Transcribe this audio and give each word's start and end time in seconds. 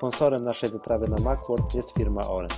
Sponsorem 0.00 0.44
naszej 0.44 0.70
wyprawy 0.70 1.08
na 1.08 1.16
Macworld 1.16 1.74
jest 1.74 1.92
firma 1.92 2.22
Orange. 2.22 2.54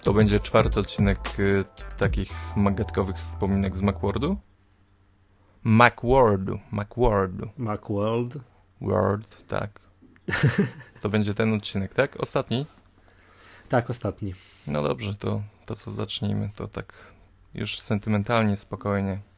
To 0.00 0.12
będzie 0.12 0.40
czwarty 0.40 0.80
odcinek 0.80 1.18
y, 1.38 1.64
takich 1.98 2.32
magatkowych 2.56 3.16
wspominek 3.16 3.76
z 3.76 3.82
Macworldu? 3.82 4.36
Macworldu, 5.64 6.58
Macworldu. 6.70 7.48
Macworld. 7.56 8.38
World, 8.80 9.46
tak. 9.46 9.80
To 11.00 11.08
będzie 11.08 11.34
ten 11.34 11.54
odcinek, 11.54 11.94
tak? 11.94 12.20
Ostatni? 12.20 12.66
Tak, 13.68 13.90
ostatni. 13.90 14.34
No 14.66 14.82
dobrze, 14.82 15.14
to, 15.14 15.42
to 15.66 15.74
co 15.74 15.90
zacznijmy, 15.90 16.50
to 16.56 16.68
tak 16.68 17.14
już 17.54 17.80
sentymentalnie, 17.80 18.56
spokojnie. 18.56 19.29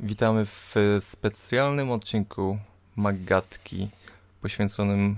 Witamy 0.00 0.46
w 0.46 0.74
specjalnym 1.00 1.90
odcinku 1.90 2.58
Magatki 2.96 3.88
poświęconym 4.40 5.16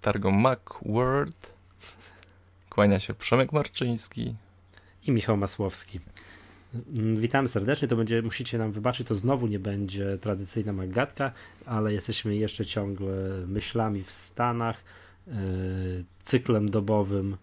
targom 0.00 0.40
Macworld. 0.40 1.52
Kłania 2.70 3.00
się 3.00 3.14
Przemek 3.14 3.52
Marczyński 3.52 4.34
i 5.06 5.12
Michał 5.12 5.36
Masłowski. 5.36 6.00
Mm, 6.96 7.16
Witamy 7.16 7.48
serdecznie, 7.48 7.88
to 7.88 7.96
będzie, 7.96 8.22
musicie 8.22 8.58
nam 8.58 8.72
wybaczyć, 8.72 9.08
to 9.08 9.14
znowu 9.14 9.46
nie 9.46 9.58
będzie 9.58 10.18
tradycyjna 10.18 10.72
Magatka, 10.72 11.32
ale 11.66 11.92
jesteśmy 11.92 12.36
jeszcze 12.36 12.66
ciągle 12.66 13.12
myślami 13.46 14.02
w 14.02 14.10
Stanach, 14.10 14.84
yy, 15.26 15.34
cyklem 16.22 16.70
dobowym. 16.70 17.36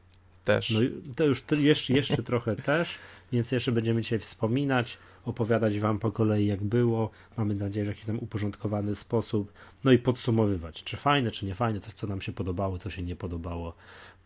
Też. 0.45 0.69
No, 0.69 0.79
to 1.15 1.25
już 1.25 1.43
jeszcze, 1.51 1.93
jeszcze 1.93 2.23
trochę 2.23 2.55
też, 2.55 2.97
więc 3.31 3.51
jeszcze 3.51 3.71
będziemy 3.71 4.01
dzisiaj 4.01 4.19
wspominać, 4.19 4.97
opowiadać 5.25 5.79
wam 5.79 5.99
po 5.99 6.11
kolei 6.11 6.45
jak 6.47 6.63
było, 6.63 7.09
mamy 7.37 7.55
nadzieję, 7.55 7.85
że 7.85 7.91
w 7.91 7.95
jakiś 7.95 8.05
tam 8.05 8.19
uporządkowany 8.19 8.95
sposób, 8.95 9.53
no 9.83 9.91
i 9.91 9.97
podsumowywać, 9.97 10.83
czy 10.83 10.97
fajne, 10.97 11.31
czy 11.31 11.45
nie 11.45 11.55
fajne, 11.55 11.79
coś 11.79 11.93
co 11.93 12.07
nam 12.07 12.21
się 12.21 12.31
podobało, 12.31 12.77
co 12.77 12.89
się 12.89 13.03
nie 13.03 13.15
podobało, 13.15 13.73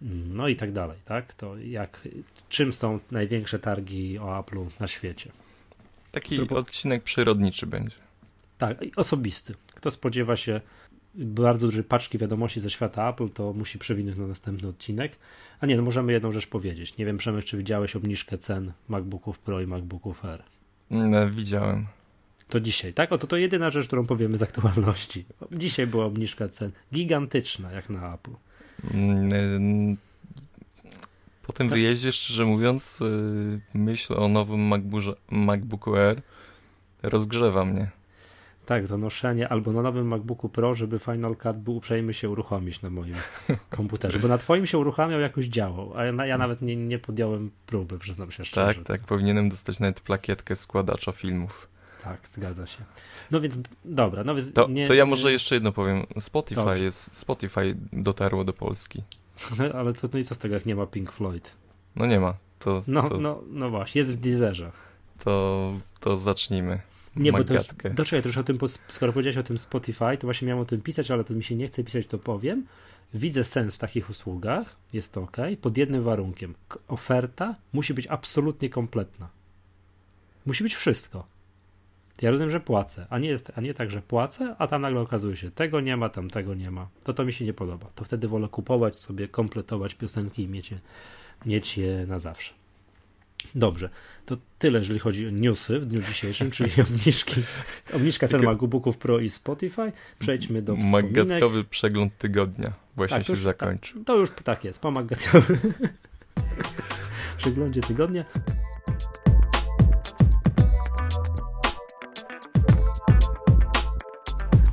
mm, 0.01 0.37
no 0.37 0.47
i 0.47 0.55
tak 0.55 0.71
dalej, 0.71 0.97
tak? 1.05 1.33
To 1.33 1.57
jak, 1.57 2.07
czym 2.49 2.73
są 2.73 2.99
największe 3.11 3.59
targi 3.59 4.19
o 4.19 4.25
Apple'u 4.25 4.67
na 4.79 4.87
świecie? 4.87 5.31
Taki 6.11 6.35
Próbu... 6.35 6.55
odcinek 6.55 7.03
przyrodniczy 7.03 7.67
będzie. 7.67 7.95
Tak, 8.57 8.77
osobisty. 8.95 9.55
Kto 9.75 9.91
spodziewa 9.91 10.35
się 10.35 10.61
bardzo 11.15 11.67
dużej 11.67 11.83
paczki 11.83 12.17
wiadomości 12.17 12.59
ze 12.59 12.69
świata 12.69 13.09
Apple, 13.09 13.29
to 13.29 13.53
musi 13.53 13.79
przewinąć 13.79 14.17
na 14.17 14.27
następny 14.27 14.67
odcinek. 14.67 15.15
A 15.59 15.65
nie, 15.65 15.77
no 15.77 15.83
możemy 15.83 16.13
jedną 16.13 16.31
rzecz 16.31 16.47
powiedzieć. 16.47 16.97
Nie 16.97 17.05
wiem, 17.05 17.17
Przemek, 17.17 17.45
czy 17.45 17.57
widziałeś 17.57 17.95
obniżkę 17.95 18.37
cen 18.37 18.71
MacBooków 18.87 19.39
Pro 19.39 19.61
i 19.61 19.67
MacBooków 19.67 20.25
Air? 20.25 20.43
No, 20.89 21.29
widziałem. 21.29 21.85
To 22.49 22.59
dzisiaj, 22.59 22.93
tak? 22.93 23.11
Oto 23.11 23.27
to 23.27 23.37
jedyna 23.37 23.69
rzecz, 23.69 23.87
którą 23.87 24.05
powiemy 24.05 24.37
z 24.37 24.41
aktualności. 24.41 25.25
Dzisiaj 25.51 25.87
była 25.87 26.05
obniżka 26.05 26.49
cen. 26.49 26.71
Gigantyczna, 26.93 27.71
jak 27.71 27.89
na 27.89 28.13
Apple. 28.13 28.31
Po 31.43 31.53
tym 31.53 31.69
tak. 31.69 31.77
wyjeździe, 31.77 32.11
szczerze 32.11 32.45
mówiąc, 32.45 33.01
y, 33.01 33.61
myśl 33.73 34.13
o 34.13 34.27
nowym 34.27 34.59
MacBook, 34.59 35.17
MacBooku 35.31 35.95
Air 35.95 36.21
rozgrzewa 37.03 37.65
mnie. 37.65 37.91
Tak, 38.65 38.87
to 38.87 38.97
noszenie 38.97 39.49
albo 39.49 39.71
na 39.71 39.81
nowym 39.81 40.07
MacBooku 40.07 40.49
Pro, 40.49 40.75
żeby 40.75 40.99
Final 40.99 41.35
Cut 41.35 41.57
był 41.57 41.75
uprzejmy 41.75 42.13
się 42.13 42.29
uruchomić 42.29 42.81
na 42.81 42.89
moim 42.89 43.15
komputerze, 43.69 44.19
bo 44.19 44.27
na 44.27 44.37
twoim 44.37 44.65
się 44.65 44.77
uruchamiał, 44.77 45.19
jakoś 45.19 45.45
działał, 45.45 45.93
a 45.95 46.03
ja, 46.05 46.25
ja 46.25 46.37
nawet 46.37 46.61
nie, 46.61 46.75
nie 46.75 46.99
podjąłem 46.99 47.51
próby, 47.65 47.99
przyznam 47.99 48.31
się 48.31 48.45
szczerze. 48.45 48.75
Tak, 48.75 48.83
tak, 48.83 49.01
powinienem 49.01 49.49
dostać 49.49 49.79
nawet 49.79 50.01
plakietkę 50.01 50.55
składacza 50.55 51.11
filmów. 51.11 51.67
Tak, 52.03 52.27
zgadza 52.27 52.67
się. 52.67 52.83
No 53.31 53.41
więc, 53.41 53.57
dobra. 53.85 54.23
No 54.23 54.35
więc 54.35 54.53
to, 54.53 54.67
nie, 54.67 54.87
to 54.87 54.93
ja 54.93 55.05
może 55.05 55.31
jeszcze 55.31 55.55
jedno 55.55 55.71
powiem. 55.71 56.05
Spotify 56.19 56.79
jest, 56.79 57.15
Spotify 57.15 57.75
dotarło 57.93 58.43
do 58.43 58.53
Polski. 58.53 59.03
No, 59.57 59.65
ale 59.79 59.93
to, 59.93 60.07
no 60.13 60.19
i 60.19 60.23
co 60.23 60.35
z 60.35 60.37
tego, 60.37 60.55
jak 60.55 60.65
nie 60.65 60.75
ma 60.75 60.85
Pink 60.85 61.11
Floyd? 61.11 61.55
No 61.95 62.05
nie 62.05 62.19
ma. 62.19 62.33
To, 62.59 62.83
no, 62.87 63.09
to, 63.09 63.17
no, 63.17 63.41
no 63.47 63.69
właśnie, 63.69 63.99
jest 63.99 64.13
w 64.13 64.17
Deezerze. 64.17 64.71
To, 65.19 65.73
to 65.99 66.17
zacznijmy. 66.17 66.79
Nie, 67.15 67.31
bo 67.31 67.43
to 67.43 67.53
jest, 67.53 67.73
dlaczego 67.93 68.21
też 68.21 68.37
o 68.37 68.43
tym, 68.43 68.57
skoro 68.87 69.13
powiedziałeś 69.13 69.37
o 69.37 69.43
tym 69.43 69.57
Spotify, 69.57 70.17
to 70.19 70.27
właśnie 70.27 70.47
miałem 70.47 70.61
o 70.63 70.65
tym 70.65 70.81
pisać, 70.81 71.11
ale 71.11 71.23
to 71.23 71.33
mi 71.33 71.43
się 71.43 71.55
nie 71.55 71.67
chce 71.67 71.83
pisać, 71.83 72.07
to 72.07 72.17
powiem. 72.17 72.65
Widzę 73.13 73.43
sens 73.43 73.75
w 73.75 73.77
takich 73.77 74.09
usługach, 74.09 74.75
jest 74.93 75.13
to 75.13 75.21
ok, 75.21 75.37
pod 75.61 75.77
jednym 75.77 76.03
warunkiem. 76.03 76.55
Oferta 76.87 77.55
musi 77.73 77.93
być 77.93 78.07
absolutnie 78.07 78.69
kompletna. 78.69 79.29
Musi 80.45 80.63
być 80.63 80.75
wszystko. 80.75 81.27
Ja 82.21 82.31
rozumiem, 82.31 82.49
że 82.49 82.59
płacę, 82.59 83.07
a 83.09 83.19
nie, 83.19 83.29
jest, 83.29 83.51
a 83.55 83.61
nie 83.61 83.73
tak, 83.73 83.89
że 83.89 84.01
płacę, 84.01 84.55
a 84.59 84.67
tam 84.67 84.81
nagle 84.81 84.99
okazuje 84.99 85.35
się, 85.35 85.51
tego 85.51 85.81
nie 85.81 85.97
ma, 85.97 86.09
tam 86.09 86.29
tego 86.29 86.53
nie 86.53 86.71
ma. 86.71 86.87
To 87.03 87.13
to 87.13 87.25
mi 87.25 87.33
się 87.33 87.45
nie 87.45 87.53
podoba. 87.53 87.87
To 87.95 88.05
wtedy 88.05 88.27
wolę 88.27 88.47
kupować 88.47 88.99
sobie, 88.99 89.27
kompletować 89.27 89.95
piosenki 89.95 90.43
i 90.43 90.47
mieć 90.47 90.71
je, 90.71 90.79
mieć 91.45 91.77
je 91.77 92.05
na 92.07 92.19
zawsze. 92.19 92.53
Dobrze, 93.55 93.89
to 94.25 94.37
tyle, 94.59 94.79
jeżeli 94.79 94.99
chodzi 94.99 95.27
o 95.27 95.29
newsy 95.29 95.79
w 95.79 95.85
dniu 95.85 96.01
dzisiejszym, 96.01 96.51
czyli 96.51 96.71
obniżki, 96.87 97.41
obniżka 97.93 98.27
cen 98.27 98.43
MacBooków 98.43 98.97
Pro 98.97 99.19
i 99.19 99.29
Spotify. 99.29 99.91
Przejdźmy 100.19 100.61
do 100.61 100.75
wspominek. 100.75 101.27
Magatkowy 101.27 101.63
przegląd 101.63 102.17
tygodnia 102.17 102.73
właśnie 102.95 103.17
tak, 103.17 103.27
się 103.27 103.33
już, 103.33 103.41
zakończył. 103.41 103.97
Tak, 103.97 104.07
to 104.07 104.17
już 104.17 104.29
tak 104.43 104.63
jest, 104.63 104.79
po 104.79 104.91
magatkowym 104.91 105.57
przeglądzie 107.37 107.81
tygodnia. 107.81 108.25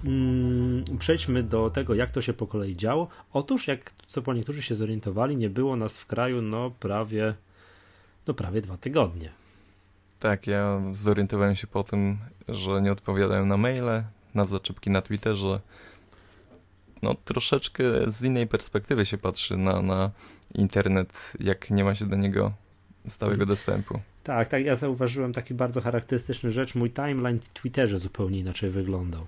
Mm, 0.04 0.84
przejdźmy 0.98 1.42
do 1.42 1.70
tego, 1.70 1.94
jak 1.94 2.10
to 2.10 2.22
się 2.22 2.32
po 2.32 2.46
kolei 2.46 2.76
działo. 2.76 3.08
Otóż, 3.32 3.66
jak 3.66 3.92
co 4.06 4.22
po 4.22 4.34
niektórzy 4.34 4.62
się 4.62 4.74
zorientowali, 4.74 5.36
nie 5.36 5.50
było 5.50 5.76
nas 5.76 5.98
w 5.98 6.06
kraju 6.06 6.42
no 6.42 6.70
prawie 6.70 7.34
no 8.30 8.34
prawie 8.34 8.60
dwa 8.60 8.76
tygodnie. 8.76 9.30
Tak, 10.20 10.46
ja 10.46 10.80
zorientowałem 10.92 11.56
się 11.56 11.66
po 11.66 11.84
tym, 11.84 12.18
że 12.48 12.82
nie 12.82 12.92
odpowiadają 12.92 13.46
na 13.46 13.56
maile, 13.56 14.04
na 14.34 14.44
zaczepki 14.44 14.90
na 14.90 15.02
Twitterze. 15.02 15.60
No 17.02 17.14
troszeczkę 17.24 17.84
z 18.06 18.22
innej 18.22 18.46
perspektywy 18.46 19.06
się 19.06 19.18
patrzy 19.18 19.56
na, 19.56 19.82
na 19.82 20.10
internet, 20.54 21.32
jak 21.40 21.70
nie 21.70 21.84
ma 21.84 21.94
się 21.94 22.06
do 22.06 22.16
niego 22.16 22.52
stałego 23.08 23.46
dostępu. 23.46 24.00
Tak, 24.24 24.48
tak, 24.48 24.64
ja 24.64 24.74
zauważyłem 24.74 25.32
taki 25.32 25.54
bardzo 25.54 25.80
charakterystyczny 25.80 26.50
rzecz. 26.50 26.74
Mój 26.74 26.90
timeline 26.90 27.40
w 27.40 27.48
Twitterze 27.48 27.98
zupełnie 27.98 28.38
inaczej 28.38 28.70
wyglądał. 28.70 29.26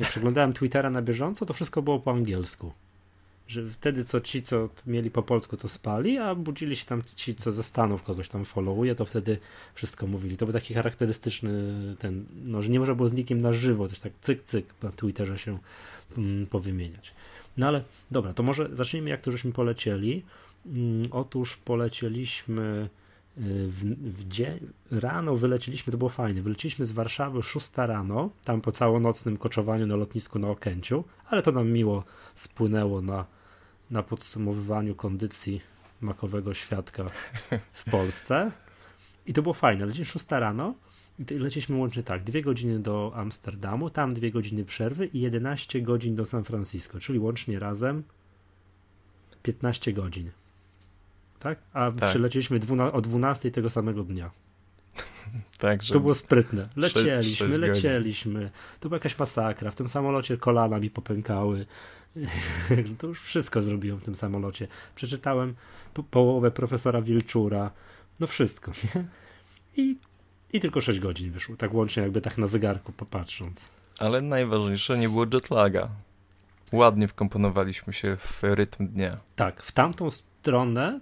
Jak 0.00 0.08
przeglądałem 0.08 0.52
Twittera 0.52 0.90
na 0.90 1.02
bieżąco, 1.02 1.46
to 1.46 1.54
wszystko 1.54 1.82
było 1.82 2.00
po 2.00 2.10
angielsku 2.10 2.72
że 3.48 3.70
wtedy 3.70 4.04
co 4.04 4.20
ci, 4.20 4.42
co 4.42 4.68
mieli 4.86 5.10
po 5.10 5.22
polsku, 5.22 5.56
to 5.56 5.68
spali, 5.68 6.18
a 6.18 6.34
budzili 6.34 6.76
się 6.76 6.84
tam 6.84 7.02
ci, 7.16 7.34
co 7.34 7.52
ze 7.52 7.62
Stanów 7.62 8.02
kogoś 8.02 8.28
tam 8.28 8.44
followuje, 8.44 8.94
to 8.94 9.04
wtedy 9.04 9.38
wszystko 9.74 10.06
mówili. 10.06 10.36
To 10.36 10.46
był 10.46 10.52
taki 10.52 10.74
charakterystyczny 10.74 11.52
ten, 11.98 12.24
no, 12.44 12.62
że 12.62 12.68
nie 12.68 12.78
można 12.78 12.94
było 12.94 13.08
z 13.08 13.12
nikim 13.12 13.40
na 13.40 13.52
żywo 13.52 13.88
też 13.88 14.00
tak 14.00 14.12
cyk, 14.20 14.44
cyk 14.44 14.74
na 14.82 14.92
Twitterze 14.92 15.38
się 15.38 15.58
mm, 16.18 16.46
powymieniać. 16.46 17.14
No 17.56 17.68
ale 17.68 17.84
dobra, 18.10 18.32
to 18.32 18.42
może 18.42 18.68
zacznijmy 18.72 19.10
jak 19.10 19.20
to 19.20 19.30
żeśmy 19.30 19.52
polecieli. 19.52 20.22
Mm, 20.66 21.08
otóż 21.10 21.56
polecieliśmy 21.56 22.88
w, 23.36 23.84
w 24.20 24.28
dzień, 24.28 24.58
rano 24.90 25.36
wyleciliśmy, 25.36 25.90
to 25.90 25.98
było 25.98 26.10
fajne, 26.10 26.42
wyleciliśmy 26.42 26.84
z 26.84 26.90
Warszawy 26.90 27.42
6 27.42 27.70
rano, 27.76 28.30
tam 28.44 28.60
po 28.60 28.72
całonocnym 28.72 29.36
koczowaniu 29.36 29.86
na 29.86 29.96
lotnisku 29.96 30.38
na 30.38 30.48
Okęciu, 30.48 31.04
ale 31.26 31.42
to 31.42 31.52
nam 31.52 31.70
miło 31.70 32.04
spłynęło 32.34 33.02
na 33.02 33.26
na 33.92 34.02
podsumowywaniu 34.02 34.94
kondycji 34.94 35.60
makowego 36.00 36.54
świadka 36.54 37.04
w 37.72 37.84
Polsce. 37.90 38.52
I 39.26 39.32
to 39.32 39.42
było 39.42 39.54
fajne. 39.54 39.86
Lecieliśmy 39.86 40.12
6 40.12 40.26
rano 40.30 40.74
i 41.18 41.34
leciliśmy 41.34 41.76
łącznie 41.76 42.02
tak, 42.02 42.24
dwie 42.24 42.42
godziny 42.42 42.78
do 42.78 43.12
Amsterdamu, 43.14 43.90
tam 43.90 44.14
dwie 44.14 44.30
godziny 44.30 44.64
przerwy 44.64 45.06
i 45.06 45.20
11 45.20 45.82
godzin 45.82 46.14
do 46.14 46.24
San 46.24 46.44
Francisco, 46.44 47.00
czyli 47.00 47.18
łącznie 47.18 47.58
razem 47.58 48.02
15 49.42 49.92
godzin. 49.92 50.30
Tak? 51.42 51.58
A 51.72 51.90
tak. 51.90 52.08
przylecieliśmy 52.08 52.60
o 52.92 53.00
12 53.00 53.50
tego 53.50 53.70
samego 53.70 54.04
dnia. 54.04 54.30
Tak, 55.58 55.84
to 55.84 56.00
było 56.00 56.14
sprytne. 56.14 56.68
Lecieliśmy, 56.76 57.22
6, 57.22 57.38
6 57.38 57.60
lecieliśmy. 57.60 58.50
To 58.80 58.88
była 58.88 58.96
jakaś 58.96 59.18
masakra. 59.18 59.70
W 59.70 59.74
tym 59.74 59.88
samolocie 59.88 60.36
kolana 60.36 60.78
mi 60.78 60.90
popękały. 60.90 61.66
to 62.98 63.06
już 63.06 63.20
wszystko 63.20 63.62
zrobiłem 63.62 63.98
w 63.98 64.04
tym 64.04 64.14
samolocie. 64.14 64.68
Przeczytałem 64.94 65.54
po 65.94 66.02
połowę 66.02 66.50
profesora 66.50 67.02
Wilczura. 67.02 67.70
No 68.20 68.26
wszystko, 68.26 68.72
nie? 68.94 69.04
I, 69.76 69.96
I 70.52 70.60
tylko 70.60 70.80
6 70.80 71.00
godzin 71.00 71.30
wyszło. 71.30 71.56
Tak 71.56 71.74
łącznie 71.74 72.02
jakby 72.02 72.20
tak 72.20 72.38
na 72.38 72.46
zegarku 72.46 72.92
popatrząc. 72.92 73.68
Ale 73.98 74.20
najważniejsze 74.20 74.98
nie 74.98 75.08
było 75.08 75.26
jetlaga. 75.34 75.88
Ładnie 76.72 77.08
wkomponowaliśmy 77.08 77.92
się 77.92 78.16
w 78.16 78.42
rytm 78.42 78.86
dnia. 78.86 79.18
Tak, 79.36 79.62
w 79.62 79.72
tamtą 79.72 80.10
stronę 80.10 81.00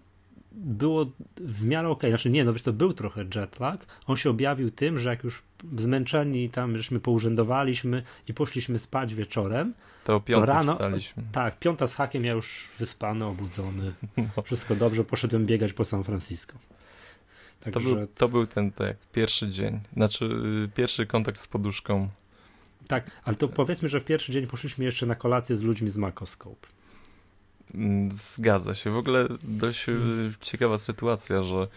było 0.53 1.07
w 1.37 1.65
miarę. 1.65 1.89
Okay. 1.89 2.11
Znaczy 2.11 2.31
nie, 2.31 2.45
no 2.45 2.53
wiesz 2.53 2.63
co, 2.63 2.73
był 2.73 2.93
trochę 2.93 3.25
jetlag. 3.35 3.87
On 4.07 4.17
się 4.17 4.31
objawił 4.31 4.71
tym, 4.71 4.99
że 4.99 5.09
jak 5.09 5.25
już 5.25 5.43
zmęczeni 5.79 6.51
tam, 6.51 6.77
żeśmy 6.77 7.01
pourzędowaliśmy 7.01 8.03
i 8.29 8.35
poszliśmy 8.35 8.79
spać 8.79 9.15
wieczorem, 9.15 9.75
to, 10.05 10.21
to 10.33 10.47
rano, 10.47 10.73
wstaliśmy. 10.73 11.23
tak, 11.33 11.59
piąta 11.59 11.87
z 11.87 11.95
hakiem, 11.95 12.25
ja 12.25 12.33
już 12.33 12.69
wyspany, 12.79 13.25
obudzony, 13.25 13.93
no. 14.37 14.43
wszystko 14.43 14.77
dobrze, 14.77 15.05
poszedłem 15.05 15.47
biegać 15.47 15.73
po 15.73 15.85
San 15.85 16.05
Francisco. 16.05 16.59
Także... 17.61 17.89
To, 17.89 17.95
był, 17.95 18.07
to 18.07 18.29
był 18.29 18.47
ten 18.47 18.73
tak, 18.73 18.97
pierwszy 19.13 19.49
dzień, 19.49 19.81
znaczy 19.93 20.25
y, 20.65 20.69
pierwszy 20.75 21.07
kontakt 21.07 21.41
z 21.41 21.47
poduszką. 21.47 22.09
Tak, 22.89 23.11
ale 23.25 23.37
to 23.37 23.49
powiedzmy, 23.49 23.89
że 23.89 24.01
w 24.01 24.05
pierwszy 24.05 24.33
dzień 24.33 24.47
poszliśmy 24.47 24.85
jeszcze 24.85 25.07
na 25.07 25.15
kolację 25.15 25.57
z 25.57 25.63
ludźmi 25.63 25.91
z 25.91 25.97
Macoscope. 25.97 26.80
Mm, 27.75 28.13
zgadza 28.13 28.75
się. 28.75 28.91
W 28.91 28.97
ogóle 28.97 29.29
dość 29.43 29.85
hmm. 29.85 30.35
ciekawa 30.41 30.79
sytuacja, 30.79 31.43
że 31.43 31.69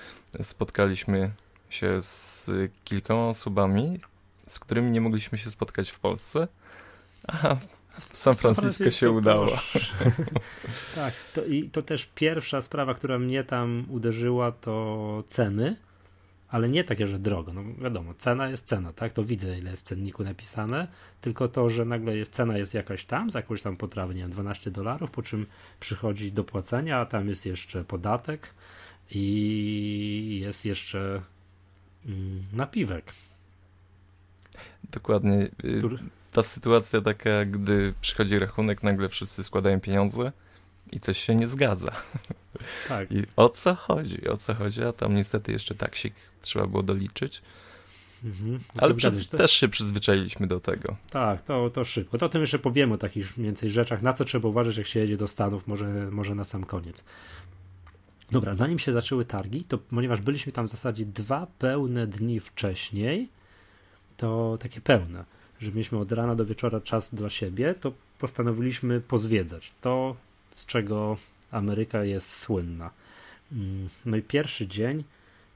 spotkaliśmy 0.41 1.31
się 1.69 2.01
z 2.01 2.49
kilkoma 2.83 3.27
osobami, 3.27 3.99
z 4.47 4.59
którymi 4.59 4.91
nie 4.91 5.01
mogliśmy 5.01 5.37
się 5.37 5.49
spotkać 5.51 5.89
w 5.89 5.99
Polsce, 5.99 6.47
a 7.27 7.55
w 7.99 8.03
San 8.03 8.35
Francisco 8.35 8.89
się 8.89 9.11
udało. 9.11 9.47
tak, 10.95 11.13
to, 11.33 11.45
i 11.45 11.69
to 11.69 11.81
też 11.81 12.09
pierwsza 12.15 12.61
sprawa, 12.61 12.93
która 12.93 13.19
mnie 13.19 13.43
tam 13.43 13.85
uderzyła, 13.89 14.51
to 14.51 15.23
ceny, 15.27 15.75
ale 16.53 16.69
nie 16.69 16.83
takie, 16.83 17.07
że 17.07 17.19
drogo. 17.19 17.53
No 17.53 17.63
wiadomo, 17.81 18.13
cena 18.13 18.49
jest 18.49 18.67
cena, 18.67 18.93
tak? 18.93 19.13
To 19.13 19.23
widzę, 19.23 19.57
ile 19.57 19.71
jest 19.71 19.83
w 19.83 19.85
cenniku 19.85 20.23
napisane, 20.23 20.87
tylko 21.21 21.47
to, 21.47 21.69
że 21.69 21.85
nagle 21.85 22.17
jest, 22.17 22.33
cena 22.33 22.57
jest 22.57 22.73
jakaś 22.73 23.05
tam, 23.05 23.29
za 23.29 23.39
jakąś 23.39 23.61
tam 23.61 23.77
potrawę, 23.77 24.13
nie 24.13 24.21
wiem, 24.21 24.31
12 24.31 24.71
dolarów, 24.71 25.11
po 25.11 25.21
czym 25.21 25.45
przychodzi 25.79 26.31
do 26.31 26.43
płacenia, 26.43 26.97
a 26.99 27.05
tam 27.05 27.29
jest 27.29 27.45
jeszcze 27.45 27.83
podatek 27.83 28.53
i 29.11 30.39
jest 30.43 30.65
jeszcze 30.65 31.21
mm, 32.05 32.43
napiwek. 32.53 33.13
Dokładnie. 34.91 35.49
Y, 35.63 35.77
Który 35.77 35.97
ta 36.31 36.43
sytuacja 36.43 37.01
taka, 37.01 37.45
gdy 37.45 37.93
przychodzi 38.01 38.39
rachunek, 38.39 38.83
nagle 38.83 39.09
wszyscy 39.09 39.43
składają 39.43 39.79
pieniądze 39.79 40.31
i 40.91 40.99
coś 40.99 41.17
się 41.17 41.35
nie 41.35 41.47
zgadza. 41.47 41.91
Tak. 42.87 43.11
I 43.11 43.23
o 43.35 43.49
co 43.49 43.75
chodzi? 43.75 44.27
O 44.27 44.37
co 44.37 44.53
chodzi? 44.53 44.83
A 44.83 44.93
tam 44.93 45.15
niestety 45.15 45.51
jeszcze 45.51 45.75
taksik 45.75 46.13
trzeba 46.41 46.67
było 46.67 46.83
doliczyć. 46.83 47.41
Mhm. 48.23 48.59
Ale 48.77 48.93
przez, 48.93 49.29
też 49.29 49.51
się 49.51 49.67
przyzwyczailiśmy 49.67 50.47
do 50.47 50.59
tego. 50.59 50.95
Tak, 51.09 51.41
to, 51.41 51.69
to 51.69 51.85
szybko. 51.85 52.17
To 52.17 52.25
o 52.25 52.29
tym 52.29 52.41
jeszcze 52.41 52.59
powiemy 52.59 52.93
o 52.93 52.97
takich 52.97 53.33
więcej 53.37 53.71
rzeczach, 53.71 54.01
na 54.01 54.13
co 54.13 54.25
trzeba 54.25 54.49
uważać, 54.49 54.77
jak 54.77 54.87
się 54.87 54.99
jedzie 54.99 55.17
do 55.17 55.27
Stanów, 55.27 55.67
może, 55.67 56.11
może 56.11 56.35
na 56.35 56.43
sam 56.43 56.63
koniec. 56.63 57.03
Dobra, 58.31 58.53
zanim 58.53 58.79
się 58.79 58.91
zaczęły 58.91 59.25
targi, 59.25 59.65
to 59.65 59.77
ponieważ 59.77 60.21
byliśmy 60.21 60.51
tam 60.51 60.67
w 60.67 60.71
zasadzie 60.71 61.05
dwa 61.05 61.47
pełne 61.59 62.07
dni 62.07 62.39
wcześniej, 62.39 63.29
to 64.17 64.57
takie 64.61 64.81
pełne 64.81 65.25
że 65.63 65.71
mieliśmy 65.71 65.97
od 65.97 66.11
rana 66.11 66.35
do 66.35 66.45
wieczora 66.45 66.81
czas 66.81 67.15
dla 67.15 67.29
siebie, 67.29 67.75
to 67.81 67.91
postanowiliśmy 68.19 69.01
pozwiedzać 69.01 69.73
to, 69.81 70.15
z 70.51 70.65
czego 70.65 71.17
Ameryka 71.53 72.03
jest 72.03 72.29
słynna. 72.29 72.91
Mm, 73.51 73.89
no 74.05 74.17
i 74.17 74.21
pierwszy 74.21 74.67
dzień, 74.67 75.03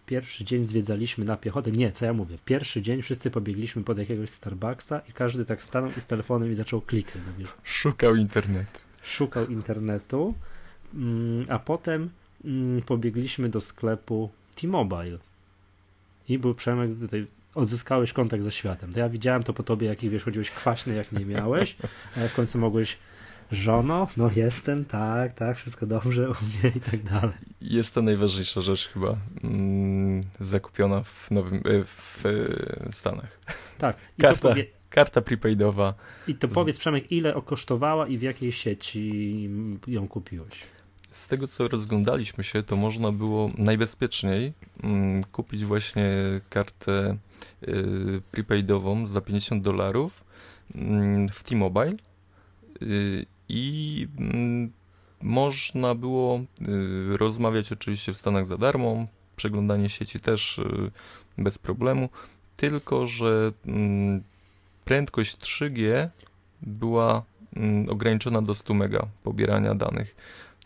pierwszy 0.05 0.45
dzień 0.45 0.63
zwiedzaliśmy 0.63 1.25
na 1.25 1.37
piechotę. 1.37 1.71
Nie, 1.71 1.91
co 1.91 2.05
ja 2.05 2.13
mówię? 2.13 2.37
Pierwszy 2.45 2.81
dzień 2.81 3.01
wszyscy 3.01 3.31
pobiegliśmy 3.31 3.83
pod 3.83 3.97
jakiegoś 3.97 4.29
Starbucksa 4.29 5.01
i 5.09 5.13
każdy 5.13 5.45
tak 5.45 5.63
stanął 5.63 5.91
i 5.97 6.01
z 6.01 6.05
telefonem 6.05 6.51
i 6.51 6.55
zaczął 6.55 6.81
klikać. 6.81 7.21
Szukał 7.63 8.15
internetu. 8.15 8.79
Szukał 9.03 9.47
internetu, 9.47 10.33
mm, 10.93 11.45
a 11.49 11.59
potem 11.59 12.09
mm, 12.45 12.81
pobiegliśmy 12.81 13.49
do 13.49 13.61
sklepu 13.61 14.29
T-Mobile. 14.55 15.17
I 16.29 16.39
był 16.39 16.53
Przemek 16.53 16.99
tutaj 16.99 17.27
odzyskałeś 17.55 18.13
kontakt 18.13 18.43
ze 18.43 18.51
światem. 18.51 18.93
To 18.93 18.99
ja 18.99 19.09
widziałem 19.09 19.43
to 19.43 19.53
po 19.53 19.63
tobie, 19.63 19.87
jaki 19.87 20.09
wiesz, 20.09 20.23
chodziłeś 20.23 20.51
kwaśny, 20.51 20.95
jak 20.95 21.11
nie 21.11 21.25
miałeś, 21.25 21.75
a 22.15 22.27
w 22.27 22.33
końcu 22.33 22.59
mogłeś 22.59 22.97
żono, 23.51 24.07
no 24.17 24.29
jestem, 24.35 24.85
tak, 24.85 25.33
tak, 25.33 25.57
wszystko 25.57 25.85
dobrze 25.85 26.29
u 26.29 26.33
mnie 26.33 26.71
i 26.75 26.79
tak 26.79 27.03
dalej. 27.03 27.35
Jest 27.61 27.93
to 27.93 28.01
najważniejsza 28.01 28.61
rzecz 28.61 28.87
chyba 28.87 29.17
mm, 29.43 30.21
zakupiona 30.39 31.03
w, 31.03 31.31
nowym, 31.31 31.55
e, 31.57 31.83
w 31.83 32.23
e, 32.25 32.91
Stanach. 32.91 33.39
Tak. 33.77 33.97
I 34.17 34.21
karta, 34.21 34.49
powie... 34.49 34.65
karta 34.89 35.21
prepaidowa. 35.21 35.93
I 36.27 36.35
to 36.35 36.47
powiedz 36.47 36.77
Przemek, 36.77 37.11
ile 37.11 37.41
kosztowała 37.45 38.07
i 38.07 38.17
w 38.17 38.21
jakiej 38.21 38.51
sieci 38.51 39.49
ją 39.87 40.07
kupiłeś? 40.07 40.63
z 41.09 41.27
tego 41.27 41.47
co 41.47 41.67
rozglądaliśmy 41.67 42.43
się, 42.43 42.63
to 42.63 42.75
można 42.75 43.11
było 43.11 43.49
najbezpieczniej 43.57 44.53
mm, 44.83 45.23
kupić 45.23 45.65
właśnie 45.65 46.05
kartę 46.49 47.17
y, 47.67 48.21
prepaidową 48.31 49.07
za 49.07 49.21
50 49.21 49.63
dolarów 49.63 50.23
mm, 50.75 51.29
w 51.29 51.43
T-Mobile 51.43 51.93
y, 52.81 53.25
i 53.49 54.07
mm, 54.19 54.71
można 55.21 55.95
było 55.95 56.37
y, 56.37 57.17
rozmawiać 57.17 57.71
oczywiście 57.71 58.13
w 58.13 58.17
Stanach 58.17 58.47
za 58.47 58.57
darmo, 58.57 59.07
przeglądanie 59.35 59.89
sieci 59.89 60.19
też 60.19 60.57
y, 60.57 60.91
bez 61.37 61.57
problemu, 61.57 62.09
tylko 62.57 63.07
że 63.07 63.51
mm, 63.65 64.23
prędkość 64.85 65.37
3G 65.37 66.09
była 66.61 67.23
mm, 67.55 67.89
ograniczona 67.89 68.41
do 68.41 68.55
100 68.55 68.73
mega 68.73 69.07
pobierania 69.23 69.75
danych 69.75 70.15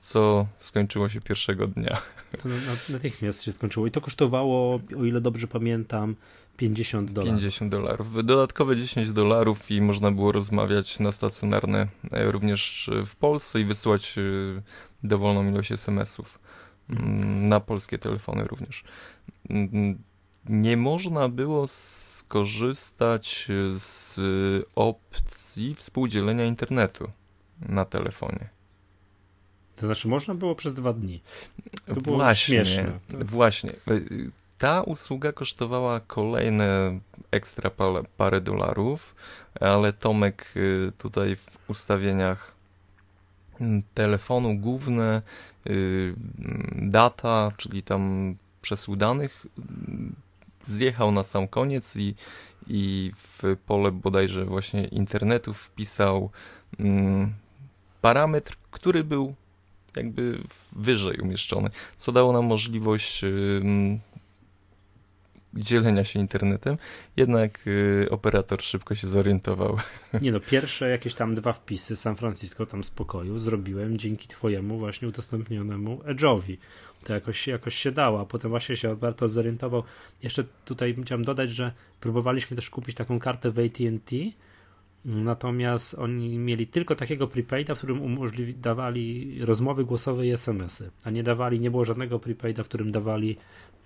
co 0.02 0.48
skończyło 0.60 1.10
się 1.10 1.22
pierwszego 1.22 1.68
dnia. 1.68 2.02
To 2.44 2.50
natychmiast 2.90 3.44
się 3.44 3.52
skończyło 3.52 3.88
i 3.88 3.92
to 3.92 4.02
kosztowało, 4.02 4.80
o 4.98 5.06
ile 5.06 5.22
dobrze 5.22 5.48
pamiętam, 5.48 6.16
50 6.58 7.12
dolarów. 7.12 7.40
50 7.40 7.72
dolarów. 7.72 8.26
Dodatkowe 8.26 8.76
10 8.76 9.12
dolarów 9.12 9.72
i 9.72 9.82
można 9.82 10.12
było 10.12 10.32
rozmawiać 10.32 11.00
na 11.00 11.12
stacjonarne 11.12 11.88
e, 12.12 12.32
również 12.32 12.90
w 13.06 13.16
Polsce 13.16 13.60
i 13.60 13.66
wysyłać 13.66 14.18
e, 14.18 14.22
dowolną 15.04 15.50
ilość 15.50 15.72
SMS-ów. 15.72 16.40
Mm, 16.90 17.46
na 17.46 17.60
polskie 17.60 17.98
telefony 17.98 18.44
również. 18.44 18.84
Mm, 19.50 20.04
nie 20.50 20.78
można 20.78 21.30
było 21.30 21.68
skorzystać 21.68 23.48
z 23.76 24.20
opcji 24.76 25.76
współdzielenia 25.76 26.46
internetu 26.46 27.12
na 27.60 27.86
telefonie. 27.86 28.61
To 29.82 29.86
znaczy, 29.86 30.08
można 30.08 30.36
było 30.36 30.56
przez 30.56 30.74
dwa 30.74 30.94
dni. 30.94 31.22
To 31.86 32.02
było 32.02 32.16
właśnie, 32.16 32.56
śmieszne. 32.56 33.00
Właśnie. 33.10 33.74
Ta 34.58 34.82
usługa 34.82 35.32
kosztowała 35.32 36.00
kolejne 36.00 37.00
ekstra 37.32 37.72
parę 38.18 38.42
dolarów, 38.42 39.16
ale 39.60 39.94
Tomek 39.94 40.54
y, 40.56 40.92
tutaj 40.98 41.36
w 41.36 41.70
ustawieniach 41.70 42.56
mm, 43.62 43.84
telefonu 43.94 44.58
główne 44.58 45.22
y, 45.68 46.14
data, 46.76 47.52
czyli 47.58 47.84
tam 47.84 48.36
przesył 48.62 48.96
danych 48.96 49.46
mm, 49.58 50.16
zjechał 50.62 51.12
na 51.12 51.24
sam 51.24 51.48
koniec 51.48 51.98
i, 51.98 52.16
i 52.68 53.12
w 53.18 53.58
pole 53.66 53.92
bodajże 53.92 54.46
właśnie 54.46 54.86
internetu 54.86 55.54
wpisał 55.54 56.30
mm, 56.80 57.34
parametr, 58.02 58.56
który 58.72 59.04
był 59.04 59.36
jakby 59.96 60.38
wyżej 60.76 61.20
umieszczony, 61.20 61.70
co 61.98 62.12
dało 62.12 62.34
nam 62.34 62.46
możliwość 62.46 63.24
dzielenia 65.54 66.04
się 66.04 66.20
internetem, 66.20 66.78
jednak 67.18 67.68
y, 67.68 68.08
operator 68.10 68.62
szybko 68.62 68.96
się 68.96 69.08
zorientował. 69.08 69.78
Nie 70.22 70.32
no, 70.32 70.40
pierwsze 70.52 70.90
jakieś 70.90 71.14
tam 71.14 71.36
dwa 71.36 71.54
wpisy 71.54 71.96
San 71.96 72.16
Francisco 72.16 72.66
tam 72.66 72.84
spokoju 72.84 73.40
zrobiłem 73.40 73.98
dzięki 73.98 74.28
twojemu 74.28 74.80
właśnie 74.80 75.08
udostępnionemu 75.08 75.98
Edge'owi. 75.98 76.58
To 77.04 77.14
jakoś, 77.14 77.48
jakoś 77.48 77.76
się 77.76 77.92
dało, 77.92 78.22
a 78.22 78.26
potem 78.26 78.50
właśnie 78.52 78.76
się 78.76 78.92
operator 78.92 79.30
zorientował. 79.30 79.84
Jeszcze 80.24 80.44
tutaj 80.66 80.96
chciałem 81.04 81.26
dodać, 81.26 81.50
że 81.50 81.72
próbowaliśmy 82.00 82.56
też 82.56 82.70
kupić 82.70 82.96
taką 82.96 83.20
kartę 83.20 83.52
w 83.52 83.60
AT&T, 83.60 84.16
Natomiast 85.06 85.94
oni 85.94 86.38
mieli 86.38 86.68
tylko 86.68 86.96
takiego 86.96 87.28
prepaida, 87.28 87.76
w 87.76 87.78
którym 87.78 88.02
umożliwi, 88.02 88.56
dawali 88.56 89.38
rozmowy 89.46 89.86
głosowe 89.86 90.28
i 90.28 90.32
SMS-y, 90.32 90.92
a 91.04 91.10
nie 91.10 91.24
dawali, 91.24 91.62
nie 91.62 91.72
było 91.72 91.86
żadnego 91.86 92.20
prepaida, 92.20 92.64
w 92.64 92.68
którym 92.68 92.92
dawali 92.92 93.38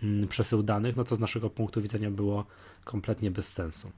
mm, 0.03 0.27
przesył 0.27 0.63
danych, 0.63 0.95
no 0.95 1.03
to 1.03 1.15
z 1.15 1.19
naszego 1.19 1.49
punktu 1.49 1.81
widzenia 1.81 2.11
było 2.11 2.45
kompletnie 2.83 3.31
bez 3.31 3.53
sensu. 3.53 3.91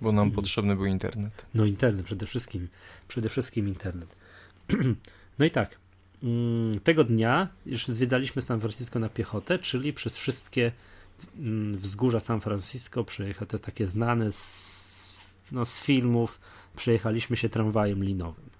Bo 0.00 0.12
nam 0.12 0.30
potrzebny 0.30 0.76
był 0.76 0.86
internet. 0.86 1.46
No 1.54 1.64
internet 1.64 2.06
przede 2.06 2.26
wszystkim, 2.26 2.68
przede 3.08 3.28
wszystkim 3.28 3.68
internet. 3.68 4.16
no 5.38 5.44
i 5.44 5.50
tak, 5.50 5.78
mm, 6.22 6.80
tego 6.80 7.04
dnia 7.04 7.48
już 7.66 7.86
zwiedzaliśmy 7.86 8.42
San 8.42 8.60
Francisco 8.60 8.98
na 8.98 9.08
piechotę, 9.08 9.58
czyli 9.58 9.92
przez 9.92 10.18
wszystkie 10.18 10.72
mm, 11.38 11.78
wzgórza 11.78 12.20
San 12.20 12.40
Francisco 12.40 13.04
przejechać 13.04 13.48
te 13.48 13.58
takie 13.58 13.86
znane 13.86 14.32
z 14.32 14.89
no, 15.52 15.64
z 15.64 15.80
filmów 15.80 16.40
przejechaliśmy 16.76 17.36
się 17.36 17.48
tramwajem 17.48 18.04
linowym. 18.04 18.50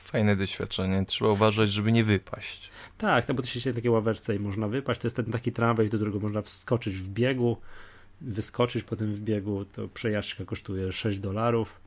fajne 0.00 0.36
doświadczenie. 0.36 1.04
Trzeba 1.06 1.30
uważać, 1.30 1.72
żeby 1.72 1.92
nie 1.92 2.04
wypaść. 2.04 2.70
Tak, 2.98 3.28
no 3.28 3.34
bo 3.34 3.42
to 3.42 3.48
się 3.48 3.72
takiej 3.72 3.90
ławeczce 3.90 4.36
i 4.36 4.38
można 4.38 4.68
wypaść. 4.68 5.00
To 5.00 5.06
jest 5.06 5.16
ten 5.16 5.24
taki 5.24 5.52
tramwaj, 5.52 5.88
do 5.88 5.98
którego 5.98 6.20
można 6.20 6.42
wskoczyć 6.42 6.94
w 6.94 7.08
biegu, 7.08 7.56
wyskoczyć 8.20 8.84
po 8.84 8.96
tym 8.96 9.14
w 9.14 9.20
biegu. 9.20 9.64
To 9.64 9.88
przejażdżka 9.88 10.44
kosztuje 10.44 10.92
6 10.92 11.20
dolarów. 11.20 11.80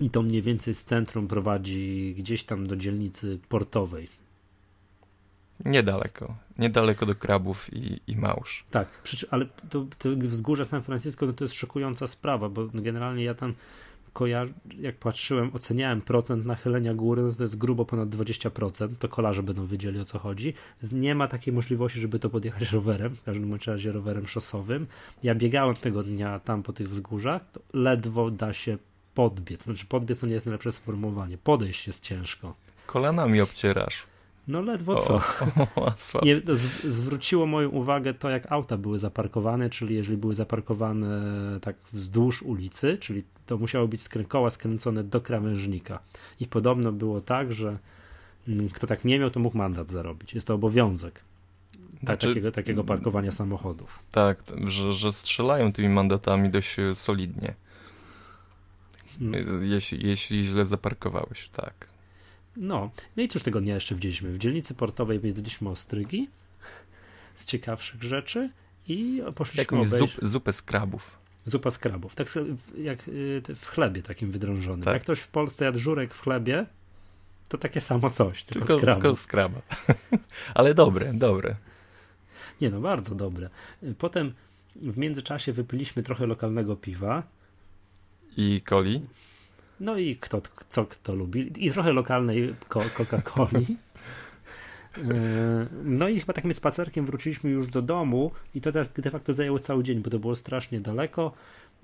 I 0.00 0.10
to 0.10 0.22
mniej 0.22 0.42
więcej 0.42 0.74
z 0.74 0.84
centrum 0.84 1.28
prowadzi 1.28 2.14
gdzieś 2.18 2.44
tam 2.44 2.66
do 2.66 2.76
dzielnicy 2.76 3.38
portowej. 3.48 4.21
Niedaleko. 5.64 6.34
Niedaleko 6.58 7.06
do 7.06 7.14
krabów 7.14 7.74
i, 7.74 8.00
i 8.06 8.16
małż. 8.16 8.64
Tak, 8.70 8.88
ale 9.30 9.46
to, 9.70 9.86
to 9.98 10.08
wzgórze 10.16 10.64
San 10.64 10.82
Francisco 10.82 11.26
no 11.26 11.32
to 11.32 11.44
jest 11.44 11.54
szokująca 11.54 12.06
sprawa, 12.06 12.48
bo 12.48 12.66
generalnie 12.74 13.24
ja 13.24 13.34
tam 13.34 13.54
kojar- 14.14 14.52
jak 14.78 14.96
patrzyłem, 14.96 15.50
oceniałem 15.54 16.00
procent 16.00 16.46
nachylenia 16.46 16.94
góry, 16.94 17.22
no 17.22 17.32
to 17.32 17.42
jest 17.42 17.58
grubo 17.58 17.84
ponad 17.84 18.08
20%, 18.08 18.88
to 18.98 19.08
kolarze 19.08 19.42
będą 19.42 19.66
wiedzieli 19.66 20.00
o 20.00 20.04
co 20.04 20.18
chodzi. 20.18 20.54
Nie 20.92 21.14
ma 21.14 21.28
takiej 21.28 21.54
możliwości, 21.54 22.00
żeby 22.00 22.18
to 22.18 22.30
podjechać 22.30 22.72
rowerem, 22.72 23.16
w 23.16 23.22
każdym 23.22 23.58
razie 23.66 23.92
rowerem 23.92 24.26
szosowym. 24.28 24.86
Ja 25.22 25.34
biegałem 25.34 25.76
tego 25.76 26.02
dnia 26.02 26.40
tam 26.40 26.62
po 26.62 26.72
tych 26.72 26.90
wzgórzach, 26.90 27.42
ledwo 27.72 28.30
da 28.30 28.52
się 28.52 28.78
podbiec. 29.14 29.64
Znaczy 29.64 29.86
podbiec 29.86 30.20
to 30.20 30.26
nie 30.26 30.34
jest 30.34 30.46
najlepsze 30.46 30.72
sformułowanie, 30.72 31.38
podejść 31.38 31.86
jest 31.86 32.04
ciężko. 32.04 32.54
Kolanami 32.86 33.40
obcierasz. 33.40 34.11
No 34.48 34.60
ledwo 34.60 34.96
co. 34.96 35.20
O, 35.76 35.86
o, 35.86 35.94
Nie, 36.22 36.40
zwróciło 36.84 37.46
moją 37.46 37.68
uwagę 37.68 38.14
to, 38.14 38.30
jak 38.30 38.52
auta 38.52 38.76
były 38.76 38.98
zaparkowane, 38.98 39.70
czyli 39.70 39.94
jeżeli 39.94 40.16
były 40.16 40.34
zaparkowane 40.34 41.20
tak 41.60 41.76
wzdłuż 41.92 42.42
ulicy, 42.42 42.98
czyli 42.98 43.24
to 43.46 43.58
musiało 43.58 43.88
być 43.88 44.08
koła 44.28 44.50
skręcone 44.50 45.04
do 45.04 45.20
krawężnika. 45.20 45.98
I 46.40 46.46
podobno 46.46 46.92
było 46.92 47.20
tak, 47.20 47.52
że 47.52 47.78
mm, 48.48 48.68
kto 48.68 48.86
tak 48.86 49.04
nie 49.04 49.18
miał, 49.18 49.30
to 49.30 49.40
mógł 49.40 49.58
mandat 49.58 49.90
zarobić. 49.90 50.34
Jest 50.34 50.46
to 50.46 50.54
obowiązek. 50.54 51.20
Znaczy, 52.02 52.28
takiego, 52.28 52.52
takiego 52.52 52.84
parkowania 52.84 53.32
samochodów. 53.32 53.98
Tak, 54.10 54.42
że, 54.66 54.92
że 54.92 55.12
strzelają 55.12 55.72
tymi 55.72 55.88
mandatami 55.88 56.50
dość 56.50 56.76
solidnie. 56.94 57.54
No. 59.20 59.38
Jeśli, 59.60 60.08
jeśli 60.08 60.44
źle 60.46 60.64
zaparkowałeś, 60.64 61.48
tak. 61.48 61.91
No, 62.56 62.90
no 63.16 63.22
i 63.22 63.28
cóż 63.28 63.42
tego 63.42 63.60
dnia 63.60 63.74
jeszcze 63.74 63.94
widzieliśmy? 63.94 64.32
W 64.32 64.38
dzielnicy 64.38 64.74
portowej 64.74 65.20
jedliśmy 65.22 65.68
ostrygi 65.68 66.28
z 67.36 67.46
ciekawszych 67.46 68.02
rzeczy 68.02 68.50
i 68.88 69.22
poszliśmy 69.34 69.60
Jakąś 69.60 69.86
obejść... 69.86 70.14
zup, 70.14 70.28
zupę 70.28 70.52
z 70.52 70.62
krabów. 70.62 71.22
Zupa 71.44 71.70
z 71.70 71.78
krabów, 71.78 72.14
tak 72.14 72.28
jak 72.78 73.08
y, 73.08 73.42
w 73.56 73.66
chlebie 73.66 74.02
takim 74.02 74.30
wydrążonym. 74.30 74.84
Tak? 74.84 74.94
Jak 74.94 75.02
ktoś 75.02 75.20
w 75.20 75.28
Polsce 75.28 75.64
jadł 75.64 75.78
żurek 75.78 76.14
w 76.14 76.20
chlebie, 76.20 76.66
to 77.48 77.58
takie 77.58 77.80
samo 77.80 78.10
coś, 78.10 78.44
tylko, 78.44 78.66
tylko 78.66 78.78
z 78.78 78.82
krabów. 78.82 79.02
Tylko 79.02 79.16
z 79.16 79.26
kraba. 79.26 79.62
Ale 80.54 80.74
dobre, 80.74 81.12
dobre. 81.14 81.56
Nie 82.60 82.70
no, 82.70 82.80
bardzo 82.80 83.14
dobre. 83.14 83.50
Potem 83.98 84.32
w 84.76 84.98
międzyczasie 84.98 85.52
wypiliśmy 85.52 86.02
trochę 86.02 86.26
lokalnego 86.26 86.76
piwa. 86.76 87.22
I 88.36 88.62
coli. 88.68 89.00
No 89.82 89.98
i 89.98 90.16
kto, 90.16 90.42
co 90.68 90.84
kto 90.84 91.14
lubi. 91.14 91.66
I 91.66 91.70
trochę 91.70 91.92
lokalnej 91.92 92.54
Coca-Coli. 92.68 93.66
E, 94.98 95.66
no 95.84 96.08
i 96.08 96.20
chyba 96.20 96.32
takim 96.32 96.54
spacerkiem 96.54 97.06
wróciliśmy 97.06 97.50
już 97.50 97.66
do 97.66 97.82
domu 97.82 98.30
i 98.54 98.60
to 98.60 98.72
de 98.96 99.10
facto 99.10 99.32
zajęło 99.32 99.58
cały 99.58 99.84
dzień, 99.84 100.00
bo 100.00 100.10
to 100.10 100.18
było 100.18 100.36
strasznie 100.36 100.80
daleko. 100.80 101.32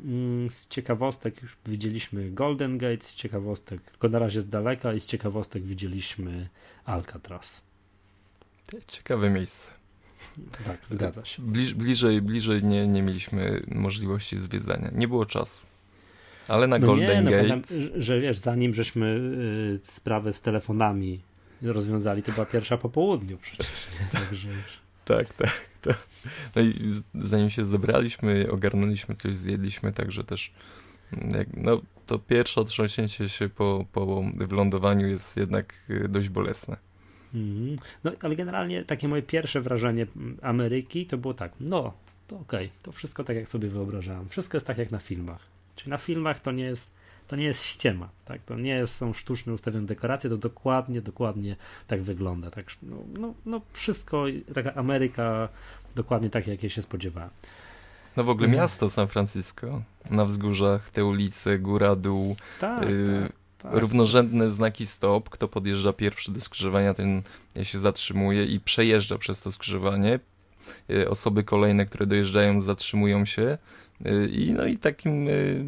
Mm, 0.00 0.50
z 0.50 0.68
ciekawostek 0.68 1.42
już 1.42 1.56
widzieliśmy 1.66 2.30
Golden 2.30 2.78
Gate, 2.78 3.04
z 3.04 3.14
ciekawostek, 3.14 3.80
tylko 3.80 4.08
na 4.08 4.18
razie 4.18 4.40
z 4.40 4.48
daleka 4.48 4.92
i 4.92 5.00
z 5.00 5.06
ciekawostek 5.06 5.62
widzieliśmy 5.62 6.48
Alcatraz. 6.84 7.62
Ciekawe 8.86 9.30
miejsce. 9.30 9.70
Tak, 10.64 10.78
zgadza 10.86 11.24
się. 11.24 11.42
Bliż, 11.42 11.74
bliżej, 11.74 12.22
bliżej 12.22 12.64
nie, 12.64 12.88
nie 12.88 13.02
mieliśmy 13.02 13.62
możliwości 13.68 14.38
zwiedzania. 14.38 14.90
Nie 14.94 15.08
było 15.08 15.26
czasu. 15.26 15.62
Ale 16.48 16.66
na 16.66 16.78
no 16.78 16.86
Golden 16.86 17.24
nie, 17.24 17.30
no, 17.30 17.30
Gate. 17.30 17.56
No, 17.56 17.62
że 18.02 18.20
wiesz, 18.20 18.38
zanim 18.38 18.74
żeśmy 18.74 19.06
y, 19.06 19.80
sprawę 19.82 20.32
z 20.32 20.42
telefonami 20.42 21.20
rozwiązali, 21.62 22.22
to 22.22 22.32
była 22.32 22.46
pierwsza 22.46 22.78
po 22.78 22.88
południu 22.88 23.38
przecież. 23.38 23.66
Także 24.12 24.48
tak, 25.04 25.32
tak, 25.32 25.60
tak. 25.82 25.98
No 26.56 26.62
i 26.62 26.74
zanim 27.14 27.50
się 27.50 27.64
zebraliśmy, 27.64 28.50
ogarnęliśmy 28.50 29.14
coś, 29.14 29.36
zjedliśmy, 29.36 29.92
także 29.92 30.24
też 30.24 30.52
jak, 31.12 31.48
no, 31.56 31.80
to 32.06 32.18
pierwsze 32.18 32.60
otrząśnięcie 32.60 33.28
się 33.28 33.48
po, 33.48 33.84
po 33.92 34.24
wylądowaniu 34.34 35.08
jest 35.08 35.36
jednak 35.36 35.74
y, 35.90 36.08
dość 36.08 36.28
bolesne. 36.28 36.76
Mm. 37.34 37.76
No, 38.04 38.12
ale 38.20 38.36
generalnie 38.36 38.84
takie 38.84 39.08
moje 39.08 39.22
pierwsze 39.22 39.60
wrażenie 39.60 40.06
Ameryki 40.42 41.06
to 41.06 41.18
było 41.18 41.34
tak, 41.34 41.52
no, 41.60 41.92
to 42.26 42.36
okej, 42.36 42.66
okay, 42.66 42.78
to 42.82 42.92
wszystko 42.92 43.24
tak 43.24 43.36
jak 43.36 43.48
sobie 43.48 43.68
wyobrażałem. 43.68 44.28
Wszystko 44.28 44.56
jest 44.56 44.66
tak 44.66 44.78
jak 44.78 44.90
na 44.90 44.98
filmach. 44.98 45.57
Czyli 45.78 45.90
na 45.90 45.99
filmach 45.99 46.40
to 46.40 46.52
nie 46.52 46.64
jest, 46.64 46.90
to 47.28 47.37
nie 47.37 47.44
jest 47.44 47.64
ściema, 47.64 48.08
tak? 48.25 48.42
To 48.42 48.56
nie 48.56 48.70
jest, 48.70 48.94
są 48.94 49.12
sztuczne 49.12 49.52
ustawione 49.52 49.87
dekoracje, 49.87 50.30
to 50.30 50.37
dokładnie, 50.37 51.00
dokładnie 51.00 51.56
tak 51.87 52.02
wygląda. 52.02 52.50
Tak, 52.50 52.66
no, 52.82 52.97
no, 53.18 53.35
no 53.47 53.61
wszystko, 53.73 54.25
taka 54.54 54.75
Ameryka 54.75 55.49
dokładnie 55.94 56.30
tak, 56.30 56.47
jak 56.47 56.73
się 56.73 56.82
spodziewałem. 56.82 57.30
No 58.16 58.25
w 58.25 58.28
ogóle 58.28 58.49
miasto 58.49 58.90
San 58.90 59.08
Francisco, 59.08 59.82
na 60.11 60.25
wzgórzach, 60.25 60.90
te 60.90 61.04
ulice, 61.04 61.58
góra, 61.58 61.97
dół, 61.97 62.37
tak, 62.61 62.85
y, 62.85 63.06
tak, 63.23 63.32
tak. 63.73 63.80
równorzędne 63.80 64.50
znaki 64.50 64.87
stop, 64.87 65.30
kto 65.30 65.49
podjeżdża 65.49 65.92
pierwszy 65.92 66.32
do 66.32 66.40
skrzyżowania, 66.40 66.94
ten 66.94 67.23
się 67.62 67.78
zatrzymuje 67.78 68.44
i 68.44 68.61
przejeżdża 68.61 69.18
przez 69.18 69.40
to 69.40 69.52
skrzyżowanie. 69.52 70.20
Y, 70.90 71.11
osoby 71.11 71.44
kolejne, 71.44 71.87
które 71.87 72.06
dojeżdżają, 72.06 72.61
zatrzymują 72.61 73.25
się 73.25 73.58
I 74.30 74.52
no 74.56 74.66
i 74.66 74.76
takim 74.76 75.28
y, 75.28 75.64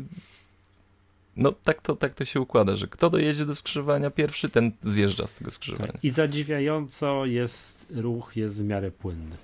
no 1.37 1.53
tak 1.53 1.81
to, 1.81 1.97
tak 1.97 2.15
to 2.15 2.25
się 2.25 2.41
układa, 2.41 2.77
że 2.77 2.89
kto 2.89 3.11
dojedzie 3.11 3.47
do 3.47 3.55
skrzyżowania 3.55 4.11
pierwszy, 4.11 4.49
ten 4.49 4.73
zjeżdża 4.83 5.27
z 5.27 5.37
tego 5.37 5.51
skrzyżowania. 5.51 5.93
Tak. 5.93 6.05
I 6.05 6.11
zadziwiająco 6.11 7.27
jest 7.27 7.87
ruch 7.91 8.37
jest 8.37 8.63
w 8.63 8.65
miarę 8.65 8.91
płynny. 8.91 9.37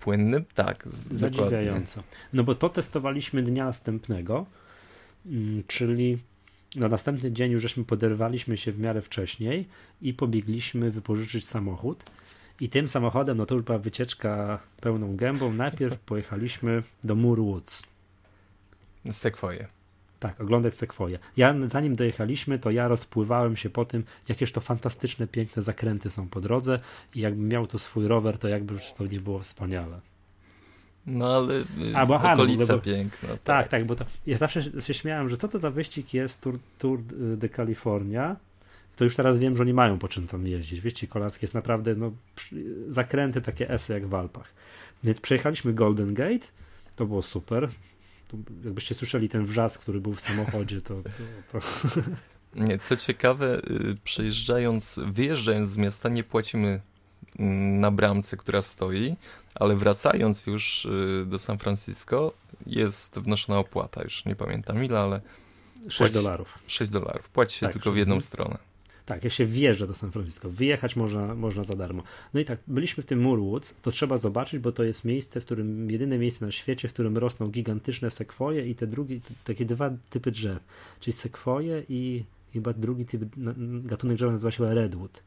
Płynny? 0.00 0.44
Tak. 0.54 0.88
Zadziwiająco. 0.88 2.00
Dokładnie. 2.00 2.18
No 2.32 2.44
bo 2.44 2.54
to 2.54 2.68
testowaliśmy 2.68 3.42
dnia 3.42 3.64
następnego, 3.64 4.46
mm, 5.26 5.62
czyli 5.66 6.18
na 6.76 6.88
następny 6.88 7.32
dzień 7.32 7.52
już 7.52 7.62
żeśmy 7.62 7.84
poderwaliśmy 7.84 8.56
się 8.56 8.72
w 8.72 8.78
miarę 8.78 9.02
wcześniej 9.02 9.66
i 10.02 10.14
pobiegliśmy 10.14 10.90
wypożyczyć 10.90 11.48
samochód. 11.48 12.04
I 12.60 12.68
tym 12.68 12.88
samochodem, 12.88 13.36
no 13.36 13.46
to 13.46 13.54
już 13.54 13.64
była 13.64 13.78
wycieczka 13.78 14.58
pełną 14.80 15.16
gębą. 15.16 15.52
Najpierw 15.52 15.98
pojechaliśmy 15.98 16.82
do 17.04 17.14
Moor 17.14 17.40
Woods 17.40 17.91
Sekwoje. 19.10 19.66
Tak, 20.18 20.40
oglądać 20.40 20.76
sekwoje. 20.76 21.18
Ja, 21.36 21.54
zanim 21.66 21.96
dojechaliśmy, 21.96 22.58
to 22.58 22.70
ja 22.70 22.88
rozpływałem 22.88 23.56
się 23.56 23.70
po 23.70 23.84
tym, 23.84 24.04
jakież 24.28 24.52
to 24.52 24.60
fantastyczne, 24.60 25.26
piękne 25.26 25.62
zakręty 25.62 26.10
są 26.10 26.28
po 26.28 26.40
drodze 26.40 26.78
i 27.14 27.20
jakbym 27.20 27.48
miał 27.48 27.66
tu 27.66 27.78
swój 27.78 28.08
rower, 28.08 28.38
to 28.38 28.48
jakby 28.48 28.74
to 28.98 29.06
nie 29.06 29.20
było 29.20 29.38
wspaniale. 29.38 30.00
No 31.06 31.36
ale 31.36 31.54
y, 31.54 31.64
A, 31.94 32.06
bo, 32.06 32.14
okolica 32.14 32.72
no, 32.72 32.78
bo, 32.78 32.84
piękna. 32.84 33.28
Tak. 33.28 33.40
tak, 33.42 33.68
tak, 33.68 33.84
bo 33.84 33.96
to 33.96 34.04
ja 34.26 34.36
zawsze 34.36 34.62
się 34.62 34.94
śmiałem, 34.94 35.28
że 35.28 35.36
co 35.36 35.48
to 35.48 35.58
za 35.58 35.70
wyścig 35.70 36.14
jest 36.14 36.40
Tour, 36.40 36.58
Tour 36.78 37.02
de 37.36 37.48
California, 37.48 38.36
to 38.96 39.04
już 39.04 39.16
teraz 39.16 39.38
wiem, 39.38 39.56
że 39.56 39.62
oni 39.62 39.74
mają 39.74 39.98
po 39.98 40.08
czym 40.08 40.26
tam 40.26 40.46
jeździć. 40.46 40.80
Wyścig 40.80 41.10
kolarski 41.10 41.44
jest 41.44 41.54
naprawdę 41.54 41.94
no, 41.94 42.12
zakręty 42.88 43.42
takie 43.42 43.70
esy 43.70 43.92
jak 43.92 44.06
w 44.06 44.14
Alpach. 44.14 44.52
Więc 45.04 45.20
przejechaliśmy 45.20 45.72
Golden 45.72 46.14
Gate, 46.14 46.46
to 46.96 47.06
było 47.06 47.22
super 47.22 47.68
jakbyście 48.64 48.94
słyszeli 48.94 49.28
ten 49.28 49.44
wrzask, 49.44 49.80
który 49.80 50.00
był 50.00 50.14
w 50.14 50.20
samochodzie, 50.20 50.80
to... 50.80 51.02
to, 51.52 51.60
to... 51.60 52.00
Nie, 52.54 52.78
co 52.78 52.96
ciekawe, 52.96 53.58
y, 53.58 53.96
przejeżdżając, 54.04 55.00
wyjeżdżając 55.06 55.70
z 55.70 55.76
miasta 55.76 56.08
nie 56.08 56.24
płacimy 56.24 56.80
mm, 57.38 57.80
na 57.80 57.90
bramce, 57.90 58.36
która 58.36 58.62
stoi, 58.62 59.16
ale 59.54 59.76
wracając 59.76 60.46
już 60.46 60.84
y, 60.84 61.24
do 61.26 61.38
San 61.38 61.58
Francisco 61.58 62.32
jest 62.66 63.18
wnoszona 63.18 63.58
opłata, 63.58 64.02
już 64.02 64.24
nie 64.24 64.36
pamiętam 64.36 64.84
ile, 64.84 65.00
ale... 65.00 65.20
6 65.88 66.12
dolarów. 66.12 66.58
6 66.66 66.92
dolarów. 66.92 67.28
Płaci 67.28 67.58
się 67.58 67.66
tak, 67.66 67.72
tylko 67.72 67.92
w 67.92 67.96
jedną 67.96 68.20
stronę. 68.20 68.58
Tak, 69.06 69.24
jak 69.24 69.32
się 69.32 69.46
wjeżdża 69.46 69.86
do 69.86 69.94
San 69.94 70.12
Francisco, 70.12 70.50
wyjechać 70.50 70.96
można, 70.96 71.34
można 71.34 71.62
za 71.62 71.74
darmo. 71.74 72.02
No 72.34 72.40
i 72.40 72.44
tak, 72.44 72.58
byliśmy 72.66 73.02
w 73.02 73.06
tym 73.06 73.20
Moorwoods, 73.20 73.74
to 73.82 73.90
trzeba 73.90 74.16
zobaczyć, 74.16 74.60
bo 74.60 74.72
to 74.72 74.84
jest 74.84 75.04
miejsce, 75.04 75.40
w 75.40 75.44
którym, 75.44 75.90
jedyne 75.90 76.18
miejsce 76.18 76.46
na 76.46 76.52
świecie, 76.52 76.88
w 76.88 76.92
którym 76.92 77.18
rosną 77.18 77.48
gigantyczne 77.48 78.10
sekwoje 78.10 78.68
i 78.68 78.74
te 78.74 78.86
drugie, 78.86 79.20
takie 79.44 79.64
dwa 79.64 79.90
typy 80.10 80.30
drzew, 80.30 80.58
czyli 81.00 81.12
sekwoje 81.12 81.82
i 81.88 82.24
chyba 82.52 82.72
drugi 82.72 83.04
typ, 83.04 83.22
gatunek 83.82 84.16
drzewa 84.16 84.32
nazywa 84.32 84.50
się 84.50 84.74
redwood. 84.74 85.22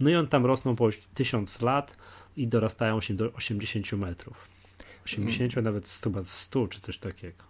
No 0.00 0.10
i 0.10 0.14
on 0.14 0.26
tam 0.26 0.46
rosną 0.46 0.76
po 0.76 0.88
tysiąc 1.14 1.62
lat 1.62 1.96
i 2.36 2.46
dorastają 2.46 3.00
się 3.00 3.14
do 3.14 3.32
80 3.32 3.92
metrów. 3.92 4.48
80, 5.04 5.54
hmm. 5.54 5.64
nawet 5.64 5.88
100, 5.88 6.10
100 6.24 6.68
czy 6.68 6.80
coś 6.80 6.98
takiego. 6.98 7.44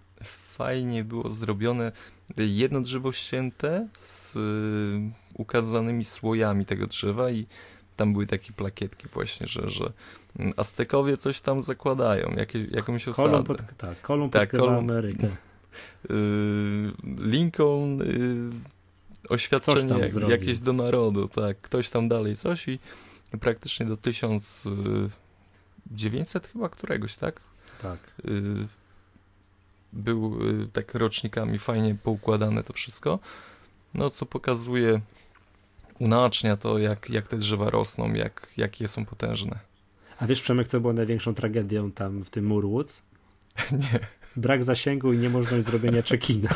Fajnie 0.61 1.05
było 1.05 1.31
zrobione 1.31 1.93
jedno 2.37 2.81
drzewo 2.81 3.13
ścięte 3.13 3.89
z 3.95 4.37
y, 4.37 4.41
ukazanymi 5.35 6.05
słojami 6.05 6.67
tego 6.67 6.87
drzewa 6.87 7.31
i 7.31 7.47
tam 7.97 8.13
były 8.13 8.27
takie 8.27 8.53
plakietki 8.53 9.09
właśnie, 9.09 9.47
że, 9.47 9.71
że 9.71 9.93
Aztekowie 10.57 11.17
coś 11.17 11.41
tam 11.41 11.63
zakładają, 11.63 12.35
jakie, 12.37 12.61
jakąś 12.71 13.09
osadę. 13.09 13.29
Kolumn 13.29 13.45
pod, 13.45 13.63
tak, 13.77 14.01
Kolumn 14.01 14.31
tak, 14.31 14.51
Kolumn, 14.51 14.91
Amerykę. 14.91 15.29
Y, 16.11 16.93
Lincoln 17.19 18.03
y, 18.03 18.51
oświadczenie 19.29 20.05
jakieś 20.29 20.61
do 20.61 20.73
narodu, 20.73 21.29
tak, 21.29 21.61
ktoś 21.61 21.91
tam 21.91 22.09
dalej 22.09 22.37
coś 22.37 22.69
i 22.69 22.79
praktycznie 23.41 23.87
do 23.87 23.97
1900 23.97 26.47
chyba 26.53 26.69
któregoś, 26.69 27.17
tak? 27.17 27.41
Tak. 27.83 27.99
Y, 28.25 28.80
był 29.93 30.39
tak 30.73 30.95
rocznikami 30.95 31.59
fajnie 31.59 31.97
poukładane 32.03 32.65
to 32.65 32.73
wszystko, 32.73 33.19
no 33.95 34.11
co 34.11 34.27
pokazuje, 34.27 35.01
unacznia 35.99 36.57
to, 36.57 36.79
jak, 36.79 37.11
jak 37.11 37.29
te 37.29 37.37
drzewa 37.37 37.71
rosną, 37.71 38.15
jak, 38.15 38.47
jakie 38.57 38.89
są 38.89 39.07
potężne. 39.07 39.59
A 40.19 40.27
wiesz, 40.27 40.43
Przemek, 40.43 40.69
co 40.69 40.81
było 40.81 40.93
największą 40.93 41.35
tragedią 41.35 41.93
tam 41.93 42.25
w 42.25 42.31
tym 42.31 42.47
Murwoods? 42.47 43.03
Nie 43.73 44.20
brak 44.37 44.65
zasięgu 44.65 45.13
i 45.13 45.19
niemożność 45.19 45.67
zrobienia 45.67 46.03
check-ina. 46.03 46.49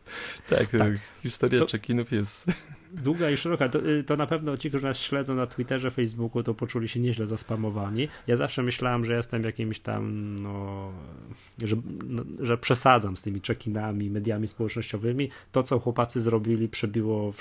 tak, 0.50 0.68
tak, 0.78 0.92
historia 1.22 1.60
to, 1.60 1.66
check-inów 1.66 2.12
jest 2.12 2.46
długa 2.92 3.30
i 3.30 3.36
szeroka. 3.36 3.68
To, 3.68 3.86
y, 3.86 4.04
to, 4.04 4.16
na 4.16 4.26
pewno 4.26 4.56
ci, 4.56 4.68
którzy 4.68 4.84
nas 4.84 4.98
śledzą 4.98 5.34
na 5.34 5.46
Twitterze, 5.46 5.90
Facebooku, 5.90 6.42
to 6.42 6.54
poczuli 6.54 6.88
się 6.88 7.00
nieźle 7.00 7.26
zaspamowani. 7.26 8.08
Ja 8.26 8.36
zawsze 8.36 8.62
myślałem, 8.62 9.04
że 9.04 9.16
jestem 9.16 9.42
jakimś 9.42 9.80
tam, 9.80 10.36
no, 10.42 10.92
że, 11.58 11.76
no, 12.04 12.22
że 12.40 12.58
przesadzam 12.58 13.16
z 13.16 13.22
tymi 13.22 13.40
check-inami, 13.40 14.10
mediami 14.10 14.48
społecznościowymi. 14.48 15.30
To, 15.52 15.62
co 15.62 15.78
chłopacy 15.78 16.20
zrobili, 16.20 16.68
przebiło, 16.68 17.32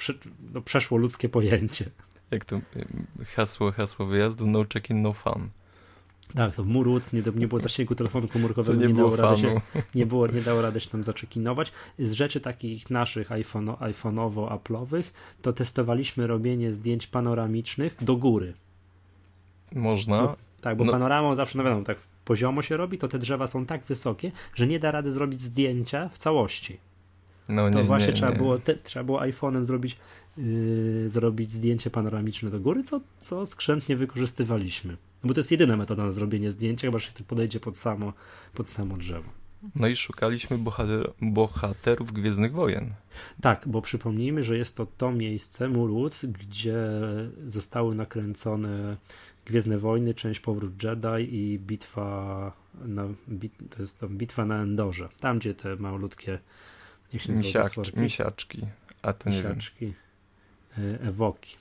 no, 0.53 0.61
przeszło 0.61 0.97
ludzkie 0.97 1.29
pojęcie. 1.29 1.85
Jak 2.31 2.45
to 2.45 2.61
hasło, 3.35 3.71
hasło 3.71 4.05
wyjazdu, 4.05 4.47
no 4.47 4.65
check-in, 4.73 5.01
no 5.01 5.13
fun. 5.13 5.49
Tak, 6.35 6.55
to 6.55 6.63
w 6.63 6.67
Murwoods 6.67 7.13
nie, 7.13 7.21
nie 7.35 7.47
było 7.47 7.59
zasięgu 7.59 7.95
telefonu 7.95 8.27
komórkowego, 8.27 8.81
nie, 8.81 8.87
nie, 8.87 8.93
dało 8.93 9.15
rady 9.15 9.41
się, 9.41 9.61
nie, 9.95 10.05
było, 10.05 10.27
nie 10.27 10.41
dało 10.41 10.61
rady 10.61 10.79
się 10.79 10.89
tam 10.89 11.03
zaczekinować. 11.03 11.71
Z 11.99 12.11
rzeczy 12.11 12.39
takich 12.39 12.89
naszych 12.89 13.31
iPhone, 13.31 13.65
iPhone'owo-Apple'owych 13.65 15.03
to 15.41 15.53
testowaliśmy 15.53 16.27
robienie 16.27 16.71
zdjęć 16.71 17.07
panoramicznych 17.07 17.97
do 18.01 18.15
góry. 18.15 18.53
Można. 19.75 20.21
Bo, 20.21 20.35
tak, 20.61 20.77
bo 20.77 20.85
no. 20.85 20.91
panoramą 20.91 21.35
zawsze, 21.35 21.57
no 21.57 21.63
wiadomo, 21.63 21.83
tak 21.83 21.97
poziomo 22.25 22.61
się 22.61 22.77
robi, 22.77 22.97
to 22.97 23.07
te 23.07 23.19
drzewa 23.19 23.47
są 23.47 23.65
tak 23.65 23.83
wysokie, 23.83 24.31
że 24.55 24.67
nie 24.67 24.79
da 24.79 24.91
rady 24.91 25.11
zrobić 25.11 25.41
zdjęcia 25.41 26.09
w 26.13 26.17
całości. 26.17 26.77
No, 27.49 27.71
to 27.71 27.79
nie, 27.79 27.83
właśnie 27.83 28.07
nie, 28.07 28.13
trzeba, 28.13 28.31
nie. 28.31 28.37
Było 28.37 28.57
te, 28.57 28.75
trzeba 28.75 29.03
było 29.03 29.19
iPhone'em 29.19 29.63
zrobić, 29.63 29.97
yy, 30.37 31.09
zrobić 31.09 31.51
zdjęcie 31.51 31.89
panoramiczne 31.89 32.49
do 32.49 32.59
góry, 32.59 32.83
co, 32.83 33.01
co 33.19 33.45
skrzętnie 33.45 33.95
wykorzystywaliśmy. 33.95 34.97
No 35.23 35.27
bo 35.27 35.33
to 35.33 35.39
jest 35.39 35.51
jedyna 35.51 35.77
metoda 35.77 36.05
na 36.05 36.11
zrobienie 36.11 36.51
zdjęcia, 36.51 36.87
chyba 36.87 36.99
że 36.99 37.09
podejdzie 37.27 37.59
pod 37.59 37.77
samo, 37.77 38.13
pod 38.53 38.69
samo 38.69 38.97
drzewo. 38.97 39.29
No 39.75 39.87
i 39.87 39.95
szukaliśmy 39.95 40.57
bohater, 40.57 41.11
bohaterów 41.21 42.13
Gwiezdnych 42.13 42.53
Wojen. 42.53 42.93
Tak, 43.41 43.67
bo 43.67 43.81
przypomnijmy, 43.81 44.43
że 44.43 44.57
jest 44.57 44.75
to 44.75 44.85
to 44.97 45.11
miejsce, 45.11 45.69
Murwoods, 45.69 46.25
gdzie 46.25 46.77
zostały 47.49 47.95
nakręcone 47.95 48.97
Gwiezdne 49.45 49.77
Wojny, 49.77 50.13
część 50.13 50.39
Powrót 50.39 50.83
Jedi 50.83 51.35
i 51.35 51.59
bitwa 51.59 52.51
na, 52.85 53.07
bit, 53.29 53.53
to 53.69 53.81
jest 53.81 53.99
tam 53.99 54.17
bitwa 54.17 54.45
na 54.45 54.61
Endorze. 54.61 55.09
Tam, 55.19 55.39
gdzie 55.39 55.53
te 55.53 55.75
malutkie 55.75 56.39
jak 57.13 57.21
się 57.21 57.33
Misiak, 57.33 57.73
misiaczki. 57.97 58.61
A 59.01 59.13
to 59.13 59.29
misiaczki, 59.29 59.85
nie 59.85 59.93
wiem. 60.77 60.97
Ewoki. 61.01 61.57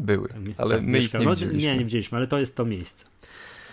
Były, 0.00 0.28
tak, 0.28 0.38
ale 0.56 0.74
tak, 0.74 0.86
my 0.86 0.98
ich 0.98 1.14
nie 1.14 1.20
no, 1.20 1.30
widzieliśmy. 1.30 1.62
Nie, 1.62 1.78
nie 1.78 1.84
widzieliśmy, 1.84 2.18
ale 2.18 2.26
to 2.26 2.38
jest 2.38 2.56
to 2.56 2.64
miejsce. 2.64 3.04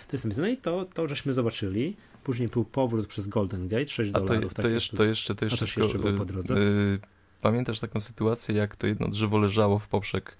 To 0.08 0.12
jest 0.12 0.22
to 0.22 0.28
miejsce. 0.28 0.42
No 0.42 0.48
i 0.48 0.56
to, 0.56 0.84
to 0.94 1.08
żeśmy 1.08 1.32
zobaczyli. 1.32 1.96
Później 2.24 2.48
był 2.48 2.64
powrót 2.64 3.06
przez 3.06 3.28
Golden 3.28 3.68
Gate, 3.68 3.88
6 3.88 4.10
A 4.14 4.20
dolarów. 4.20 4.54
To, 4.54 4.62
to, 4.62 4.68
jeszcze, 4.68 4.96
to 4.96 5.04
jeszcze, 5.04 5.34
to 5.34 5.44
jeszcze, 5.44 5.66
tylko, 5.66 5.80
jeszcze 5.80 5.98
było 5.98 6.18
po 6.18 6.24
drodze? 6.24 6.54
Y, 6.54 6.98
pamiętasz 7.40 7.80
taką 7.80 8.00
sytuację, 8.00 8.54
jak 8.54 8.76
to 8.76 8.86
jedno 8.86 9.08
drzewo 9.08 9.38
leżało 9.38 9.78
w 9.78 9.88
poprzek 9.88 10.36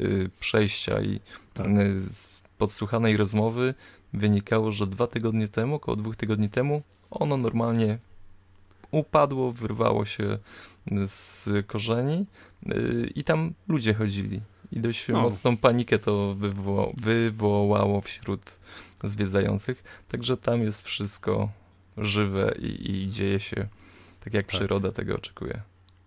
y, 0.00 0.30
przejścia 0.40 1.00
i 1.00 1.20
tak. 1.54 1.66
y, 1.66 2.00
z 2.00 2.40
podsłuchanej 2.58 3.16
rozmowy 3.16 3.74
wynikało, 4.12 4.72
że 4.72 4.86
dwa 4.86 5.06
tygodnie 5.06 5.48
temu, 5.48 5.74
około 5.74 5.96
dwóch 5.96 6.16
tygodni 6.16 6.50
temu, 6.50 6.82
ono 7.10 7.36
normalnie 7.36 7.98
upadło, 8.90 9.52
wyrwało 9.52 10.06
się 10.06 10.38
z 11.06 11.48
korzeni 11.66 12.26
i 13.14 13.24
tam 13.24 13.52
ludzie 13.68 13.94
chodzili. 13.94 14.40
I 14.72 14.80
dość 14.80 15.08
no. 15.08 15.20
mocną 15.22 15.56
panikę 15.56 15.98
to 15.98 16.34
wywoła, 16.34 16.86
wywołało 16.96 18.00
wśród 18.00 18.40
zwiedzających. 19.04 19.84
Także 20.08 20.36
tam 20.36 20.62
jest 20.62 20.82
wszystko 20.82 21.50
żywe 21.96 22.54
i, 22.58 22.90
i 22.92 23.10
dzieje 23.10 23.40
się 23.40 23.68
tak, 24.24 24.34
jak 24.34 24.46
tak. 24.46 24.46
przyroda 24.46 24.92
tego 24.92 25.14
oczekuje. 25.14 25.62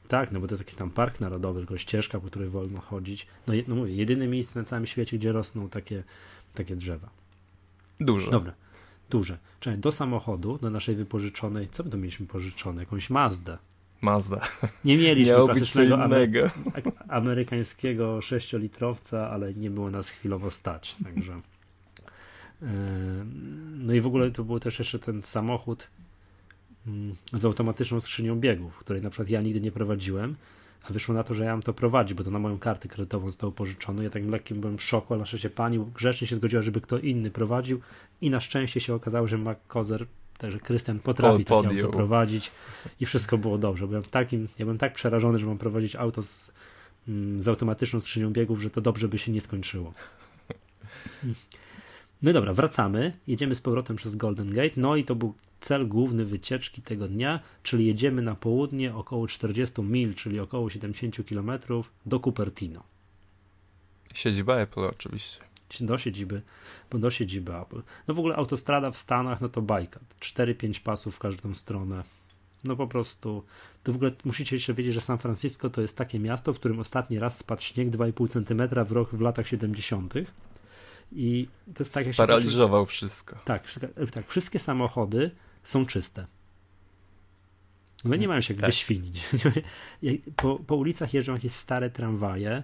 Tak, 0.08 0.32
no 0.32 0.39
bo 0.39 0.47
to 0.47 0.54
jest 0.54 0.62
jakiś 0.62 0.76
tam 0.76 0.89
park 0.89 1.19
narodowy, 1.19 1.60
tylko 1.60 1.78
ścieżka, 1.78 2.19
po 2.19 2.28
której 2.28 2.50
wolno 2.50 2.82
chodzić. 2.82 3.28
No, 3.47 3.54
no 3.67 3.76
mówię, 3.76 3.95
jedyne 3.95 4.28
miejsce 4.28 4.60
na 4.60 4.65
całym 4.65 4.86
świecie, 4.86 5.17
gdzie 5.17 5.32
rosną 5.32 5.69
takie, 5.69 6.04
takie 6.54 6.76
drzewa. 6.76 7.10
Duże. 8.00 8.32
Dobra, 8.32 8.54
duże. 9.10 9.38
Czyli 9.60 9.78
do 9.78 9.91
samochodu, 9.91 10.58
do 10.58 10.69
naszej 10.69 10.95
wypożyczonej, 10.95 11.67
co 11.71 11.84
my 11.84 11.89
to 11.89 11.97
mieliśmy 11.97 12.28
pożyczone? 12.28 12.82
Jakąś 12.82 13.10
Mazdę. 13.10 13.58
Mazda. 14.02 14.42
Nie 14.86 14.98
mieliśmy 14.98 15.34
Miało 15.34 15.48
klasycznego 15.48 16.04
amery 16.04 16.50
amerykańskiego 17.08 18.22
sześciolitrowca, 18.22 19.30
ale 19.30 19.54
nie 19.54 19.70
było 19.70 19.90
nas 19.90 20.10
chwilowo 20.10 20.52
stać, 20.52 20.96
także 21.04 21.34
e, 22.62 22.68
no 23.78 23.94
i 23.94 24.02
w 24.02 24.08
ogóle 24.08 24.32
to 24.32 24.44
był 24.44 24.60
też 24.60 24.80
jeszcze 24.80 25.00
ten 25.00 25.24
samochód 25.24 25.88
mm, 26.88 27.16
z 27.34 27.46
automatyczną 27.46 28.00
skrzynią 28.00 28.40
biegów, 28.40 28.78
której 28.78 29.02
na 29.02 29.10
przykład 29.10 29.30
ja 29.30 29.42
nigdy 29.42 29.62
nie 29.62 29.72
prowadziłem, 29.72 30.36
a 30.90 30.94
wyszło 30.94 31.16
na 31.16 31.24
to, 31.24 31.34
że 31.34 31.44
ja 31.44 31.52
mam 31.52 31.62
to 31.62 31.74
prowadzić, 31.74 32.14
bo 32.14 32.24
to 32.24 32.32
na 32.32 32.40
moją 32.40 32.60
kartę 32.60 32.88
kredytową 32.88 33.30
zostało 33.30 33.52
pożyczone. 33.52 34.04
Ja 34.04 34.10
tak 34.10 34.26
lekkim 34.26 34.62
byłem 34.62 34.78
w 34.78 34.84
szoku, 34.84 35.14
ale 35.14 35.20
na 35.20 35.26
szczęście 35.26 35.50
pani 35.50 35.86
grzecznie 35.96 36.28
się 36.28 36.36
zgodziła, 36.36 36.62
żeby 36.62 36.82
kto 36.82 37.00
inny 37.00 37.32
prowadził 37.32 37.82
i 38.22 38.30
na 38.30 38.40
szczęście 38.40 38.80
się 38.80 38.94
okazało, 38.94 39.28
że 39.28 39.38
McCozer 39.38 40.06
Także 40.42 40.60
Krystian 40.60 41.00
potrafi 41.00 41.46
takie 41.46 41.68
auto 41.68 41.88
prowadzić 41.88 42.52
i 43.00 43.06
wszystko 43.06 43.38
było 43.38 43.58
dobrze. 43.58 43.88
Byłem 43.88 44.04
takim, 44.04 44.48
ja 44.60 44.66
byłem 44.66 44.78
tak 44.78 44.94
przerażony, 44.94 45.40
że 45.40 45.46
mam 45.46 45.58
prowadzić 45.58 45.96
auto 45.96 46.22
z, 46.22 46.54
mm, 47.08 47.44
z 47.44 47.48
automatyczną 47.48 48.00
skrzynią 48.00 48.32
biegów, 48.32 48.62
że 48.62 48.70
to 48.70 48.82
dobrze 48.82 49.08
by 49.08 49.20
się 49.20 49.32
nie 49.32 49.42
skończyło. 49.42 49.94
No 52.22 52.34
dobra, 52.34 52.54
wracamy. 52.54 53.14
Jedziemy 53.28 53.56
z 53.56 53.62
powrotem 53.62 53.96
przez 53.96 54.16
Golden 54.16 54.54
Gate. 54.54 54.74
No 54.78 54.96
i 54.96 55.04
to 55.04 55.16
był 55.16 55.34
cel 55.60 55.88
główny 55.88 56.26
wycieczki 56.26 56.82
tego 56.82 57.08
dnia, 57.08 57.40
czyli 57.64 57.86
jedziemy 57.86 58.22
na 58.22 58.36
południe 58.36 58.96
około 58.96 59.28
40 59.28 59.82
mil, 59.82 60.16
czyli 60.16 60.40
około 60.40 60.70
70 60.70 61.18
km 61.30 61.52
do 62.06 62.20
Cupertino. 62.20 62.84
Siedziba 64.14 64.56
Apple 64.56 64.80
oczywiście 64.80 65.51
do 65.80 65.98
siedziby, 65.98 66.42
bo 66.92 67.00
do 67.00 67.12
siedziby 67.12 67.56
Apple. 67.56 67.82
No 68.08 68.14
w 68.14 68.20
ogóle 68.20 68.36
autostrada 68.36 68.92
w 68.92 68.98
Stanach, 68.98 69.42
no 69.42 69.50
to 69.50 69.62
bajka. 69.62 70.00
4-5 70.20 70.80
pasów 70.80 71.16
w 71.16 71.20
każdą 71.20 71.54
stronę. 71.54 72.04
No 72.64 72.76
po 72.76 72.88
prostu, 72.88 73.44
to 73.84 73.92
w 73.92 73.96
ogóle 73.96 74.12
musicie 74.26 74.56
jeszcze 74.56 74.74
wiedzieć, 74.74 74.94
że 74.94 75.02
San 75.02 75.18
Francisco 75.18 75.70
to 75.70 75.82
jest 75.82 75.98
takie 75.98 76.20
miasto, 76.20 76.54
w 76.54 76.60
którym 76.60 76.80
ostatni 76.80 77.20
raz 77.20 77.38
spadł 77.38 77.62
śnieg 77.62 77.90
2,5 77.90 78.46
cm 78.46 78.86
w, 78.86 78.92
rok, 78.92 79.16
w 79.16 79.22
latach 79.22 79.48
70. 79.48 80.14
I 81.12 81.48
to 81.74 81.84
jest 81.84 81.94
tak, 81.94 82.06
jak 82.06 82.16
Sparaliżował 82.16 82.86
wszystko. 82.86 83.36
Tak, 83.46 83.64
tak, 84.12 84.28
wszystkie 84.28 84.60
samochody 84.60 85.32
są 85.64 85.86
czyste. 85.86 86.26
No 88.06 88.16
nie 88.16 88.28
mają 88.28 88.42
się 88.42 88.54
jak 88.54 88.62
tak. 88.62 88.70
wyświnić. 88.70 89.22
Po, 90.36 90.60
po 90.60 90.76
ulicach 90.76 91.14
jeżdżą 91.14 91.34
jakieś 91.34 91.52
stare 91.52 91.90
tramwaje, 91.90 92.64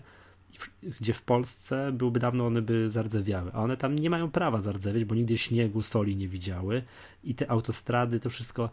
gdzie 0.99 1.13
w 1.13 1.21
Polsce 1.21 1.91
byłby 1.91 2.19
dawno 2.19 2.47
one 2.47 2.61
by 2.61 2.89
zardzewiały, 2.89 3.51
a 3.53 3.63
one 3.63 3.77
tam 3.77 3.99
nie 3.99 4.09
mają 4.09 4.31
prawa 4.31 4.61
zardzewieć, 4.61 5.05
bo 5.05 5.15
nigdy 5.15 5.37
śniegu, 5.37 5.81
soli 5.81 6.15
nie 6.15 6.27
widziały 6.27 6.83
i 7.23 7.35
te 7.35 7.51
autostrady, 7.51 8.19
to 8.19 8.29
wszystko, 8.29 8.69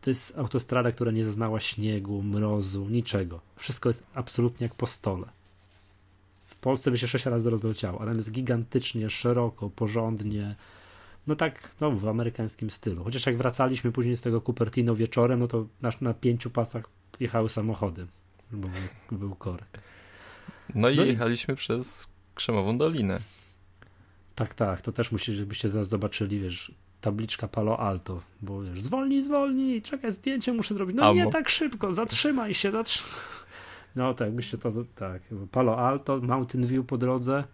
to 0.00 0.10
jest 0.10 0.38
autostrada, 0.38 0.92
która 0.92 1.12
nie 1.12 1.24
zaznała 1.24 1.60
śniegu, 1.60 2.22
mrozu, 2.22 2.88
niczego. 2.88 3.40
Wszystko 3.56 3.88
jest 3.88 4.06
absolutnie 4.14 4.64
jak 4.64 4.74
po 4.74 4.86
stole. 4.86 5.26
W 6.46 6.56
Polsce 6.56 6.90
by 6.90 6.98
się 6.98 7.06
sześć 7.06 7.26
razy 7.26 7.50
rozleciało, 7.50 8.00
a 8.00 8.06
tam 8.06 8.16
jest 8.16 8.32
gigantycznie, 8.32 9.10
szeroko, 9.10 9.70
porządnie, 9.70 10.56
no 11.26 11.36
tak, 11.36 11.74
no 11.80 11.90
w 11.90 12.08
amerykańskim 12.08 12.70
stylu. 12.70 13.04
Chociaż 13.04 13.26
jak 13.26 13.36
wracaliśmy 13.36 13.92
później 13.92 14.16
z 14.16 14.20
tego 14.20 14.40
Cupertino 14.40 14.94
wieczorem, 14.96 15.40
no 15.40 15.48
to 15.48 15.66
na, 15.82 15.90
na 16.00 16.14
pięciu 16.14 16.50
pasach 16.50 16.84
jechały 17.20 17.48
samochody, 17.48 18.06
bo 18.52 18.68
był, 18.68 19.18
był 19.18 19.34
korek. 19.34 19.89
No 20.74 20.88
i 20.88 20.96
no 20.96 21.04
jechaliśmy 21.04 21.54
i... 21.54 21.56
przez 21.56 22.08
Krzemową 22.34 22.78
Dolinę. 22.78 23.18
Tak, 24.34 24.54
tak, 24.54 24.80
to 24.80 24.92
też 24.92 25.12
musisz, 25.12 25.36
żebyście 25.36 25.68
zaraz 25.68 25.88
zobaczyli, 25.88 26.38
wiesz, 26.38 26.72
tabliczka 27.00 27.48
Palo 27.48 27.78
Alto, 27.80 28.22
bo 28.42 28.62
wiesz, 28.62 28.82
zwolnij, 28.82 29.22
zwolnij, 29.22 29.82
czekaj, 29.82 30.12
zdjęcie 30.12 30.52
muszę 30.52 30.74
zrobić. 30.74 30.96
No 30.96 31.14
nie 31.14 31.30
tak 31.30 31.48
szybko, 31.48 31.92
zatrzymaj 31.92 32.54
się, 32.54 32.70
zatrzymaj. 32.70 33.10
No 33.96 34.14
tak, 34.14 34.32
byście 34.32 34.58
to, 34.58 34.70
tak, 34.94 35.22
Palo 35.50 35.78
Alto, 35.78 36.20
Mountain 36.20 36.66
View 36.66 36.86
po 36.86 36.98
drodze. 36.98 37.44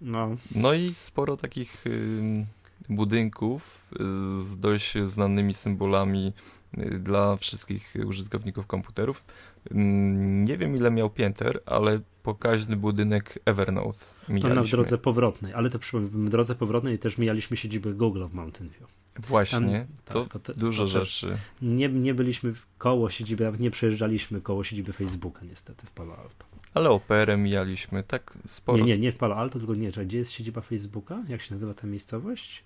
No, 0.00 0.36
No 0.54 0.74
i 0.74 0.94
sporo 0.94 1.36
takich 1.36 1.86
ym, 1.86 2.46
budynków 2.88 3.90
y, 3.92 4.42
z 4.42 4.58
dość 4.58 4.94
znanymi 5.04 5.54
symbolami 5.54 6.26
y, 6.26 6.65
dla 6.76 7.36
wszystkich 7.36 7.94
użytkowników 8.06 8.66
komputerów. 8.66 9.24
Ym, 9.70 10.44
Nie 10.44 10.56
wiem 10.56 10.76
ile 10.76 10.90
miał 10.90 11.10
pięter, 11.10 11.60
ale 11.66 12.00
pokaźny 12.22 12.76
budynek 12.76 13.38
Evernote 13.44 13.98
to 14.26 14.32
mijaliśmy. 14.32 14.54
na 14.60 14.62
w 14.62 14.70
drodze 14.70 14.98
powrotnej, 14.98 15.54
ale 15.54 15.70
to 15.70 15.78
przy 15.78 16.00
w 16.00 16.28
drodze 16.28 16.54
powrotnej 16.54 16.98
też 16.98 17.18
mijaliśmy 17.18 17.56
siedzibę 17.56 17.92
Google 17.92 18.24
w 18.26 18.34
Mountain 18.34 18.70
View. 18.70 18.88
Właśnie, 19.18 19.86
Tam- 20.04 20.14
to, 20.14 20.22
tak, 20.22 20.32
to 20.32 20.38
te- 20.52 20.60
dużo 20.60 20.82
to 20.82 20.86
rzeczy. 20.86 21.38
Nie, 21.62 21.88
nie 21.88 22.14
byliśmy 22.14 22.52
koło 22.78 23.10
siedziby, 23.10 23.44
nawet 23.44 23.60
nie 23.60 23.70
przejeżdżaliśmy 23.70 24.40
koło 24.40 24.64
siedziby 24.64 24.92
Facebooka 24.92 25.44
niestety 25.44 25.86
w 25.86 25.90
Palo 25.90 26.16
Alto. 26.16 26.46
Ale 26.74 26.90
operę 26.90 27.36
mijaliśmy, 27.36 28.02
tak 28.02 28.38
sporo. 28.46 28.78
Nie, 28.78 28.84
nie, 28.84 28.98
nie 28.98 29.12
w 29.12 29.16
Palo 29.16 29.36
Alto, 29.36 29.58
tylko 29.58 29.74
nie, 29.74 29.90
gdzie 29.90 30.18
jest 30.18 30.32
siedziba 30.32 30.60
Facebooka? 30.60 31.22
Jak 31.28 31.40
się 31.42 31.54
nazywa 31.54 31.74
ta 31.74 31.86
miejscowość? 31.86 32.64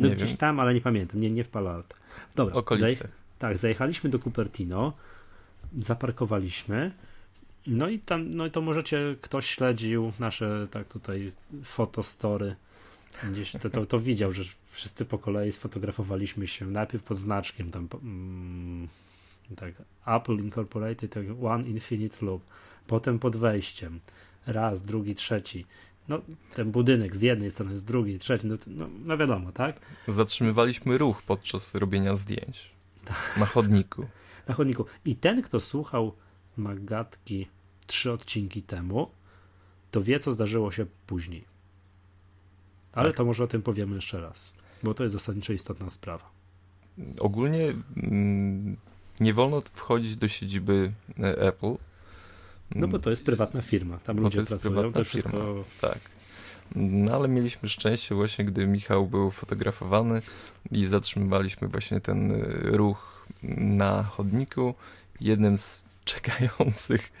No 0.00 0.08
Nie 0.08 0.14
gdzieś 0.14 0.28
wiem. 0.28 0.36
tam, 0.36 0.60
ale 0.60 0.74
nie 0.74 0.80
pamiętam, 0.80 1.20
nie, 1.20 1.30
nie 1.30 1.44
w 1.44 1.48
Palo 1.48 1.70
Alto. 1.74 1.96
Dobra, 2.36 2.54
Okolice. 2.54 3.04
zaj- 3.04 3.08
tak, 3.38 3.58
zajechaliśmy 3.58 4.10
do 4.10 4.18
Cupertino, 4.18 4.92
zaparkowaliśmy, 5.78 6.92
no 7.66 7.88
i 7.88 7.98
tam, 7.98 8.30
no 8.30 8.46
i 8.46 8.50
to 8.50 8.60
możecie, 8.60 9.16
ktoś 9.20 9.46
śledził 9.46 10.12
nasze, 10.18 10.68
tak 10.70 10.88
tutaj, 10.88 11.32
fotostory, 11.64 12.56
gdzieś 13.30 13.52
to, 13.52 13.70
to, 13.70 13.86
to 13.86 13.98
widział, 14.00 14.32
że 14.32 14.42
wszyscy 14.70 15.04
po 15.04 15.18
kolei 15.18 15.52
sfotografowaliśmy 15.52 16.46
się, 16.46 16.66
najpierw 16.66 17.02
pod 17.04 17.16
znaczkiem 17.18 17.70
tam, 17.70 17.88
mm, 18.02 18.88
tak, 19.56 19.74
Apple 20.06 20.36
Incorporated, 20.36 21.12
tak, 21.12 21.24
One 21.44 21.68
Infinite 21.68 22.26
Loop, 22.26 22.42
potem 22.86 23.18
pod 23.18 23.36
wejściem, 23.36 24.00
raz, 24.46 24.82
drugi, 24.82 25.14
trzeci, 25.14 25.66
no 26.10 26.20
ten 26.54 26.70
budynek 26.70 27.16
z 27.16 27.22
jednej 27.22 27.50
strony, 27.50 27.78
z 27.78 27.84
drugiej, 27.84 28.18
trzeciej, 28.18 28.50
no, 28.50 28.56
no, 28.66 28.88
no 29.04 29.18
wiadomo, 29.18 29.52
tak? 29.52 29.80
Zatrzymywaliśmy 30.08 30.98
ruch 30.98 31.22
podczas 31.22 31.74
robienia 31.74 32.14
zdjęć. 32.14 32.70
Na 33.38 33.46
chodniku. 33.46 34.06
na 34.48 34.54
chodniku. 34.54 34.84
I 35.04 35.16
ten, 35.16 35.42
kto 35.42 35.60
słuchał 35.60 36.12
Magatki 36.56 37.46
trzy 37.86 38.12
odcinki 38.12 38.62
temu, 38.62 39.10
to 39.90 40.02
wie, 40.02 40.20
co 40.20 40.32
zdarzyło 40.32 40.72
się 40.72 40.86
później. 41.06 41.44
Ale 42.92 43.08
Tak. 43.08 43.16
to 43.16 43.24
może 43.24 43.44
o 43.44 43.46
tym 43.46 43.62
powiemy 43.62 43.94
jeszcze 43.94 44.20
raz, 44.20 44.56
bo 44.82 44.94
to 44.94 45.02
jest 45.02 45.12
zasadniczo 45.12 45.52
istotna 45.52 45.90
sprawa. 45.90 46.30
Ogólnie 47.18 47.74
mm, 47.96 48.76
nie 49.20 49.34
wolno 49.34 49.62
wchodzić 49.74 50.16
do 50.16 50.28
siedziby 50.28 50.92
e, 51.18 51.38
Apple. 51.38 51.74
No 52.74 52.88
bo 52.88 52.98
to 52.98 53.10
jest 53.10 53.24
prywatna 53.24 53.62
firma, 53.62 53.98
tam 53.98 54.16
Bo 54.16 54.22
ludzie 54.22 54.40
to 54.40 54.46
pracują, 54.46 54.92
to 54.92 55.04
wszystko... 55.04 55.30
firma. 55.30 55.64
Tak. 55.80 55.98
No 56.74 57.14
ale 57.14 57.28
mieliśmy 57.28 57.68
szczęście 57.68 58.14
właśnie, 58.14 58.44
gdy 58.44 58.66
Michał 58.66 59.06
był 59.06 59.30
fotografowany 59.30 60.22
i 60.70 60.86
zatrzymywaliśmy 60.86 61.68
właśnie 61.68 62.00
ten 62.00 62.30
y, 62.30 62.60
ruch 62.62 63.26
na 63.56 64.02
chodniku. 64.02 64.74
Jednym 65.20 65.58
z 65.58 65.82
czekających 66.04 67.12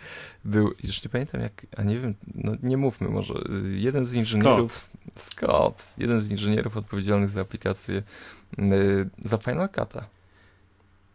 był, 0.44 0.74
już 0.84 1.04
nie 1.04 1.10
pamiętam 1.10 1.40
jak, 1.40 1.66
a 1.76 1.82
nie 1.82 2.00
wiem, 2.00 2.14
no 2.34 2.52
nie 2.62 2.76
mówmy 2.76 3.08
może, 3.08 3.34
y, 3.34 3.78
jeden 3.78 4.04
z 4.04 4.12
inżynierów, 4.12 4.88
Scott, 5.16 5.92
jeden 5.98 6.20
z 6.20 6.28
inżynierów 6.28 6.76
odpowiedzialnych 6.76 7.28
za 7.28 7.40
aplikację, 7.40 8.02
y, 8.58 9.08
za 9.18 9.36
Final 9.36 9.68
Cut'a. 9.68 10.02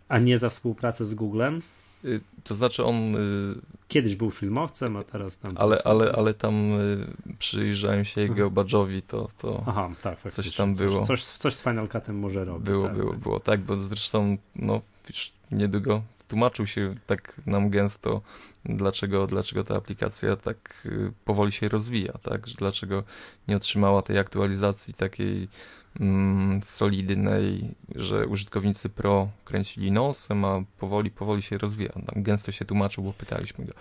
A 0.08 0.20
nie 0.20 0.38
za 0.38 0.50
współpracę 0.50 1.06
z 1.06 1.14
Googlem. 1.14 1.62
Y, 2.06 2.22
To 2.44 2.56
znaczy 2.56 2.84
on, 2.84 3.16
y, 3.16 3.56
Kiedyś 3.88 4.16
był 4.16 4.32
filmowcem, 4.32 4.98
a 4.98 5.04
teraz 5.04 5.40
tam... 5.40 5.52
ale, 5.56 5.78
ale, 5.86 6.12
ale 6.12 6.34
tam 6.34 6.74
y, 6.74 7.08
przyjrzałem 7.40 8.06
się 8.06 8.22
jego 8.22 8.52
badżowi, 8.52 9.02
to, 9.02 9.30
to 9.38 9.64
Aha, 9.68 9.90
tak, 10.02 10.20
faktycznie. 10.20 10.52
tam 10.52 10.74
było. 10.74 11.06
Coś, 11.06 11.24
coś 11.24 11.56
z 11.56 11.62
Final 11.62 11.88
Cutem 11.88 12.20
może 12.20 12.46
robić. 12.46 12.66
Było, 12.66 12.88
tak, 12.88 12.98
było, 12.98 13.12
tak. 13.12 13.20
było 13.20 13.40
tak, 13.40 13.62
bo 13.62 13.82
zresztą 13.82 14.38
no, 14.56 14.82
już 15.10 15.32
niedługo 15.52 16.02
tłumaczył 16.28 16.68
się 16.68 16.96
tak 17.08 17.42
nam 17.46 17.70
gęsto, 17.70 18.22
dlaczego, 18.66 19.28
dlaczego 19.28 19.64
ta 19.64 19.76
aplikacja 19.76 20.36
tak 20.36 20.88
powoli 21.26 21.52
się 21.52 21.70
rozwija, 21.70 22.14
tak? 22.14 22.42
Dlaczego 22.42 23.04
nie 23.48 23.58
otrzymała 23.58 24.02
tej 24.02 24.18
aktualizacji 24.18 24.94
takiej 24.94 25.48
solidnej, 26.64 27.76
że 27.96 28.28
użytkownicy 28.28 28.90
Pro 28.90 29.28
kręcili 29.46 29.92
nosem, 29.92 30.46
a 30.46 30.62
powoli, 30.80 31.12
powoli 31.12 31.42
się 31.42 31.58
rozwija. 31.58 31.90
Tam 31.92 32.24
gęsto 32.24 32.52
się 32.52 32.66
tłumaczył, 32.66 33.04
bo 33.04 33.14
pytaliśmy 33.14 33.66
go. 33.66 33.74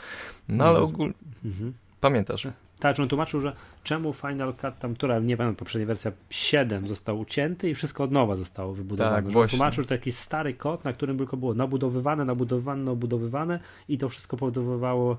No 0.49 0.65
ale 0.65 0.79
No, 0.81 0.85
ogólnie, 0.85 1.15
Mhm. 1.45 1.73
pamiętasz, 2.01 2.49
Tak, 2.81 2.97
że 2.97 3.03
on 3.03 3.09
tłumaczył, 3.09 3.41
że 3.41 3.57
czemu 3.85 4.13
Final 4.13 4.55
Cut, 4.55 4.79
tam, 4.79 4.95
która, 4.95 5.19
nie 5.19 5.37
pamiętam, 5.37 5.57
poprzednia 5.57 5.87
wersja 5.87 6.13
7 6.31 6.89
został 6.89 7.21
ucięty 7.21 7.71
i 7.71 7.75
wszystko 7.75 8.05
od 8.05 8.11
nowa 8.13 8.37
zostało 8.37 8.75
wybudowane. 8.75 9.17
Tak, 9.17 9.29
właśnie. 9.29 9.59
tłumaczył, 9.59 9.83
że 9.83 9.89
to 9.89 9.95
jakiś 9.95 10.15
stary 10.15 10.55
kod, 10.55 10.85
na 10.85 10.93
którym 10.93 11.19
tylko 11.19 11.37
było 11.37 11.55
nabudowywane, 11.55 12.25
nabudowywane, 12.25 12.83
nabudowywane 12.85 13.61
i 13.89 13.99
to 13.99 14.09
wszystko 14.09 14.37
powodowało 14.37 15.17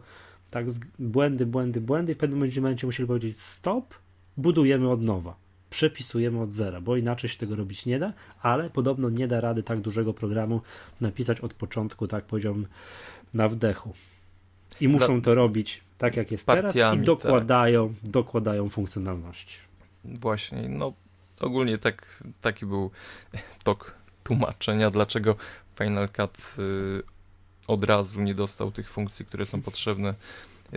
tak 0.51 0.65
błędy, 0.99 1.45
błędy, 1.45 1.81
błędy 1.81 2.11
i 2.11 2.15
w 2.15 2.17
pewnym 2.17 2.39
momencie 2.55 2.87
musieli 2.87 3.07
powiedzieć 3.07 3.39
stop, 3.39 3.93
budujemy 4.37 4.89
od 4.89 5.01
nowa. 5.01 5.35
Przepisujemy 5.75 6.41
od 6.41 6.53
zera, 6.53 6.81
bo 6.81 6.97
inaczej 6.97 7.29
się 7.29 7.37
tego 7.37 7.55
robić 7.55 7.85
nie 7.85 7.99
da, 7.99 8.13
ale 8.41 8.69
podobno 8.69 9.09
nie 9.09 9.27
da 9.27 9.41
rady 9.41 9.63
tak 9.63 9.81
dużego 9.81 10.13
programu 10.13 10.61
napisać 11.01 11.39
od 11.39 11.53
początku, 11.53 12.07
tak 12.07 12.25
powiedziałbym, 12.25 12.67
na 13.33 13.49
wdechu. 13.49 13.93
I 14.81 14.87
muszą 14.87 15.21
to 15.21 15.35
robić 15.35 15.81
tak, 15.97 16.17
jak 16.17 16.31
jest 16.31 16.45
teraz 16.45 16.75
i 16.75 16.79
tak. 16.79 17.03
dokładają, 17.03 17.93
dokładają 18.03 18.69
funkcjonalności. 18.69 19.57
Właśnie, 20.05 20.69
no 20.69 20.93
ogólnie 21.39 21.77
tak, 21.77 22.23
taki 22.41 22.65
był 22.65 22.91
tok 23.63 23.95
tłumaczenia, 24.23 24.91
dlaczego 24.91 25.35
Final 25.77 26.09
Cut 26.09 26.37
y, 26.59 27.03
od 27.67 27.83
razu 27.83 28.21
nie 28.21 28.35
dostał 28.35 28.71
tych 28.71 28.89
funkcji, 28.89 29.25
które 29.25 29.45
są 29.45 29.61
potrzebne 29.61 30.13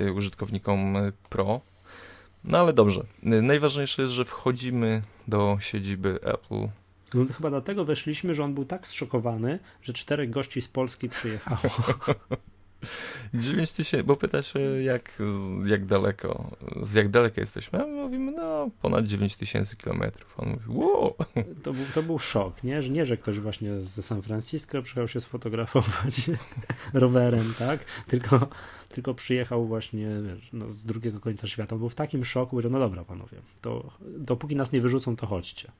y, 0.01 0.13
użytkownikom 0.13 0.97
y, 0.97 1.13
Pro. 1.29 1.61
No 2.49 2.59
ale 2.59 2.73
dobrze. 2.73 3.01
Y, 3.01 3.43
Najważniejsze 3.43 4.03
jest, 4.03 4.15
że 4.15 4.25
wchodzimy 4.25 5.03
do 5.29 5.57
siedziby 5.61 6.19
Apple. 6.23 6.69
No, 7.15 7.25
to 7.25 7.33
chyba 7.33 7.51
dlatego 7.51 7.85
weszliśmy, 7.85 8.35
że 8.35 8.45
on 8.45 8.55
był 8.55 8.65
tak 8.65 8.87
zszokowany, 8.87 9.59
że 9.83 9.93
czterech 9.93 10.31
gości 10.31 10.63
z 10.63 10.69
Polski 10.69 11.09
przyjechało. 11.09 11.59
9 13.35 13.73
tysięcy, 13.73 14.05
bo 14.05 14.17
pyta 14.17 14.43
się 14.43 14.61
jak, 14.61 15.23
jak 15.67 15.87
daleko, 15.87 16.57
z 16.83 16.95
jak 16.95 17.09
daleka 17.09 17.41
jesteśmy, 17.41 17.87
mówimy 17.87 18.33
no 18.33 18.71
ponad 18.83 19.07
9 19.07 19.37
tysięcy 19.37 19.77
kilometrów. 19.77 20.41
On 20.41 20.49
mówi 20.49 20.65
wow, 20.69 21.15
To 21.63 21.73
był, 21.73 21.85
to 21.95 22.03
był 22.03 22.19
szok, 22.19 22.65
nie? 22.65 22.83
Że 22.83 22.91
nie, 22.91 23.07
że 23.07 23.17
ktoś 23.17 23.41
właśnie 23.41 23.83
ze 23.83 24.03
San 24.03 24.23
Francisco 24.23 24.83
przyjechał 24.83 25.07
się 25.07 25.21
sfotografować 25.21 26.31
rowerem, 26.95 27.55
tak? 27.59 27.85
Tylko, 28.07 28.49
tylko 28.89 29.15
przyjechał 29.15 29.67
właśnie 29.67 30.09
wiesz, 30.27 30.51
no, 30.53 30.69
z 30.69 30.85
drugiego 30.85 31.21
końca 31.21 31.47
świata. 31.47 31.75
On 31.75 31.79
był 31.79 31.89
w 31.89 31.95
takim 31.95 32.25
szoku, 32.25 32.51
powiedział, 32.51 32.73
no 32.73 32.79
dobra 32.79 33.05
panowie, 33.05 33.39
to 33.61 33.93
dopóki 34.01 34.57
nas 34.57 34.73
nie 34.73 34.81
wyrzucą, 34.81 35.17
to 35.17 35.27
chodźcie. 35.27 35.73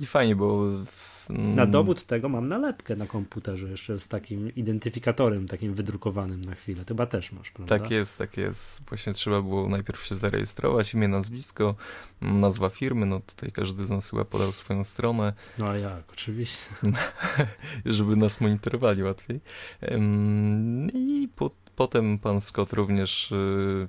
i 0.00 0.06
fajnie, 0.06 0.36
bo 0.36 0.64
w, 0.86 1.13
Na 1.28 1.66
dowód 1.66 2.06
tego 2.06 2.28
mam 2.28 2.44
nalepkę 2.44 2.96
na 2.96 3.06
komputerze 3.06 3.70
jeszcze 3.70 3.98
z 3.98 4.08
takim 4.08 4.54
identyfikatorem, 4.54 5.48
takim 5.48 5.74
wydrukowanym 5.74 6.44
na 6.44 6.54
chwilę. 6.54 6.84
Chyba 6.88 7.06
też 7.06 7.32
masz, 7.32 7.50
prawda? 7.50 7.78
Tak 7.78 7.90
jest, 7.90 8.18
tak 8.18 8.36
jest. 8.36 8.82
Właśnie 8.88 9.12
trzeba 9.12 9.42
było 9.42 9.68
najpierw 9.68 10.04
się 10.04 10.14
zarejestrować, 10.14 10.94
imię, 10.94 11.08
nazwisko, 11.08 11.74
m, 12.22 12.40
nazwa 12.40 12.68
firmy, 12.68 13.06
no 13.06 13.20
tutaj 13.20 13.52
każdy 13.52 13.84
z 13.84 13.90
nas 13.90 14.10
chyba 14.10 14.24
podał 14.24 14.52
swoją 14.52 14.84
stronę, 14.84 15.32
No 15.58 15.68
a 15.68 15.76
jak, 15.76 16.12
oczywiście. 16.12 16.66
żeby 17.86 18.16
nas 18.16 18.40
monitorowali 18.40 19.02
łatwiej. 19.02 19.40
I 20.94 21.28
po, 21.36 21.50
potem 21.76 22.18
pan 22.18 22.40
Scott 22.40 22.72
również 22.72 23.32
y, 23.32 23.88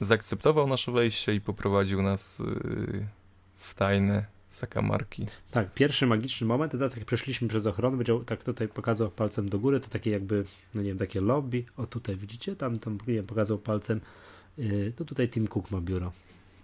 zaakceptował 0.00 0.66
nasze 0.66 0.92
wejście 0.92 1.34
i 1.34 1.40
poprowadził 1.40 2.02
nas 2.02 2.40
y, 2.40 3.06
w 3.56 3.74
tajne 3.74 4.39
zakamarki. 4.50 5.26
Tak, 5.50 5.74
pierwszy 5.74 6.06
magiczny 6.06 6.46
moment, 6.46 6.72
to 6.72 6.78
tak 6.78 6.96
jak 6.96 7.04
przeszliśmy 7.04 7.48
przez 7.48 7.66
ochronę, 7.66 7.96
powiedział, 7.96 8.24
tak 8.24 8.44
tutaj 8.44 8.68
pokazał 8.68 9.10
palcem 9.10 9.48
do 9.48 9.58
góry, 9.58 9.80
to 9.80 9.88
takie 9.88 10.10
jakby, 10.10 10.44
no 10.74 10.82
nie 10.82 10.88
wiem, 10.88 10.98
takie 10.98 11.20
lobby, 11.20 11.64
o 11.76 11.86
tutaj 11.86 12.16
widzicie, 12.16 12.56
tam, 12.56 12.76
tam 12.76 12.98
nie 13.06 13.14
wiem, 13.14 13.26
pokazał 13.26 13.58
palcem, 13.58 14.00
yy, 14.58 14.92
to 14.96 15.04
tutaj 15.04 15.28
Tim 15.28 15.48
Cook 15.48 15.70
ma 15.70 15.80
biuro, 15.80 16.12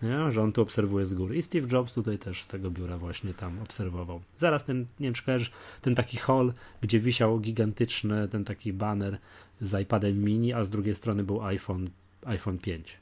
nie? 0.03 0.33
że 0.33 0.43
on 0.43 0.53
tu 0.53 0.63
obserwuje 0.63 1.07
z 1.07 1.15
góry 1.15 1.37
i 1.37 1.43
Steve 1.43 1.69
Jobs 1.73 1.95
tutaj 1.95 2.19
też 2.19 2.43
z 2.43 2.49
tego 2.49 2.71
biura 2.71 2.99
właśnie 2.99 3.35
tam 3.35 3.59
obserwował. 3.63 4.21
Zaraz 4.39 4.65
ten, 4.65 4.81
nie 4.81 5.07
wiem 5.07 5.15
czy 5.15 5.25
kojarzysz, 5.25 5.51
ten 5.83 5.95
taki 5.95 6.17
hall, 6.17 6.53
gdzie 6.81 7.01
wisiał 7.01 7.41
gigantyczny 7.41 8.29
ten 8.29 8.45
taki 8.45 8.73
banner 8.73 9.19
z 9.61 9.83
iPadem 9.83 10.25
mini, 10.25 10.53
a 10.53 10.65
z 10.65 10.71
drugiej 10.71 10.95
strony 10.95 11.25
był 11.25 11.43
iPhone, 11.43 11.91
iPhone 12.25 12.59
5. 12.59 12.97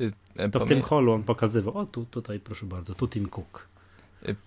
Y, 0.00 0.12
To 0.50 0.60
w 0.60 0.68
tym 0.68 0.82
hallu 0.82 1.12
on 1.12 1.22
pokazywał, 1.22 1.78
o 1.78 1.86
tu, 1.86 2.04
tutaj 2.04 2.40
proszę 2.40 2.66
bardzo, 2.66 2.94
tu 2.94 3.08
Tim 3.08 3.28
Cook. 3.28 3.75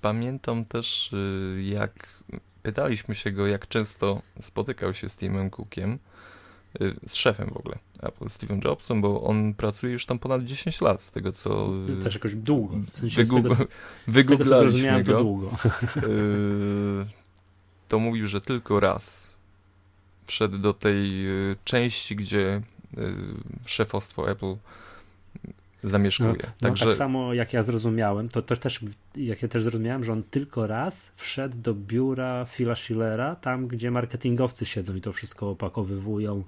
Pamiętam 0.02 0.66
też, 0.66 1.14
y, 1.14 1.64
jak 1.64 2.24
pytaliśmy 2.64 3.16
się 3.16 3.32
go, 3.32 3.48
jak 3.48 3.68
często 3.68 4.22
spotykał 4.40 4.94
się 4.94 5.10
z 5.10 5.18
Timem 5.18 5.50
Cookiem, 5.50 6.00
y, 6.82 6.96
z 7.08 7.16
szefem 7.16 7.50
w 7.54 7.58
ogóle 7.58 7.78
Apple, 8.00 8.30
Steven 8.30 8.62
Jobsem, 8.66 9.02
bo 9.02 9.24
on 9.24 9.54
pracuje 9.54 9.94
już 9.94 10.06
tam 10.06 10.20
ponad 10.20 10.44
10 10.44 10.82
lat, 10.82 11.02
z 11.02 11.12
tego 11.12 11.32
co... 11.32 11.70
Y, 12.00 12.04
też 12.04 12.14
jakoś 12.14 12.36
długo. 12.36 12.76
W 12.94 13.00
sensie 13.00 13.24
Wygub... 13.24 13.54
z 13.54 13.58
tego, 13.58 13.70
Wygooglaliśmy 14.08 14.80
z 14.80 14.84
tego, 14.84 15.04
go. 15.04 15.14
to 15.14 15.24
długo. 15.24 15.52
to 17.88 18.00
mówił, 18.00 18.28
że 18.28 18.42
tylko 18.42 18.80
raz 18.80 19.36
wszedł 20.26 20.58
do 20.58 20.74
tej 20.74 21.26
części, 21.64 22.16
gdzie 22.16 22.62
szefostwo 23.66 24.32
Apple 24.32 24.56
zamieszkuje. 25.84 26.30
No, 26.30 26.50
Także... 26.60 26.86
No, 26.86 26.92
tak 26.92 26.98
samo 26.98 27.34
jak 27.34 27.54
ja 27.54 27.64
zrozumiałem, 27.64 28.30
to, 28.30 28.42
to 28.42 28.56
też, 28.56 28.80
jak 29.16 29.42
ja 29.42 29.48
też 29.48 29.64
zrozumiałem, 29.64 30.04
że 30.04 30.14
on 30.14 30.24
tylko 30.24 30.68
raz 30.68 31.08
wszedł 31.16 31.58
do 31.58 31.74
biura 31.74 32.46
Phila 32.46 32.76
Schillera, 32.76 33.36
tam 33.36 33.68
gdzie 33.68 33.92
marketingowcy 33.92 34.66
siedzą 34.66 34.96
i 34.96 35.02
to 35.02 35.14
wszystko 35.14 35.50
opakowywują, 35.50 36.44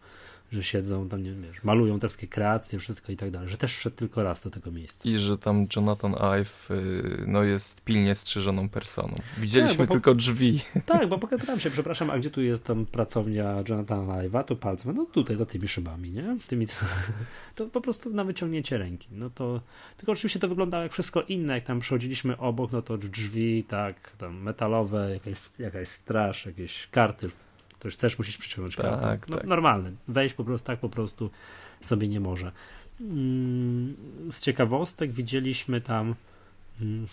że 0.51 0.63
siedzą 0.63 1.09
tam, 1.09 1.23
nie 1.23 1.33
wiesz, 1.33 1.63
malują 1.63 1.99
te 1.99 2.07
wszystkie 2.07 2.27
kreacje, 2.27 2.79
wszystko 2.79 3.11
i 3.11 3.17
tak 3.17 3.31
dalej, 3.31 3.49
że 3.49 3.57
też 3.57 3.77
wszedł 3.77 3.95
tylko 3.95 4.23
raz 4.23 4.43
do 4.43 4.49
tego 4.49 4.71
miejsca. 4.71 5.09
I 5.09 5.17
że 5.17 5.37
tam 5.37 5.67
Jonathan 5.75 6.15
Ive 6.15 6.71
y, 6.71 7.23
no, 7.27 7.43
jest 7.43 7.81
pilnie 7.81 8.15
strzyżoną 8.15 8.69
personą. 8.69 9.15
Widzieliśmy 9.37 9.77
tak, 9.77 9.87
po, 9.87 9.93
tylko 9.93 10.15
drzwi. 10.15 10.59
Tak, 10.85 11.09
bo 11.09 11.17
pokazałem 11.17 11.59
się, 11.59 11.71
przepraszam, 11.71 12.09
a 12.09 12.19
gdzie 12.19 12.29
tu 12.29 12.41
jest 12.41 12.63
tam 12.63 12.85
pracownia 12.85 13.63
Jonathana 13.69 14.13
Ive'a, 14.13 14.43
to 14.43 14.55
palcem, 14.55 14.95
no 14.95 15.05
tutaj 15.05 15.35
za 15.35 15.45
tymi 15.45 15.67
szybami, 15.67 16.11
nie? 16.11 16.37
Tymi, 16.47 16.65
to 17.55 17.65
po 17.65 17.81
prostu 17.81 18.09
na 18.09 18.23
wyciągnięcie 18.23 18.77
ręki. 18.77 19.07
No 19.11 19.29
to, 19.29 19.61
tylko 19.97 20.11
oczywiście 20.11 20.39
to 20.39 20.47
wyglądało 20.47 20.83
jak 20.83 20.93
wszystko 20.93 21.21
inne, 21.21 21.53
jak 21.53 21.63
tam 21.63 21.79
przechodziliśmy 21.79 22.37
obok, 22.37 22.71
no 22.71 22.81
to 22.81 22.97
drzwi, 22.97 23.63
tak, 23.63 24.11
tam 24.17 24.41
metalowe, 24.41 25.11
jakaś, 25.13 25.59
jakaś 25.59 25.87
straż, 25.87 26.45
jakieś 26.45 26.87
karty 26.87 27.29
Ktoś 27.81 27.93
chcesz, 27.93 28.17
musisz 28.17 28.37
przyciągnąć 28.37 28.75
tak, 28.75 28.85
kartę. 28.85 29.17
No, 29.27 29.37
tak. 29.37 29.47
Normalny. 29.47 29.91
Wejść 30.07 30.35
po 30.35 30.43
prostu 30.43 30.67
tak 30.67 30.79
po 30.79 30.89
prostu 30.89 31.29
sobie 31.81 32.07
nie 32.07 32.19
może. 32.19 32.51
Mm, 33.01 33.95
z 34.31 34.41
ciekawostek 34.41 35.11
widzieliśmy 35.11 35.81
tam 35.81 36.15
mm, 36.81 37.07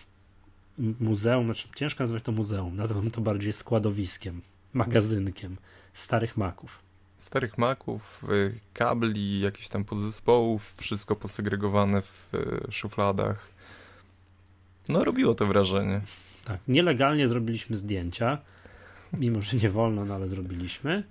muzeum, 1.00 1.44
znaczy 1.44 1.68
ciężko 1.76 2.02
nazwać 2.02 2.22
to 2.22 2.32
muzeum, 2.32 2.76
nazywam 2.76 3.10
to 3.10 3.20
bardziej 3.20 3.52
składowiskiem, 3.52 4.40
magazynkiem 4.72 5.56
starych 5.94 6.36
maków. 6.36 6.78
Starych 7.18 7.58
maków, 7.58 8.24
y, 8.30 8.60
kabli, 8.74 9.40
jakichś 9.40 9.68
tam 9.68 9.84
podzespołów, 9.84 10.74
wszystko 10.76 11.16
posegregowane 11.16 12.02
w 12.02 12.34
y, 12.34 12.72
szufladach. 12.72 13.48
No, 14.88 15.04
robiło 15.04 15.34
to 15.34 15.46
wrażenie. 15.46 16.00
Tak, 16.44 16.60
nielegalnie 16.68 17.28
zrobiliśmy 17.28 17.76
zdjęcia 17.76 18.38
mimo 19.12 19.42
że 19.42 19.56
nie 19.56 19.70
wolno, 19.70 20.04
no 20.04 20.14
ale 20.14 20.28
zrobiliśmy. 20.28 21.02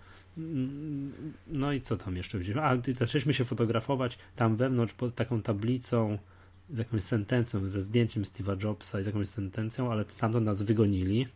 No 1.48 1.74
i 1.74 1.82
co 1.82 1.98
tam 1.98 2.18
jeszcze 2.18 2.40
widzieliśmy? 2.40 2.64
A, 2.64 2.78
zaczęliśmy 2.94 3.34
się 3.34 3.46
fotografować 3.46 4.18
tam 4.36 4.56
wewnątrz 4.56 4.94
pod 4.94 5.16
taką 5.16 5.42
tablicą 5.42 6.18
z 6.70 6.78
jakąś 6.78 7.04
sentencją, 7.04 7.68
ze 7.68 7.82
zdjęciem 7.82 8.24
Steve'a 8.24 8.64
Jobsa 8.64 9.00
i 9.00 9.04
z 9.04 9.06
jakąś 9.06 9.30
sentencją, 9.30 9.92
ale 9.92 10.06
sam 10.10 10.34
to 10.34 10.40
nas 10.40 10.62
wygonili. 10.62 11.28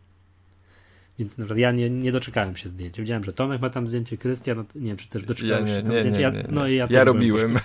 Więc 1.18 1.38
na 1.38 1.44
przykład 1.44 1.58
ja 1.58 1.72
nie, 1.72 1.90
nie 1.90 2.12
doczekałem 2.12 2.56
się 2.56 2.68
zdjęcia. 2.68 3.02
Widziałem, 3.02 3.24
że 3.24 3.32
Tomek 3.32 3.62
ma 3.62 3.70
tam 3.70 3.86
zdjęcie, 3.86 4.16
Krystian, 4.18 4.56
no, 4.56 4.64
nie 4.74 4.88
wiem, 4.88 4.96
czy 4.96 5.08
też 5.08 5.24
doczekałem 5.24 5.66
ja 5.66 5.76
się 5.76 5.82
tam 5.82 6.00
zdjęcia. 6.00 6.20
Ja, 6.20 6.32
no 6.50 6.68
i 6.68 6.74
ja, 6.74 6.86
ja 6.90 7.04
robiłem. 7.04 7.58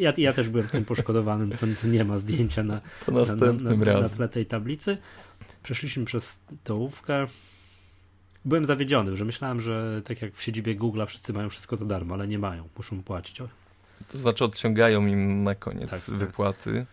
Ja, 0.00 0.12
ja, 0.16 0.32
też 0.32 0.48
byłem 0.48 0.68
tym 0.68 0.84
poszkodowanym, 0.84 1.52
co, 1.52 1.66
co 1.76 1.88
nie 1.88 2.04
ma 2.04 2.18
zdjęcia 2.18 2.62
na, 2.62 2.80
na, 3.08 3.36
na, 3.36 3.74
na, 3.74 4.00
na 4.00 4.08
tle 4.08 4.28
tej 4.28 4.46
tablicy. 4.46 4.98
Przeszliśmy 5.62 6.04
przez 6.04 6.42
tołówkę, 6.64 7.26
byłem 8.44 8.64
zawiedziony, 8.64 9.16
że 9.16 9.24
myślałem, 9.24 9.60
że 9.60 10.02
tak 10.04 10.22
jak 10.22 10.34
w 10.34 10.42
siedzibie 10.42 10.76
Google'a 10.76 11.06
wszyscy 11.06 11.32
mają 11.32 11.50
wszystko 11.50 11.76
za 11.76 11.84
darmo, 11.84 12.14
ale 12.14 12.28
nie 12.28 12.38
mają, 12.38 12.68
muszą 12.76 13.02
płacić. 13.02 13.42
To 14.08 14.18
znaczy 14.18 14.44
odciągają 14.44 15.06
im 15.06 15.42
na 15.42 15.54
koniec 15.54 15.90
tak, 15.90 16.00
tak. 16.00 16.14
wypłaty. 16.14 16.86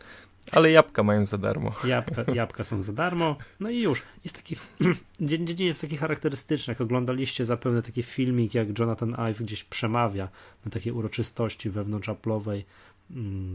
Ale 0.51 0.71
jabłka 0.71 1.03
mają 1.03 1.25
za 1.25 1.38
darmo. 1.38 1.75
Jabłka, 1.83 2.23
jabłka 2.33 2.63
są 2.63 2.81
za 2.81 2.93
darmo. 2.93 3.35
No 3.59 3.69
i 3.69 3.79
już. 3.79 4.03
Jest 4.23 4.35
taki. 4.35 4.55
Dzień, 5.21 5.47
dzień 5.47 5.67
jest 5.67 5.81
taki 5.81 5.97
charakterystyczny. 5.97 6.71
Jak 6.71 6.81
oglądaliście 6.81 7.45
zapewne 7.45 7.81
taki 7.81 8.03
filmik, 8.03 8.53
jak 8.53 8.79
Jonathan 8.79 9.15
Ive 9.19 9.41
gdzieś 9.43 9.63
przemawia 9.63 10.29
na 10.65 10.71
takiej 10.71 10.93
uroczystości 10.93 11.69
wewnątrz 11.69 12.09
Apple'owej 12.09 12.63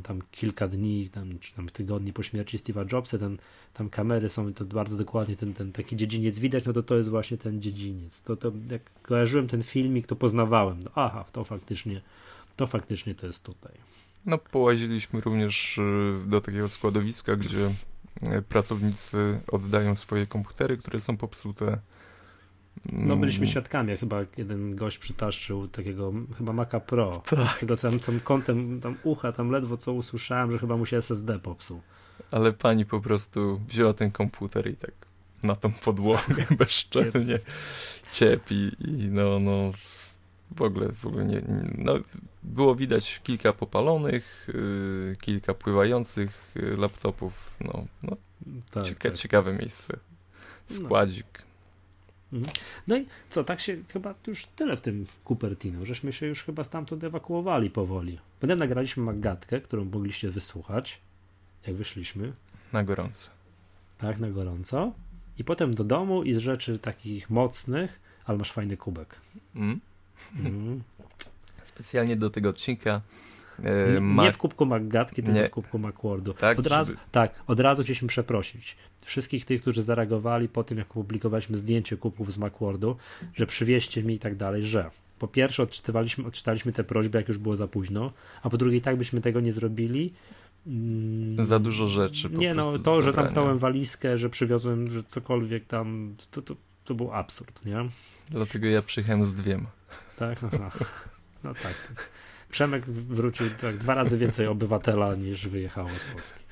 tam 0.03 0.23
kilka 0.31 0.69
dni, 0.69 1.09
tam, 1.09 1.39
czy 1.39 1.55
tam 1.55 1.69
tygodni 1.69 2.13
po 2.13 2.23
śmierci 2.23 2.59
Steve'a 2.59 2.93
Jobsa, 2.93 3.19
ten, 3.19 3.39
tam 3.75 3.91
kamery 3.91 4.29
są 4.29 4.55
to 4.55 4.65
bardzo 4.65 4.97
dokładnie 4.97 5.37
ten, 5.37 5.55
ten 5.55 5.73
taki 5.73 5.97
dziedziniec 5.97 6.39
widać, 6.39 6.65
no 6.65 6.73
to 6.73 6.83
to 6.83 6.97
jest 6.97 7.09
właśnie 7.09 7.37
ten 7.37 7.63
dziedziniec. 7.63 8.23
To, 8.23 8.37
to 8.37 8.53
jak 8.71 8.83
kojarzyłem 9.03 9.49
ten 9.49 9.63
filmik, 9.63 10.07
to 10.07 10.17
poznawałem. 10.17 10.81
No, 10.85 10.91
aha, 10.95 11.25
to 11.33 11.45
faktycznie, 11.45 12.01
to 12.57 12.67
faktycznie 12.67 13.15
to 13.15 13.27
jest 13.27 13.43
tutaj. 13.43 13.73
No 14.27 14.39
połaziliśmy 14.39 15.21
również 15.21 15.79
y, 15.79 16.15
do 16.27 16.41
takiego 16.41 16.69
składowiska, 16.69 17.37
gdzie 17.37 17.75
y, 18.39 18.43
pracownicy 18.43 19.41
oddają 19.47 19.95
swoje 19.95 20.27
komputery, 20.27 20.77
które 20.77 21.01
są 21.01 21.17
popsute 21.17 21.79
no 22.93 23.17
byliśmy 23.17 23.43
mm. 23.43 23.51
świadkami, 23.51 23.91
jak 23.91 24.01
chyba 24.01 24.25
jeden 24.37 24.77
gość 24.77 24.99
przytaszczył 24.99 25.69
takiego 25.69 26.13
chyba 26.39 26.53
Maca 26.53 26.81
Pro. 26.81 27.23
Tak. 27.27 27.53
Z 27.53 27.59
tego 27.59 27.77
samym 27.77 28.01
kątem 28.25 28.81
tam 28.81 28.97
ucha, 29.03 29.33
tam 29.33 29.51
ledwo 29.51 29.77
co 29.77 29.93
usłyszałem, 29.93 30.53
że 30.53 30.59
chyba 30.59 30.77
mu 30.77 30.87
się 30.87 30.97
SSD 30.97 31.39
popsuł. 31.39 31.81
Ale 32.31 32.53
pani 32.53 32.85
po 32.85 33.01
prostu 33.01 33.61
wzięła 33.69 33.93
ten 33.93 34.11
komputer 34.11 34.71
i 34.71 34.77
tak 34.77 34.93
na 35.43 35.57
tą 35.57 35.73
podłogę 35.73 36.47
bezczelnie 36.59 37.39
ciepi 38.13 38.71
i 38.81 39.09
no, 39.11 39.41
no 39.41 39.73
w 40.57 40.63
ogóle, 40.63 40.93
w 40.93 41.07
ogóle 41.07 41.25
nie, 41.25 41.43
no, 41.79 41.95
było 42.43 42.75
widać 42.75 43.21
kilka 43.25 43.53
popalonych, 43.53 44.49
yy, 44.55 45.17
kilka 45.21 45.55
pływających 45.55 46.53
yy, 46.55 46.77
laptopów, 46.77 47.57
no, 47.61 47.85
no 48.03 48.17
tak, 48.71 48.85
cieka 48.85 49.09
tak. 49.09 49.19
ciekawe 49.19 49.53
miejsce, 49.53 49.97
no. 50.71 50.77
składzik. 50.77 51.44
No. 52.35 52.41
Mhm. 52.41 52.57
No 52.87 52.97
i 52.97 53.07
co, 53.31 53.45
tak 53.45 53.61
się 53.61 53.77
chyba 53.93 54.15
już 54.27 54.47
tyle 54.47 54.77
w 54.77 54.81
tym 54.81 55.07
Cupertino, 55.29 55.85
żeśmy 55.85 56.13
się 56.13 56.27
już 56.27 56.43
chyba 56.43 56.65
stamtąd 56.65 57.05
ewakuowali 57.05 57.71
powoli. 57.71 58.19
Potem 58.41 58.59
nagraliśmy 58.59 59.03
Magatkę, 59.03 59.61
którą 59.61 59.85
mogliście 59.85 60.31
wysłuchać, 60.31 61.01
jak 61.67 61.77
wyszliśmy. 61.77 62.33
Na 62.73 62.85
gorąco. 62.85 63.31
Tak, 63.99 64.19
na 64.19 64.31
gorąco. 64.31 64.93
I 65.39 65.45
potem 65.45 65.75
do 65.75 65.85
domu 65.85 66.23
i 66.23 66.35
z 66.35 66.39
rzeczy 66.39 66.79
takich 66.79 67.31
mocnych, 67.31 68.01
ale 68.25 68.39
masz 68.39 68.53
fajny 68.53 68.77
kubek. 68.77 69.21
Mm. 69.55 69.81
Mm. 70.39 70.83
Specjalnie 71.63 72.17
do 72.17 72.31
tego 72.31 72.49
odcinka 72.49 73.01
nie, 73.59 74.25
nie, 74.25 74.33
w 74.33 74.39
kubku 74.39 74.67
Maggatki, 74.67 75.23
tylko 75.23 75.39
nie. 75.39 75.47
w 75.47 75.51
kubku 75.51 75.79
Macwordu. 75.79 76.35
Tak, 76.35 76.59
od 76.59 76.67
razu, 76.67 76.93
żeby... 76.93 77.05
tak, 77.13 77.35
od 77.47 77.61
razu 77.61 77.83
chcieliśmy 77.83 78.09
przeprosić 78.09 78.77
wszystkich 79.05 79.45
tych, 79.45 79.61
którzy 79.61 79.83
zareagowali 79.83 80.49
po 80.49 80.65
tym, 80.65 80.79
jak 80.79 80.91
opublikowaliśmy 80.91 81.57
zdjęcie 81.57 81.97
kubków 81.97 82.33
z 82.33 82.39
Macwordu, 82.39 82.97
że 83.35 83.47
przywieźcie 83.47 84.03
mi 84.03 84.15
i 84.15 84.19
tak 84.19 84.37
dalej, 84.37 84.65
że 84.65 84.91
po 85.19 85.29
pierwsze 85.29 85.63
odczytywaliśmy, 85.63 86.27
odczytaliśmy 86.27 86.73
te 86.73 86.85
prośby, 86.85 87.19
jak 87.19 87.29
już 87.29 87.39
było 87.39 87.57
za 87.57 87.69
późno, 87.69 88.13
a 88.43 88.51
po 88.51 88.57
drugie 88.57 88.77
i 88.77 88.81
tak 88.81 88.97
byśmy 88.97 89.21
tego 89.21 89.41
nie 89.41 89.53
zrobili. 89.53 90.13
Mm, 90.67 91.45
za 91.45 91.59
dużo 91.59 91.89
rzeczy. 91.89 92.31
nie, 92.31 92.55
no 92.55 92.79
to, 92.79 93.03
że 93.03 93.13
zamknąłem 93.13 93.59
walizkę, 93.59 94.19
że 94.19 94.31
przywiozłem, 94.31 94.91
że 94.91 95.03
cokolwiek 95.03 95.67
tam, 95.67 96.15
to, 96.31 96.43
to, 96.43 96.57
to 96.85 96.95
był 96.95 97.13
absurd, 97.13 97.65
nie? 97.65 97.89
Dlatego 98.31 98.67
ja 98.67 98.83
przyjechałem 98.83 99.25
z 99.25 99.35
dwiema. 99.35 99.71
Tak, 100.17 100.39
aha. 100.45 100.71
no 101.45 101.55
tak. 101.55 102.09
Przemek 102.55 102.87
wrócił 102.87 103.51
tak 103.51 103.77
dwa 103.77 103.95
razy 103.95 104.19
więcej 104.19 104.47
obywatela 104.47 105.15
niż 105.15 105.49
wyjechało 105.49 105.89
z 105.89 106.05
Polski. 106.05 106.45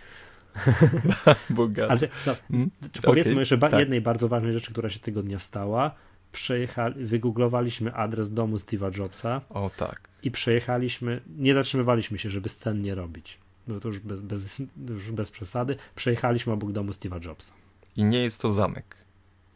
Bogaty. 1.50 1.90
Ale, 1.90 2.00
no, 2.26 2.34
hmm? 2.50 2.70
Powiedzmy 3.02 3.32
okay, 3.32 3.40
jeszcze 3.40 3.56
ba 3.56 3.70
tak. 3.70 3.80
jednej 3.80 4.00
bardzo 4.00 4.28
ważnej 4.28 4.52
rzeczy, 4.52 4.72
która 4.72 4.90
się 4.90 4.98
tego 4.98 5.22
dnia 5.22 5.38
stała. 5.38 5.94
Przejechali, 6.32 7.04
wygooglowaliśmy 7.04 7.94
adres 7.94 8.32
domu 8.32 8.56
Steve'a 8.56 8.98
Jobsa. 8.98 9.40
O 9.50 9.70
tak. 9.76 10.08
I 10.22 10.30
przejechaliśmy, 10.30 11.20
nie 11.38 11.54
zatrzymywaliśmy 11.54 12.18
się, 12.18 12.30
żeby 12.30 12.48
scen 12.48 12.82
nie 12.82 12.94
robić. 12.94 13.38
Było 13.66 13.80
to 13.80 13.88
już 13.88 13.98
bez, 13.98 14.20
bez, 14.20 14.58
już 14.88 15.10
bez 15.10 15.30
przesady. 15.30 15.76
Przejechaliśmy 15.94 16.52
obok 16.52 16.72
domu 16.72 16.90
Steve'a 16.90 17.24
Jobsa. 17.24 17.52
I 17.96 18.04
nie 18.04 18.22
jest 18.22 18.40
to 18.40 18.50
zamek. 18.50 18.96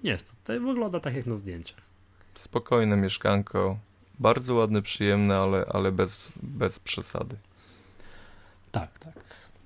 Nie 0.05 0.11
jest 0.11 0.27
to. 0.29 0.33
To 0.45 0.61
wygląda 0.61 1.01
tak 1.01 1.15
jak 1.15 1.27
na 1.27 1.37
zdjęciach. 1.37 1.81
Spokojne 2.35 2.97
mieszkanko, 2.97 3.79
bardzo 4.19 4.55
ładne, 4.55 4.83
przyjemne, 4.83 5.37
ale, 5.37 5.67
ale 5.69 5.93
bez, 5.93 6.33
bez 6.43 6.79
przesady. 6.79 7.37
Tak, 8.73 8.99
tak. 8.99 9.15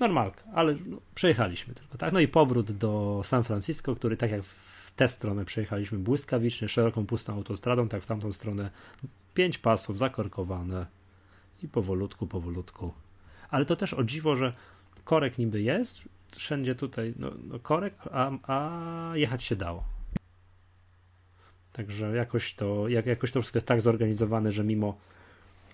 Normalka, 0.00 0.42
ale 0.54 0.76
no, 0.86 0.96
przejechaliśmy 1.14 1.74
tylko, 1.74 1.98
tak? 1.98 2.12
No 2.12 2.20
i 2.20 2.28
powrót 2.28 2.72
do 2.72 3.20
San 3.24 3.44
Francisco, 3.44 3.96
który 3.96 4.16
tak 4.16 4.30
jak 4.30 4.42
w 4.42 4.90
tę 4.96 5.08
stronę 5.08 5.44
przejechaliśmy 5.44 5.98
błyskawicznie, 5.98 6.68
szeroką, 6.68 7.06
pustą 7.06 7.34
autostradą, 7.34 7.88
tak 7.88 8.02
w 8.02 8.06
tamtą 8.06 8.32
stronę 8.32 8.70
pięć 9.34 9.58
pasów 9.58 9.98
zakorkowane 9.98 10.86
i 11.62 11.68
powolutku, 11.68 12.26
powolutku. 12.26 12.92
Ale 13.50 13.66
to 13.66 13.76
też 13.76 13.94
o 13.94 14.04
dziwo, 14.04 14.36
że 14.36 14.52
korek 15.04 15.38
niby 15.38 15.62
jest, 15.62 16.02
wszędzie 16.30 16.74
tutaj 16.74 17.14
no, 17.18 17.30
no 17.48 17.58
korek, 17.58 17.94
a, 18.12 18.30
a 18.42 19.16
jechać 19.16 19.42
się 19.42 19.56
dało. 19.56 19.84
Także 21.72 22.16
jakoś 22.16 22.54
to, 22.54 22.88
jak, 22.88 23.06
jakoś 23.06 23.33
to 23.33 23.40
wszystko 23.40 23.56
jest 23.56 23.66
tak 23.66 23.80
zorganizowane, 23.80 24.52
że 24.52 24.64
mimo 24.64 24.96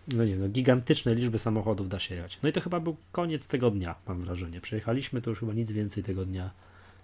no 0.09 0.25
nie 0.25 0.37
no, 0.37 0.49
gigantycznej 0.49 1.17
liczby 1.17 1.39
samochodów 1.39 1.89
da 1.89 1.99
się 1.99 2.15
jechać. 2.15 2.39
No 2.43 2.49
i 2.49 2.53
to 2.53 2.61
chyba 2.61 2.81
był 2.81 2.97
koniec 3.13 3.49
tego 3.49 3.71
dnia, 3.71 3.95
mam 4.09 4.23
wrażenie. 4.25 4.61
Przejechaliśmy, 4.61 5.23
to 5.23 5.31
już 5.31 5.41
chyba 5.41 5.53
nic 5.53 5.73
więcej 5.73 6.03
tego 6.03 6.25
dnia 6.25 6.51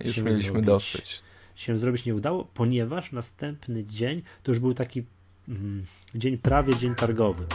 Już 0.05 0.17
mieliśmy 0.19 0.43
zrobić, 0.43 0.67
dosyć. 0.67 1.23
się 1.55 1.79
zrobić 1.79 2.05
nie 2.05 2.15
udało, 2.15 2.49
ponieważ 2.55 3.13
następny 3.13 3.85
dzień 3.85 4.23
to 4.43 4.53
już 4.53 4.59
był 4.59 4.75
taki 4.75 5.05
mm, 5.49 5.85
dzień 6.15 6.39
prawie 6.39 6.77
dzień 6.77 6.95
targowy. 6.95 7.47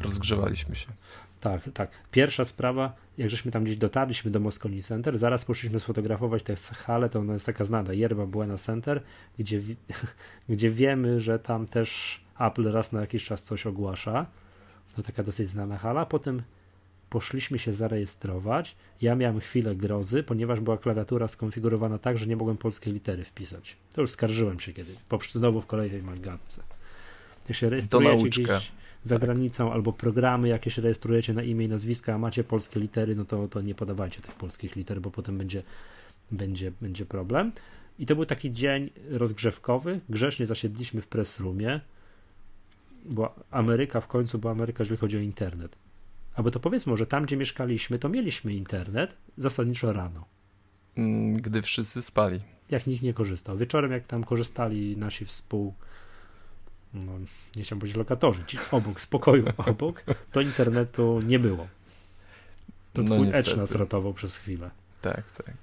Rozgrzewaliśmy 0.00 0.74
się. 0.74 0.86
Tak, 1.40 1.62
tak. 1.74 1.90
Pierwsza 2.10 2.44
sprawa, 2.44 2.92
jak 3.18 3.30
żeśmy 3.30 3.50
tam 3.50 3.64
gdzieś 3.64 3.76
dotarliśmy 3.76 4.30
do 4.30 4.40
Moscone 4.40 4.82
Center, 4.82 5.18
zaraz 5.18 5.44
poszliśmy 5.44 5.80
sfotografować 5.80 6.42
tę 6.42 6.56
halę, 6.56 7.08
to 7.08 7.18
ona 7.18 7.32
jest 7.32 7.46
taka 7.46 7.64
znana, 7.64 7.92
Yerba 7.92 8.26
Buena 8.26 8.56
Center, 8.56 9.02
gdzie, 9.38 9.60
gdzie 10.48 10.70
wiemy, 10.70 11.20
że 11.20 11.38
tam 11.38 11.66
też 11.66 12.20
Apple 12.40 12.72
raz 12.72 12.92
na 12.92 13.00
jakiś 13.00 13.24
czas 13.24 13.42
coś 13.42 13.66
ogłasza. 13.66 14.26
To 14.96 15.02
taka 15.02 15.22
dosyć 15.22 15.48
znana 15.48 15.78
hala. 15.78 16.06
Potem 16.06 16.42
poszliśmy 17.10 17.58
się 17.58 17.72
zarejestrować. 17.72 18.76
Ja 19.02 19.14
miałem 19.14 19.40
chwilę 19.40 19.76
grozy, 19.76 20.22
ponieważ 20.22 20.60
była 20.60 20.78
klawiatura 20.78 21.28
skonfigurowana 21.28 21.98
tak, 21.98 22.18
że 22.18 22.26
nie 22.26 22.36
mogłem 22.36 22.56
polskiej 22.56 22.92
litery 22.92 23.24
wpisać. 23.24 23.76
To 23.92 24.00
już 24.00 24.10
skarżyłem 24.10 24.60
się 24.60 24.72
kiedyś, 24.72 24.96
znowu 25.32 25.60
w 25.60 25.66
kolejnej 25.66 26.02
magatce. 26.02 26.62
Jak 27.48 27.58
się 27.58 27.68
rejestrujecie 27.68 28.28
gdzieś 28.28 28.72
za 29.02 29.18
granicą, 29.18 29.72
albo 29.72 29.92
programy 29.92 30.48
jakieś 30.48 30.78
rejestrujecie 30.78 31.34
na 31.34 31.42
imię 31.42 31.64
i 31.64 31.68
nazwiska, 31.68 32.14
a 32.14 32.18
macie 32.18 32.44
polskie 32.44 32.80
litery, 32.80 33.14
no 33.14 33.24
to, 33.24 33.48
to 33.48 33.60
nie 33.60 33.74
podawajcie 33.74 34.20
tych 34.20 34.34
polskich 34.34 34.76
liter, 34.76 35.00
bo 35.00 35.10
potem 35.10 35.38
będzie, 35.38 35.62
będzie, 36.30 36.72
będzie 36.80 37.06
problem. 37.06 37.52
I 37.98 38.06
to 38.06 38.14
był 38.14 38.26
taki 38.26 38.52
dzień 38.52 38.90
rozgrzewkowy. 39.10 40.00
Grzecznie 40.08 40.46
zasiedliśmy 40.46 41.02
w 41.02 41.06
press 41.06 41.40
roomie, 41.40 41.80
bo 43.04 43.34
Ameryka 43.50 44.00
w 44.00 44.06
końcu 44.06 44.38
była 44.38 44.52
Ameryka, 44.52 44.82
jeżeli 44.82 44.98
chodzi 44.98 45.16
o 45.16 45.20
internet. 45.20 45.76
Albo 46.34 46.50
to 46.50 46.60
powiedzmy, 46.60 46.96
że 46.96 47.06
tam, 47.06 47.24
gdzie 47.24 47.36
mieszkaliśmy, 47.36 47.98
to 47.98 48.08
mieliśmy 48.08 48.54
internet 48.54 49.16
zasadniczo 49.36 49.92
rano. 49.92 50.24
Mm, 50.96 51.34
gdy 51.34 51.62
wszyscy 51.62 52.02
spali. 52.02 52.40
Jak 52.70 52.86
nikt 52.86 53.02
nie 53.02 53.14
korzystał. 53.14 53.56
Wieczorem, 53.56 53.92
jak 53.92 54.06
tam 54.06 54.24
korzystali 54.24 54.96
nasi 54.96 55.24
współ, 55.24 55.74
no, 56.94 57.12
nie 57.56 57.62
chciałem 57.62 57.80
powiedzieć 57.80 57.96
lokatorzy, 57.96 58.44
ci 58.46 58.58
obok, 58.70 59.00
spokoju 59.00 59.44
obok, 59.70 60.04
to 60.32 60.40
internetu 60.40 61.20
nie 61.26 61.38
było. 61.38 61.68
To 62.92 63.02
no 63.02 63.14
twój 63.14 63.26
niestety. 63.26 63.50
Edge 63.50 63.56
nas 63.56 63.72
ratował 63.72 64.14
przez 64.14 64.36
chwilę. 64.36 64.70
Tak, 65.02 65.22
tak. 65.30 65.54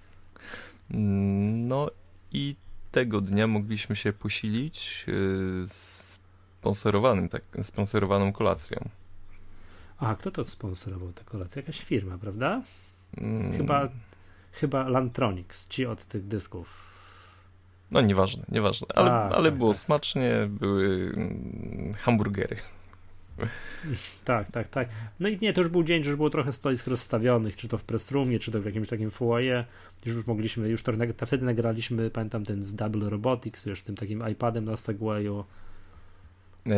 No 0.89 1.91
i 2.31 2.55
tego 2.91 3.21
dnia 3.21 3.47
mogliśmy 3.47 3.95
się 3.95 4.13
posilić 4.13 5.05
y, 5.07 5.65
sponsorowanym, 5.67 7.29
tak, 7.29 7.43
sponsorowaną 7.61 8.33
kolacją. 8.33 8.89
A 9.97 10.15
kto 10.15 10.31
to 10.31 10.45
sponsorował 10.45 11.13
tę 11.13 11.23
kolację? 11.23 11.61
Jakaś 11.61 11.79
firma, 11.81 12.17
prawda? 12.17 12.61
Mm. 13.17 13.53
Chyba, 13.53 13.89
chyba 14.51 14.89
Lantronics, 14.89 15.67
ci 15.67 15.85
od 15.85 16.05
tych 16.05 16.27
dysków 16.27 16.84
no 17.91 18.01
nieważne, 18.01 18.43
nieważne. 18.49 18.87
Ale, 18.95 19.11
A, 19.11 19.29
ale 19.29 19.49
tak, 19.49 19.57
było 19.57 19.71
tak. 19.71 19.79
smacznie, 19.79 20.47
były 20.49 21.13
mm, 21.15 21.93
hamburgery. 21.93 22.55
Tak, 24.25 24.51
tak, 24.51 24.67
tak. 24.67 24.89
No 25.19 25.29
i 25.29 25.37
nie, 25.41 25.53
to 25.53 25.61
już 25.61 25.69
był 25.69 25.83
dzień, 25.83 26.03
że 26.03 26.09
już 26.09 26.17
było 26.17 26.29
trochę 26.29 26.53
stoisk 26.53 26.87
rozstawionych, 26.87 27.55
czy 27.55 27.67
to 27.67 27.77
w 27.77 27.83
press 27.83 28.11
roomie, 28.11 28.39
czy 28.39 28.51
to 28.51 28.61
w 28.61 28.65
jakimś 28.65 28.89
takim 28.89 29.11
foyer. 29.11 29.65
Już, 30.05 30.15
już 30.15 30.27
mogliśmy, 30.27 30.69
już 30.69 30.83
to, 30.83 30.91
to 31.17 31.25
wtedy 31.25 31.45
nagraliśmy, 31.45 32.09
pamiętam 32.09 32.45
ten 32.45 32.63
z 32.63 32.75
Double 32.75 33.09
Robotics, 33.09 33.65
już 33.65 33.81
z 33.81 33.83
tym 33.83 33.95
takim 33.95 34.29
iPadem 34.29 34.65
na 34.65 34.75
Segwayu. 34.75 35.45
Yy, 36.65 36.75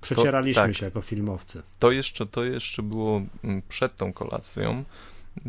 Przecieraliśmy 0.00 0.62
to, 0.62 0.66
tak. 0.66 0.76
się 0.76 0.84
jako 0.84 1.00
filmowcy. 1.00 1.62
To 1.78 1.90
jeszcze, 1.90 2.26
to 2.26 2.44
jeszcze 2.44 2.82
było 2.82 3.22
mm, 3.44 3.62
przed 3.68 3.96
tą 3.96 4.12
kolacją. 4.12 4.84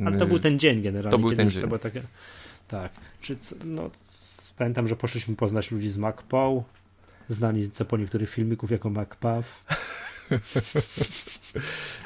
Ale 0.05 0.17
to 0.17 0.27
był 0.27 0.39
ten 0.39 0.59
dzień 0.59 0.81
generalnie. 0.81 1.11
To 1.11 1.19
był 1.19 1.35
ten 1.35 1.49
dzień. 1.49 1.61
To 1.61 1.67
było 1.67 1.79
takie, 1.79 2.01
tak. 2.67 2.91
Czy, 3.21 3.37
no, 3.65 3.89
Pamiętam, 4.57 4.87
że 4.87 4.95
poszliśmy 4.95 5.35
poznać 5.35 5.71
ludzi 5.71 5.89
z 5.89 5.97
MacPow, 5.97 6.63
znani 7.27 7.69
po 7.87 7.97
niektórych 7.97 8.29
filmików 8.29 8.71
jako 8.71 8.89
MacPaw. 8.89 9.63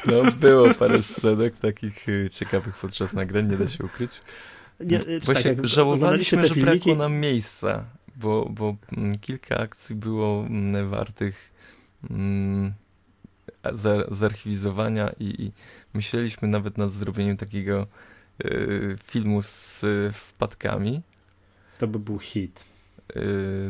No, 0.05 0.31
było 0.31 0.73
parę 0.73 1.03
scenek 1.03 1.57
takich 1.57 2.09
y, 2.09 2.29
ciekawych 2.31 2.77
podczas 2.77 3.13
nagrań, 3.13 3.49
nie 3.49 3.57
da 3.57 3.67
się 3.67 3.83
ukryć. 3.83 4.11
Nie, 4.79 4.99
y, 4.99 5.19
Właśnie 5.19 5.55
tak, 5.55 5.67
żałowaliśmy, 5.67 6.47
że 6.47 6.53
filmiki... 6.53 6.79
brakło 6.79 6.95
nam 6.95 7.13
miejsca, 7.13 7.85
bo, 8.15 8.49
bo 8.49 8.75
mm, 8.97 9.19
kilka 9.19 9.57
akcji 9.57 9.95
było 9.95 10.45
mm, 10.45 10.89
wartych 10.89 11.51
mm, 12.09 12.73
zarchiwizowania 14.07 15.11
i, 15.19 15.43
i 15.43 15.51
myśleliśmy 15.93 16.47
nawet 16.47 16.77
nad 16.77 16.91
zrobieniem 16.91 17.37
takiego 17.37 17.87
y, 18.45 18.97
filmu 19.03 19.41
z 19.41 19.83
y, 19.83 20.09
wpadkami, 20.13 21.01
to 21.79 21.87
by 21.87 21.99
był 21.99 22.19
hit. 22.19 22.65
Yy, 23.15 23.69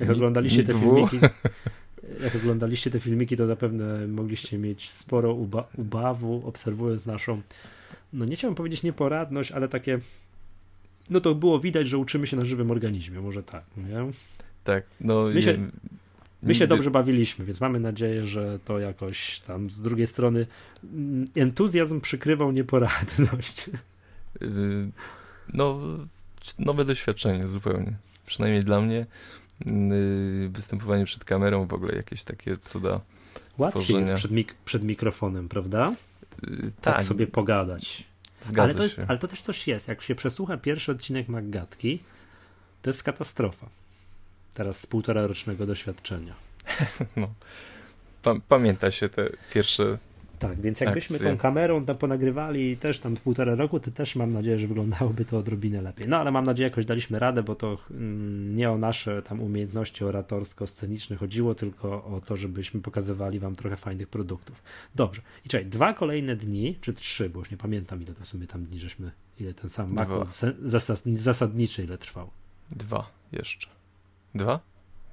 jak 0.00 0.10
oglądaliście 0.10 0.64
te 0.64 0.74
filmiki, 0.74 1.18
jak 2.24 2.36
oglądaliście 2.36 2.90
te 2.90 3.00
filmiki, 3.00 3.36
to 3.36 3.46
zapewne 3.46 4.06
mogliście 4.06 4.58
mieć 4.58 4.90
sporo 4.90 5.34
uba 5.34 5.68
ubawu, 5.76 6.42
obserwując 6.46 7.06
naszą, 7.06 7.42
no 8.12 8.24
nie 8.24 8.36
chciałbym 8.36 8.54
powiedzieć 8.54 8.82
nieporadność, 8.82 9.52
ale 9.52 9.68
takie, 9.68 9.98
no 11.10 11.20
to 11.20 11.34
było 11.34 11.60
widać, 11.60 11.88
że 11.88 11.98
uczymy 11.98 12.26
się 12.26 12.36
na 12.36 12.44
żywym 12.44 12.70
organizmie, 12.70 13.20
może 13.20 13.42
tak, 13.42 13.64
nie? 13.76 14.12
Tak, 14.64 14.84
no... 15.00 15.24
My 15.34 15.42
się, 15.42 15.70
my 16.42 16.54
się 16.54 16.66
dobrze 16.66 16.90
bawiliśmy, 16.90 17.44
więc 17.44 17.60
mamy 17.60 17.80
nadzieję, 17.80 18.24
że 18.24 18.58
to 18.64 18.80
jakoś 18.80 19.40
tam 19.40 19.70
z 19.70 19.80
drugiej 19.80 20.06
strony 20.06 20.46
mm, 20.84 21.26
entuzjazm 21.34 22.00
przykrywał 22.00 22.52
nieporadność. 22.52 23.70
Yy, 24.40 24.90
no, 25.54 25.80
nowe 26.58 26.84
doświadczenie 26.84 27.48
zupełnie. 27.48 27.92
Przynajmniej 28.26 28.64
dla 28.64 28.80
mnie 28.80 29.06
yy, 29.66 30.48
występowanie 30.48 31.04
przed 31.04 31.24
kamerą, 31.24 31.66
w 31.66 31.74
ogóle 31.74 31.94
jakieś 31.94 32.24
takie 32.24 32.56
cuda 32.56 33.00
Łatwiej 33.58 33.84
tworzenia. 33.84 34.00
jest 34.00 34.14
przed, 34.14 34.30
mik 34.30 34.54
przed 34.54 34.84
mikrofonem, 34.84 35.48
prawda? 35.48 35.94
Yy, 36.42 36.72
tak. 36.80 36.96
tak. 36.96 37.04
sobie 37.04 37.26
pogadać. 37.26 38.04
Zgadza 38.42 38.62
ale 38.62 38.74
to, 38.74 38.82
jest, 38.82 38.96
się. 38.96 39.04
ale 39.08 39.18
to 39.18 39.28
też 39.28 39.42
coś 39.42 39.66
jest. 39.66 39.88
Jak 39.88 40.02
się 40.02 40.14
przesłucha 40.14 40.56
pierwszy 40.56 40.92
odcinek 40.92 41.28
Maggatki, 41.28 41.98
to 42.82 42.90
jest 42.90 43.02
katastrofa. 43.02 43.68
Teraz 44.54 44.80
z 44.80 44.86
półtora 44.86 45.26
rocznego 45.26 45.66
doświadczenia. 45.66 46.34
no. 47.16 47.30
pamięta 48.48 48.90
się 48.90 49.08
te 49.08 49.30
pierwsze 49.54 49.98
tak, 50.38 50.60
więc 50.60 50.80
jakbyśmy 50.80 51.16
akcje. 51.16 51.30
tą 51.30 51.38
kamerą 51.38 51.84
tam 51.84 51.96
ponagrywali 51.96 52.76
też 52.76 52.98
tam 52.98 53.16
półtora 53.16 53.54
roku, 53.54 53.80
to 53.80 53.90
też 53.90 54.16
mam 54.16 54.30
nadzieję, 54.30 54.58
że 54.58 54.66
wyglądałoby 54.66 55.24
to 55.24 55.38
odrobinę 55.38 55.82
lepiej. 55.82 56.08
No 56.08 56.16
ale 56.16 56.30
mam 56.30 56.44
nadzieję, 56.44 56.68
jakoś 56.68 56.84
daliśmy 56.84 57.18
radę, 57.18 57.42
bo 57.42 57.54
to 57.54 57.78
mm, 57.90 58.56
nie 58.56 58.70
o 58.70 58.78
nasze 58.78 59.22
tam 59.22 59.40
umiejętności 59.40 60.04
oratorsko-sceniczne 60.04 61.16
chodziło, 61.16 61.54
tylko 61.54 62.04
o 62.04 62.20
to, 62.26 62.36
żebyśmy 62.36 62.80
pokazywali 62.80 63.40
wam 63.40 63.54
trochę 63.54 63.76
fajnych 63.76 64.08
produktów. 64.08 64.62
Dobrze. 64.94 65.22
I 65.46 65.48
czekaj, 65.48 65.66
dwa 65.66 65.92
kolejne 65.92 66.36
dni, 66.36 66.78
czy 66.80 66.92
trzy, 66.92 67.30
bo 67.30 67.38
już 67.38 67.50
nie 67.50 67.56
pamiętam 67.56 68.02
ile 68.02 68.14
to 68.14 68.24
w 68.24 68.28
sumie 68.28 68.46
tam 68.46 68.64
dni, 68.64 68.78
żeśmy, 68.78 69.10
ile 69.40 69.54
ten 69.54 69.70
sam 69.70 69.92
mak 69.92 70.08
zasadniczy 71.14 71.84
ile 71.84 71.98
trwał. 71.98 72.30
Dwa 72.70 73.10
jeszcze. 73.32 73.68
Dwa? 74.34 74.60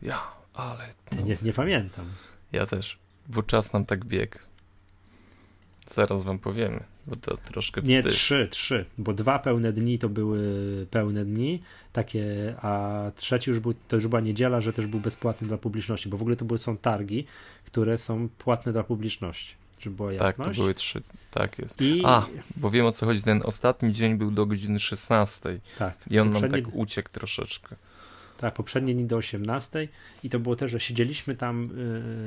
Ja, 0.02 0.22
ale... 0.54 0.88
No. 1.16 1.22
Nie, 1.22 1.38
nie 1.42 1.54
pamiętam. 1.54 2.06
Ja 2.52 2.66
też, 2.66 3.00
bo 3.28 3.44
czas 3.44 3.74
nam 3.74 3.86
tak 3.86 4.06
biegł. 4.06 4.38
Zaraz 5.94 6.24
wam 6.24 6.40
powiemy, 6.40 6.84
bo 7.08 7.16
to 7.16 7.38
troszkę 7.38 7.82
wstyd. 7.82 7.90
Nie, 7.90 8.04
trzy, 8.04 8.48
trzy, 8.52 8.86
bo 8.98 9.14
dwa 9.14 9.40
pełne 9.40 9.74
dni 9.74 10.00
to 10.00 10.10
były 10.10 10.40
pełne 10.92 11.26
dni, 11.26 11.62
takie, 11.94 12.56
a 12.62 13.02
trzeci 13.16 13.50
już 13.50 13.60
był, 13.60 13.74
to 13.88 13.96
już 13.96 14.08
była 14.08 14.22
niedziela, 14.22 14.62
że 14.62 14.74
też 14.74 14.88
był 14.88 15.00
bezpłatny 15.00 15.48
dla 15.48 15.58
publiczności, 15.58 16.10
bo 16.10 16.18
w 16.18 16.22
ogóle 16.22 16.36
to 16.36 16.46
były, 16.46 16.58
są 16.58 16.78
targi, 16.78 17.26
które 17.66 17.98
są 17.98 18.30
płatne 18.38 18.72
dla 18.72 18.84
publiczności, 18.84 19.56
żeby 19.80 19.96
była 19.96 20.14
jasność. 20.14 20.38
Tak, 20.38 20.56
to 20.56 20.62
były 20.62 20.74
trzy, 20.74 21.02
tak 21.32 21.60
jest. 21.60 21.82
I... 21.82 22.02
A, 22.06 22.26
bo 22.58 22.72
wiem 22.72 22.86
o 22.86 22.92
co 22.92 23.06
chodzi, 23.06 23.22
ten 23.22 23.42
ostatni 23.46 23.94
dzień 23.94 24.16
był 24.16 24.32
do 24.32 24.46
godziny 24.46 24.80
16 24.80 25.60
tak, 25.80 25.98
i 26.10 26.20
on 26.20 26.30
nam 26.30 26.50
tak 26.52 26.64
uciekł 26.74 27.10
troszeczkę. 27.10 27.76
Tak, 28.38 28.54
poprzednie 28.54 28.96
dni 28.96 29.06
do 29.06 29.18
18 29.18 29.88
i 30.24 30.30
to 30.30 30.40
było 30.40 30.56
też, 30.56 30.72
że 30.72 30.80
siedzieliśmy 30.80 31.36
tam, 31.36 31.70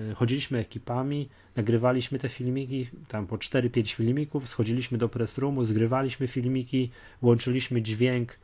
yy, 0.09 0.15
chodziliśmy 0.15 0.59
ekipami, 0.59 1.29
nagrywaliśmy 1.57 2.19
te 2.19 2.29
filmiki, 2.29 2.89
tam 3.09 3.27
po 3.27 3.37
4-5 3.37 3.95
filmików, 3.95 4.49
schodziliśmy 4.49 4.99
do 4.99 5.09
press 5.09 5.39
roomu, 5.39 5.65
zgrywaliśmy 5.65 6.29
filmiki, 6.29 6.91
łączyliśmy 7.23 7.83
dźwięk 7.83 8.39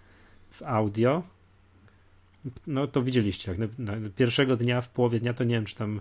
z 0.50 0.62
audio. 0.62 1.22
No 2.66 2.86
to 2.86 3.02
widzieliście, 3.02 3.50
jak 3.50 3.60
na, 3.60 3.66
na 3.78 4.10
pierwszego 4.16 4.56
dnia, 4.56 4.80
w 4.80 4.88
połowie 4.88 5.20
dnia, 5.20 5.34
to 5.34 5.44
nie 5.44 5.54
wiem, 5.54 5.64
czy 5.64 5.76
tam 5.76 6.00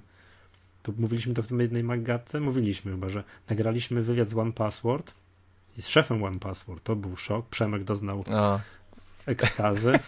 to 0.83 0.91
mówiliśmy 0.97 1.33
to 1.33 1.43
w 1.43 1.47
tym 1.47 1.59
jednej 1.59 1.83
magatce, 1.83 2.39
mówiliśmy 2.39 2.91
chyba, 2.91 3.09
że 3.09 3.23
nagraliśmy 3.49 4.01
wywiad 4.01 4.29
z 4.29 4.33
One 4.33 4.51
Password 4.51 5.13
i 5.77 5.81
z 5.81 5.87
szefem 5.87 6.23
One 6.23 6.39
Password, 6.39 6.83
to 6.83 6.95
był 6.95 7.15
szok, 7.15 7.49
Przemek 7.49 7.83
doznał 7.83 8.23
A. 8.31 8.59
ekstazy, 9.25 9.99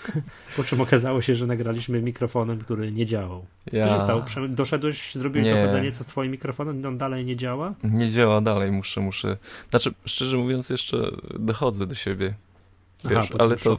po 0.57 0.63
czym 0.63 0.81
okazało 0.81 1.21
się, 1.21 1.35
że 1.35 1.47
nagraliśmy 1.47 2.01
mikrofonem, 2.01 2.59
który 2.59 2.91
nie 2.91 3.05
działał. 3.05 3.45
Ja. 3.71 3.87
Co 3.87 3.93
się 3.93 3.99
stało? 3.99 4.25
Doszedłeś, 4.49 5.15
zrobiłeś 5.15 5.47
nie. 5.47 5.55
dochodzenie, 5.55 5.91
co 5.91 6.03
z 6.03 6.07
twoim 6.07 6.31
mikrofonem, 6.31 6.85
on 6.85 6.97
dalej 6.97 7.25
nie 7.25 7.35
działa? 7.35 7.73
Nie 7.83 8.11
działa 8.11 8.41
dalej, 8.41 8.71
muszę, 8.71 9.01
muszę, 9.01 9.37
znaczy 9.69 9.93
szczerze 10.05 10.37
mówiąc 10.37 10.69
jeszcze 10.69 11.11
dochodzę 11.39 11.87
do 11.87 11.95
siebie, 11.95 12.33
Wiesz, 13.05 13.17
Aha, 13.17 13.35
ale 13.39 13.57
to 13.57 13.77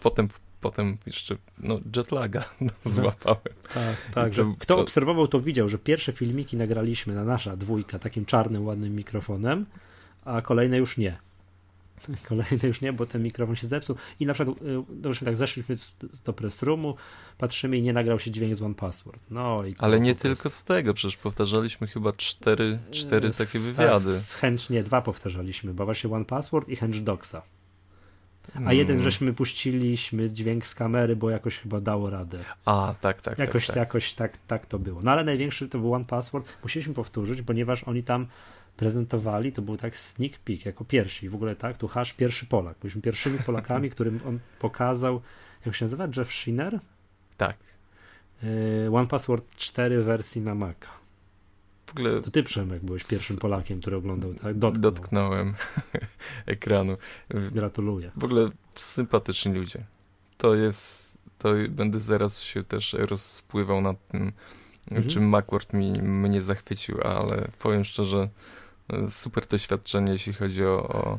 potem 0.00 0.28
potem 0.60 0.98
jeszcze 1.06 1.36
no, 1.58 1.80
jetlaga 1.96 2.44
no, 2.60 2.70
złapałem. 2.92 3.40
Tak, 3.74 3.96
tak. 4.14 4.34
Że 4.34 4.44
kto 4.58 4.74
to... 4.74 4.80
obserwował, 4.80 5.28
to 5.28 5.40
widział, 5.40 5.68
że 5.68 5.78
pierwsze 5.78 6.12
filmiki 6.12 6.56
nagraliśmy 6.56 7.14
na 7.14 7.24
nasza 7.24 7.56
dwójka 7.56 7.98
takim 7.98 8.24
czarnym, 8.24 8.66
ładnym 8.66 8.96
mikrofonem, 8.96 9.66
a 10.24 10.42
kolejne 10.42 10.78
już 10.78 10.96
nie. 10.96 11.16
Kolejne 12.28 12.68
już 12.68 12.80
nie, 12.80 12.92
bo 12.92 13.06
ten 13.06 13.22
mikrofon 13.22 13.56
się 13.56 13.66
zepsuł. 13.66 13.96
I 14.20 14.26
na 14.26 14.34
przykład, 14.34 14.56
dobrze, 14.90 15.22
y, 15.22 15.24
tak 15.24 15.36
zeszliśmy 15.36 15.74
do 16.24 16.32
press 16.32 16.62
roomu, 16.62 16.96
patrzymy 17.38 17.78
i 17.78 17.82
nie 17.82 17.92
nagrał 17.92 18.18
się 18.18 18.30
dźwięk 18.30 18.54
z 18.54 18.62
One 18.62 18.74
Password. 18.74 19.20
No, 19.30 19.64
i 19.66 19.74
Ale 19.78 20.00
nie 20.00 20.14
tylko 20.14 20.50
z 20.50 20.64
tego, 20.64 20.94
przecież 20.94 21.16
powtarzaliśmy 21.16 21.86
chyba 21.86 22.12
cztery, 22.12 22.78
cztery 22.90 23.30
takie 23.30 23.58
wywiady. 23.58 24.12
Z, 24.12 24.34
chęcznie 24.34 24.82
dwa 24.82 25.02
powtarzaliśmy, 25.02 25.74
bo 25.74 25.84
właśnie 25.84 26.10
One 26.10 26.24
Password 26.24 26.68
i 26.68 26.76
Hench 26.76 27.02
Doxa. 27.02 27.42
A 28.48 28.52
hmm. 28.52 28.76
jeden 28.76 29.00
żeśmy 29.00 29.32
puściliśmy 29.32 30.30
dźwięk 30.30 30.66
z 30.66 30.74
kamery, 30.74 31.16
bo 31.16 31.30
jakoś 31.30 31.58
chyba 31.58 31.80
dało 31.80 32.10
radę. 32.10 32.38
A, 32.64 32.94
tak, 33.00 33.22
tak. 33.22 33.38
Jakoś, 33.38 33.66
tak, 33.66 33.74
tak. 33.74 33.76
jakoś 33.76 34.14
tak, 34.14 34.38
tak 34.46 34.66
to 34.66 34.78
było. 34.78 35.00
No 35.02 35.10
ale 35.10 35.24
największy 35.24 35.68
to 35.68 35.78
był 35.78 35.94
One 35.94 36.04
Password. 36.04 36.48
Musieliśmy 36.62 36.94
powtórzyć, 36.94 37.42
ponieważ 37.42 37.84
oni 37.84 38.02
tam 38.02 38.26
prezentowali, 38.76 39.52
to 39.52 39.62
był 39.62 39.76
tak 39.76 39.98
sneak 39.98 40.38
peek, 40.38 40.66
jako 40.66 40.84
pierwsi. 40.84 41.28
W 41.28 41.34
ogóle 41.34 41.56
tak, 41.56 41.76
tu 41.76 41.88
hasz 41.88 42.12
pierwszy 42.12 42.46
Polak. 42.46 42.76
Byliśmy 42.80 43.02
pierwszymi 43.02 43.38
Polakami, 43.38 43.90
którym 43.94 44.20
on 44.26 44.38
pokazał, 44.58 45.20
jak 45.66 45.74
się 45.74 45.84
nazywa, 45.84 46.08
Jeff 46.16 46.32
Schiner? 46.32 46.80
Tak. 47.36 47.56
Y, 48.44 48.88
One 48.92 49.06
Password 49.06 49.56
4 49.56 50.02
wersji 50.02 50.40
na 50.40 50.54
Maca 50.54 51.02
ogóle... 51.92 52.20
To 52.20 52.30
ty, 52.30 52.42
Przemek, 52.42 52.84
byłeś 52.84 53.04
pierwszym 53.04 53.36
Polakiem, 53.36 53.80
który 53.80 53.96
oglądał, 53.96 54.34
tak? 54.34 54.58
Dotknął. 54.58 54.92
Dotknąłem 54.92 55.54
ekranu. 56.46 56.96
Gratuluję. 57.30 58.10
W 58.16 58.24
ogóle 58.24 58.50
sympatyczni 58.74 59.54
ludzie. 59.54 59.84
To 60.38 60.54
jest... 60.54 61.12
To 61.38 61.48
będę 61.68 61.98
zaraz 61.98 62.40
się 62.40 62.64
też 62.64 62.92
rozpływał 62.92 63.80
nad 63.80 64.06
tym, 64.06 64.32
mhm. 64.90 65.08
czym 65.08 65.28
Macworld 65.28 65.72
mi, 65.72 66.02
mnie 66.02 66.40
zachwycił, 66.40 66.98
ale 67.04 67.48
powiem 67.58 67.84
szczerze, 67.84 68.28
super 69.08 69.46
doświadczenie, 69.46 70.12
jeśli 70.12 70.32
chodzi 70.32 70.64
o, 70.64 70.88
o 70.88 71.18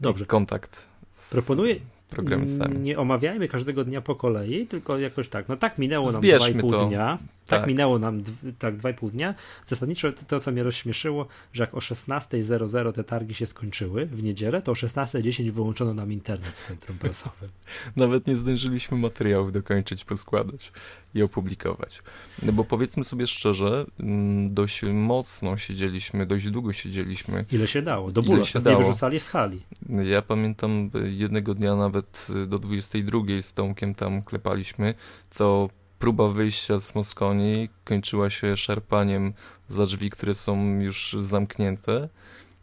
Dobrze. 0.00 0.26
kontakt. 0.26 0.86
Z... 1.12 1.30
Proponuję 1.30 1.76
programistami. 2.10 2.78
Nie 2.78 2.98
omawiajmy 2.98 3.48
każdego 3.48 3.84
dnia 3.84 4.00
po 4.00 4.14
kolei, 4.16 4.66
tylko 4.66 4.98
jakoś 4.98 5.28
tak. 5.28 5.48
No 5.48 5.56
tak 5.56 5.78
minęło 5.78 6.12
nam 6.12 6.20
Zbierzmy 6.20 6.62
2,5 6.62 6.88
dnia. 6.88 7.18
Tak, 7.48 7.60
tak, 7.60 7.68
minęło 7.68 7.98
nam 7.98 8.20
tak 8.58 8.76
2,5 8.76 9.10
dnia. 9.10 9.34
Zasadniczo 9.66 10.12
to, 10.12 10.22
to, 10.26 10.40
co 10.40 10.52
mnie 10.52 10.62
rozśmieszyło, 10.62 11.26
że 11.52 11.62
jak 11.62 11.74
o 11.74 11.78
16.00 11.78 12.92
te 12.92 13.04
targi 13.04 13.34
się 13.34 13.46
skończyły 13.46 14.06
w 14.06 14.22
niedzielę, 14.22 14.62
to 14.62 14.72
o 14.72 14.74
16.10 14.74 15.50
wyłączono 15.50 15.94
nam 15.94 16.12
internet 16.12 16.58
w 16.58 16.66
centrum 16.66 16.98
prasowym. 17.08 17.48
Nawet 17.96 18.26
nie 18.26 18.36
zdążyliśmy 18.36 18.98
materiałów 18.98 19.52
dokończyć, 19.52 20.04
poskładać 20.04 20.72
i 21.14 21.22
opublikować. 21.22 22.02
No 22.42 22.52
bo 22.52 22.64
powiedzmy 22.64 23.04
sobie 23.04 23.26
szczerze, 23.26 23.86
mm, 24.00 24.54
dość 24.54 24.82
mocno 24.82 25.58
siedzieliśmy, 25.58 26.26
dość 26.26 26.50
długo 26.50 26.72
siedzieliśmy. 26.72 27.44
Ile 27.52 27.68
się 27.68 27.82
dało? 27.82 28.12
Do 28.12 28.22
bólu 28.22 28.44
się 28.44 28.58
nie 28.66 28.76
wyrzucali 28.76 29.18
z 29.18 29.28
hali. 29.28 29.62
Ja 30.04 30.22
pamiętam 30.22 30.90
jednego 31.04 31.54
dnia 31.54 31.76
nawet 31.76 32.26
do 32.46 32.58
22 32.58 33.20
z 33.40 33.54
Tomkiem 33.54 33.94
tam 33.94 34.22
klepaliśmy, 34.22 34.94
to 35.36 35.68
próba 35.98 36.28
wyjścia 36.28 36.80
z 36.80 36.94
Moskonii 36.94 37.68
kończyła 37.84 38.30
się 38.30 38.56
szarpaniem 38.56 39.32
za 39.68 39.86
drzwi, 39.86 40.10
które 40.10 40.34
są 40.34 40.80
już 40.80 41.16
zamknięte. 41.20 42.08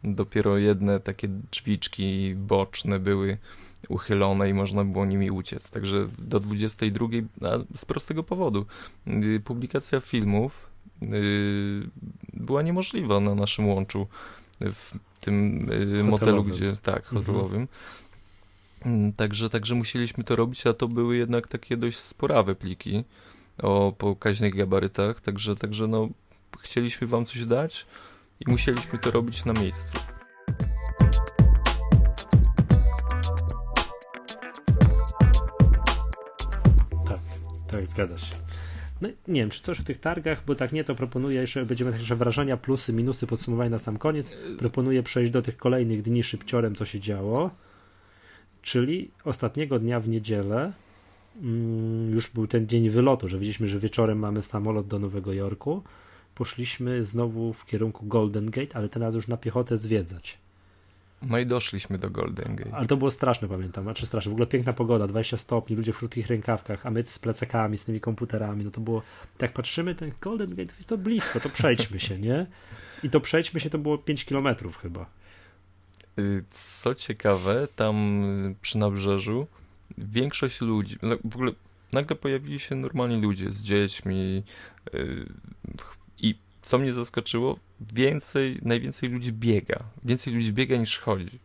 Dopiero 0.04 0.58
jedne 0.58 1.00
takie 1.00 1.28
drzwiczki 1.28 2.36
boczne 2.36 3.00
były 3.00 3.38
uchylone 3.90 4.50
i 4.50 4.54
można 4.54 4.84
było 4.84 5.06
nimi 5.06 5.32
uciec. 5.32 5.72
Także 5.72 6.08
do 6.18 6.40
22 6.40 7.08
z 7.76 7.86
prostego 7.86 8.24
powodu. 8.24 8.66
Y, 9.08 9.42
publikacja 9.46 10.00
filmów 10.02 10.70
y, 11.04 11.90
była 12.34 12.62
niemożliwa 12.62 13.20
na 13.20 13.36
naszym 13.36 13.68
łączu 13.68 14.08
w 14.62 14.92
tym 15.22 15.58
y, 15.58 15.62
hotelowym. 15.62 16.08
motelu, 16.08 16.44
gdzie 16.44 16.78
tak, 16.82 17.04
mhm. 17.04 17.24
hotelowym. 17.24 17.62
Mhm. 17.62 17.68
Także, 19.16 19.50
także 19.50 19.76
musieliśmy 19.76 20.24
to 20.24 20.36
robić, 20.36 20.68
a 20.68 20.74
to 20.74 20.88
były 20.88 21.18
jednak 21.18 21.48
takie 21.48 21.78
dość 21.78 21.98
sporawe 21.98 22.56
pliki 22.56 23.04
o 23.58 23.94
pokaźnych 23.98 24.56
gabarytach, 24.56 25.22
także, 25.22 25.56
także 25.56 25.88
no, 25.88 26.10
chcieliśmy 26.62 27.08
wam 27.08 27.26
coś 27.26 27.46
dać 27.46 27.86
i 28.40 28.52
musieliśmy 28.52 29.00
to 29.00 29.12
robić 29.12 29.46
na 29.46 29.54
miejscu. 29.54 30.00
Tak, 37.06 37.20
tak, 37.68 37.88
zgadza 37.88 38.18
się. 38.18 38.36
No, 39.02 39.10
nie 39.28 39.42
wiem, 39.42 39.50
czy 39.50 39.62
coś 39.62 39.80
o 39.80 39.84
tych 39.84 39.98
targach, 39.98 40.44
bo 40.46 40.56
tak 40.56 40.72
nie, 40.72 40.84
to 40.84 40.96
proponuję 40.96 41.42
jeszcze, 41.42 41.66
będziemy 41.66 41.92
jeszcze 41.92 42.16
wrażenia, 42.16 42.58
plusy, 42.58 42.94
minusy, 42.94 43.28
podsumowania 43.28 43.70
na 43.70 43.78
sam 43.78 43.98
koniec. 43.98 44.32
Proponuję 44.58 45.04
przejść 45.04 45.32
do 45.32 45.42
tych 45.42 45.58
kolejnych 45.58 46.02
dni 46.02 46.24
szybciorem, 46.24 46.76
co 46.76 46.86
się 46.86 47.00
działo. 47.00 47.52
Czyli 48.66 49.12
ostatniego 49.24 49.80
dnia 49.80 50.00
w 50.00 50.10
niedzielę 50.10 50.72
Mm, 51.42 52.12
już 52.12 52.30
był 52.30 52.48
ten 52.48 52.68
dzień 52.68 52.90
wylotu, 52.90 53.30
że 53.30 53.38
widzieliśmy, 53.38 53.68
że 53.68 53.80
wieczorem 53.80 54.20
mamy 54.20 54.42
samolot 54.42 54.88
do 54.88 55.00
Nowego 55.00 55.34
Jorku. 55.34 55.84
Poszliśmy 56.36 57.04
znowu 57.04 57.54
w 57.54 57.66
kierunku 57.66 58.06
Golden 58.06 58.46
Gate, 58.46 58.78
ale 58.78 58.90
teraz 58.90 59.16
już 59.16 59.28
na 59.28 59.38
piechotę 59.38 59.78
zwiedzać. 59.78 60.38
No 61.22 61.40
i 61.40 61.46
doszliśmy 61.46 61.98
do 61.98 62.10
Golden 62.10 62.56
Gate. 62.56 62.76
Ale 62.76 62.88
to 62.88 62.98
było 62.98 63.12
straszne, 63.12 63.48
pamiętam. 63.48 63.84
Znaczy 63.84 64.06
straszne. 64.06 64.30
W 64.30 64.34
ogóle 64.34 64.48
piękna 64.48 64.74
pogoda, 64.74 65.08
20 65.08 65.38
stopni, 65.38 65.76
ludzie 65.76 65.94
w 65.94 65.98
krótkich 65.98 66.28
rękawkach, 66.28 66.86
a 66.86 66.92
my 66.92 67.04
z 67.06 67.20
plecakami, 67.20 67.78
z 67.78 67.86
tymi 67.86 68.00
komputerami. 68.00 68.66
No 68.66 68.72
to 68.72 68.82
było, 68.82 69.02
tak 69.38 69.54
patrzymy, 69.54 69.96
ten 69.96 70.12
Golden 70.22 70.50
Gate 70.50 70.74
jest 70.78 70.90
to 70.90 70.98
blisko, 70.98 71.40
to 71.40 71.50
przejdźmy 71.50 72.00
się, 72.00 72.20
nie? 72.20 72.46
I 73.04 73.10
to 73.10 73.20
przejdźmy 73.20 73.60
się 73.60 73.70
to 73.70 73.78
było 73.78 73.98
5 73.98 74.26
kilometrów 74.26 74.78
chyba. 74.78 75.06
Y, 76.20 76.44
co 76.50 76.96
ciekawe, 76.96 77.68
tam 77.76 77.96
przy 78.62 78.78
nabrzeżu 78.78 79.48
większość 79.98 80.62
ludzi, 80.62 80.98
no, 81.02 81.16
w 81.24 81.36
ogóle 81.36 81.52
nagle 81.92 82.16
pojawili 82.16 82.60
się 82.60 82.76
normalni 82.76 83.22
ludzie 83.22 83.52
z 83.52 83.62
dziećmi 83.62 84.44
yy, 84.94 85.26
i 86.18 86.36
co 86.62 86.78
mnie 86.78 86.94
zaskoczyło, 86.94 87.60
więcej, 87.94 88.60
najwięcej 88.62 89.10
ludzi 89.10 89.34
biega. 89.34 89.80
Więcej 90.04 90.34
ludzi 90.34 90.54
biega 90.54 90.78
niż 90.78 91.00
chodzi. 91.00 91.40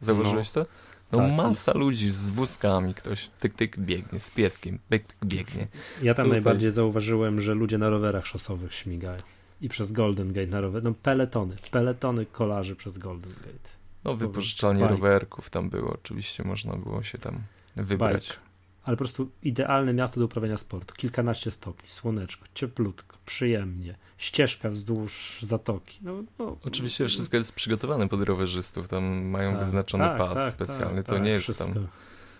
Zauważyłeś 0.00 0.54
no. 0.54 0.64
to? 0.64 0.70
No 1.12 1.18
tak, 1.18 1.32
masa 1.32 1.72
ludzi 1.72 2.10
z 2.10 2.30
wózkami, 2.30 2.94
ktoś 2.94 3.30
tyk 3.40 3.54
tyk 3.54 3.78
biegnie, 3.78 4.20
z 4.20 4.30
pieskiem, 4.30 4.78
tyk 4.88 5.06
tyk 5.06 5.24
biegnie. 5.24 5.68
Ja 6.02 6.14
tam 6.14 6.24
Tutaj... 6.24 6.40
najbardziej 6.40 6.70
zauważyłem, 6.70 7.40
że 7.40 7.54
ludzie 7.54 7.78
na 7.78 7.90
rowerach 7.90 8.26
szosowych 8.26 8.74
śmigają. 8.74 9.22
I 9.60 9.68
przez 9.68 9.92
Golden 9.92 10.32
Gate 10.32 10.46
na 10.46 10.60
rower. 10.60 10.82
No 10.82 10.94
peletony, 11.02 11.56
peletony 11.70 12.26
kolarzy 12.26 12.76
przez 12.76 12.98
Golden 12.98 13.32
Gate. 13.32 13.73
No 14.04 14.16
wypożyczalnie 14.16 14.88
rowerków 14.88 15.50
tam 15.50 15.70
było, 15.70 15.92
oczywiście 15.92 16.44
można 16.44 16.76
było 16.76 17.02
się 17.02 17.18
tam 17.18 17.42
wybrać. 17.76 18.28
Bike. 18.28 18.44
Ale 18.84 18.96
po 18.96 18.98
prostu 18.98 19.30
idealne 19.42 19.94
miasto 19.94 20.20
do 20.20 20.26
uprawiania 20.26 20.56
sportu. 20.56 20.94
Kilkanaście 20.94 21.50
stopni, 21.50 21.90
słoneczko, 21.90 22.46
cieplutko, 22.54 23.16
przyjemnie, 23.26 23.94
ścieżka 24.18 24.70
wzdłuż 24.70 25.38
zatoki. 25.42 25.98
No, 26.02 26.24
no, 26.38 26.56
Oczywiście 26.64 27.08
wszystko 27.08 27.36
jest 27.36 27.52
przygotowane 27.52 28.08
pod 28.08 28.22
rowerzystów, 28.22 28.88
tam 28.88 29.04
mają 29.24 29.52
tak, 29.52 29.64
wyznaczony 29.64 30.04
tak, 30.04 30.18
pas 30.18 30.34
tak, 30.34 30.52
specjalny, 30.52 31.02
to 31.02 31.12
tak, 31.12 31.22
nie 31.22 31.30
jest 31.30 31.44
wszystko. 31.44 31.74
tam... 31.74 31.86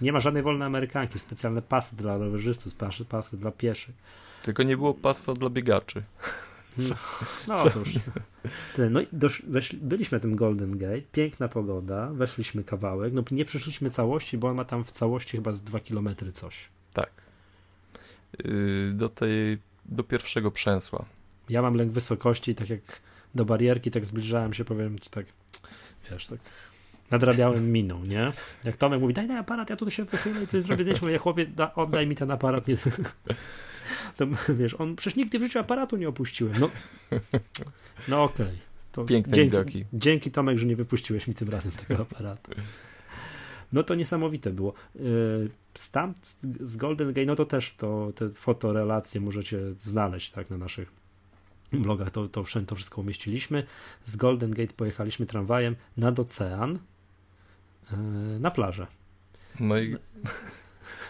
Nie 0.00 0.12
ma 0.12 0.20
żadnej 0.20 0.42
wolnej 0.42 0.66
amerykanki, 0.66 1.18
specjalne 1.18 1.62
pasy 1.62 1.96
dla 1.96 2.18
rowerzystów, 2.18 2.74
pasy, 2.74 3.04
pasy 3.04 3.36
dla 3.36 3.50
pieszych. 3.50 3.94
Tylko 4.42 4.62
nie 4.62 4.76
było 4.76 4.94
pasa 4.94 5.34
dla 5.34 5.50
biegaczy. 5.50 6.02
No, 7.49 7.64
no 7.64 7.70
to 7.70 7.79
już. 7.79 7.95
No 8.91 9.01
i 9.01 9.07
dosz, 9.12 9.43
wesz, 9.49 9.77
byliśmy 9.77 10.18
na 10.18 10.22
tym 10.22 10.37
Golden 10.37 10.79
Gate, 10.79 11.03
piękna 11.12 11.49
pogoda, 11.49 12.11
weszliśmy 12.12 12.64
kawałek, 12.64 13.12
no 13.12 13.25
nie 13.31 13.45
przeszliśmy 13.45 13.91
całości, 13.91 14.39
bo 14.39 14.49
on 14.49 14.57
ma 14.57 14.64
tam 14.64 14.85
w 14.85 14.91
całości 14.91 15.37
chyba 15.37 15.53
z 15.53 15.62
2 15.62 15.81
km 15.81 16.09
coś. 16.33 16.68
Tak. 16.93 17.11
Yy, 18.45 18.93
do 18.95 19.09
tej, 19.09 19.59
do 19.87 20.05
pierwszego 20.05 20.51
przęsła. 20.51 21.05
Ja 21.49 21.62
mam 21.62 21.75
lęk 21.75 21.93
wysokości, 21.93 22.55
tak 22.55 22.70
jak 22.70 22.81
do 23.35 23.45
barierki, 23.45 23.91
tak 23.91 24.07
zbliżałem 24.07 24.55
się, 24.55 24.64
powiem 24.64 24.99
ci 24.99 25.11
tak, 25.11 25.27
wiesz, 26.11 26.27
tak 26.27 26.41
nadrabiałem 27.11 27.72
miną, 27.72 28.05
nie? 28.05 28.33
Jak 28.64 28.77
Tomek 28.77 29.01
mówi, 29.01 29.14
daj, 29.14 29.29
daj 29.29 29.37
aparat, 29.37 29.70
ja 29.70 29.77
tu 29.77 29.91
się 29.91 30.05
wychylę 30.05 30.43
i 30.43 30.47
coś 30.47 30.62
zrobię 30.62 30.83
zdjęcie, 30.83 31.03
mówię, 31.03 31.18
chłopie, 31.18 31.47
da, 31.47 31.75
oddaj 31.75 32.07
mi 32.07 32.16
ten 32.16 32.31
aparat. 32.31 32.64
To 34.16 34.26
wiesz, 34.55 34.74
on 34.74 34.97
przecież 34.97 35.16
nigdy 35.16 35.39
w 35.39 35.43
życiu 35.43 35.59
aparatu 35.59 35.97
nie 35.97 36.09
opuściłem. 36.09 36.61
No, 36.61 36.70
no 38.09 38.24
okej. 38.24 38.59
Okay. 38.93 39.07
Piękne 39.07 39.32
dzięki, 39.32 39.51
widoki. 39.51 39.85
Dzięki 39.93 40.30
Tomek, 40.30 40.59
że 40.59 40.66
nie 40.66 40.76
wypuściłeś 40.76 41.26
mi 41.26 41.35
tym 41.35 41.49
razem 41.49 41.72
tego 41.72 42.03
aparatu. 42.03 42.53
No 43.72 43.82
to 43.82 43.95
niesamowite 43.95 44.51
było. 44.51 44.74
Stamp 45.74 46.18
z 46.61 46.76
Golden 46.76 47.09
Gate, 47.09 47.26
no 47.26 47.37
to 47.37 47.45
też 47.45 47.74
to, 47.74 48.12
te 48.14 48.30
fotorelacje 48.30 49.20
możecie 49.20 49.61
znaleźć 49.78 50.30
tak 50.30 50.51
na 50.51 50.59
naszych 50.59 50.93
blogach, 51.72 52.11
to, 52.11 52.28
to, 52.28 52.45
to 52.66 52.74
wszystko 52.74 53.01
umieściliśmy. 53.01 53.66
Z 54.05 54.16
Golden 54.16 54.51
Gate 54.51 54.72
pojechaliśmy 54.76 55.26
tramwajem 55.26 55.76
nad 55.97 56.18
ocean 56.18 56.78
na 58.41 58.51
plażę. 58.51 58.87
No 59.61 59.78
i 59.78 59.97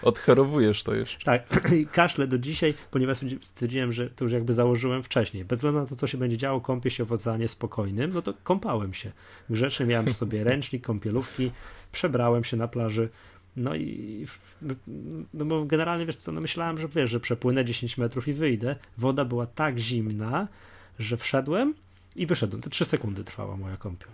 odchorowujesz 0.04 0.82
to 0.82 0.94
jeszcze. 0.94 1.24
Tak, 1.24 1.42
i 1.80 1.86
kaszle 1.86 2.26
do 2.26 2.38
dzisiaj, 2.38 2.74
ponieważ 2.90 3.18
stwierdziłem, 3.40 3.92
że 3.92 4.10
to 4.10 4.24
już 4.24 4.32
jakby 4.32 4.52
założyłem 4.52 5.02
wcześniej. 5.02 5.44
Bez 5.44 5.58
względu 5.58 5.80
na 5.80 5.86
to, 5.86 5.96
co 5.96 6.06
się 6.06 6.18
będzie 6.18 6.36
działo, 6.36 6.60
kąpię 6.60 6.90
się 6.90 7.04
w 7.04 7.12
oceanie 7.12 7.48
spokojnym, 7.48 8.12
no 8.14 8.22
to 8.22 8.34
kąpałem 8.44 8.94
się. 8.94 9.12
Grzecznie 9.50 9.86
miałem 9.86 10.08
sobie 10.12 10.44
ręcznik, 10.44 10.84
kąpielówki, 10.86 11.50
przebrałem 11.92 12.44
się 12.44 12.56
na 12.56 12.68
plaży, 12.68 13.08
no 13.56 13.74
i 13.74 14.26
no 15.34 15.44
bo 15.44 15.64
generalnie 15.64 16.06
wiesz 16.06 16.16
co, 16.16 16.32
no 16.32 16.40
myślałem, 16.40 16.78
że 16.78 16.88
wiesz, 16.88 17.10
że 17.10 17.20
przepłynę 17.20 17.64
10 17.64 17.98
metrów 17.98 18.28
i 18.28 18.32
wyjdę. 18.32 18.76
Woda 18.98 19.24
była 19.24 19.46
tak 19.46 19.78
zimna, 19.78 20.48
że 20.98 21.16
wszedłem 21.16 21.74
i 22.16 22.26
wyszedłem. 22.26 22.62
To 22.62 22.70
3 22.70 22.84
sekundy 22.84 23.24
trwała 23.24 23.56
moja 23.56 23.76
kąpiel. 23.76 24.08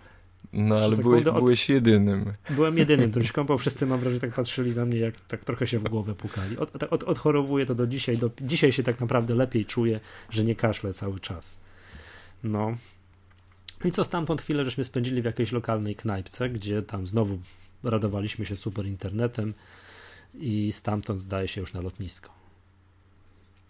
No 0.53 0.75
ale 0.75 0.97
byłeś, 0.97 1.27
od... 1.27 1.35
byłeś 1.35 1.69
jedynym. 1.69 2.33
Byłem 2.49 2.77
jedynym, 2.77 3.09
który 3.11 3.25
się 3.25 3.33
kąpał. 3.33 3.57
Wszyscy 3.57 3.85
mam 3.85 3.99
wrażenie 3.99 4.19
tak 4.19 4.33
patrzyli 4.33 4.75
na 4.75 4.85
mnie, 4.85 4.99
jak 4.99 5.21
tak 5.21 5.45
trochę 5.45 5.67
się 5.67 5.79
w 5.79 5.83
głowę 5.83 6.15
pukali. 6.15 6.57
Od, 6.57 6.83
od, 6.83 7.03
odchorowuję 7.03 7.65
to 7.65 7.75
do 7.75 7.87
dzisiaj. 7.87 8.17
Do, 8.17 8.29
dzisiaj 8.41 8.71
się 8.71 8.83
tak 8.83 8.99
naprawdę 8.99 9.35
lepiej 9.35 9.65
czuję, 9.65 9.99
że 10.29 10.43
nie 10.43 10.55
kaszlę 10.55 10.93
cały 10.93 11.19
czas. 11.19 11.57
No. 12.43 12.77
I 13.85 13.91
co 13.91 14.03
stamtąd 14.03 14.41
chwilę 14.41 14.65
żeśmy 14.65 14.83
spędzili 14.83 15.21
w 15.21 15.25
jakiejś 15.25 15.51
lokalnej 15.51 15.95
knajpce, 15.95 16.49
gdzie 16.49 16.81
tam 16.81 17.07
znowu 17.07 17.39
radowaliśmy 17.83 18.45
się 18.45 18.55
super 18.55 18.85
internetem 18.85 19.53
i 20.33 20.71
stamtąd 20.71 21.21
zdaje 21.21 21.47
się 21.47 21.61
już 21.61 21.73
na 21.73 21.81
lotnisko. 21.81 22.31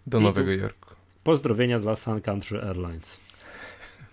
Do 0.06 0.18
I 0.18 0.22
Nowego 0.22 0.50
Jorku. 0.50 0.94
Pozdrowienia 1.24 1.80
dla 1.80 1.96
Sun 1.96 2.20
Country 2.20 2.60
Airlines. 2.62 3.20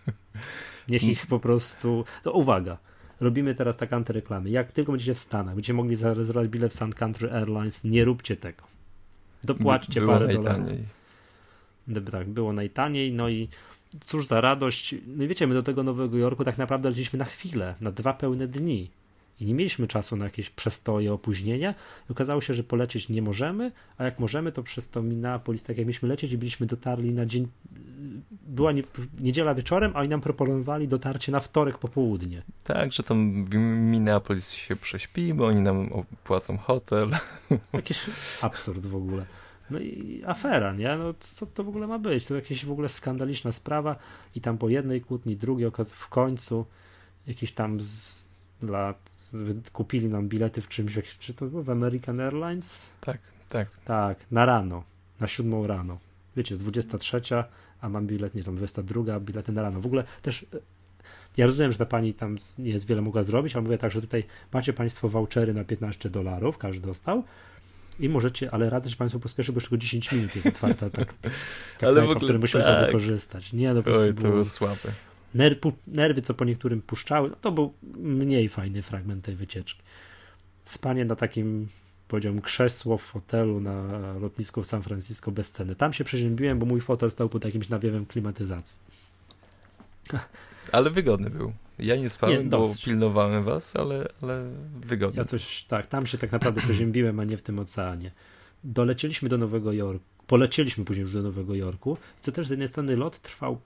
Niech 0.89 1.03
ich 1.03 1.27
po 1.27 1.39
prostu. 1.39 2.05
To 2.23 2.31
uwaga. 2.31 2.77
Robimy 3.19 3.55
teraz 3.55 3.77
tak 3.77 3.93
antyreklamy. 3.93 4.49
Jak 4.49 4.71
tylko 4.71 4.91
będziecie 4.91 5.13
w 5.13 5.19
Stanach, 5.19 5.55
będziecie 5.55 5.73
mogli 5.73 5.95
zarezerwować 5.95 6.49
bilet 6.49 6.73
w 6.73 6.77
Sun 6.77 6.93
Country 6.93 7.31
Airlines, 7.31 7.83
nie 7.83 8.05
róbcie 8.05 8.35
tego. 8.37 8.63
Dopłaćcie 9.43 10.01
było 10.01 10.13
parę 10.13 10.25
najtaniej. 10.25 10.83
dolarów. 11.87 12.11
Tak, 12.11 12.29
było 12.29 12.53
najtaniej. 12.53 13.13
No 13.13 13.29
i 13.29 13.49
cóż 14.05 14.25
za 14.27 14.41
radość. 14.41 14.95
No 15.07 15.23
i 15.23 15.27
wiecie, 15.27 15.47
my 15.47 15.53
do 15.53 15.63
tego 15.63 15.83
Nowego 15.83 16.17
Jorku 16.17 16.43
tak 16.43 16.57
naprawdę 16.57 16.89
leciliśmy 16.89 17.19
na 17.19 17.25
chwilę, 17.25 17.75
na 17.81 17.91
dwa 17.91 18.13
pełne 18.13 18.47
dni 18.47 18.89
i 19.39 19.45
nie 19.45 19.53
mieliśmy 19.53 19.87
czasu 19.87 20.15
na 20.15 20.25
jakieś 20.25 20.49
przestoje, 20.49 21.13
opóźnienia. 21.13 21.75
I 22.09 22.11
okazało 22.11 22.41
się, 22.41 22.53
że 22.53 22.63
polecieć 22.63 23.09
nie 23.09 23.21
możemy, 23.21 23.71
a 23.97 24.03
jak 24.03 24.19
możemy, 24.19 24.51
to 24.51 24.63
przez 24.63 24.89
to 24.89 25.01
Minneapolis, 25.01 25.63
tak 25.63 25.77
jak 25.77 25.87
mieliśmy 25.87 26.09
lecieć 26.09 26.31
i 26.31 26.37
byliśmy 26.37 26.67
dotarli 26.67 27.13
na 27.13 27.25
dzień, 27.25 27.47
była 28.31 28.71
nie, 28.71 28.83
niedziela 29.19 29.55
wieczorem, 29.55 29.91
a 29.95 29.99
oni 29.99 30.09
nam 30.09 30.21
proponowali 30.21 30.87
dotarcie 30.87 31.31
na 31.31 31.39
wtorek 31.39 31.77
po 31.77 31.87
południe. 31.87 32.41
Tak, 32.63 32.93
że 32.93 33.03
tam 33.03 33.45
w 33.45 33.55
Minneapolis 33.55 34.51
się 34.51 34.75
prześpimy, 34.75 35.45
oni 35.45 35.61
nam 35.61 35.93
opłacą 35.93 36.57
hotel. 36.57 37.09
Jakiś 37.73 38.05
absurd 38.41 38.85
w 38.85 38.95
ogóle. 38.95 39.25
No 39.69 39.79
i 39.79 40.21
afera, 40.25 40.73
nie? 40.73 40.97
No 40.97 41.13
co 41.19 41.45
to 41.45 41.63
w 41.63 41.69
ogóle 41.69 41.87
ma 41.87 41.99
być? 41.99 42.25
To 42.25 42.35
jakaś 42.35 42.65
w 42.65 42.71
ogóle 42.71 42.89
skandaliczna 42.89 43.51
sprawa 43.51 43.95
i 44.35 44.41
tam 44.41 44.57
po 44.57 44.69
jednej 44.69 45.01
kłótni, 45.01 45.35
drugiej 45.35 45.71
w 45.85 46.09
końcu 46.09 46.65
jakiś 47.27 47.51
tam 47.51 47.81
z, 47.81 48.27
dla 48.59 48.93
kupili 49.73 50.07
nam 50.07 50.27
bilety 50.27 50.61
w 50.61 50.67
czymś, 50.67 51.17
czy 51.19 51.33
to 51.33 51.45
było 51.45 51.63
w 51.63 51.69
American 51.69 52.19
Airlines? 52.19 52.89
Tak, 53.01 53.19
tak. 53.49 53.67
Tak, 53.85 54.17
na 54.31 54.45
rano, 54.45 54.83
na 55.19 55.27
siódmą 55.27 55.67
rano. 55.67 55.97
Wiecie, 56.35 56.53
jest 56.53 56.61
23, 56.61 57.21
a 57.81 57.89
mam 57.89 58.07
bilet, 58.07 58.35
nie 58.35 58.43
tam 58.43 58.55
22, 58.55 59.19
bilety 59.19 59.51
na 59.51 59.61
rano. 59.61 59.81
W 59.81 59.85
ogóle 59.85 60.03
też 60.21 60.45
e, 60.53 60.57
ja 61.37 61.45
rozumiem, 61.45 61.71
że 61.71 61.77
ta 61.77 61.85
pani 61.85 62.13
tam 62.13 62.37
nie 62.57 62.71
jest 62.71 62.87
wiele 62.87 63.01
mogła 63.01 63.23
zrobić, 63.23 63.53
ale 63.53 63.61
mówię 63.61 63.77
tak, 63.77 63.91
że 63.91 64.01
tutaj 64.01 64.23
macie 64.53 64.73
państwo 64.73 65.09
vouchery 65.09 65.53
na 65.53 65.63
15 65.63 66.09
dolarów, 66.09 66.57
każdy 66.57 66.87
dostał 66.87 67.23
i 67.99 68.09
możecie, 68.09 68.51
ale 68.51 68.69
radzę, 68.69 68.89
że 68.89 68.95
państwo 68.95 69.19
pospieszy, 69.19 69.51
bo 69.51 69.57
już 69.57 69.63
tylko 69.63 69.77
10 69.77 70.11
minut 70.11 70.35
jest 70.35 70.47
otwarta 70.47 70.89
tak, 70.89 71.13
tak 71.21 71.33
ale 71.81 72.01
w 72.01 72.09
ogóle, 72.09 72.37
musimy 72.37 72.63
tak. 72.63 72.79
to 72.79 72.85
wykorzystać. 72.85 73.53
Nie, 73.53 73.73
no 73.73 73.83
po 73.83 73.97
Oj, 73.97 74.13
to 74.13 74.21
było 74.21 74.45
słabe 74.45 75.08
nerwy, 75.87 76.21
co 76.21 76.33
po 76.33 76.45
niektórym 76.45 76.81
puszczały, 76.81 77.29
no 77.29 77.35
to 77.41 77.51
był 77.51 77.73
mniej 77.97 78.49
fajny 78.49 78.81
fragment 78.81 79.25
tej 79.25 79.35
wycieczki. 79.35 79.81
Spanie 80.63 81.05
na 81.05 81.15
takim, 81.15 81.67
powiedziałbym, 82.07 82.41
krzesło 82.41 82.97
w 82.97 83.01
fotelu 83.01 83.59
na 83.59 83.83
lotnisku 84.13 84.63
w 84.63 84.67
San 84.67 84.83
Francisco 84.83 85.31
bez 85.31 85.51
ceny. 85.51 85.75
Tam 85.75 85.93
się 85.93 86.03
przeziębiłem, 86.03 86.59
bo 86.59 86.65
mój 86.65 86.81
fotel 86.81 87.11
stał 87.11 87.29
pod 87.29 87.45
jakimś 87.45 87.69
nawiewem 87.69 88.05
klimatyzacji. 88.05 88.79
Ale 90.71 90.89
wygodny 90.89 91.29
był. 91.29 91.53
Ja 91.79 91.95
nie 91.95 92.09
spałem, 92.09 92.43
nie, 92.43 92.49
bo 92.49 92.73
pilnowałem 92.85 93.43
was, 93.43 93.75
ale, 93.75 94.07
ale 94.21 94.51
wygodny. 94.79 95.17
Ja 95.17 95.25
coś, 95.25 95.63
tak, 95.63 95.87
tam 95.87 96.07
się 96.07 96.17
tak 96.17 96.31
naprawdę 96.31 96.61
przeziębiłem, 96.61 97.19
a 97.19 97.23
nie 97.23 97.37
w 97.37 97.41
tym 97.41 97.59
oceanie. 97.59 98.11
Dolecieliśmy 98.63 99.29
do 99.29 99.37
Nowego 99.37 99.71
Jorku, 99.71 100.05
polecieliśmy 100.27 100.85
później 100.85 101.01
już 101.01 101.13
do 101.13 101.21
Nowego 101.21 101.55
Jorku, 101.55 101.97
co 102.21 102.31
też 102.31 102.47
z 102.47 102.49
jednej 102.49 102.67
strony 102.67 102.95
lot 102.95 103.19
trwał 103.19 103.59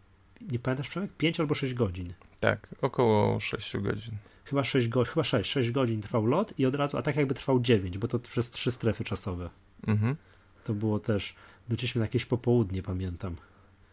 nie 0.52 0.60
pamiętasz 0.60 0.90
Przemek? 0.90 1.12
5 1.18 1.40
albo 1.40 1.56
6 1.56 1.74
godzin. 1.74 2.14
Tak, 2.40 2.68
około 2.82 3.40
6 3.40 3.78
godzin. 3.78 4.14
Chyba 4.46 4.64
6, 4.64 4.88
go, 4.88 5.06
chyba 5.06 5.24
6, 5.24 5.52
6 5.52 5.72
godzin 5.72 6.02
trwał 6.02 6.26
lot 6.26 6.60
i 6.60 6.66
od 6.66 6.76
razu, 6.76 6.98
a 6.98 7.02
tak 7.02 7.16
jakby 7.16 7.34
trwał 7.34 7.60
9, 7.60 7.98
bo 7.98 8.08
to 8.08 8.20
przez 8.20 8.52
trzy 8.52 8.72
strefy 8.72 9.04
czasowe. 9.04 9.50
Mhm. 9.88 10.16
To 10.64 10.74
było 10.74 11.00
też, 11.00 11.36
dolecieliśmy 11.68 12.00
na 12.00 12.06
jakieś 12.06 12.26
popołudnie, 12.26 12.84
pamiętam. 12.84 13.36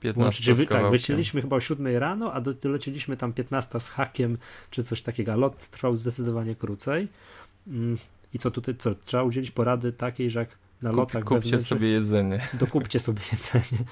15 0.00 0.54
wy, 0.54 0.66
Tak, 0.66 0.90
wycięliśmy 0.90 1.42
chyba 1.42 1.56
o 1.56 1.60
7 1.60 1.96
rano, 1.96 2.32
a 2.32 2.40
dolecieliśmy 2.40 3.16
tam 3.16 3.32
15 3.32 3.80
z 3.80 3.88
hakiem, 3.88 4.38
czy 4.70 4.84
coś 4.84 5.02
takiego. 5.02 5.32
A 5.32 5.36
lot 5.36 5.68
trwał 5.68 5.96
zdecydowanie 5.96 6.54
krócej. 6.54 7.08
Mm, 7.66 7.98
I 8.34 8.38
co 8.38 8.50
tutaj, 8.50 8.76
co? 8.76 8.94
Trzeba 8.94 9.22
udzielić 9.22 9.50
porady 9.50 9.92
takiej, 9.92 10.30
że 10.30 10.38
jak 10.38 10.48
na 10.82 10.90
Kup, 10.90 10.98
lotach 10.98 11.24
Kupcie 11.24 11.58
sobie 11.58 11.88
jedzenie. 11.88 12.48
Dokupcie 12.54 13.00
sobie 13.00 13.20
jedzenie. 13.32 13.84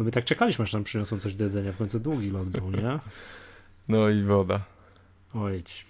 No 0.00 0.04
my 0.04 0.10
tak 0.10 0.24
czekaliśmy, 0.24 0.62
aż 0.62 0.72
nam 0.72 0.84
przyniosą 0.84 1.18
coś 1.18 1.34
do 1.34 1.44
jedzenia. 1.44 1.72
W 1.72 1.76
końcu 1.76 2.00
długi 2.00 2.30
lot 2.30 2.48
był, 2.48 2.70
nie? 2.70 2.98
No 3.88 4.08
i 4.08 4.22
woda. 4.22 4.64
Ojdź. 5.34 5.86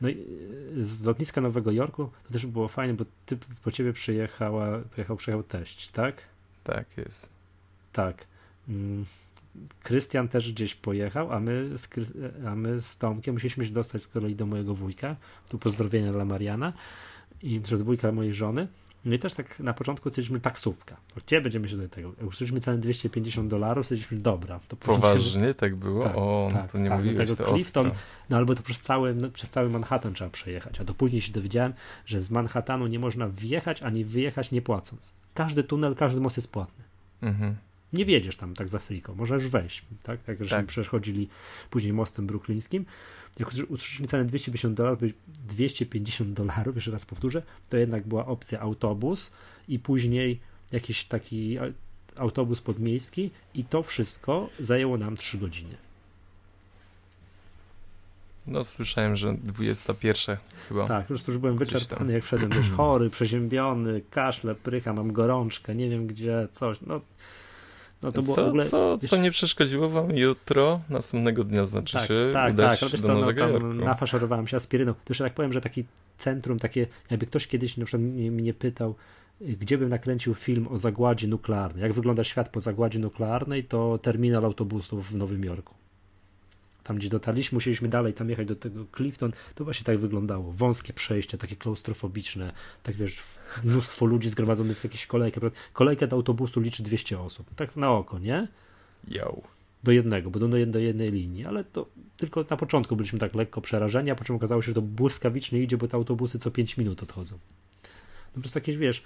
No 0.00 0.08
i 0.08 0.12
y, 0.76 0.84
z 0.84 1.02
lotniska 1.02 1.40
Nowego 1.40 1.70
Jorku 1.70 2.10
to 2.26 2.32
też 2.32 2.46
było 2.46 2.68
fajne, 2.68 2.94
bo 2.94 3.04
ty 3.26 3.38
po 3.64 3.72
ciebie 3.72 3.92
przyjechała, 3.92 4.80
przyjechał, 4.90 5.16
przyjechał 5.16 5.42
teść, 5.42 5.88
tak? 5.88 6.22
Tak 6.64 6.86
jest. 6.96 7.30
Tak. 7.92 8.26
Mm, 8.68 9.04
Krystian 9.82 10.28
też 10.28 10.52
gdzieś 10.52 10.74
pojechał, 10.74 11.32
a 11.32 11.40
my, 11.40 11.78
z, 11.78 11.88
a 12.46 12.54
my 12.54 12.80
z 12.80 12.96
Tomkiem 12.96 13.34
musieliśmy 13.34 13.66
się 13.66 13.72
dostać 13.72 14.02
z 14.02 14.08
kolei 14.08 14.34
do 14.34 14.46
mojego 14.46 14.74
wujka. 14.74 15.16
Tu 15.48 15.58
pozdrowienia 15.58 16.12
dla 16.12 16.24
Mariana 16.24 16.72
i 17.42 17.60
dwójka 17.60 18.12
mojej 18.12 18.34
żony. 18.34 18.68
No 19.08 19.14
i 19.14 19.18
też 19.18 19.34
tak 19.34 19.60
na 19.60 19.72
początku 19.72 20.10
chcieliśmy 20.10 20.40
taksówka. 20.40 20.96
Gdzie 21.16 21.40
będziemy 21.40 21.68
się 21.68 21.76
do 21.76 21.88
tego? 21.88 22.08
Usłyszeliśmy 22.08 22.60
cenę 22.60 22.78
250 22.78 23.50
dolarów, 23.50 23.86
stwierdziliśmy, 23.86 24.18
dobra. 24.18 24.60
To 24.68 24.76
Poważnie 24.76 25.54
tak 25.54 25.76
było? 25.76 26.04
Tak, 26.04 26.16
o, 26.16 26.48
no 26.52 26.58
tak, 26.58 26.72
to 26.72 26.78
nie 26.78 26.88
tak, 26.88 26.98
mówiłeś, 26.98 27.28
tego 27.28 27.50
Clifton, 27.50 27.90
No 28.30 28.36
albo 28.36 28.54
to 28.54 28.62
przez 28.62 28.80
cały, 28.80 29.14
no, 29.14 29.30
przez 29.30 29.50
cały 29.50 29.70
Manhattan 29.70 30.14
trzeba 30.14 30.30
przejechać. 30.30 30.80
A 30.80 30.84
to 30.84 30.94
później 30.94 31.20
się 31.20 31.32
dowiedziałem, 31.32 31.72
że 32.06 32.20
z 32.20 32.30
Manhattanu 32.30 32.86
nie 32.86 32.98
można 32.98 33.28
wjechać 33.28 33.82
ani 33.82 34.04
wyjechać 34.04 34.50
nie 34.50 34.62
płacąc. 34.62 35.12
Każdy 35.34 35.64
tunel, 35.64 35.94
każdy 35.94 36.20
most 36.20 36.36
jest 36.36 36.52
płatny. 36.52 36.84
Mhm. 37.22 37.56
Nie 37.92 38.04
wiedziesz 38.04 38.36
tam 38.36 38.54
tak 38.54 38.68
za 38.68 38.78
friko, 38.78 39.14
możesz 39.14 39.48
wejść, 39.48 39.84
tak? 40.02 40.22
Tak, 40.22 40.44
że 40.44 40.50
tak. 40.50 40.66
później 41.70 41.92
mostem 41.92 42.26
bruklińskim 42.26 42.84
jak 43.38 43.48
usłyszeliśmy 43.48 44.06
cenę 44.06 44.24
250 44.24 44.74
dolarów, 44.74 44.98
250 45.28 46.32
dolarów, 46.32 46.74
jeszcze 46.74 46.90
raz 46.90 47.06
powtórzę, 47.06 47.42
to 47.68 47.76
jednak 47.76 48.06
była 48.06 48.26
opcja 48.26 48.60
autobus 48.60 49.30
i 49.68 49.78
później 49.78 50.40
jakiś 50.72 51.04
taki 51.04 51.58
autobus 52.16 52.60
podmiejski 52.60 53.30
i 53.54 53.64
to 53.64 53.82
wszystko 53.82 54.50
zajęło 54.60 54.98
nam 54.98 55.16
3 55.16 55.38
godziny. 55.38 55.76
No 58.46 58.64
słyszałem, 58.64 59.16
że 59.16 59.34
21 59.34 60.36
chyba. 60.68 60.86
Tak, 60.86 61.02
po 61.02 61.08
prostu 61.08 61.32
już 61.32 61.38
byłem 61.38 61.58
wyczerpany, 61.58 62.12
jak 62.12 62.24
wszedłem 62.24 62.50
też 62.50 62.70
chory, 62.76 63.10
przeziębiony, 63.10 64.02
kaszle, 64.10 64.54
prycha, 64.54 64.92
mam 64.92 65.12
gorączkę, 65.12 65.74
nie 65.74 65.90
wiem 65.90 66.06
gdzie, 66.06 66.48
coś, 66.52 66.78
no 66.80 67.00
No 68.02 68.12
to 68.12 68.22
było 68.22 68.36
co, 68.36 68.46
ogóle, 68.46 68.64
co, 68.64 68.98
wiesz, 68.98 69.10
co 69.10 69.16
nie 69.16 69.30
przeszkodziło 69.30 69.88
wam 69.88 70.16
jutro, 70.16 70.80
następnego 70.90 71.44
dnia 71.44 71.64
znaczy 71.64 71.92
tak, 71.92 72.08
się 72.08 72.30
tak, 72.32 72.54
tak, 72.54 73.00
do 73.00 73.08
no, 73.08 73.20
Nowego 73.20 73.40
tam 73.40 73.52
Jorku. 73.52 73.66
nafaszerowałem 73.66 74.46
się 74.46 74.56
aspiryną. 74.56 74.94
To 74.94 75.00
jeszcze 75.08 75.24
tak 75.24 75.34
powiem, 75.34 75.52
że 75.52 75.60
taki 75.60 75.84
centrum, 76.18 76.58
takie, 76.58 76.86
jakby 77.10 77.26
ktoś 77.26 77.46
kiedyś 77.46 77.76
na 77.76 77.84
przykład 77.84 78.02
mnie, 78.02 78.30
mnie 78.30 78.54
pytał, 78.54 78.94
gdzie 79.40 79.78
bym 79.78 79.88
nakręcił 79.88 80.34
film 80.34 80.68
o 80.68 80.78
zagładzie 80.78 81.28
nuklearnej, 81.28 81.82
jak 81.82 81.92
wygląda 81.92 82.24
świat 82.24 82.48
po 82.48 82.60
zagładzie 82.60 82.98
nuklearnej, 82.98 83.64
to 83.64 83.98
terminal 84.02 84.44
autobusów 84.44 85.10
w 85.10 85.14
Nowym 85.14 85.44
Jorku. 85.44 85.74
Tam, 86.82 86.96
gdzie 86.96 87.08
dotarliśmy, 87.08 87.56
musieliśmy 87.56 87.88
dalej 87.88 88.12
tam 88.14 88.30
jechać 88.30 88.48
do 88.48 88.56
tego 88.56 88.84
Clifton, 88.96 89.32
to 89.54 89.64
właśnie 89.64 89.84
tak 89.84 89.98
wyglądało. 89.98 90.52
Wąskie 90.52 90.92
przejścia, 90.92 91.38
takie 91.38 91.56
klaustrofobiczne, 91.56 92.52
tak 92.82 92.94
wiesz, 92.94 93.22
mnóstwo 93.64 94.06
ludzi 94.06 94.28
zgromadzonych 94.28 94.78
w 94.78 94.84
jakiejś 94.84 95.06
kolejkę. 95.06 95.40
Kolejka 95.72 96.06
do 96.06 96.16
autobusu 96.16 96.60
liczy 96.60 96.82
200 96.82 97.20
osób. 97.20 97.54
Tak 97.54 97.76
na 97.76 97.90
oko, 97.90 98.18
nie? 98.18 98.48
Yo. 99.08 99.42
Do 99.84 99.92
jednego, 99.92 100.30
bo 100.30 100.38
do, 100.38 100.48
do 100.66 100.78
jednej 100.78 101.12
linii, 101.12 101.44
ale 101.46 101.64
to 101.64 101.86
tylko 102.16 102.44
na 102.50 102.56
początku 102.56 102.96
byliśmy 102.96 103.18
tak 103.18 103.34
lekko 103.34 103.60
przerażeni, 103.60 104.10
a 104.10 104.14
po 104.14 104.24
czym 104.24 104.36
okazało 104.36 104.62
się, 104.62 104.66
że 104.66 104.74
to 104.74 104.82
błyskawicznie 104.82 105.62
idzie, 105.62 105.76
bo 105.76 105.88
te 105.88 105.96
autobusy 105.96 106.38
co 106.38 106.50
5 106.50 106.76
minut 106.76 107.02
odchodzą. 107.02 107.38
No 108.26 108.34
po 108.34 108.40
prostu 108.40 108.58
jakieś, 108.58 108.76
wiesz, 108.76 109.02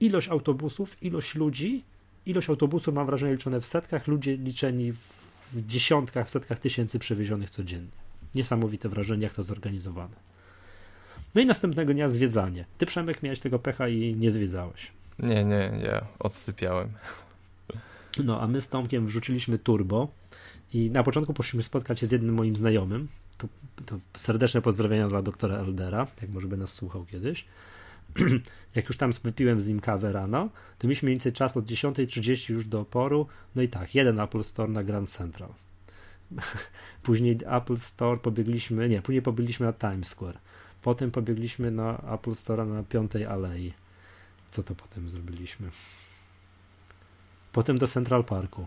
ilość 0.00 0.28
autobusów, 0.28 1.02
ilość 1.02 1.34
ludzi, 1.34 1.84
ilość 2.26 2.48
autobusów 2.48 2.94
mam 2.94 3.06
wrażenie 3.06 3.32
liczone 3.32 3.60
w 3.60 3.66
setkach, 3.66 4.06
ludzie 4.06 4.36
liczeni 4.36 4.92
w 4.92 5.66
dziesiątkach, 5.66 6.26
w 6.26 6.30
setkach 6.30 6.58
tysięcy 6.58 6.98
przewiezionych 6.98 7.50
codziennie. 7.50 7.90
Niesamowite 8.34 8.88
wrażenie, 8.88 9.22
jak 9.22 9.34
to 9.34 9.42
zorganizowane. 9.42 10.16
No 11.34 11.40
i 11.40 11.46
następnego 11.46 11.94
dnia 11.94 12.08
zwiedzanie. 12.08 12.64
Ty, 12.78 12.86
Przemek, 12.86 13.22
miałeś 13.22 13.40
tego 13.40 13.58
pecha 13.58 13.88
i 13.88 14.16
nie 14.16 14.30
zwiedzałeś. 14.30 14.92
Nie, 15.18 15.44
nie, 15.44 15.80
ja 15.84 16.06
odsypiałem. 16.18 16.88
No, 18.24 18.40
a 18.40 18.46
my 18.46 18.60
z 18.60 18.68
Tomkiem 18.68 19.06
wrzuciliśmy 19.06 19.58
turbo 19.58 20.08
i 20.74 20.90
na 20.90 21.02
początku 21.02 21.34
poszliśmy 21.34 21.62
spotkać 21.62 22.00
się 22.00 22.06
z 22.06 22.12
jednym 22.12 22.34
moim 22.34 22.56
znajomym. 22.56 23.08
To, 23.38 23.48
to 23.86 23.98
serdeczne 24.16 24.62
pozdrowienia 24.62 25.08
dla 25.08 25.22
doktora 25.22 25.56
Eldera, 25.56 26.06
jak 26.22 26.30
może 26.30 26.48
by 26.48 26.56
nas 26.56 26.72
słuchał 26.72 27.04
kiedyś. 27.04 27.44
jak 28.74 28.88
już 28.88 28.96
tam 28.96 29.10
wypiłem 29.24 29.60
z 29.60 29.68
nim 29.68 29.80
kawę 29.80 30.12
rano, 30.12 30.48
to 30.78 30.86
mieliśmy 30.86 31.06
mniej 31.06 31.14
więcej 31.14 31.32
czas 31.32 31.56
od 31.56 31.64
10.30 31.64 32.52
już 32.52 32.64
do 32.64 32.80
oporu. 32.80 33.26
No 33.54 33.62
i 33.62 33.68
tak, 33.68 33.94
jeden 33.94 34.20
Apple 34.20 34.42
Store 34.42 34.72
na 34.72 34.84
Grand 34.84 35.10
Central. 35.10 35.48
Później 37.02 37.38
Apple 37.46 37.76
Store 37.76 38.18
pobiegliśmy, 38.18 38.88
nie, 38.88 39.02
później 39.02 39.22
pobiegliśmy 39.22 39.66
na 39.66 39.72
Times 39.72 40.08
Square. 40.08 40.38
Potem 40.84 41.10
pobiegliśmy 41.10 41.70
na 41.70 41.98
Apple 42.14 42.34
Store 42.34 42.66
na 42.66 42.82
Piątej 42.82 43.26
Alei. 43.26 43.72
Co 44.50 44.62
to 44.62 44.74
potem 44.74 45.08
zrobiliśmy? 45.08 45.70
Potem 47.52 47.78
do 47.78 47.86
Central 47.86 48.24
Parku. 48.24 48.66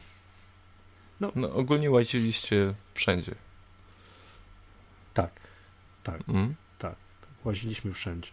No, 1.19 1.31
no 1.35 1.53
ogólnie 1.53 1.91
łaziliście 1.91 2.73
wszędzie. 2.93 3.35
Tak, 5.13 5.31
tak, 6.03 6.29
mm. 6.29 6.55
tak, 6.77 6.95
tak. 7.21 7.45
Łaziliśmy 7.45 7.93
wszędzie 7.93 8.29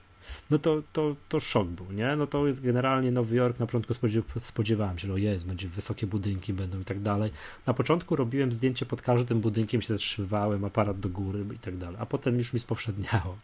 no 0.51 0.59
to, 0.59 0.83
to, 0.93 1.17
to 1.29 1.41
szok 1.41 1.69
był, 1.69 1.93
nie? 1.93 2.17
No 2.17 2.27
to 2.27 2.47
jest 2.47 2.63
generalnie 2.63 3.11
Nowy 3.13 3.37
Jork, 3.37 3.59
na 3.59 3.67
początku 3.67 3.95
spodziewałem 4.39 4.99
się, 4.99 5.09
że 5.09 5.15
o 5.15 5.17
jest, 5.17 5.47
będzie 5.47 5.69
wysokie 5.69 6.07
budynki 6.07 6.53
będą 6.53 6.81
i 6.81 6.85
tak 6.85 7.01
dalej. 7.01 7.31
Na 7.67 7.75
początku 7.75 8.17
robiłem 8.17 8.53
zdjęcie 8.53 8.87
pod 8.87 9.03
każdym 9.03 9.41
budynkiem, 9.41 9.83
się 9.83 9.89
zatrzymywałem, 9.89 10.65
aparat 10.65 11.01
do 11.01 11.09
góry 11.09 11.45
i 11.55 11.59
tak 11.59 11.77
dalej, 11.77 11.97
a 12.01 12.07
potem 12.07 12.39
już 12.39 12.53
mi 12.53 12.61
spowszedniało. 12.61 13.37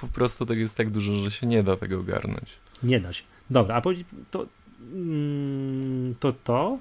Po 0.00 0.08
prostu 0.08 0.46
tak 0.46 0.58
jest 0.58 0.76
tak 0.76 0.90
dużo, 0.90 1.12
że 1.12 1.30
się 1.30 1.46
nie 1.46 1.62
da 1.62 1.76
tego 1.76 2.00
ogarnąć. 2.00 2.50
Nie 2.82 3.00
da 3.00 3.12
się. 3.12 3.24
Dobra, 3.50 3.74
a 3.74 3.80
to, 4.30 4.46
mm, 4.92 6.14
to 6.20 6.32
to 6.32 6.78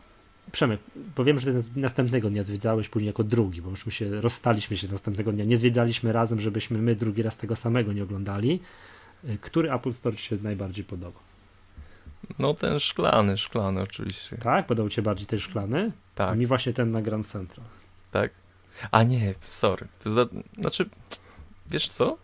Przemek, 0.51 0.79
powiem, 1.15 1.39
że 1.39 1.53
ten 1.53 1.61
następnego 1.75 2.29
dnia 2.29 2.43
zwiedzałeś 2.43 2.89
później 2.89 3.07
jako 3.07 3.23
drugi, 3.23 3.61
bo 3.61 3.71
myśmy 3.71 3.91
się 3.91 4.21
rozstaliśmy 4.21 4.77
się 4.77 4.87
następnego 4.87 5.31
dnia. 5.31 5.45
Nie 5.45 5.57
zwiedzaliśmy 5.57 6.13
razem, 6.13 6.39
żebyśmy 6.39 6.77
my 6.77 6.95
drugi 6.95 7.23
raz 7.23 7.37
tego 7.37 7.55
samego 7.55 7.93
nie 7.93 8.03
oglądali. 8.03 8.59
Y, 9.29 9.37
który 9.41 9.73
Apple 9.73 9.93
Store 9.93 10.15
ci 10.15 10.23
się 10.23 10.37
najbardziej 10.43 10.83
podoba? 10.83 11.19
No 12.39 12.53
ten 12.53 12.79
szklany, 12.79 13.37
szklany 13.37 13.81
oczywiście. 13.81 14.37
Tak? 14.37 14.67
Podobał 14.67 14.89
ci 14.89 14.95
się 14.95 15.01
bardziej 15.01 15.27
ten 15.27 15.39
szklany? 15.39 15.91
Tak. 16.15 16.29
A 16.29 16.35
mi 16.35 16.45
właśnie 16.45 16.73
ten 16.73 16.91
na 16.91 17.01
Grand 17.01 17.27
Central. 17.27 17.65
Tak? 18.11 18.31
A 18.91 19.03
nie, 19.03 19.33
sorry. 19.47 19.87
To 20.03 20.11
za, 20.11 20.25
znaczy, 20.59 20.89
wiesz 21.69 21.87
co? 21.87 22.17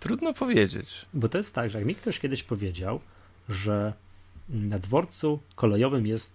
Trudno 0.00 0.34
powiedzieć. 0.34 1.06
Bo 1.14 1.28
to 1.28 1.38
jest 1.38 1.54
tak, 1.54 1.70
że 1.70 1.78
jak 1.78 1.86
mi 1.86 1.94
ktoś 1.94 2.18
kiedyś 2.18 2.42
powiedział, 2.42 3.00
że 3.48 3.92
na 4.48 4.78
dworcu 4.78 5.40
kolejowym 5.54 6.06
jest 6.06 6.32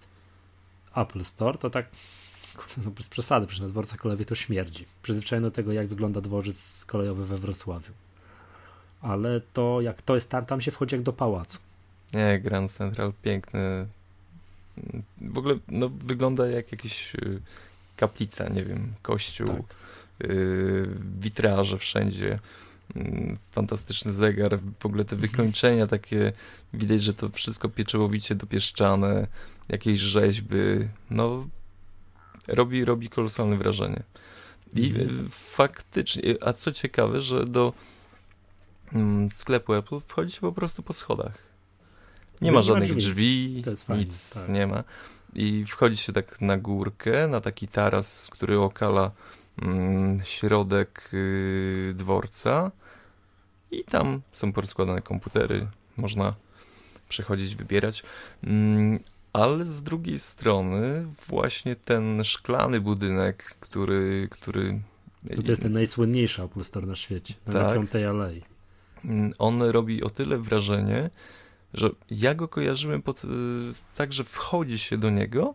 Apple 0.96 1.24
Store, 1.24 1.58
to 1.58 1.70
tak 1.70 1.86
no 2.84 2.90
bez 2.90 3.08
przesady, 3.08 3.46
przecież 3.46 3.62
na 3.62 3.68
dworcach 3.68 3.98
kolejowych 3.98 4.26
to 4.26 4.34
śmierdzi. 4.34 4.86
Przyzwyczajony 5.02 5.46
do 5.48 5.50
tego, 5.50 5.72
jak 5.72 5.86
wygląda 5.86 6.20
dworzec 6.20 6.84
kolejowy 6.84 7.26
we 7.26 7.36
Wrocławiu. 7.36 7.92
Ale 9.00 9.40
to, 9.52 9.80
jak 9.80 10.02
to 10.02 10.14
jest 10.14 10.30
tam, 10.30 10.46
tam 10.46 10.60
się 10.60 10.70
wchodzi 10.70 10.94
jak 10.94 11.02
do 11.02 11.12
pałacu. 11.12 11.58
Nie, 12.12 12.40
Grand 12.40 12.72
Central 12.72 13.12
piękny. 13.22 13.86
W 15.20 15.38
ogóle 15.38 15.54
no, 15.68 15.88
wygląda 15.88 16.46
jak 16.46 16.72
jakiś 16.72 17.14
y, 17.14 17.40
kaplica, 17.96 18.48
nie 18.48 18.64
wiem, 18.64 18.92
kościół, 19.02 19.46
tak. 19.46 20.30
y, 20.30 20.88
witraże 21.20 21.78
wszędzie, 21.78 22.38
fantastyczny 23.50 24.12
zegar, 24.12 24.58
w 24.80 24.86
ogóle 24.86 25.04
te 25.04 25.16
mhm. 25.16 25.30
wykończenia 25.30 25.86
takie, 25.86 26.32
widać, 26.74 27.02
że 27.02 27.14
to 27.14 27.28
wszystko 27.28 27.68
pieczołowicie 27.68 28.34
dopieszczane, 28.34 29.26
jakieś 29.68 30.00
rzeźby, 30.00 30.56
no 31.10 31.46
robi, 32.48 32.84
robi 32.84 33.08
kolosalne 33.08 33.56
wrażenie. 33.56 34.02
I 34.74 34.86
mhm. 34.86 35.28
faktycznie, 35.30 36.22
a 36.40 36.52
co 36.52 36.72
ciekawe, 36.72 37.20
że 37.20 37.46
do 37.46 37.72
mm, 38.92 39.30
sklepu 39.30 39.74
Apple 39.74 40.00
wchodzi 40.00 40.32
się 40.32 40.40
po 40.40 40.52
prostu 40.52 40.82
po 40.82 40.92
schodach. 40.92 41.38
Nie 42.40 42.50
no 42.50 42.54
ma 42.54 42.62
żadnych 42.62 42.96
drzwi, 42.96 43.62
drzwi 43.66 43.94
nic 43.98 44.34
tak. 44.34 44.48
nie 44.48 44.66
ma. 44.66 44.84
I 45.34 45.64
wchodzi 45.64 45.96
się 45.96 46.12
tak 46.12 46.40
na 46.40 46.58
górkę, 46.58 47.28
na 47.28 47.40
taki 47.40 47.68
taras, 47.68 48.28
który 48.32 48.60
okala 48.60 49.10
mm, 49.62 50.22
środek 50.24 51.10
y, 51.14 51.94
dworca 51.96 52.70
i 53.72 53.84
tam 53.84 54.20
są 54.32 54.52
porozkładane 54.52 55.02
komputery, 55.02 55.66
można 55.96 56.34
przechodzić, 57.08 57.56
wybierać. 57.56 58.02
Mm, 58.44 59.00
ale 59.32 59.66
z 59.66 59.82
drugiej 59.82 60.18
strony 60.18 61.06
właśnie 61.28 61.76
ten 61.76 62.24
szklany 62.24 62.80
budynek, 62.80 63.56
który... 63.60 64.28
który 64.30 64.80
to 65.44 65.50
jest 65.50 65.62
ten 65.62 65.72
najsłynniejszy 65.72 66.42
Apple 66.42 66.62
Store 66.62 66.86
na 66.86 66.94
świecie, 66.94 67.34
na 67.46 67.52
tak, 67.52 67.74
piątej 67.74 68.06
alei. 68.06 68.42
Mm, 69.04 69.32
on 69.38 69.62
robi 69.62 70.02
o 70.02 70.10
tyle 70.10 70.38
wrażenie, 70.38 71.10
że 71.74 71.90
ja 72.10 72.34
go 72.34 72.48
kojarzyłem 72.48 73.02
pod, 73.02 73.24
y, 73.24 73.28
tak, 73.94 74.12
że 74.12 74.24
wchodzi 74.24 74.78
się 74.78 74.98
do 74.98 75.10
niego, 75.10 75.54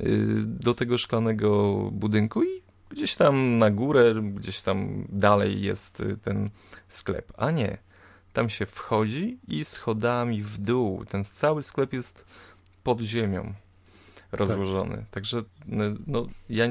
y, 0.00 0.42
do 0.44 0.74
tego 0.74 0.98
szklanego 0.98 1.74
budynku 1.92 2.42
i 2.42 2.65
gdzieś 2.90 3.16
tam 3.16 3.58
na 3.58 3.70
górę, 3.70 4.14
gdzieś 4.34 4.62
tam 4.62 5.06
dalej 5.08 5.62
jest 5.62 6.00
y, 6.00 6.16
ten 6.16 6.50
sklep. 6.88 7.32
A 7.36 7.50
nie, 7.50 7.78
tam 8.32 8.50
się 8.50 8.66
wchodzi 8.66 9.38
i 9.48 9.64
schodami 9.64 10.42
w 10.42 10.58
dół. 10.58 11.04
Ten 11.04 11.24
cały 11.24 11.62
sklep 11.62 11.92
jest 11.92 12.24
pod 12.82 13.00
ziemią 13.00 13.54
rozłożony. 14.32 14.96
Tak. 14.96 15.10
Także 15.10 15.42
no, 16.06 16.26
ja 16.50 16.64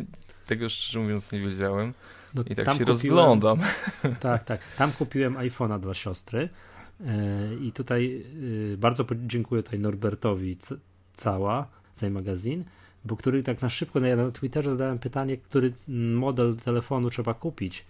tego 0.46 0.70
szczerze 0.70 1.00
mówiąc 1.00 1.32
nie 1.32 1.40
wiedziałem. 1.40 1.94
No, 2.34 2.44
I 2.50 2.56
tak 2.56 2.66
się 2.66 2.72
kupiłem, 2.72 2.88
rozglądam. 2.88 3.62
Tak, 4.20 4.44
tak. 4.44 4.62
Tam 4.78 4.92
kupiłem 4.92 5.34
iPhone'a 5.34 5.80
dla 5.80 5.94
siostry. 5.94 6.50
E, 7.06 7.56
I 7.62 7.72
tutaj 7.72 8.26
e, 8.74 8.78
bardzo 8.78 9.06
dziękuję 9.26 9.64
tutaj 9.64 9.80
Norbertowi 9.80 10.58
Cała 11.14 11.68
za 11.96 12.10
magazyn, 12.10 12.64
bo 13.06 13.18
który 13.18 13.44
tak 13.44 13.62
na 13.62 13.70
szybko 13.70 14.00
na, 14.00 14.16
na 14.16 14.32
Twitterze 14.32 14.72
zadałem 14.72 15.00
pytanie, 15.00 15.38
który 15.38 15.74
model 15.88 16.56
telefonu 16.56 17.10
trzeba 17.10 17.34
kupić. 17.34 17.86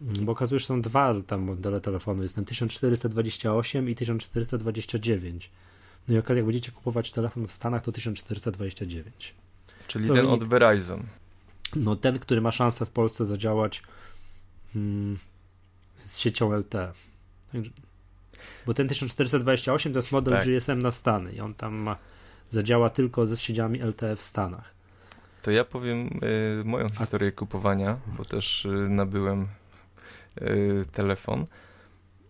Bo 0.00 0.32
okazuje 0.32 0.58
się, 0.58 0.62
że 0.62 0.66
są 0.66 0.80
dwa 0.80 1.14
tam 1.26 1.40
modele 1.40 1.80
telefonu. 1.80 2.22
Jest 2.22 2.34
ten 2.34 2.44
1428 2.44 3.88
i 3.88 3.94
1429. 3.94 5.50
No 6.08 6.14
i 6.14 6.16
jak 6.16 6.26
będziecie 6.26 6.72
kupować 6.72 7.12
telefon 7.12 7.46
w 7.46 7.52
Stanach, 7.52 7.82
to 7.82 7.92
1429. 7.92 9.34
Czyli 9.86 10.08
to 10.08 10.14
ten 10.14 10.26
wynik... 10.26 10.42
od 10.42 10.48
Verizon. 10.48 11.02
No 11.76 11.96
ten, 11.96 12.18
który 12.18 12.40
ma 12.40 12.52
szansę 12.52 12.86
w 12.86 12.90
Polsce 12.90 13.24
zadziałać 13.24 13.82
hmm, 14.72 15.18
z 16.04 16.18
siecią 16.18 16.52
LTE. 16.52 16.92
Bo 18.66 18.74
ten 18.74 18.88
1428 18.88 19.92
to 19.92 19.98
jest 19.98 20.12
model 20.12 20.34
tak. 20.34 20.44
GSM 20.48 20.78
na 20.78 20.90
Stany 20.90 21.32
i 21.32 21.40
on 21.40 21.54
tam 21.54 21.74
ma, 21.74 21.96
zadziała 22.50 22.90
tylko 22.90 23.26
ze 23.26 23.36
sieciami 23.36 23.82
LTE 23.82 24.16
w 24.16 24.22
Stanach. 24.22 24.78
To 25.42 25.50
ja 25.50 25.64
powiem 25.64 26.20
y, 26.60 26.64
moją 26.64 26.90
historię 26.90 27.28
A... 27.28 27.32
kupowania, 27.32 27.96
bo 28.18 28.24
też 28.24 28.64
y, 28.64 28.68
nabyłem 28.88 29.48
y, 30.42 30.84
telefon. 30.92 31.44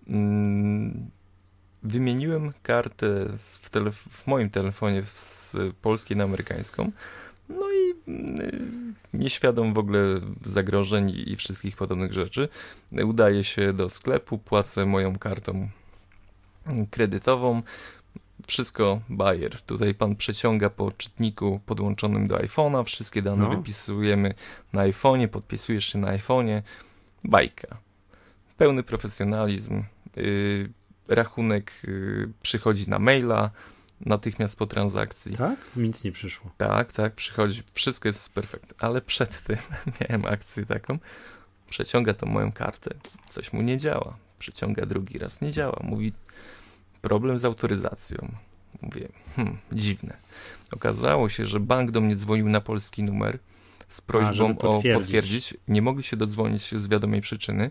Mm, 0.08 1.10
wymieniłem 1.82 2.52
kartę 2.62 3.26
w, 3.28 3.70
w, 3.92 4.26
moim 4.26 4.50
telefonie 4.50 5.02
z 5.04 5.56
polskiej 5.82 6.16
na 6.16 6.24
amerykańską. 6.24 6.92
No 7.48 7.70
i 7.70 8.10
mm, 8.10 8.94
nieświadom 9.14 9.74
w 9.74 9.78
ogóle 9.78 10.20
zagrożeń 10.44 11.10
i 11.26 11.36
wszystkich 11.36 11.76
podobnych 11.76 12.12
rzeczy, 12.12 12.48
udaje 13.04 13.44
się 13.44 13.72
do 13.72 13.88
sklepu, 13.88 14.38
płacę 14.38 14.86
moją 14.86 15.18
kartą 15.18 15.68
kredytową. 16.90 17.62
Wszystko 18.48 19.00
Bayer. 19.08 19.60
Tutaj 19.60 19.94
pan 19.94 20.16
przeciąga 20.16 20.70
po 20.70 20.92
czytniku 20.92 21.60
podłączonym 21.66 22.26
do 22.26 22.36
iPhone'a, 22.36 22.84
wszystkie 22.84 23.22
dane 23.22 23.44
no. 23.44 23.50
wypisujemy 23.50 24.34
na 24.72 24.82
iPhone'ie, 24.82 25.28
podpisujesz 25.28 25.84
się 25.84 25.98
na 25.98 26.18
iPhone'ie. 26.18 26.62
Bajka. 27.24 27.76
Pełny 28.56 28.82
profesjonalizm. 28.82 29.84
Yy, 30.16 30.70
rachunek 31.08 31.72
yy, 31.84 32.32
przychodzi 32.42 32.90
na 32.90 32.98
maila 32.98 33.50
natychmiast 34.00 34.58
po 34.58 34.66
transakcji. 34.66 35.36
Tak? 35.36 35.58
Nic 35.76 36.04
nie 36.04 36.12
przyszło. 36.12 36.50
Tak, 36.56 36.92
tak, 36.92 37.14
przychodzi. 37.14 37.62
Wszystko 37.74 38.08
jest 38.08 38.32
perfekt. 38.32 38.74
Ale 38.78 39.00
przed 39.00 39.42
tym 39.42 39.56
miałem 40.00 40.24
akcję 40.24 40.66
taką. 40.66 40.98
Przeciąga 41.70 42.14
to 42.14 42.26
moją 42.26 42.52
kartę. 42.52 42.90
Coś 43.28 43.52
mu 43.52 43.62
nie 43.62 43.78
działa. 43.78 44.16
Przeciąga 44.38 44.86
drugi 44.86 45.18
raz. 45.18 45.40
Nie 45.40 45.52
działa. 45.52 45.80
Mówi, 45.82 46.12
problem 47.08 47.38
z 47.38 47.44
autoryzacją. 47.44 48.18
Mówię, 48.82 49.08
hmm, 49.36 49.58
dziwne. 49.72 50.16
Okazało 50.72 51.28
się, 51.28 51.46
że 51.46 51.60
bank 51.60 51.90
do 51.90 52.00
mnie 52.00 52.16
dzwonił 52.16 52.48
na 52.48 52.60
polski 52.60 53.02
numer 53.02 53.38
z 53.88 54.00
prośbą 54.00 54.50
A, 54.50 54.54
potwierdzić. 54.54 54.96
o 54.96 55.00
potwierdzić. 55.00 55.54
Nie 55.68 55.82
mogli 55.82 56.02
się 56.02 56.16
dodzwonić 56.16 56.74
z 56.74 56.88
wiadomej 56.88 57.20
przyczyny. 57.20 57.70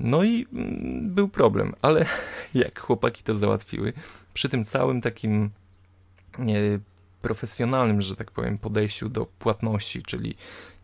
No 0.00 0.24
i 0.24 0.46
mm, 0.52 1.14
był 1.14 1.28
problem, 1.28 1.74
ale 1.82 2.06
jak 2.54 2.80
chłopaki 2.80 3.22
to 3.22 3.34
załatwiły, 3.34 3.92
przy 4.34 4.48
tym 4.48 4.64
całym 4.64 5.00
takim 5.00 5.50
nie, 6.38 6.78
profesjonalnym, 7.22 8.00
że 8.00 8.16
tak 8.16 8.30
powiem, 8.30 8.58
podejściu 8.58 9.08
do 9.08 9.26
płatności, 9.26 10.02
czyli 10.02 10.34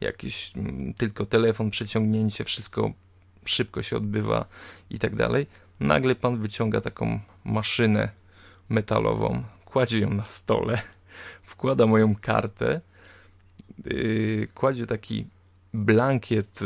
jakiś 0.00 0.52
mm, 0.56 0.94
tylko 0.94 1.26
telefon, 1.26 1.70
przeciągnięcie, 1.70 2.44
wszystko 2.44 2.92
szybko 3.44 3.82
się 3.82 3.96
odbywa 3.96 4.44
i 4.90 4.98
tak 4.98 5.16
dalej, 5.16 5.46
nagle 5.84 6.14
pan 6.14 6.36
wyciąga 6.36 6.80
taką 6.80 7.20
maszynę 7.44 8.08
metalową, 8.68 9.42
kładzie 9.64 9.98
ją 9.98 10.10
na 10.10 10.24
stole, 10.24 10.82
wkłada 11.42 11.86
moją 11.86 12.14
kartę, 12.14 12.80
yy, 13.84 14.48
kładzie 14.54 14.86
taki 14.86 15.26
blankiet. 15.74 16.60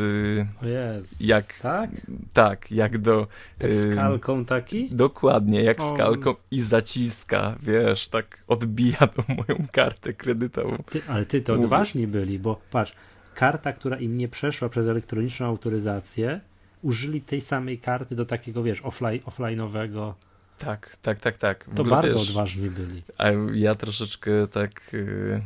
Yy, 0.62 0.70
jest. 0.70 1.22
Jak, 1.22 1.58
tak? 1.58 1.90
Tak, 2.32 2.72
jak 2.72 2.98
do. 2.98 3.26
Tak 3.58 3.74
z 3.74 3.94
kalką 3.94 4.44
taki? 4.44 4.88
Dokładnie, 4.90 5.62
jak 5.62 5.80
o. 5.80 5.90
z 5.90 5.92
kalką 5.92 6.34
i 6.50 6.60
zaciska, 6.60 7.56
wiesz, 7.60 8.08
tak 8.08 8.44
odbija 8.48 9.06
tą 9.06 9.22
moją 9.28 9.66
kartę 9.72 10.12
kredytową. 10.12 10.76
Ty, 10.90 11.02
ale 11.08 11.26
ty 11.26 11.40
to 11.40 11.52
Mówię. 11.52 11.64
odważni 11.64 12.06
byli, 12.06 12.38
bo 12.38 12.60
patrz, 12.70 12.92
karta, 13.34 13.72
która 13.72 13.96
im 13.96 14.16
nie 14.16 14.28
przeszła 14.28 14.68
przez 14.68 14.86
elektroniczną 14.86 15.46
autoryzację, 15.46 16.40
użyli 16.82 17.20
tej 17.20 17.40
samej 17.40 17.78
karty 17.78 18.14
do 18.14 18.24
takiego, 18.24 18.62
wiesz, 18.62 18.80
offline, 18.84 19.20
offline'owego. 19.20 20.12
Tak, 20.58 20.96
tak, 21.02 21.20
tak, 21.20 21.36
tak. 21.36 21.64
W 21.68 21.74
to 21.74 21.84
bardzo 21.84 22.18
wiesz, 22.18 22.30
odważni 22.30 22.70
byli. 22.70 23.02
A 23.18 23.26
ja 23.54 23.74
troszeczkę 23.74 24.48
tak 24.48 24.90
yy, 24.92 25.42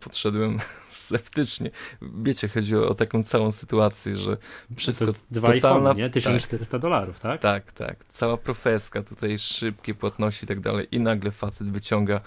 podszedłem 0.00 0.58
sceptycznie. 1.06 1.70
Wiecie, 2.02 2.48
chodzi 2.48 2.76
o, 2.76 2.88
o, 2.88 2.94
taką 2.94 3.22
całą 3.22 3.52
sytuację, 3.52 4.16
że 4.16 4.36
wszystko... 4.76 5.04
To 5.04 5.10
jest 5.10 5.26
dwa 5.30 5.52
totalna... 5.52 5.92
nie? 5.92 6.10
1400 6.10 6.72
tak, 6.72 6.80
dolarów, 6.80 7.20
tak? 7.20 7.40
Tak, 7.40 7.72
tak. 7.72 8.04
Cała 8.04 8.36
profeska, 8.36 9.02
tutaj 9.02 9.38
szybkie 9.38 9.94
płatności 9.94 10.44
i 10.44 10.48
tak 10.48 10.60
dalej 10.60 10.86
i 10.90 11.00
nagle 11.00 11.30
facet 11.30 11.70
wyciąga 11.70 12.20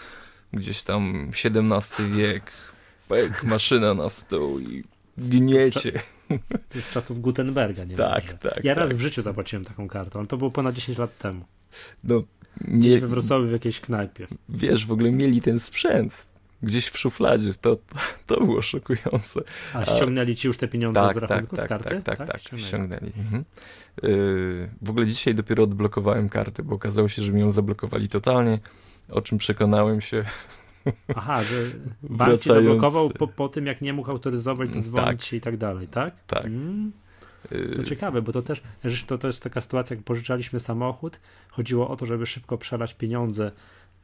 gdzieś 0.54 0.84
tam 0.84 1.28
XVII 1.46 2.10
wiek, 2.12 2.52
pek, 3.08 3.44
maszyna 3.44 3.94
na 3.94 4.10
stół 4.10 4.60
i 4.60 4.84
gniecie. 5.30 5.92
To 6.70 6.76
jest 6.76 6.88
z 6.88 6.92
czasów 6.92 7.22
Gutenberga, 7.22 7.84
nie 7.84 7.96
Tak, 7.96 8.26
wiem, 8.26 8.38
tak. 8.38 8.64
Ja 8.64 8.76
tak. 8.76 8.84
raz 8.84 8.94
w 8.94 9.00
życiu 9.00 9.22
zapłaciłem 9.22 9.66
taką 9.66 9.88
kartą, 9.88 10.20
ale 10.20 10.28
to 10.28 10.38
było 10.38 10.52
ponad 10.52 10.76
10 10.76 10.98
lat 10.98 11.18
temu. 11.18 11.46
No, 12.04 12.24
Gdzieś 12.62 12.94
nie... 12.94 13.00
we 13.02 13.08
Wrocławiu 13.08 13.48
w 13.48 13.52
jakiejś 13.52 13.80
knajpie. 13.80 14.28
Wiesz, 14.50 14.86
w 14.86 14.92
ogóle 14.92 15.12
mieli 15.12 15.42
ten 15.42 15.60
sprzęt 15.60 16.30
gdzieś 16.64 16.88
w 16.88 16.98
szufladzie. 16.98 17.54
To, 17.62 17.78
to 18.28 18.46
było 18.46 18.62
szokujące. 18.62 19.42
A 19.74 19.86
ściągnęli 19.86 20.36
ci 20.36 20.48
już 20.48 20.58
te 20.58 20.68
pieniądze 20.68 21.00
tak, 21.00 21.14
z 21.14 21.18
rachunku, 21.18 21.56
tak, 21.56 21.66
z 21.66 21.70
karty? 21.70 21.90
Tak, 21.90 22.04
tak, 22.04 22.18
tak, 22.18 22.28
tak 22.28 22.42
ściągnęli. 22.42 22.68
ściągnęli. 22.68 23.12
Mhm. 23.18 23.46
Yy, 24.04 24.70
w 24.82 24.90
ogóle 24.90 25.08
dzisiaj 25.08 25.36
dopiero 25.36 25.64
odblokowałem 25.64 26.30
kartę, 26.30 26.64
bo 26.64 26.76
okazało 26.76 27.10
się, 27.10 27.22
że 27.22 27.32
mi 27.32 27.42
ją 27.42 27.52
zablokowali 27.52 28.10
totalnie, 28.10 28.60
o 29.10 29.22
czym 29.22 29.38
przekonałem 29.38 30.02
się 30.02 30.26
Aha, 31.16 31.44
że 31.44 31.56
bank 32.04 32.42
ci 32.42 32.50
zablokował 32.50 33.10
po, 33.10 33.28
po 33.28 33.50
tym, 33.50 33.66
jak 33.66 33.82
nie 33.82 33.94
mógł 33.94 34.12
autoryzować, 34.12 34.70
to 34.74 34.82
dzwonić 34.82 35.24
tak. 35.24 35.34
i 35.34 35.42
tak 35.42 35.58
dalej, 35.58 35.88
tak? 35.88 36.24
Tak. 36.28 36.46
Mm. 36.46 36.92
To 37.76 37.84
ciekawe, 37.84 38.22
bo 38.22 38.32
to 38.32 38.42
też, 38.42 38.62
to 39.08 39.18
też 39.18 39.40
taka 39.40 39.62
sytuacja, 39.62 39.96
jak 39.96 40.06
pożyczaliśmy 40.06 40.60
samochód, 40.60 41.20
chodziło 41.50 41.90
o 41.90 41.96
to, 41.96 42.06
żeby 42.06 42.26
szybko 42.26 42.58
przelać 42.58 42.94
pieniądze 42.94 43.52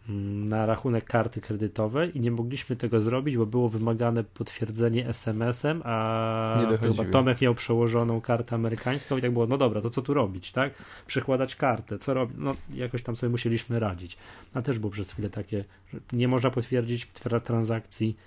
na 0.10 0.66
rachunek 0.66 1.06
karty 1.06 1.42
kredytowej 1.42 2.18
i 2.18 2.20
nie 2.20 2.32
mogliśmy 2.32 2.76
tego 2.76 3.02
zrobić, 3.02 3.38
bo 3.38 3.46
było 3.46 3.70
wymagane 3.70 4.24
potwierdzenie 4.24 5.08
SMS-em, 5.08 5.82
a 5.86 6.68
chyba 6.82 7.06
Tomek 7.06 7.42
miał 7.42 7.56
przełożoną 7.56 8.22
kartę 8.22 8.56
amerykańską 8.56 9.18
i 9.18 9.22
tak 9.22 9.32
było, 9.32 9.48
no 9.48 9.58
dobra, 9.58 9.82
to 9.82 9.90
co 9.90 10.02
tu 10.02 10.14
robić, 10.14 10.52
tak? 10.52 10.74
Przekładać 11.08 11.56
kartę, 11.56 11.98
co 11.98 12.14
robić? 12.14 12.38
No 12.40 12.56
jakoś 12.74 13.04
tam 13.04 13.16
sobie 13.16 13.30
musieliśmy 13.30 13.80
radzić. 13.80 14.18
A 14.54 14.62
też 14.62 14.80
było 14.80 14.92
przez 14.92 15.12
chwilę 15.12 15.30
takie, 15.30 15.66
że 15.94 16.00
nie 16.14 16.28
można 16.28 16.50
potwierdzić 16.50 17.08
transakcji, 17.44 18.18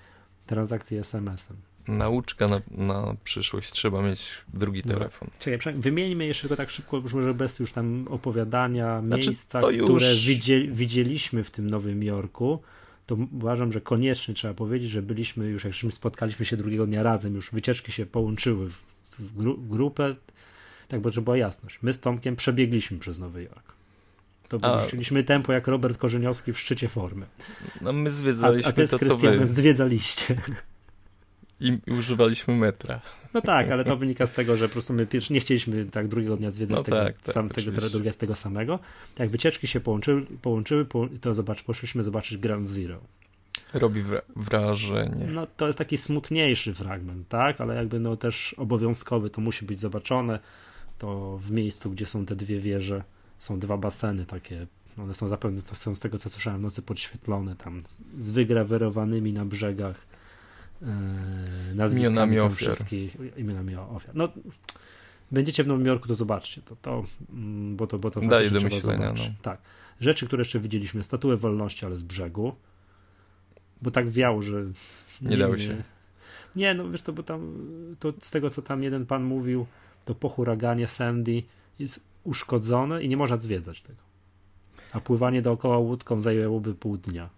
transakcji 0.47 0.99
SMS-em 0.99 1.68
nauczka 1.89 2.49
na, 2.49 2.61
na 2.71 3.17
przyszłość. 3.25 3.73
Trzeba 3.73 4.03
mieć 4.03 4.45
drugi 4.55 4.83
no. 4.87 4.93
telefon. 4.95 5.29
Czekaj, 5.39 5.75
wymieńmy 5.75 6.27
jeszcze 6.27 6.49
go 6.49 6.57
tak 6.57 6.71
szybko, 6.71 6.97
już 6.97 7.15
może 7.15 7.35
bez 7.35 7.59
już 7.59 7.73
tam 7.73 8.07
opowiadania, 8.11 9.03
znaczy, 9.05 9.27
miejsca, 9.27 9.59
które 9.59 10.07
widzieliśmy 10.69 11.45
w 11.45 11.51
tym 11.51 11.71
Nowym 11.71 12.03
Jorku. 12.03 12.63
To 13.07 13.17
uważam, 13.33 13.73
że 13.73 13.81
koniecznie 13.81 14.35
trzeba 14.35 14.55
powiedzieć, 14.55 14.91
że 14.91 15.03
byliśmy 15.03 15.47
już, 15.47 15.65
jak 15.65 15.83
już 15.83 15.95
spotkaliśmy 15.95 16.47
się 16.47 16.57
drugiego 16.57 16.87
dnia 16.87 17.03
razem, 17.03 17.35
już 17.35 17.51
wycieczki 17.51 17.93
się 17.93 18.07
połączyły 18.07 18.71
w, 18.71 19.37
gru, 19.37 19.59
grupę. 19.59 20.15
Tak, 20.89 21.01
bo 21.01 21.13
żeby 21.13 21.25
była 21.25 21.37
jasność. 21.37 21.79
My 21.83 21.93
z 21.93 22.01
Tomkiem 22.01 22.37
przebiegliśmy 22.37 22.99
przez 22.99 23.19
Nowy 23.19 23.43
Jork. 23.43 23.73
To 24.49 24.59
A... 24.63 25.23
tempo 25.23 25.53
jak 25.53 25.69
Robert 25.69 25.99
Korzeniowski 25.99 26.53
w 26.53 26.59
szczycie 26.59 26.89
formy. 26.89 27.27
No 27.81 27.93
my 27.93 28.11
zwiedzaliśmy 28.11 28.67
a, 28.67 28.69
a 28.69 28.73
ty 28.73 28.87
z 28.87 28.91
Krystianem 28.91 29.49
zwiedzaliście. 29.49 30.37
I 31.61 31.79
używaliśmy 31.99 32.57
metra. 32.57 33.01
No 33.35 33.41
tak, 33.41 33.71
ale 33.71 33.85
to 33.85 33.97
wynika 33.97 34.27
z 34.27 34.33
tego, 34.33 34.57
że 34.57 34.69
po 34.69 34.73
prostu 34.73 34.93
my 34.93 35.07
pierwszy 35.07 35.33
nie 35.33 35.41
chcieliśmy 35.41 35.85
tak 35.85 36.09
drugiego 36.09 36.37
dnia 36.37 36.51
zwiedzać 36.51 36.77
no 36.77 36.83
tego, 36.83 36.97
tak, 36.97 37.21
tak, 37.23 37.35
sam, 37.35 37.49
tego 37.49 37.91
tego 38.19 38.35
samego. 38.35 38.79
Tak, 39.15 39.31
wycieczki 39.31 39.67
się 39.67 39.81
połączyły, 39.81 40.23
połączyły 40.43 40.87
to 41.21 41.35
zobacz, 41.35 41.63
poszliśmy 41.63 42.03
zobaczyć 42.03 42.39
Ground 42.39 42.69
Zero. 42.69 43.01
Robi 43.75 44.03
wra 44.03 44.23
wrażenie. 44.37 45.27
No 45.27 45.47
to 45.57 45.67
jest 45.67 45.79
taki 45.79 45.97
smutniejszy 45.97 46.75
fragment, 46.75 47.29
tak, 47.29 47.61
ale 47.61 47.75
jakby 47.75 48.01
no 48.01 48.17
też 48.17 48.55
obowiązkowy, 48.59 49.31
to 49.31 49.41
musi 49.41 49.65
być 49.65 49.81
zobaczone. 49.81 50.39
To 50.99 51.39
w 51.39 51.51
miejscu, 51.51 51.91
gdzie 51.91 52.07
są 52.07 52.27
te 52.27 52.37
dwie 52.37 52.61
wieże, 52.61 53.03
są 53.39 53.59
dwa 53.59 53.77
baseny 53.77 54.27
takie 54.27 54.67
one 55.03 55.15
są 55.15 55.29
zapewne, 55.29 55.63
to 55.63 55.75
są 55.75 55.95
z 55.95 56.01
tego 56.01 56.19
co 56.19 56.29
słyszałem, 56.29 56.63
nocy 56.63 56.83
podświetlone 56.83 57.57
tam 57.57 57.81
z 58.19 58.31
wygrawerowanymi 58.31 59.33
na 59.33 59.45
brzegach 59.45 60.07
nazwiskami 61.75 62.15
imionami 62.15 62.39
ofiar. 62.39 62.57
wszystkich, 62.57 63.17
imionami 63.37 63.77
ofiar. 63.77 64.15
No, 64.15 64.29
będziecie 65.31 65.65
w 65.65 65.67
Nowym 65.67 65.87
Jorku, 65.87 66.09
to 66.09 66.15
zobaczcie 66.15 66.63
to, 66.63 66.77
to 66.77 67.05
mm, 67.33 67.77
bo 67.77 67.87
to, 67.87 67.99
bo 67.99 68.11
to 68.11 68.21
Daje 68.21 68.51
do 68.51 68.61
myślenia, 68.61 69.13
no. 69.13 69.25
Tak. 69.43 69.61
Rzeczy, 70.01 70.27
które 70.27 70.41
jeszcze 70.41 70.61
widzieliśmy, 70.61 71.03
statuę 71.03 71.37
wolności, 71.37 71.87
ale 71.87 71.97
z 71.97 72.03
brzegu, 72.03 72.55
bo 73.83 73.91
tak 73.91 74.11
wiał, 74.11 74.43
że 74.43 74.65
nie, 75.21 75.31
nie 75.31 75.37
dało 75.37 75.59
się. 75.59 75.83
Nie, 76.57 76.75
no 76.75 76.91
wiesz 76.91 77.03
to, 77.03 77.13
bo 77.13 77.23
tam 77.23 77.55
to 77.99 78.13
z 78.21 78.31
tego, 78.31 78.51
co 78.51 78.63
tam 78.63 78.83
jeden 78.83 79.07
pan 79.07 79.25
mówił, 79.25 79.67
to 80.05 80.15
po 80.15 80.29
huraganie 80.29 80.89
Sandy 80.89 81.43
jest 81.79 82.01
uszkodzone 82.25 83.03
i 83.03 83.09
nie 83.09 83.17
można 83.17 83.39
zwiedzać 83.39 83.83
tego. 83.83 84.03
A 84.93 85.01
pływanie 85.01 85.43
dookoła 85.43 85.79
łódką 85.79 86.21
zajęłoby 86.21 86.75
pół 86.75 86.97
dnia. 86.97 87.31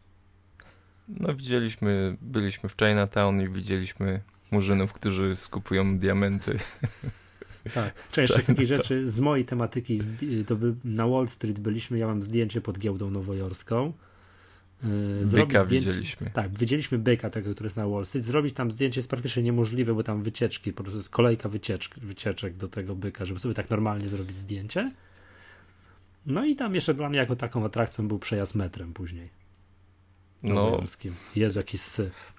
No 1.20 1.34
widzieliśmy, 1.34 2.16
byliśmy 2.22 2.68
w 2.68 2.72
Chinatown 2.72 3.40
i 3.40 3.48
widzieliśmy 3.48 4.20
murzynów, 4.50 4.92
którzy 4.92 5.36
skupują 5.36 5.98
diamenty. 5.98 6.58
Tak, 7.74 7.94
część 8.12 8.44
takich 8.46 8.66
rzeczy 8.66 9.08
z 9.08 9.20
mojej 9.20 9.44
tematyki, 9.44 10.00
to 10.46 10.56
by, 10.56 10.74
na 10.84 11.08
Wall 11.08 11.28
Street 11.28 11.58
byliśmy, 11.58 11.98
ja 11.98 12.06
mam 12.06 12.22
zdjęcie 12.22 12.60
pod 12.60 12.78
giełdą 12.78 13.10
nowojorską. 13.10 13.92
E, 14.84 15.24
zrobić 15.24 15.52
byka 15.52 15.64
zdjęcie, 15.64 15.88
widzieliśmy. 15.88 16.30
Tak, 16.30 16.58
widzieliśmy 16.58 16.98
byka 16.98 17.30
tego, 17.30 17.54
który 17.54 17.66
jest 17.66 17.76
na 17.76 17.88
Wall 17.88 18.06
Street. 18.06 18.26
Zrobić 18.26 18.54
tam 18.54 18.70
zdjęcie 18.70 18.98
jest 18.98 19.10
praktycznie 19.10 19.42
niemożliwe, 19.42 19.94
bo 19.94 20.02
tam 20.02 20.22
wycieczki, 20.22 20.72
po 20.72 20.82
prostu 20.82 20.98
jest 20.98 21.10
kolejka 21.10 21.48
wycieczek 22.02 22.56
do 22.56 22.68
tego 22.68 22.94
byka, 22.94 23.24
żeby 23.24 23.40
sobie 23.40 23.54
tak 23.54 23.70
normalnie 23.70 24.08
zrobić 24.08 24.36
zdjęcie. 24.36 24.92
No 26.26 26.44
i 26.44 26.56
tam 26.56 26.74
jeszcze 26.74 26.94
dla 26.94 27.08
mnie 27.08 27.18
jako 27.18 27.36
taką 27.36 27.64
atrakcją 27.64 28.08
był 28.08 28.18
przejazd 28.18 28.54
metrem 28.54 28.92
później. 28.92 29.39
No. 30.42 30.82
Jezu, 31.36 31.58
jaki 31.58 31.78
syf. 31.78 32.32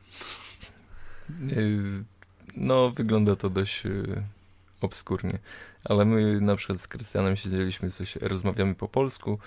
no 2.57 2.89
wygląda 2.89 3.35
to 3.35 3.49
dość 3.49 3.85
y, 3.85 4.23
obskurnie. 4.81 5.39
Ale 5.83 6.05
my 6.05 6.41
na 6.41 6.55
przykład 6.55 6.81
z 6.81 6.87
Krystianem 6.87 7.35
siedzieliśmy, 7.35 7.91
coś 7.91 8.15
rozmawiamy 8.15 8.75
po 8.75 8.87
polsku. 8.87 9.39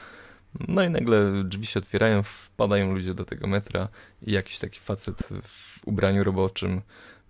No 0.69 0.83
i 0.83 0.91
nagle 0.91 1.45
drzwi 1.45 1.67
się 1.67 1.81
otwierają, 1.81 2.23
wpadają 2.23 2.93
ludzie 2.93 3.15
do 3.15 3.25
tego 3.25 3.47
metra 3.47 3.89
i 4.23 4.33
jakiś 4.33 4.59
taki 4.59 4.81
facet 4.81 5.29
w 5.43 5.87
ubraniu 5.87 6.25
roboczym 6.25 6.81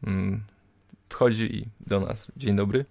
mm, 0.07 0.43
wchodzi 1.09 1.57
i 1.57 1.69
do 1.87 2.01
nas. 2.01 2.33
Dzień 2.37 2.57
dobry. 2.57 2.85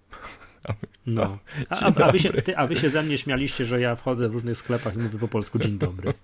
No. 1.06 1.38
A, 1.68 1.80
a, 1.80 2.04
a, 2.04 2.12
wy 2.12 2.18
się, 2.18 2.32
ty, 2.32 2.56
a 2.56 2.66
wy 2.66 2.76
się 2.76 2.90
ze 2.90 3.02
mnie 3.02 3.18
śmialiście, 3.18 3.64
że 3.64 3.80
ja 3.80 3.96
wchodzę 3.96 4.28
w 4.28 4.32
różnych 4.32 4.58
sklepach 4.58 4.94
i 4.94 4.98
mówię 4.98 5.18
po 5.18 5.28
polsku 5.28 5.58
dzień 5.58 5.78
dobry. 5.78 6.14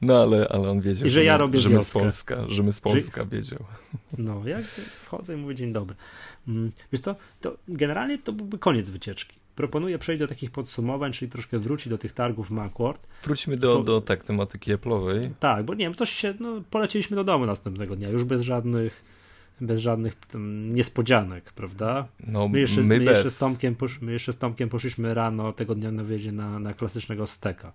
No 0.00 0.22
ale, 0.22 0.48
ale 0.48 0.70
on 0.70 0.80
wiedział, 0.80 1.06
I 1.06 1.10
że 1.10 1.24
ja 1.24 1.36
robię 1.36 1.58
że 1.58 1.68
my 1.68 1.84
z. 1.84 1.90
Polska, 1.90 2.36
że 2.48 2.62
my 2.62 2.72
z 2.72 2.80
Polska 2.80 3.24
wiedział. 3.24 3.58
No, 4.18 4.42
jak 4.48 4.64
wchodzę 5.04 5.34
i 5.34 5.36
mówię 5.36 5.54
dzień 5.54 5.72
dobry. 5.72 5.96
Mm, 6.48 6.72
Wiesz 6.92 7.00
co, 7.00 7.14
to 7.40 7.56
generalnie 7.68 8.18
to 8.18 8.32
byłby 8.32 8.58
koniec 8.58 8.88
wycieczki. 8.90 9.36
Proponuję 9.56 9.98
przejść 9.98 10.20
do 10.20 10.28
takich 10.28 10.50
podsumowań, 10.50 11.12
czyli 11.12 11.30
troszkę 11.30 11.58
wrócić 11.58 11.88
do 11.88 11.98
tych 11.98 12.12
targów 12.12 12.50
Macworld. 12.50 13.08
Wróćmy 13.24 13.56
do, 13.56 13.76
To- 13.76 13.82
do 13.82 14.00
tak 14.00 14.24
tematyki 14.24 14.74
Apple'owej. 14.74 15.30
Tak, 15.40 15.64
bo 15.64 15.74
nie 15.74 15.84
wiem, 15.84 15.94
coś 15.94 16.10
się, 16.10 16.34
no, 16.40 16.62
poleciliśmy 16.70 17.16
do 17.16 17.24
domu 17.24 17.46
następnego 17.46 17.96
dnia, 17.96 18.08
już 18.08 18.24
bez 18.24 18.42
żadnych, 18.42 19.04
bez 19.60 19.80
żadnych 19.80 20.14
tam, 20.14 20.74
niespodzianek, 20.74 21.52
prawda? 21.52 22.06
No 22.26 22.48
My 22.48 22.60
jeszcze, 22.60 22.80
my 22.82 22.98
my, 22.98 23.04
jeszcze 23.04 23.30
z 23.30 23.38
Tomkiem 23.38 23.76
my 24.00 24.12
jeszcze 24.12 24.32
z 24.32 24.38
Tomkiem 24.38 24.68
poszliśmy 24.68 25.14
rano 25.14 25.52
tego 25.52 25.74
dnia 25.74 25.90
na 25.92 26.04
wiezie 26.04 26.32
na, 26.32 26.58
na 26.58 26.74
klasycznego 26.74 27.26
steka. 27.26 27.72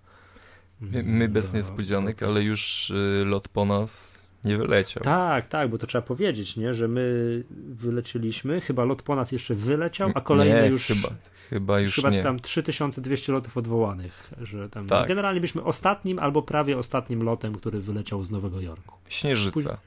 My, 0.80 1.02
my 1.02 1.28
bez 1.28 1.54
niespodzianek, 1.54 2.22
ale 2.22 2.42
już 2.42 2.90
y, 2.90 3.24
lot 3.26 3.48
po 3.48 3.64
nas 3.64 4.18
nie 4.44 4.56
wyleciał. 4.56 5.02
Tak, 5.02 5.46
tak, 5.46 5.70
bo 5.70 5.78
to 5.78 5.86
trzeba 5.86 6.02
powiedzieć, 6.02 6.56
nie, 6.56 6.74
że 6.74 6.88
my 6.88 7.44
wyleciliśmy, 7.50 8.60
chyba 8.60 8.84
lot 8.84 9.02
po 9.02 9.16
nas 9.16 9.32
jeszcze 9.32 9.54
wyleciał, 9.54 10.10
a 10.14 10.20
kolejny 10.20 10.62
nie, 10.62 10.68
już 10.68 10.86
chyba, 10.86 11.08
chyba 11.50 11.80
już 11.80 11.94
chyba 11.94 12.10
nie. 12.10 12.22
tam 12.22 12.40
3200 12.40 13.32
lotów 13.32 13.56
odwołanych, 13.56 14.32
że 14.40 14.68
tam 14.68 14.86
Tak. 14.86 15.08
generalnie 15.08 15.40
byliśmy 15.40 15.62
ostatnim 15.62 16.18
albo 16.18 16.42
prawie 16.42 16.78
ostatnim 16.78 17.22
lotem, 17.22 17.54
który 17.54 17.80
wyleciał 17.80 18.24
z 18.24 18.30
Nowego 18.30 18.60
Jorku. 18.60 18.94
Śnieżyca. 19.08 19.78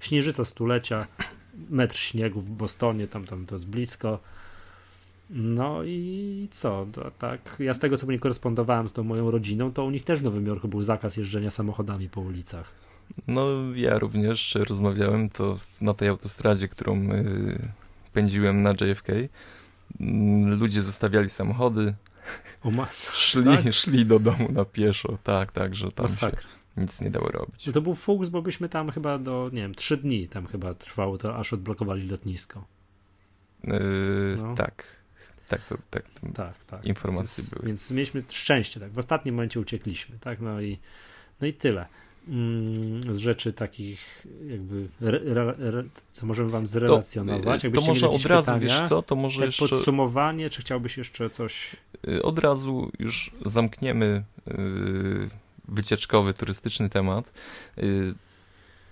Śnieżyca 0.00 0.44
stulecia, 0.44 1.06
metr 1.70 1.96
śniegu 1.96 2.40
w 2.40 2.50
Bostonie, 2.50 3.08
tam, 3.08 3.24
tam 3.24 3.46
to 3.46 3.54
jest 3.54 3.66
blisko. 3.66 4.18
No 5.30 5.84
i 5.84 6.48
co? 6.50 6.86
To, 6.92 7.10
tak, 7.10 7.56
ja 7.58 7.74
z 7.74 7.78
tego 7.78 7.96
co 7.96 8.06
nie 8.06 8.18
korespondowałem 8.18 8.88
z 8.88 8.92
tą 8.92 9.04
moją 9.04 9.30
rodziną, 9.30 9.72
to 9.72 9.84
u 9.84 9.90
nich 9.90 10.04
też 10.04 10.20
w 10.20 10.22
Nowym 10.22 10.46
Jorku 10.46 10.68
był 10.68 10.82
zakaz 10.82 11.16
jeżdżenia 11.16 11.50
samochodami 11.50 12.08
po 12.08 12.20
ulicach. 12.20 12.72
No 13.28 13.46
ja 13.74 13.98
również 13.98 14.54
rozmawiałem 14.68 15.30
to 15.30 15.56
na 15.80 15.94
tej 15.94 16.08
autostradzie, 16.08 16.68
którą 16.68 17.12
y, 17.12 17.68
pędziłem 18.12 18.62
na 18.62 18.70
JFK. 18.70 19.08
Ludzie 20.58 20.82
zostawiali 20.82 21.28
samochody, 21.28 21.94
O 22.62 22.70
ma... 22.70 22.86
szli, 23.14 23.44
Tak? 23.44 23.74
szli 23.74 24.06
do 24.06 24.18
domu 24.18 24.48
na 24.52 24.64
pieszo. 24.64 25.18
Tak, 25.24 25.52
tak, 25.52 25.74
że 25.74 25.92
tam 25.92 26.08
się 26.08 26.30
nic 26.76 27.00
nie 27.00 27.10
dało 27.10 27.28
robić. 27.28 27.66
No 27.66 27.72
to 27.72 27.80
był 27.80 27.94
fuks, 27.94 28.28
bo 28.28 28.42
byśmy 28.42 28.68
tam 28.68 28.90
chyba 28.90 29.18
do, 29.18 29.50
nie 29.52 29.62
wiem, 29.62 29.74
trzy 29.74 29.96
dni 29.96 30.28
tam 30.28 30.46
chyba 30.46 30.74
trwało 30.74 31.18
to, 31.18 31.36
aż 31.36 31.52
odblokowali 31.52 32.08
lotnisko. 32.08 32.64
Y, 33.64 33.70
No. 34.42 34.54
Tak, 34.54 34.99
tak, 35.50 35.60
to, 35.68 35.76
tak. 35.90 36.02
to 36.20 36.32
Tak, 36.34 36.54
tak. 36.64 36.84
Informacje 36.84 37.42
więc, 37.42 37.54
były. 37.54 37.66
Więc 37.66 37.90
mieliśmy 37.90 38.22
szczęście, 38.32 38.80
tak. 38.80 38.92
W 38.92 38.98
ostatnim 38.98 39.34
momencie 39.34 39.60
uciekliśmy, 39.60 40.18
tak. 40.18 40.40
No 40.40 40.60
i, 40.60 40.78
no 41.40 41.46
i 41.46 41.52
tyle. 41.52 41.86
Mm, 42.28 43.14
z 43.14 43.18
rzeczy 43.18 43.52
takich 43.52 44.26
jakby, 44.46 44.88
re, 45.00 45.20
re, 45.20 45.54
re, 45.58 45.84
co 46.12 46.26
możemy 46.26 46.50
wam 46.50 46.66
zrelacjonować. 46.66 47.62
To, 47.62 47.68
y, 47.68 47.70
to 47.70 47.80
może 47.80 48.08
od 48.08 48.26
razu, 48.26 48.46
pytania, 48.46 48.60
wiesz 48.60 48.88
co, 48.88 49.02
to 49.02 49.16
może 49.16 49.38
tak 49.38 49.46
jeszcze... 49.46 49.68
podsumowanie, 49.68 50.50
czy 50.50 50.60
chciałbyś 50.60 50.98
jeszcze 50.98 51.30
coś? 51.30 51.76
Y, 52.08 52.22
Od 52.22 52.38
razu 52.38 52.90
już 52.98 53.30
zamkniemy 53.46 54.24
y, 54.48 54.52
wycieczkowy, 55.68 56.34
turystyczny 56.34 56.88
temat, 56.88 57.32
y, 57.78 58.14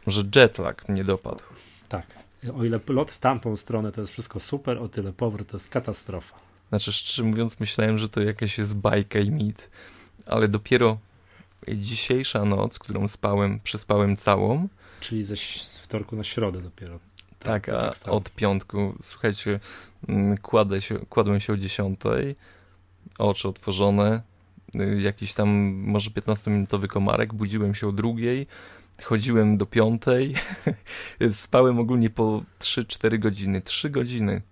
że 0.06 0.22
jetlag 0.36 0.88
mnie 0.88 1.04
dopadł. 1.04 1.42
Tak. 1.88 2.06
O 2.54 2.64
ile 2.64 2.80
lot 2.88 3.11
w 3.11 3.18
tamtą 3.18 3.56
stronę 3.56 3.92
to 3.92 4.00
jest 4.00 4.12
wszystko 4.12 4.40
super, 4.40 4.78
o 4.78 4.88
tyle 4.88 5.12
powrót 5.12 5.48
to 5.48 5.56
jest 5.56 5.68
katastrofa. 5.68 6.47
Znaczy, 6.68 6.92
szczerze 6.92 7.22
mówiąc, 7.24 7.60
myślałem, 7.60 7.98
że 7.98 8.08
to 8.08 8.20
jakaś 8.20 8.58
jest 8.58 8.78
bajka 8.78 9.18
i 9.18 9.30
mit, 9.30 9.70
ale 10.26 10.48
dopiero 10.48 10.98
dzisiejsza 11.68 12.44
noc, 12.44 12.78
którą 12.78 13.08
spałem, 13.08 13.60
przespałem 13.60 14.16
całą, 14.16 14.68
Czyli 15.00 15.22
ze 15.22 15.36
z 15.36 15.78
wtorku 15.78 16.16
na 16.16 16.24
środę 16.24 16.60
dopiero. 16.62 16.98
tak, 17.38 17.66
ja 17.68 17.78
a 17.78 17.94
samo. 17.94 18.16
od 18.16 18.30
piątku, 18.30 18.94
słuchajcie, 19.02 19.60
mm, 20.08 20.38
kładę 20.38 20.82
się, 20.82 20.98
kładłem 20.98 21.40
się 21.40 21.52
o 21.52 21.56
dziesiątej, 21.56 22.36
oczy 23.18 23.48
otworzone, 23.48 24.22
y, 24.74 25.00
jakiś 25.00 25.34
tam 25.34 25.48
może 25.74 26.10
15-minutowy 26.10 26.86
komarek, 26.88 27.34
budziłem 27.34 27.74
się 27.74 27.88
o 27.88 27.92
drugiej, 27.92 28.46
chodziłem 29.02 29.56
do 29.56 29.66
piątej, 29.66 30.34
spałem 31.30 31.78
ogólnie 31.78 32.10
po 32.10 32.42
3-4 32.60 33.18
godziny, 33.18 33.62
3 33.62 33.90
godziny 33.90 34.42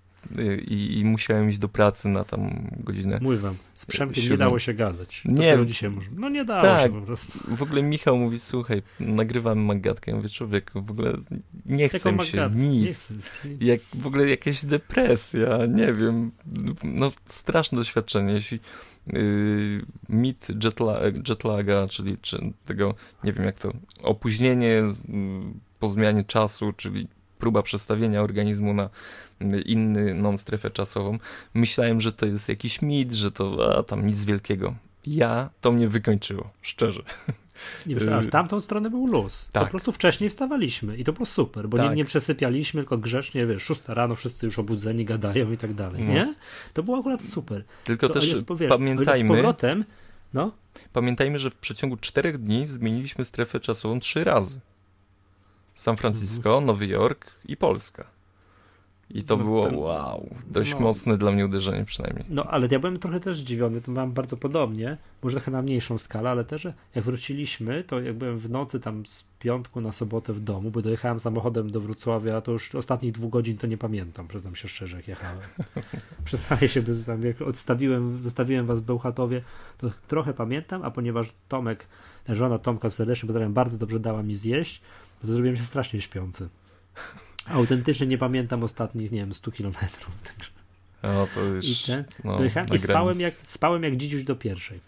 i, 0.68 0.99
i 0.99 1.05
musiałem 1.05 1.51
iść 1.51 1.59
do 1.59 1.68
pracy 1.68 2.09
na 2.09 2.24
tam 2.24 2.70
godzinę. 2.85 3.18
Mówię 3.22 3.37
wam, 3.37 3.55
z 3.74 3.87
Przemkiem 3.87 4.31
nie 4.31 4.37
dało 4.37 4.59
się 4.59 4.74
gadać. 4.74 5.22
Nie. 5.24 5.59
Dzisiaj 5.66 5.91
może. 5.91 6.11
No 6.16 6.29
nie 6.29 6.45
dało 6.45 6.62
Tak. 6.62 6.83
się 6.83 6.89
po 6.89 7.01
prostu. 7.01 7.39
W 7.49 7.62
ogóle 7.62 7.83
Michał 7.83 8.18
mówi, 8.18 8.39
słuchaj, 8.39 8.83
nagrywamy 9.01 9.62
magatkę. 9.62 10.11
Ja 10.11 10.16
mówię, 10.16 10.29
człowiek, 10.29 10.70
w 10.74 10.91
ogóle 10.91 11.12
nie 11.66 11.89
chcę 11.89 12.12
mi 12.12 12.24
się 12.24 12.51
nic. 12.55 13.05
Chcę, 13.05 13.14
nic. 13.49 13.62
Jak 13.62 13.81
w 13.95 14.07
ogóle 14.07 14.29
jakaś 14.29 14.64
depresja, 14.64 15.66
nie 15.66 15.93
wiem. 15.93 16.31
No 16.85 17.12
straszne 17.27 17.79
doświadczenie. 17.79 18.33
Jeśli 18.33 18.61
yy, 19.07 19.85
mit 20.09 20.49
jetla, 20.64 21.01
jetlaga, 21.29 21.89
czyli 21.89 22.18
czy 22.18 22.53
tego, 22.64 22.95
nie 23.24 23.33
wiem 23.33 23.45
jak 23.45 23.59
to, 23.59 23.72
opóźnienie 24.03 24.66
yy, 24.66 24.93
po 25.79 25.89
zmianie 25.89 26.24
czasu, 26.24 26.72
czyli 26.72 27.09
próba 27.39 27.62
przestawienia 27.62 28.22
organizmu 28.22 28.74
na 28.74 28.91
inną 29.66 30.39
strefę 30.39 30.70
czasową. 30.70 31.18
Myślałem, 31.55 32.01
że 32.01 32.12
to 32.12 32.26
jest 32.26 32.49
jakiś 32.49 32.82
mit, 32.82 33.12
że 33.12 33.32
to 33.32 33.76
a, 33.78 33.82
tam 33.82 34.07
nic 34.07 34.24
wielkiego. 34.24 34.74
Ja 35.07 35.51
to 35.61 35.72
mnie 35.72 35.89
wykończyło, 35.89 36.51
szczerze. 36.62 37.03
Nie 37.87 37.97
w 37.97 38.28
tamtą 38.30 38.61
stronę 38.61 38.91
był 38.91 39.07
luz. 39.07 39.49
Po 39.53 39.61
Tak. 39.61 39.70
prostu 39.70 39.93
wcześniej 39.93 40.30
wstawaliśmy 40.30 40.97
i 40.97 41.05
to 41.05 41.12
było 41.12 41.26
super, 41.26 41.68
bo 41.68 41.78
nie, 41.78 41.84
Tak. 41.84 41.97
nie 41.97 42.05
przesypialiśmy, 42.05 42.80
tylko 42.80 42.99
grzecznie, 42.99 43.47
wiesz, 43.47 43.62
szósta 43.62 43.95
rano, 43.95 44.14
wszyscy 44.14 44.47
już 44.47 44.59
obudzeni, 44.59 45.05
gadają 45.05 45.53
i 45.53 45.57
tak 45.57 45.74
dalej, 45.74 46.03
No. 46.03 46.12
nie? 46.12 46.34
To 46.74 46.82
było 46.82 46.99
akurat 46.99 47.22
super. 47.22 47.64
Tylko 47.84 48.09
to 48.09 48.14
też 48.14 48.28
jest, 48.28 48.47
powiesz, 48.47 48.68
ile 48.68 48.74
z 48.74 48.78
pamiętajmy, 48.78 49.28
powrotem, 49.28 49.84
no, 50.34 50.53
Pamiętajmy, 50.93 51.39
że 51.39 51.51
w 51.51 51.55
przeciągu 51.57 51.97
czterech 51.97 52.39
dni 52.39 52.66
zmieniliśmy 52.66 53.24
strefę 53.24 53.61
czasową 53.61 54.01
trzy 54.01 54.24
razy. 54.24 54.61
San 55.74 55.97
Francisco, 55.97 56.49
Mhm. 56.49 56.64
Nowy 56.66 56.87
Jork 56.87 57.26
i 57.49 57.57
Polska. 57.57 58.07
I 59.11 59.22
to 59.22 59.36
No, 59.36 59.44
było, 59.44 59.80
wow, 59.80 60.28
dość 60.46 60.72
no. 60.74 60.80
mocne 60.80 61.18
dla 61.18 61.32
mnie 61.32 61.44
uderzenie 61.46 61.84
przynajmniej. 61.84 62.24
no, 62.28 62.44
ale 62.44 62.68
ja 62.70 62.78
byłem 62.78 62.98
trochę 62.98 63.20
też 63.20 63.38
zdziwiony, 63.38 63.80
to 63.80 63.92
mam 63.92 64.12
bardzo 64.12 64.36
podobnie, 64.36 64.96
może 65.22 65.36
trochę 65.36 65.50
na 65.50 65.62
mniejszą 65.62 65.98
skalę, 65.98 66.30
ale 66.30 66.44
też, 66.44 66.68
jak 66.94 67.04
wróciliśmy, 67.04 67.84
to 67.84 68.00
jak 68.00 68.16
byłem 68.16 68.38
w 68.38 68.50
nocy 68.50 68.80
tam 68.80 69.07
z 69.07 69.24
piątku 69.38 69.80
na 69.80 69.92
sobotę 69.92 70.32
w 70.32 70.40
domu, 70.40 70.70
bo 70.70 70.82
dojechałem 70.82 71.18
samochodem 71.18 71.70
do 71.70 71.80
Wrocławia, 71.80 72.40
to 72.40 72.52
już 72.52 72.74
ostatnich 72.74 73.12
dwóch 73.12 73.30
godzin 73.30 73.57
to 73.57 73.66
nie 73.66 73.78
pamiętam, 73.78 74.28
przyznam 74.28 74.54
się 74.57 74.68
szczerze, 74.68 74.96
jak 74.96 75.09
jechałem. 75.09 75.38
Przyznaję 76.24 76.68
się, 76.68 76.82
bez 76.82 77.04
tam, 77.07 77.22
jak 77.22 77.42
odstawiłem, 77.42 78.22
zostawiłem 78.22 78.66
was 78.66 78.80
w 78.80 78.84
Bełchatowie, 78.84 79.42
to 79.78 79.90
trochę 80.09 80.34
pamiętam, 80.34 80.82
a 80.82 80.90
ponieważ 80.90 81.32
Tomek, 81.48 81.86
żona 82.28 82.59
Tomka 82.59 82.90
serdecznie 82.90 83.26
pozdrawiam, 83.26 83.52
bardzo 83.52 83.78
dobrze 83.78 84.00
dała 84.00 84.22
mi 84.22 84.34
zjeść, 84.34 84.80
to 85.20 85.26
zrobiłem 85.26 85.57
się 85.57 85.62
strasznie 85.62 86.00
śpiący. 86.00 86.48
Autentycznie 87.49 88.07
nie 88.07 88.18
pamiętam 88.18 88.64
ostatnich, 88.64 89.12
nie 89.12 89.20
wiem, 89.20 89.34
100 89.34 89.53
kilometrów. 89.53 90.11
Także. 90.28 90.51
O, 91.03 91.26
to 91.34 91.40
już, 91.40 91.64
I, 91.64 91.86
ten, 91.86 92.05
no, 92.24 92.36
dojechałem 92.38 92.68
i 92.74 92.78
spałem 92.78 93.20
jak, 93.20 93.34
spałem 93.34 93.82
jak 93.82 93.97
dziś 93.97 94.12
już 94.12 94.24
do 94.24 94.36
pierwszej. 94.36 94.80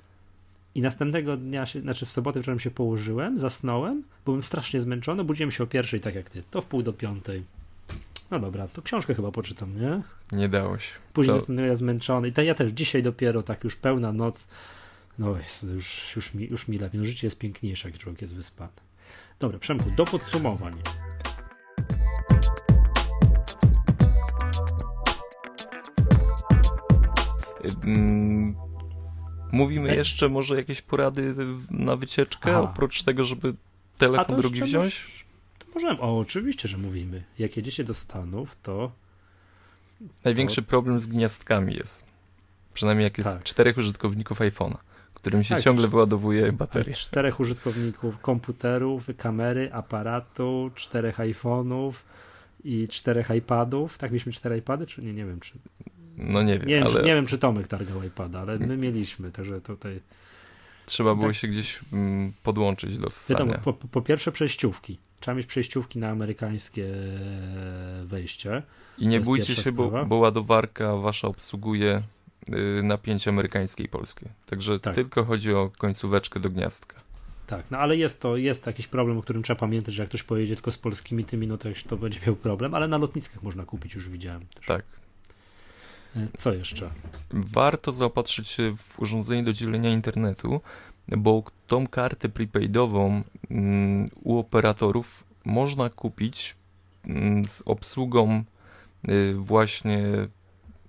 I 0.74 0.82
następnego 0.82 1.36
dnia, 1.36 1.66
się, 1.66 1.80
znaczy 1.80 2.06
w 2.06 2.12
sobotę 2.12 2.40
wieczorem 2.40 2.60
się 2.60 2.70
położyłem, 2.70 3.38
zasnąłem, 3.38 4.02
byłem 4.24 4.42
strasznie 4.42 4.80
zmęczony, 4.80 5.24
budziłem 5.24 5.50
się 5.50 5.64
o 5.64 5.66
pierwszej, 5.66 6.00
tak 6.00 6.14
jak 6.14 6.30
ty, 6.30 6.42
to 6.50 6.62
w 6.62 6.64
pół 6.64 6.82
do 6.82 6.92
piątej. 6.92 7.42
No 8.30 8.38
dobra, 8.38 8.68
to 8.68 8.82
książkę 8.82 9.14
chyba 9.14 9.30
poczytam, 9.30 9.80
nie? 9.80 10.02
Nie 10.32 10.48
dało 10.48 10.78
się. 10.78 10.92
Później 11.12 11.32
To- 11.32 11.38
następnego 11.38 11.68
ja 11.68 11.74
zmęczony. 11.74 12.28
I 12.28 12.32
to 12.32 12.42
ja 12.42 12.54
też 12.54 12.72
dzisiaj 12.72 13.02
dopiero 13.02 13.42
tak 13.42 13.64
już 13.64 13.76
pełna 13.76 14.12
noc. 14.12 14.48
No 15.18 15.36
już, 15.74 16.16
już, 16.16 16.34
mi, 16.34 16.48
już 16.48 16.68
mi 16.68 16.78
lepiej. 16.78 17.00
No, 17.00 17.06
życie 17.06 17.26
jest 17.26 17.38
piękniejsze, 17.38 17.88
jak 17.90 17.98
człowiek 17.98 18.20
jest 18.20 18.34
wyspany. 18.34 18.72
Dobra, 19.38 19.58
Przemku, 19.58 19.90
do 19.96 20.06
podsumowań. 20.06 20.74
Mówimy 29.52 29.90
Ej. 29.90 29.96
jeszcze 29.96 30.28
może 30.28 30.56
jakieś 30.56 30.82
porady 30.82 31.34
na 31.70 31.96
wycieczkę, 31.96 32.50
Aha. 32.50 32.60
oprócz 32.60 33.02
tego, 33.02 33.24
żeby 33.24 33.54
telefon 33.98 34.26
to 34.36 34.42
drugi 34.42 34.62
wziąć? 34.62 35.24
To 35.58 35.66
możemy. 35.74 36.00
O, 36.00 36.18
oczywiście, 36.18 36.68
że 36.68 36.78
mówimy. 36.78 37.22
Jak 37.38 37.56
jedziecie 37.56 37.84
do 37.84 37.94
Stanów, 37.94 38.56
to 38.62 38.92
Największy 40.24 40.62
problem 40.62 41.00
z 41.00 41.06
gniazdkami 41.06 41.74
jest. 41.74 42.04
Przynajmniej 42.74 43.04
jak 43.04 43.18
jest 43.18 43.32
Tak. 43.34 43.42
czterech 43.42 43.78
użytkowników 43.78 44.38
iPhone'a, 44.40 44.76
którym 45.14 45.44
się 45.44 45.54
Tak, 45.54 45.64
ciągle 45.64 45.88
wyładowuje 45.88 46.46
to 46.46 46.52
bateria. 46.52 46.94
czterech 46.96 47.40
użytkowników 47.40 48.18
komputerów, 48.18 49.06
kamery, 49.16 49.72
aparatu, 49.72 50.70
czterech 50.74 51.18
iPhone'ów 51.18 51.92
i 52.64 52.88
czterech 52.88 53.30
iPadów. 53.30 53.98
Tak, 53.98 54.10
mieliśmy 54.10 54.32
cztery 54.32 54.56
iPady, 54.58 54.86
czy 54.86 55.02
nie? 55.02 55.12
Nie 55.12 55.24
wiem, 55.26 55.40
czy, 55.40 55.52
No 56.18 56.42
nie 56.42 56.58
wiem, 56.58 56.68
nie 56.68 56.74
wiem, 56.74 56.84
ale 56.84 56.92
czy, 56.92 57.02
nie 57.02 57.14
wiem, 57.14 57.26
czy 57.26 57.38
Tomek 57.38 57.66
targał 57.66 58.02
iPada, 58.02 58.40
ale 58.40 58.58
my 58.58 58.76
mieliśmy, 58.76 59.30
także 59.30 59.60
tutaj... 59.60 60.00
trzeba 60.86 61.14
było 61.14 61.26
tak. 61.26 61.36
się 61.36 61.48
gdzieś 61.48 61.80
mm, 61.92 62.32
podłączyć 62.42 62.98
do 62.98 63.10
ssania. 63.10 63.58
Po, 63.58 63.72
po 63.72 64.02
pierwsze 64.02 64.32
przejściówki. 64.32 64.98
Trzeba 65.20 65.34
mieć 65.34 65.46
przejściówki 65.46 65.98
na 65.98 66.08
amerykańskie 66.08 66.94
wejście. 68.04 68.62
I 68.98 69.06
nie 69.08 69.20
bójcie 69.20 69.54
się, 69.54 69.72
bo, 69.72 70.06
bo 70.06 70.16
ładowarka 70.16 70.96
wasza 70.96 71.28
obsługuje 71.28 72.02
y, 72.78 72.82
napięcie 72.82 73.30
amerykańskie 73.30 73.84
i 73.84 73.88
polskie. 73.88 74.28
Także 74.46 74.80
Tak. 74.80 74.94
tylko 74.94 75.24
chodzi 75.24 75.52
o 75.52 75.70
końcóweczkę 75.78 76.40
do 76.40 76.50
gniazdka. 76.50 77.00
Tak, 77.46 77.70
no 77.70 77.78
ale 77.78 77.96
jest 77.96 78.20
to, 78.20 78.36
jest 78.36 78.66
jakiś 78.66 78.86
problem, 78.86 79.18
o 79.18 79.22
którym 79.22 79.42
trzeba 79.42 79.60
pamiętać, 79.60 79.94
że 79.94 80.02
jak 80.02 80.08
ktoś 80.08 80.22
pojedzie 80.22 80.54
tylko 80.54 80.72
z 80.72 80.78
polskimi 80.78 81.24
tymi, 81.24 81.46
no 81.46 81.58
to, 81.58 81.68
to 81.88 81.96
będzie 81.96 82.20
miał 82.26 82.36
problem, 82.36 82.74
ale 82.74 82.88
na 82.88 82.98
lotniskach 82.98 83.42
można 83.42 83.64
kupić, 83.64 83.94
już 83.94 84.08
widziałem. 84.08 84.46
Też. 84.46 84.66
Tak. 84.66 84.84
Co 86.36 86.54
jeszcze? 86.54 86.90
Warto 87.30 87.92
zaopatrzyć 87.92 88.48
się 88.48 88.76
w 88.76 89.00
urządzenie 89.00 89.42
do 89.42 89.52
dzielenia 89.52 89.90
internetu, 89.90 90.60
bo 91.08 91.42
tą 91.66 91.86
kartę 91.86 92.28
prepaidową 92.28 93.22
mm, 93.50 94.08
u 94.22 94.38
operatorów 94.38 95.24
można 95.44 95.90
kupić 95.90 96.56
mm, 97.04 97.46
z 97.46 97.62
obsługą 97.66 98.44
y, 99.08 99.34
właśnie 99.34 100.04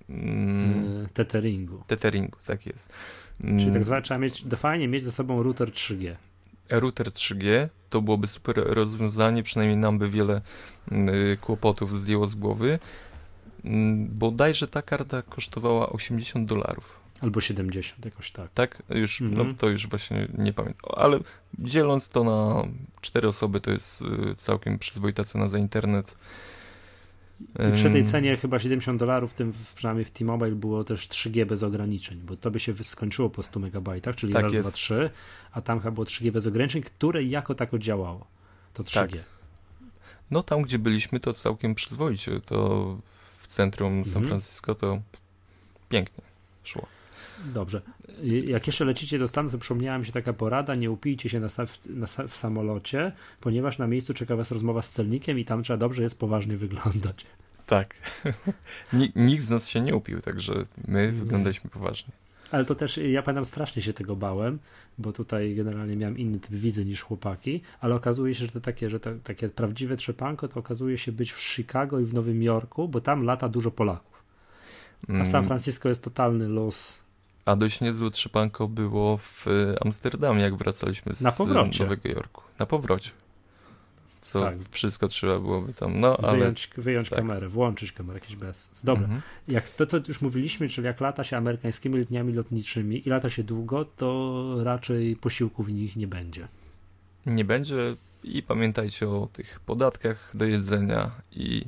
mm, 0.10 1.08
Tetheringu. 1.14 1.84
tetheringu, 1.88 2.38
tak 2.46 2.66
jest. 2.66 2.94
Czyli 3.60 3.72
tak 3.72 3.84
zwane 3.84 4.02
trzeba 4.02 4.18
mieć, 4.18 4.44
fajnie 4.58 4.88
mieć 4.88 5.04
ze 5.04 5.12
sobą 5.12 5.44
router 5.44 5.70
3G. 5.70 6.16
router 6.70 7.08
3G 7.08 7.68
to 7.90 8.02
byłoby 8.02 8.28
super 8.28 8.56
rozwiązanie, 8.66 9.44
przynajmniej 9.44 9.78
nam 9.78 10.00
by 10.00 10.10
wiele 10.10 10.42
kłopotów 11.42 12.00
zdjęło 12.00 12.28
z 12.28 12.36
głowy. 12.36 12.80
Mm, 13.64 14.08
Bodajże 14.12 14.68
ta 14.68 14.82
karta 14.82 15.22
kosztowała 15.22 15.90
80 15.90 16.46
dolarów. 16.50 17.00
Albo 17.22 17.42
70, 17.42 18.06
jakoś 18.06 18.32
tak. 18.32 18.52
Tak? 18.54 18.84
Już, 18.90 19.22
no 19.22 19.28
Mhm. 19.28 19.56
to 19.56 19.70
już 19.70 19.88
właśnie 19.88 20.28
nie 20.38 20.54
pamiętam. 20.54 20.90
Ale 20.98 21.20
dzieląc 21.60 22.10
to 22.10 22.24
na 22.24 22.64
cztery 23.02 23.28
osoby, 23.28 23.62
to 23.62 23.72
jest 23.72 24.02
y, 24.02 24.36
całkiem 24.36 24.80
przyzwoita 24.80 25.24
cena 25.24 25.48
za 25.48 25.58
internet. 25.60 26.16
I 27.70 27.74
przy 27.76 27.90
tej 27.92 28.04
cenie 28.06 28.38
chyba 28.38 28.60
70 28.60 29.00
dolarów, 29.00 29.34
tym 29.34 29.52
w- 29.54 29.74
przynajmniej 29.74 30.06
w 30.06 30.12
T-Mobile 30.12 30.52
było 30.52 30.84
też 30.84 31.08
3G 31.08 31.46
bez 31.46 31.64
ograniczeń, 31.64 32.20
bo 32.26 32.36
to 32.38 32.52
by 32.52 32.60
się 32.60 32.74
skończyło 32.84 33.30
po 33.30 33.44
100 33.44 33.60
megabajtach, 33.60 34.16
czyli 34.16 34.34
Tak 34.34 34.44
raz, 34.44 34.54
jest. 34.54 34.70
dwa, 34.70 34.76
trzy, 34.76 35.10
a 35.52 35.62
tam 35.62 35.80
chyba 35.80 35.92
było 35.92 36.06
3G 36.06 36.32
bez 36.32 36.48
ograniczeń, 36.48 36.82
które 36.82 37.24
jako 37.24 37.56
tako 37.56 37.80
działało. 37.80 38.28
To 38.74 38.84
3G. 38.84 39.12
Tak. 39.12 39.24
No 40.32 40.44
tam, 40.44 40.62
gdzie 40.62 40.80
byliśmy, 40.80 41.20
to 41.20 41.34
całkiem 41.34 41.76
przyzwoicie. 41.76 42.40
To 42.46 42.98
centrum 43.50 44.06
San 44.06 44.14
Mhm. 44.18 44.26
Francisco 44.28 44.76
to 44.76 45.02
pięknie 45.90 46.24
szło. 46.64 46.86
Dobrze. 47.46 47.82
Jak 48.46 48.68
jeszcze 48.68 48.86
lecicie 48.86 49.20
do 49.20 49.28
Stanów, 49.28 49.52
to 49.52 49.58
przypomniała 49.58 49.98
mi 49.98 50.06
się 50.06 50.12
taka 50.12 50.34
porada, 50.34 50.76
nie 50.76 50.92
upijcie 50.92 51.30
się 51.30 51.40
na, 51.40 51.48
na, 51.86 52.08
w 52.28 52.38
samolocie, 52.38 53.12
ponieważ 53.42 53.78
na 53.78 53.88
miejscu 53.88 54.14
czeka 54.14 54.36
was 54.36 54.52
rozmowa 54.52 54.82
z 54.82 54.90
celnikiem 54.90 55.40
i 55.40 55.46
tam 55.46 55.64
trzeba 55.64 55.78
dobrze 55.78 56.04
jest 56.04 56.20
poważnie 56.20 56.58
wyglądać. 56.58 57.26
Tak. 57.66 57.96
Ni- 58.94 59.12
Nikt 59.16 59.44
z 59.44 59.50
nas 59.50 59.68
się 59.68 59.82
nie 59.82 59.96
upił, 59.96 60.22
także 60.22 60.54
my 60.88 61.06
Nie. 61.06 61.12
wyglądaliśmy 61.12 61.70
poważnie. 61.70 62.14
Ale 62.52 62.66
to 62.66 62.76
też, 62.76 62.98
ja 62.98 63.22
pamiętam, 63.22 63.46
strasznie 63.46 63.82
się 63.82 63.94
tego 63.94 64.16
bałem, 64.16 64.60
bo 64.98 65.12
tutaj 65.12 65.56
generalnie 65.56 65.96
miałem 65.96 66.18
inny 66.18 66.40
typ 66.40 66.52
widzy 66.52 66.86
niż 66.86 67.02
chłopaki, 67.02 67.62
ale 67.82 67.96
okazuje 67.96 68.36
się, 68.36 68.46
że 68.46 68.52
to 68.52 68.62
takie, 68.62 68.90
że 68.90 69.00
to, 69.00 69.10
takie 69.24 69.50
prawdziwe 69.50 69.96
trzepanko 69.96 70.48
to 70.48 70.60
okazuje 70.60 70.98
się 70.98 71.12
być 71.12 71.32
w 71.32 71.42
Chicago 71.42 72.00
i 72.00 72.06
w 72.06 72.14
Nowym 72.14 72.44
Jorku, 72.44 72.88
bo 72.88 73.02
tam 73.02 73.24
lata 73.24 73.50
dużo 73.50 73.72
Polaków. 73.72 74.24
A 75.10 75.24
w 75.24 75.28
San 75.28 75.36
Mm, 75.36 75.48
Francisco 75.48 75.90
jest 75.90 76.04
totalny 76.04 76.48
los. 76.48 77.00
A 77.46 77.56
dość 77.56 77.82
niezłe 77.82 78.12
trzepanko 78.12 78.68
było 78.68 79.18
w 79.18 79.48
e, 79.48 79.84
Amsterdamie, 79.86 80.42
jak 80.42 80.56
wracaliśmy 80.56 81.14
z. 81.14 81.22
Nowego 81.84 82.10
Jorku. 82.10 82.42
Na 82.60 82.66
powrocie. 82.66 83.12
Co 84.22 84.40
Tak. 84.40 84.58
wszystko 84.72 85.08
trzeba 85.08 85.40
byłoby 85.40 85.74
tam, 85.74 86.00
no 86.00 86.18
ale... 86.18 86.38
Wyjąć, 86.38 86.70
wyjąć 86.78 87.10
tak. 87.10 87.20
kamerę, 87.20 87.50
włączyć 87.50 87.92
kamerę, 87.92 88.20
jakiś 88.20 88.36
bez. 88.36 88.70
Dobra. 88.84 89.04
Mhm. 89.04 89.22
Jak 89.48 89.70
to, 89.70 89.86
co 89.86 89.98
już 90.08 90.22
mówiliśmy, 90.22 90.70
czyli 90.70 90.88
jak 90.88 91.02
lata 91.02 91.24
się 91.24 91.38
amerykańskimi 91.38 91.98
liniami 92.00 92.34
lotniczymi 92.34 93.08
i 93.08 93.10
lata 93.10 93.30
się 93.30 93.44
długo, 93.44 93.86
to 93.86 94.56
raczej 94.64 95.16
posiłków 95.16 95.66
w 95.68 95.72
nich 95.72 95.96
nie 95.96 96.08
będzie. 96.08 96.48
Nie 97.26 97.46
będzie 97.46 97.96
i 98.24 98.44
pamiętajcie 98.44 99.10
o 99.10 99.28
tych 99.34 99.60
podatkach 99.60 100.32
do 100.34 100.46
jedzenia 100.46 101.12
i 101.32 101.66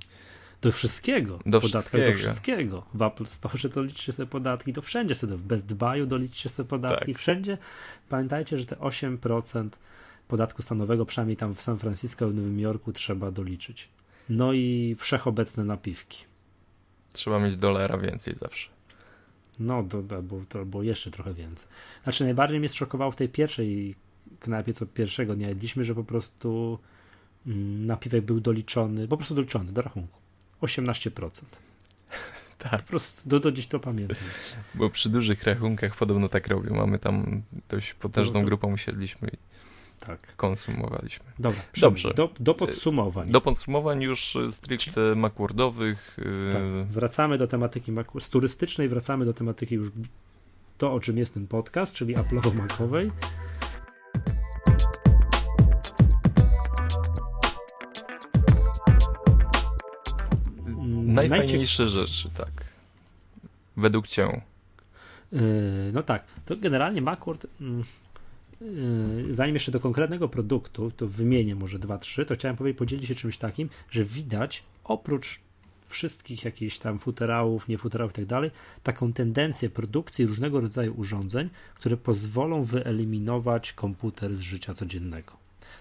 Do 0.62 0.72
wszystkiego. 0.72 1.40
Do 1.46 1.62
Podatkach 1.62 1.82
wszystkiego. 1.82 2.12
do 2.12 2.18
wszystkiego. 2.18 2.84
W 2.94 3.02
Apple 3.02 3.26
Store 3.26 3.70
to 3.74 3.84
liczcie 3.84 4.12
sobie 4.12 4.28
podatki, 4.28 4.74
to 4.74 4.82
wszędzie 4.82 5.16
sobie, 5.16 5.36
w 5.36 5.42
Best 5.42 5.68
Buy'u 5.76 6.06
doliczcie 6.08 6.50
sobie 6.50 6.70
podatki, 6.70 7.12
Tak. 7.14 7.18
wszędzie. 7.22 7.58
Pamiętajcie, 8.10 8.58
że 8.58 8.66
te 8.66 8.76
8% 8.76 9.70
podatku 10.32 10.62
stanowego, 10.62 11.06
przynajmniej 11.06 11.38
tam 11.38 11.56
w 11.56 11.62
San 11.62 11.78
Francisco 11.80 12.30
w 12.30 12.34
Nowym 12.34 12.60
Jorku 12.60 12.94
trzeba 12.94 13.32
doliczyć. 13.32 13.90
No 14.30 14.54
i 14.54 14.96
wszechobecne 15.00 15.64
napiwki. 15.64 16.24
trzeba 17.14 17.40
mieć 17.40 17.56
dolara 17.58 17.98
więcej 17.98 18.36
zawsze. 18.36 18.70
No, 19.60 19.84
do, 19.84 20.16
albo, 20.16 20.42
albo 20.56 20.84
jeszcze 20.84 21.12
trochę 21.12 21.34
więcej. 21.34 21.70
Znaczy, 22.04 22.24
najbardziej 22.24 22.60
mnie 22.60 22.70
zszokowało 22.70 23.12
w 23.12 23.16
tej 23.16 23.30
pierwszej 23.30 23.96
knajpie, 24.40 24.74
co 24.74 24.86
pierwszego 24.86 25.36
dnia 25.36 25.50
jedliśmy, 25.50 25.84
że 25.84 25.96
po 25.96 26.04
prostu 26.04 26.80
mm, 27.48 27.86
napiwek 27.86 28.26
był 28.26 28.40
doliczony, 28.40 29.08
po 29.08 29.18
prostu 29.18 29.36
doliczony 29.36 29.72
do 29.72 29.82
rachunku. 29.82 30.18
18%. 30.62 31.30
Tak. 32.58 32.82
Po 32.82 32.88
prostu 32.90 33.30
do, 33.30 33.40
do 33.40 33.52
dziś 33.52 33.68
to 33.68 33.80
pamiętam. 33.80 34.18
Bo 34.76 34.90
przy 34.90 35.10
dużych 35.10 35.44
rachunkach 35.44 35.96
podobno 35.96 36.30
tak 36.30 36.48
robią. 36.48 36.76
Mamy 36.76 37.00
tam 37.00 37.42
dość 37.70 37.94
potężną 37.94 38.34
No 38.34 38.40
to- 38.40 38.46
grupą, 38.46 38.74
usiedliśmy 38.74 39.28
i 39.30 39.38
Tak. 40.06 40.36
konsumowaliśmy. 40.36 41.26
Dobra, 41.40 41.62
Dobrze. 41.82 42.14
Do, 42.14 42.30
do 42.40 42.54
podsumowań. 42.54 43.32
Do 43.32 43.42
podsumowań 43.42 44.02
już 44.02 44.38
stricte 44.52 45.16
Macwordowych. 45.16 46.18
e, 46.50 46.52
Tak. 46.52 46.62
Wracamy 46.88 47.38
do 47.38 47.48
tematyki 47.48 47.92
z 48.20 48.30
turystycznej, 48.30 48.88
wracamy 48.90 49.26
do 49.26 49.34
tematyki 49.34 49.76
już 49.76 49.88
to, 50.78 50.94
o 50.94 51.00
czym 51.00 51.18
jest 51.18 51.34
ten 51.34 51.48
podcast, 51.48 51.96
czyli 51.96 52.16
Apple'owo-Macowej. 52.16 53.12
Mm, 60.68 61.14
Najfajniejsze 61.14 61.88
rzeczy, 61.88 62.30
tak. 62.30 62.52
Według 63.78 64.08
cię. 64.08 64.42
Yy, 65.32 65.42
No 65.94 66.04
tak, 66.04 66.24
to 66.46 66.56
generalnie 66.56 67.02
Macworld, 67.02 67.46
mm, 67.62 67.82
zanim 69.30 69.54
jeszcze 69.56 69.72
do 69.72 69.80
konkretnego 69.80 70.30
produktu, 70.30 70.92
to 70.92 71.08
wymienię 71.08 71.56
może 71.56 71.80
dwa, 71.80 71.98
trzy, 71.98 72.26
to 72.26 72.36
chciałem 72.36 72.58
powiedzieć, 72.58 72.78
podzielić 72.78 73.08
się 73.08 73.16
czymś 73.16 73.38
takim, 73.38 73.70
że 73.92 74.04
widać 74.04 74.64
oprócz 74.84 75.40
wszystkich 75.86 76.46
jakichś 76.46 76.78
tam 76.78 77.00
futerałów, 77.00 77.68
nie 77.68 77.78
futerałów 77.78 78.12
i 78.12 78.16
tak 78.16 78.26
dalej, 78.26 78.52
taką 78.84 79.14
tendencję 79.14 79.70
produkcji 79.70 80.26
różnego 80.26 80.62
rodzaju 80.62 80.94
urządzeń, 80.98 81.50
które 81.76 81.98
pozwolą 81.98 82.64
wyeliminować 82.64 83.74
komputer 83.74 84.36
z 84.36 84.42
życia 84.42 84.74
codziennego, 84.74 85.34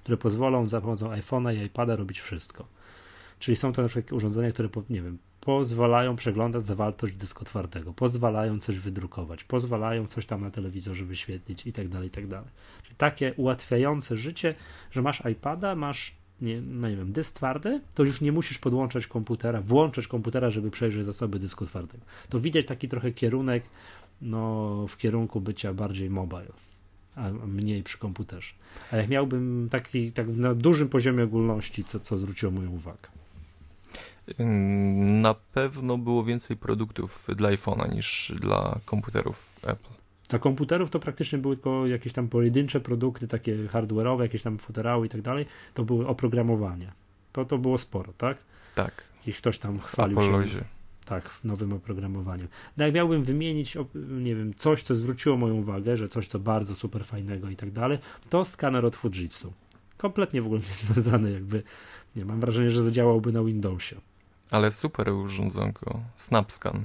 które 0.03 0.16
pozwolą 0.16 0.68
za 0.68 0.81
pomocą 0.81 1.11
iPhone'a 1.11 1.57
i 1.57 1.64
iPada 1.64 1.97
robić 1.97 2.20
wszystko. 2.20 2.66
Czyli 3.39 3.57
są 3.57 3.72
to 3.72 3.83
na 3.83 3.89
przykład 3.89 4.12
urządzenia, 4.12 4.53
które, 4.53 4.68
nie 4.91 5.03
wiem, 5.03 5.18
pozwalają 5.41 6.16
przeglądać 6.16 6.66
zawartość 6.66 7.16
dysku 7.16 7.45
twardego, 7.45 7.93
pozwalają 7.93 8.59
coś 8.59 8.78
wydrukować, 8.78 9.45
pozwalają 9.45 10.07
coś 10.07 10.26
tam 10.26 10.41
na 10.41 10.51
telewizorze 10.51 11.05
wyświetlić 11.05 11.66
i 11.66 11.72
tak 11.72 11.88
dalej, 11.88 12.09
i 12.09 12.11
tak. 12.11 12.24
Czyli 12.82 12.97
takie 12.97 13.34
ułatwiające 13.34 14.16
życie, 14.16 14.55
że 14.91 15.03
masz 15.03 15.22
iPada, 15.32 15.74
masz 15.74 16.14
nie, 16.41 16.61
no 16.61 16.88
nie 16.88 16.97
wiem, 16.97 17.12
dysk 17.12 17.36
twardy, 17.36 17.80
to 17.95 18.05
już 18.05 18.20
nie 18.20 18.32
musisz 18.32 18.59
podłączać 18.59 19.07
komputera, 19.07 19.61
włączać 19.61 20.07
komputera, 20.07 20.51
żeby 20.51 20.70
przejrzeć 20.70 21.05
zasoby 21.05 21.38
dysku 21.38 21.66
twardego. 21.66 22.05
To 22.28 22.41
widać 22.41 22.66
taki 22.66 22.88
trochę 22.88 23.12
kierunek 23.12 23.64
no, 24.22 24.86
w 24.88 24.97
kierunku 24.97 25.41
bycia 25.41 25.74
bardziej 25.74 26.11
mobile, 26.11 26.53
a 27.14 27.30
mniej 27.30 27.82
przy 27.82 27.99
komputerze. 27.99 28.55
A 28.93 28.97
jak 28.97 29.09
miałbym 29.09 29.68
taki 29.70 30.12
tak 30.12 30.28
na 30.28 30.55
dużym 30.55 30.88
poziomie 30.88 31.24
ogólności, 31.24 31.84
co, 31.84 32.01
co 32.01 32.16
zwróciło 32.16 32.53
moją 32.53 32.70
uwagę. 32.70 33.20
Na 35.22 35.35
pewno 35.35 35.99
było 35.99 36.24
więcej 36.24 36.57
produktów 36.57 37.26
dla 37.37 37.49
iPhone'a 37.51 37.95
niż 37.95 38.33
dla 38.41 38.81
komputerów 38.85 39.57
Apple. 39.62 39.91
Dla 40.28 40.39
komputerów 40.39 40.91
to 40.91 41.01
praktycznie 41.01 41.39
były 41.39 41.57
tylko 41.57 41.87
jakieś 41.87 42.12
tam 42.12 42.28
pojedyncze 42.28 42.81
produkty, 42.81 43.28
takie 43.28 43.57
hardware'owe, 43.57 44.20
jakieś 44.20 44.43
tam 44.43 44.59
futerały 44.59 45.07
i 45.07 45.09
tak 45.09 45.22
dalej, 45.22 45.47
to 45.74 45.85
były 45.85 46.07
oprogramowanie. 46.07 46.93
To, 47.33 47.45
to 47.45 47.59
było 47.59 47.78
sporo, 47.78 48.12
tak? 48.18 48.39
Tak. 48.74 49.05
Jeśli 49.26 49.41
ktoś 49.41 49.59
tam 49.59 49.78
chwalił 49.78 50.18
Apolozie. 50.18 50.49
się 50.49 50.64
tak, 51.11 51.28
w 51.28 51.45
nowym 51.45 51.72
oprogramowaniu. 51.72 52.49
No 52.76 52.85
jak 52.85 52.95
miałbym 52.95 53.24
wymienić, 53.24 53.76
nie 53.95 54.35
wiem, 54.35 54.55
coś, 54.55 54.83
co 54.83 54.95
zwróciło 54.95 55.37
moją 55.37 55.55
uwagę, 55.55 55.97
że 55.97 56.09
coś, 56.09 56.28
co 56.28 56.39
bardzo 56.39 56.74
super 56.74 57.05
fajnego 57.05 57.49
i 57.49 57.57
tak 57.57 57.70
dalej, 57.70 57.99
to 58.28 58.45
skaner 58.45 58.87
od 58.87 58.97
Fujitsu. 58.97 59.53
Kompletnie 59.97 60.43
w 60.43 60.47
ogóle 60.47 60.61
nie 60.61 60.74
związany 60.95 61.33
jakby, 61.33 61.62
nie 62.16 62.24
mam 62.24 62.41
wrażenia, 62.41 62.70
że 62.70 62.83
zadziałałby 62.83 63.33
na 63.33 63.45
Windowsie. 63.45 63.97
Ale 64.51 64.71
super 64.71 65.11
urządzonko, 65.11 66.01
SnapScan. 66.17 66.85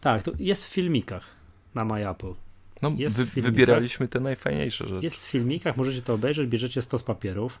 Tak, 0.00 0.22
to 0.22 0.32
jest 0.38 0.64
w 0.64 0.68
filmikach 0.68 1.24
na 1.74 1.84
MyApple. 1.84 2.34
No, 2.82 2.90
jest 2.96 3.22
wy, 3.22 3.42
wybieraliśmy 3.42 4.08
te 4.08 4.20
najfajniejsze 4.20 4.88
rzeczy. 4.88 5.04
Jest 5.04 5.26
w 5.26 5.30
filmikach, 5.30 5.76
możecie 5.76 6.02
to 6.02 6.14
obejrzeć, 6.14 6.48
bierzecie 6.48 6.82
stos 6.82 7.02
papierów, 7.02 7.58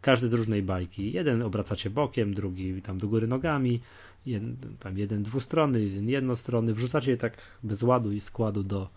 każdy 0.00 0.28
z 0.28 0.32
różnej 0.32 0.62
bajki. 0.62 1.12
Jeden 1.12 1.42
obracacie 1.42 1.90
bokiem, 1.90 2.34
drugi 2.34 2.82
tam 2.82 2.98
do 2.98 3.08
góry 3.08 3.26
nogami, 3.26 3.80
jeden, 4.26 4.56
tam 4.80 4.98
jeden 4.98 5.22
dwustronny, 5.22 5.80
jeden 5.80 6.08
jednostronny. 6.08 6.74
Wrzucacie 6.74 7.10
je 7.10 7.16
tak 7.16 7.36
bez 7.62 7.82
ładu 7.82 8.12
i 8.12 8.20
składu 8.20 8.62
do 8.62 8.88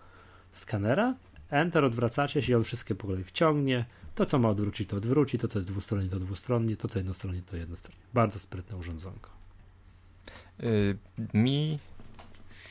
skanera, 0.51 1.15
Enter, 1.53 1.85
odwracacie 1.85 2.41
się 2.41 2.53
i 2.53 2.55
on 2.55 2.63
wszystkie 2.63 2.95
po 2.95 3.07
kolei 3.07 3.23
wciągnie. 3.23 3.85
To, 4.15 4.25
co 4.25 4.39
ma 4.39 4.49
odwrócić, 4.49 4.89
to 4.89 4.97
odwróci, 4.97 5.37
to, 5.37 5.47
co 5.47 5.59
jest 5.59 5.67
dwustronnie, 5.67 6.09
to 6.09 6.19
dwustronnie, 6.19 6.77
to, 6.77 6.87
co 6.87 6.99
jednostronnie, 6.99 7.41
to 7.41 7.57
jednostronnie. 7.57 8.01
Bardzo 8.13 8.39
sprytne 8.39 8.77
urządzonko. 8.77 9.29
Yy, 10.59 10.97
mi 11.33 11.79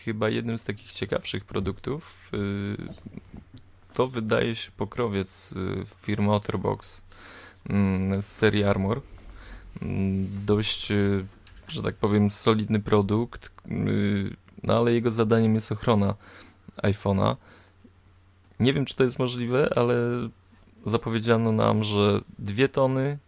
chyba 0.05 0.28
jednym 0.28 0.59
z 0.59 0.64
takich 0.64 0.93
ciekawszych 0.93 1.45
produktów 1.45 2.30
yy, 2.33 2.76
to 3.95 4.09
wydaje 4.09 4.57
się 4.57 4.70
pokrowiec 4.76 5.53
yy, 5.53 5.85
firmy 6.01 6.33
Otterbox 6.33 7.03
mm, 7.68 8.22
z 8.22 8.26
serii 8.26 8.64
Armor. 8.64 9.01
Mm, 9.83 10.28
dość, 10.47 10.91
y, 10.91 11.24
że 11.68 11.83
tak 11.83 11.95
powiem, 11.95 12.30
solidny 12.30 12.80
produkt, 12.80 13.53
y, 13.70 14.37
no 14.62 14.76
ale 14.76 14.93
jego 14.93 15.11
zadaniem 15.11 15.55
jest 15.55 15.72
ochrona 15.72 16.14
iPhone'a. 16.76 17.37
Nie 18.61 18.72
wiem, 18.72 18.85
czy 18.85 18.97
to 18.97 19.05
jest 19.05 19.18
możliwe, 19.18 19.72
ale 19.76 19.95
zapowiedziano 20.87 21.53
nam, 21.53 21.85
że 21.85 22.20
dwie 22.39 22.68
tony 22.68 23.18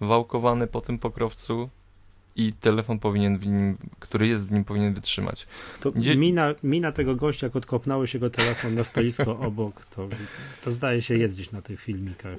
wałkowane 0.00 0.66
po 0.66 0.80
tym 0.80 0.98
pokrowcu 0.98 1.70
i 2.40 2.52
telefon 2.52 2.98
powinien 2.98 3.38
w 3.38 3.46
nim, 3.46 3.76
który 3.98 4.26
jest 4.26 4.48
w 4.48 4.52
nim 4.52 4.64
powinien 4.64 4.94
wytrzymać. 4.94 5.46
To 5.80 5.90
Gdzie... 5.90 6.16
mina, 6.16 6.54
mina 6.62 6.92
tego 6.92 7.16
gościa, 7.16 7.46
jak 7.46 7.56
odkopnąłeś 7.56 8.14
jego 8.14 8.30
telefon 8.30 8.74
na 8.74 8.84
stoisko 8.84 9.38
obok, 9.48 9.84
to, 9.84 10.08
to 10.64 10.70
zdaje 10.70 11.02
się 11.02 11.16
jest 11.16 11.34
gdzieś 11.34 11.52
na 11.52 11.62
tych 11.62 11.80
filmikach. 11.80 12.38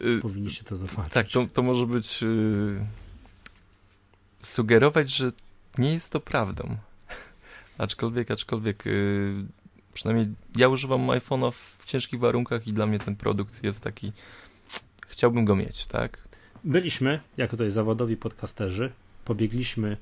Y, 0.00 0.18
Powinniście 0.22 0.64
to 0.64 0.76
zobaczyć. 0.76 1.12
Tak, 1.12 1.28
to, 1.28 1.46
to 1.46 1.62
może 1.62 1.86
być 1.86 2.22
yy, 2.22 2.86
sugerować, 4.42 5.10
że 5.10 5.32
nie 5.78 5.92
jest 5.92 6.12
to 6.12 6.20
prawdą. 6.20 6.76
Aczkolwiek, 7.78 8.30
aczkolwiek 8.30 8.86
yy, 8.86 9.44
przynajmniej 9.94 10.28
ja 10.56 10.68
używam 10.68 11.06
iPhone'a 11.06 11.52
w 11.52 11.84
ciężkich 11.84 12.20
warunkach 12.20 12.68
i 12.68 12.72
dla 12.72 12.86
mnie 12.86 12.98
ten 12.98 13.16
produkt 13.16 13.64
jest 13.64 13.80
taki 13.84 14.12
chciałbym 15.08 15.44
go 15.44 15.56
mieć, 15.56 15.86
tak? 15.86 16.18
Byliśmy, 16.64 17.20
jako 17.36 17.50
tutaj 17.50 17.70
zawodowi 17.70 18.16
podcasterzy, 18.16 18.92
pobiegliśmy 19.24 19.96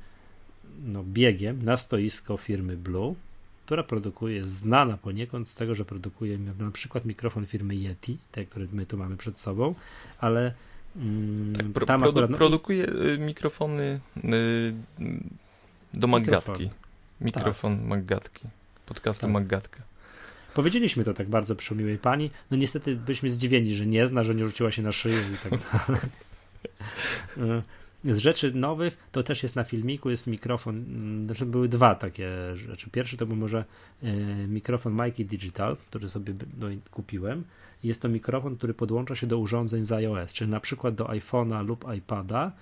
no, 0.84 1.04
biegiem 1.04 1.64
na 1.64 1.76
stoisko 1.76 2.36
firmy 2.36 2.76
Blue, 2.76 3.14
która 3.66 3.82
produkuje, 3.82 4.44
znana 4.44 4.96
poniekąd 4.96 5.48
z 5.48 5.54
tego, 5.54 5.74
że 5.74 5.84
produkuje 5.84 6.38
na 6.38 6.70
przykład 6.70 7.04
mikrofon 7.04 7.46
firmy 7.46 7.74
Yeti, 7.74 8.18
te, 8.32 8.44
który 8.44 8.68
my 8.72 8.86
tu 8.86 8.98
mamy 8.98 9.16
przed 9.16 9.38
sobą, 9.38 9.74
ale 10.18 10.54
mm, 10.96 11.56
tak, 11.56 11.66
pro, 11.66 11.86
tam 11.86 12.04
akurat, 12.04 12.30
no, 12.30 12.36
produkuje 12.36 12.88
y, 12.88 13.18
mikrofony 13.18 14.00
y, 14.24 14.74
do 15.94 16.06
Maggatki. 16.06 16.70
Mikrofon 17.20 17.78
tak. 17.78 17.86
Maggatki. 17.86 18.48
Podcastu 18.86 19.20
tak. 19.20 19.30
Maggatka. 19.30 19.82
Powiedzieliśmy 20.54 21.04
to 21.04 21.14
tak 21.14 21.28
bardzo 21.28 21.56
przy 21.56 21.74
miłej 21.74 21.98
pani. 21.98 22.30
No 22.50 22.56
niestety 22.56 22.96
byliśmy 22.96 23.30
zdziwieni, 23.30 23.74
że 23.74 23.86
nie 23.86 24.06
zna, 24.06 24.22
że 24.22 24.34
nie 24.34 24.44
rzuciła 24.44 24.72
się 24.72 24.82
na 24.82 24.92
szyję 24.92 25.18
i 25.34 25.50
tak 25.50 25.60
dalej. 25.70 26.02
Z 28.04 28.18
rzeczy 28.18 28.52
nowych 28.54 29.08
to 29.12 29.22
też 29.22 29.42
jest 29.42 29.56
na 29.56 29.64
filmiku, 29.64 30.10
jest 30.10 30.26
mikrofon, 30.26 30.84
znaczy 31.26 31.46
były 31.46 31.68
dwa 31.68 31.94
takie 31.94 32.28
rzeczy. 32.54 32.90
Pierwszy 32.90 33.16
to 33.16 33.26
był 33.26 33.36
może 33.36 33.64
e, 34.02 34.12
mikrofon 34.46 34.92
Mikey 34.92 35.24
Digital, 35.24 35.76
który 35.76 36.08
sobie 36.08 36.34
no, 36.58 36.66
kupiłem. 36.90 37.44
Jest 37.84 38.02
to 38.02 38.08
mikrofon, 38.08 38.56
który 38.56 38.74
podłącza 38.74 39.14
się 39.14 39.26
do 39.26 39.38
urządzeń 39.38 39.84
z 39.84 39.92
iOS, 39.92 40.32
czyli 40.32 40.50
na 40.50 40.60
przykład 40.60 40.94
do 40.94 41.04
iPhone'a 41.04 41.66
lub 41.66 41.84
iPada 41.96 42.52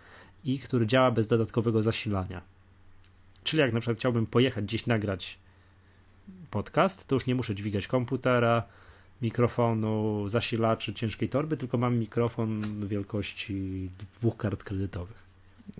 i 0.44 0.58
który 0.58 0.86
działa 0.86 1.10
bez 1.10 1.28
dodatkowego 1.28 1.82
zasilania. 1.82 2.40
Czyli 3.44 3.60
jak 3.60 3.72
na 3.72 3.80
przykład 3.80 3.98
chciałbym 3.98 4.26
pojechać 4.26 4.64
gdzieś 4.64 4.86
nagrać 4.86 5.38
podcast, 6.50 7.06
to 7.06 7.16
już 7.16 7.26
nie 7.26 7.34
muszę 7.34 7.54
dźwigać 7.54 7.86
komputera, 7.86 8.62
mikrofonu, 9.22 10.28
zasilaczy, 10.28 10.94
ciężkiej 10.94 11.28
torby, 11.28 11.56
tylko 11.56 11.78
mam 11.78 11.98
mikrofon 11.98 12.60
wielkości 12.86 13.90
dwóch 13.98 14.36
kart 14.36 14.64
kredytowych. 14.64 15.27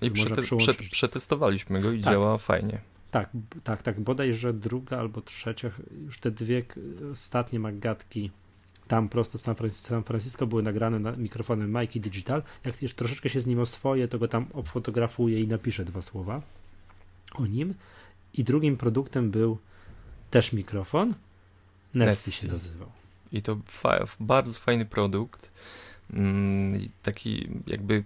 I 0.03 0.11
przete 0.11 0.43
prze 0.57 0.75
przetestowaliśmy 0.75 1.81
go 1.81 1.93
i 1.93 2.03
tak. 2.03 2.13
działa 2.13 2.39
fajnie. 2.39 2.81
Tak, 3.11 3.31
tak, 3.65 3.83
tak. 3.83 4.01
Bodajże 4.01 4.53
druga 4.53 4.99
albo 4.99 5.21
trzecia, 5.21 5.71
już 6.05 6.19
te 6.19 6.31
dwie 6.31 6.63
ostatnie 7.13 7.61
magatki 7.61 8.31
tam 8.89 9.09
prosto 9.09 9.39
z 9.39 9.43
San 9.71 10.05
Francisco 10.05 10.47
były 10.47 10.63
nagrane 10.63 10.99
na 10.99 11.13
mikrofonem 11.13 11.81
Mikey 11.81 12.01
Digital. 12.01 12.43
Jak 12.65 12.83
już 12.83 12.95
troszeczkę 12.95 13.29
się 13.29 13.41
z 13.41 13.47
nim 13.47 13.61
oswoję, 13.61 14.09
to 14.09 14.19
go 14.19 14.29
tam 14.29 14.47
obfotografuję 14.53 15.41
i 15.41 15.49
napiszę 15.49 15.85
dwa 15.85 16.03
słowa 16.03 16.43
o 17.35 17.47
nim. 17.47 17.75
I 18.35 18.45
drugim 18.45 18.77
produktem 18.77 19.31
był 19.31 19.59
też 20.31 20.53
mikrofon. 20.53 21.15
Nessie 21.95 22.33
się 22.33 22.49
nazywał. 22.49 22.89
I 23.33 23.43
to 23.43 23.59
fa 23.67 24.07
bardzo 24.21 24.59
fajny 24.59 24.85
produkt. 24.85 25.51
Mm, 26.13 26.89
taki 27.03 27.49
jakby 27.67 28.05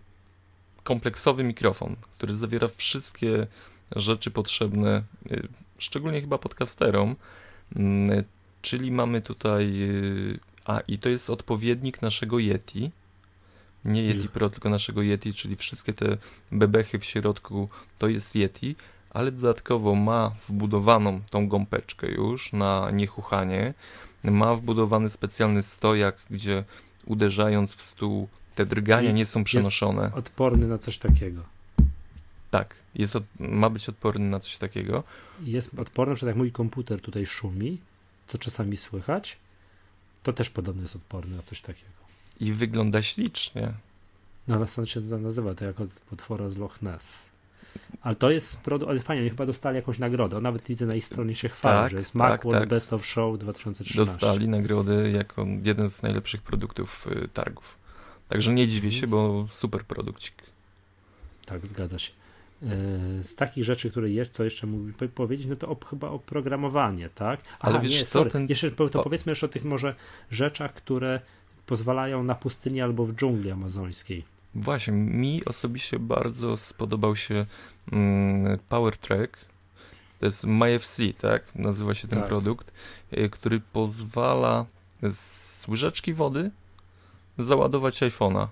kompleksowy 0.84 1.44
mikrofon, 1.44 1.96
który 2.18 2.36
zawiera 2.36 2.68
wszystkie 2.68 3.46
rzeczy 3.96 4.30
potrzebne, 4.30 5.02
y, 5.30 5.48
szczególnie 5.78 6.20
chyba 6.20 6.38
podcasterom. 6.38 7.16
Mm, 7.76 8.24
czyli 8.62 8.90
mamy 8.90 9.20
tutaj. 9.20 9.82
Y, 9.82 10.38
a, 10.64 10.80
i 10.80 10.98
to 10.98 11.08
jest 11.08 11.30
odpowiednik 11.30 12.02
naszego 12.02 12.38
Yeti. 12.38 12.90
Nie 13.84 14.02
Yeti 14.02 14.28
Pro, 14.28 14.50
tylko 14.50 14.68
naszego 14.68 15.02
Yeti, 15.02 15.34
czyli 15.34 15.56
wszystkie 15.56 15.92
te 15.92 16.16
bebechy 16.52 16.98
w 16.98 17.04
środku 17.04 17.68
to 17.98 18.08
jest 18.08 18.34
Yeti, 18.34 18.76
ale 19.10 19.32
dodatkowo 19.32 19.94
ma 19.94 20.34
wbudowaną 20.48 21.20
tą 21.30 21.48
gąbeczkę 21.48 22.06
już 22.06 22.52
na 22.52 22.90
niechuchanie. 22.90 23.74
Ma 24.24 24.54
wbudowany 24.54 25.10
specjalny 25.10 25.62
stojak, 25.62 26.16
gdzie 26.30 26.64
uderzając 27.06 27.74
w 27.74 27.82
stół 27.82 28.28
te 28.54 28.66
drgania 28.66 29.12
nie 29.12 29.26
są 29.26 29.44
przenoszone. 29.44 30.02
Jest 30.02 30.16
odporny 30.16 30.66
na 30.66 30.78
coś 30.78 30.98
takiego. 30.98 31.42
Tak, 32.50 32.74
jest 32.94 33.16
od, 33.16 33.24
ma 33.38 33.70
być 33.70 33.88
odporny 33.88 34.30
na 34.30 34.40
coś 34.40 34.58
takiego. 34.58 35.04
Jest 35.42 35.78
odporny, 35.78 36.16
że 36.16 36.26
jak 36.26 36.36
mój 36.36 36.52
komputer 36.52 37.00
tutaj 37.00 37.26
szumi, 37.26 37.78
co 38.26 38.38
czasami 38.38 38.76
słychać, 38.76 39.36
to 40.22 40.32
też 40.32 40.50
podobno 40.50 40.82
jest 40.82 40.96
odporny 40.96 41.36
na 41.36 41.42
coś 41.42 41.60
takiego. 41.60 41.90
I 42.40 42.52
wygląda 42.52 43.02
ślicznie. 43.02 43.72
No 44.48 44.54
ale 44.54 44.66
stąd 44.66 44.88
się 44.88 45.00
nazywa 45.00 45.54
to 45.54 45.64
jako 45.64 45.86
potwora 46.10 46.50
z 46.50 46.56
Loch 46.56 46.82
Ness. 46.82 47.26
Ale 48.02 48.14
to 48.14 48.30
jest 48.30 48.60
produkt, 48.60 48.90
ale 48.90 49.00
fajnie, 49.00 49.20
oni 49.20 49.30
chyba 49.30 49.46
dostali 49.46 49.76
jakąś 49.76 49.98
nagrodę. 49.98 50.40
Nawet 50.40 50.62
widzę 50.62 50.86
na 50.86 50.94
ich 50.94 51.04
stronie 51.04 51.34
się 51.34 51.48
chwali, 51.48 51.78
tak, 51.78 51.90
że 51.90 51.96
jest 51.96 52.12
tak, 52.12 52.18
Macworld 52.18 52.60
tak. 52.60 52.68
Best 52.68 52.92
of 52.92 53.06
Show 53.06 53.38
2013. 53.38 54.12
Dostali 54.12 54.48
nagrodę 54.48 55.10
jako 55.10 55.46
jeden 55.62 55.90
z 55.90 56.02
najlepszych 56.02 56.42
produktów 56.42 57.06
y, 57.06 57.28
targów. 57.28 57.81
Także 58.32 58.52
nie 58.52 58.68
dziwię 58.68 58.92
się, 58.92 59.06
bo 59.06 59.46
super 59.50 59.84
produkcik. 59.84 60.34
Tak, 61.46 61.66
zgadza 61.66 61.98
się. 61.98 62.12
E, 62.62 63.22
z 63.22 63.34
takich 63.34 63.64
rzeczy, 63.64 63.90
które 63.90 64.10
jest, 64.10 64.32
co 64.32 64.44
jeszcze 64.44 64.66
mógłbym 64.66 65.08
powiedzieć, 65.08 65.46
no 65.46 65.56
to 65.56 65.68
o, 65.68 65.76
chyba 65.90 66.08
oprogramowanie, 66.08 67.08
tak? 67.08 67.40
Ale 67.60 67.74
Aha, 67.74 67.82
wiesz 67.82 68.00
nie, 68.00 68.06
co, 68.06 68.24
ten... 68.24 68.46
Jeszcze 68.48 68.70
to 68.70 68.84
o... 68.84 69.02
powiedzmy 69.02 69.30
jeszcze 69.30 69.46
o 69.46 69.48
tych 69.48 69.64
może 69.64 69.94
rzeczach, 70.30 70.74
które 70.74 71.20
pozwalają 71.66 72.24
na 72.24 72.34
pustyni 72.34 72.80
albo 72.80 73.04
w 73.04 73.14
dżungli 73.14 73.50
amazońskiej. 73.50 74.24
Właśnie, 74.54 74.92
mi 74.92 75.44
osobiście 75.44 75.98
bardzo 75.98 76.56
spodobał 76.56 77.16
się 77.16 77.46
mm, 77.92 78.58
Power 78.68 78.96
Track. 78.96 79.36
To 80.20 80.26
jest 80.26 80.44
MyFC, 80.44 81.02
tak? 81.20 81.54
Nazywa 81.54 81.94
się 81.94 82.08
ten 82.08 82.18
tak. 82.18 82.28
produkt, 82.28 82.72
y, 83.18 83.30
który 83.30 83.60
pozwala 83.72 84.66
z 85.02 85.68
łyżeczki 85.68 86.12
wody 86.12 86.50
załadować 87.38 88.02
iPhone'a 88.02 88.46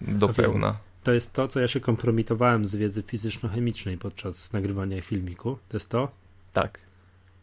do 0.00 0.28
pełna. 0.28 0.76
To 1.04 1.12
jest 1.12 1.32
to, 1.32 1.48
co 1.48 1.60
ja 1.60 1.68
się 1.68 1.80
kompromitowałem 1.80 2.66
z 2.66 2.74
wiedzy 2.74 3.02
fizyczno-chemicznej 3.02 3.98
podczas 3.98 4.52
nagrywania 4.52 5.02
filmiku. 5.02 5.58
To 5.68 5.76
jest 5.76 5.90
to? 5.90 6.08
Tak. 6.52 6.78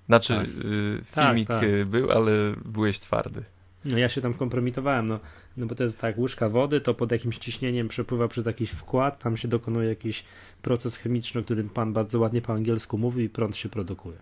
Znaczy, 0.07 0.33
Tak. 0.33 0.47
y, 0.65 1.01
Tak, 1.11 1.25
filmik 1.25 1.47
tak. 1.47 1.63
y, 1.63 1.85
był, 1.85 2.11
ale 2.11 2.31
byłeś 2.65 2.99
twardy. 2.99 3.43
No 3.85 3.97
ja 3.97 4.09
się 4.09 4.21
tam 4.21 4.33
kompromitowałem, 4.33 5.05
no, 5.09 5.19
no 5.57 5.65
bo 5.65 5.75
to 5.75 5.83
jest 5.83 5.99
tak, 5.99 6.17
łyżka 6.17 6.49
wody, 6.49 6.81
to 6.81 6.93
pod 6.93 7.11
jakimś 7.11 7.37
ciśnieniem 7.37 7.87
przepływa 7.87 8.27
przez 8.27 8.45
jakiś 8.45 8.69
wkład, 8.69 9.19
tam 9.19 9.37
się 9.37 9.47
dokonuje 9.47 9.89
jakiś 9.89 10.23
proces 10.61 10.97
chemiczny, 10.97 11.41
o 11.41 11.43
którym 11.43 11.69
pan 11.69 11.93
bardzo 11.93 12.19
ładnie 12.19 12.41
po 12.41 12.53
angielsku 12.53 12.97
mówi 12.97 13.23
i 13.23 13.29
prąd 13.29 13.57
się 13.57 13.69
produkuje. 13.69 14.17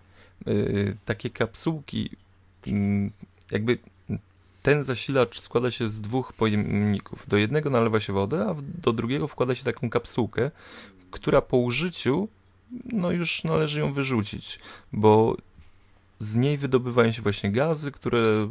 Y, 0.48 0.95
takie 1.06 1.30
kapsułki, 1.30 2.10
mm, 2.68 3.11
jakby 3.52 3.77
ten 4.68 4.84
zasilacz 4.84 5.39
składa 5.39 5.72
się 5.72 5.89
z 5.89 6.02
dwóch 6.02 6.34
pojemników. 6.34 7.27
Do 7.27 7.38
jednego 7.38 7.69
nalewa 7.69 7.99
się 7.99 8.14
wodę, 8.14 8.45
a 8.49 8.56
do 8.84 8.94
drugiego 8.94 9.27
wkłada 9.27 9.56
się 9.56 9.64
taką 9.64 9.89
kapsułkę, 9.89 10.52
która 11.11 11.41
po 11.41 11.57
użyciu, 11.57 12.27
no 12.85 13.11
już 13.11 13.44
należy 13.44 13.80
ją 13.80 13.94
wyrzucić, 13.94 14.60
bo 14.94 15.38
z 16.19 16.35
niej 16.35 16.57
wydobywają 16.57 17.11
się 17.11 17.22
właśnie 17.22 17.52
gazy, 17.52 17.91
które 17.91 18.49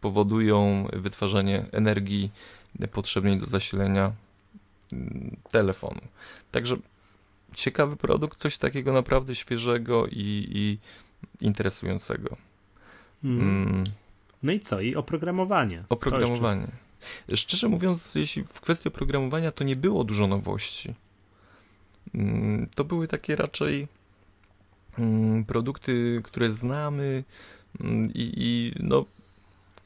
powodują 0.00 0.88
wytwarzanie 0.92 1.66
energii 1.72 2.30
potrzebnej 2.92 3.38
do 3.38 3.46
zasilenia 3.46 4.12
mm, 4.92 5.36
telefonu. 5.50 6.00
Także 6.52 6.76
ciekawy 7.54 7.96
produkt, 7.96 8.38
coś 8.38 8.58
takiego 8.58 8.92
naprawdę 8.92 9.34
świeżego 9.34 10.06
i, 10.06 10.48
i 10.50 10.78
interesującego. 11.40 12.36
Mm. 13.24 13.84
No 14.42 14.52
i 14.52 14.60
co? 14.60 14.80
I 14.80 14.94
oprogramowanie. 14.94 15.84
Oprogramowanie. 15.88 16.68
Szczerze 17.34 17.68
mówiąc, 17.68 18.14
jeśli 18.14 18.44
w 18.44 18.60
kwestii 18.60 18.88
oprogramowania, 18.88 19.52
to 19.52 19.64
nie 19.64 19.76
było 19.76 20.04
dużo 20.04 20.26
nowości. 20.26 20.94
Mm, 22.14 22.68
To 22.74 22.84
były 22.84 23.08
takie 23.08 23.36
raczej 23.36 23.88
mm, 24.98 25.44
produkty, 25.44 26.20
które 26.24 26.52
znamy 26.52 27.24
mm, 27.80 28.04
i, 28.14 28.32
i 28.36 28.72
no 28.80 29.04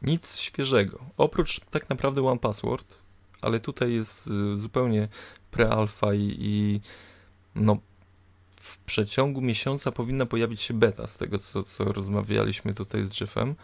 nic 0.03 0.39
świeżego. 0.39 0.99
Oprócz 1.17 1.61
tak 1.61 1.91
naprawdę 1.91 2.27
One 2.27 2.39
Password, 2.41 2.87
ale 3.41 3.61
tutaj 3.61 3.93
jest 3.93 4.27
y, 4.27 4.57
zupełnie 4.57 5.09
pre-alpha 5.53 6.15
i, 6.15 6.37
i 6.39 6.81
no 7.55 7.77
w 8.57 8.79
przeciągu 8.79 9.41
miesiąca 9.41 9.93
powinna 9.93 10.27
pojawić 10.27 10.61
się 10.61 10.75
beta, 10.75 11.07
z 11.07 11.17
tego 11.17 11.39
co, 11.39 11.63
co 11.63 11.85
rozmawialiśmy 11.85 12.75
tutaj 12.75 13.05
z 13.05 13.21
Jeffem. 13.21 13.55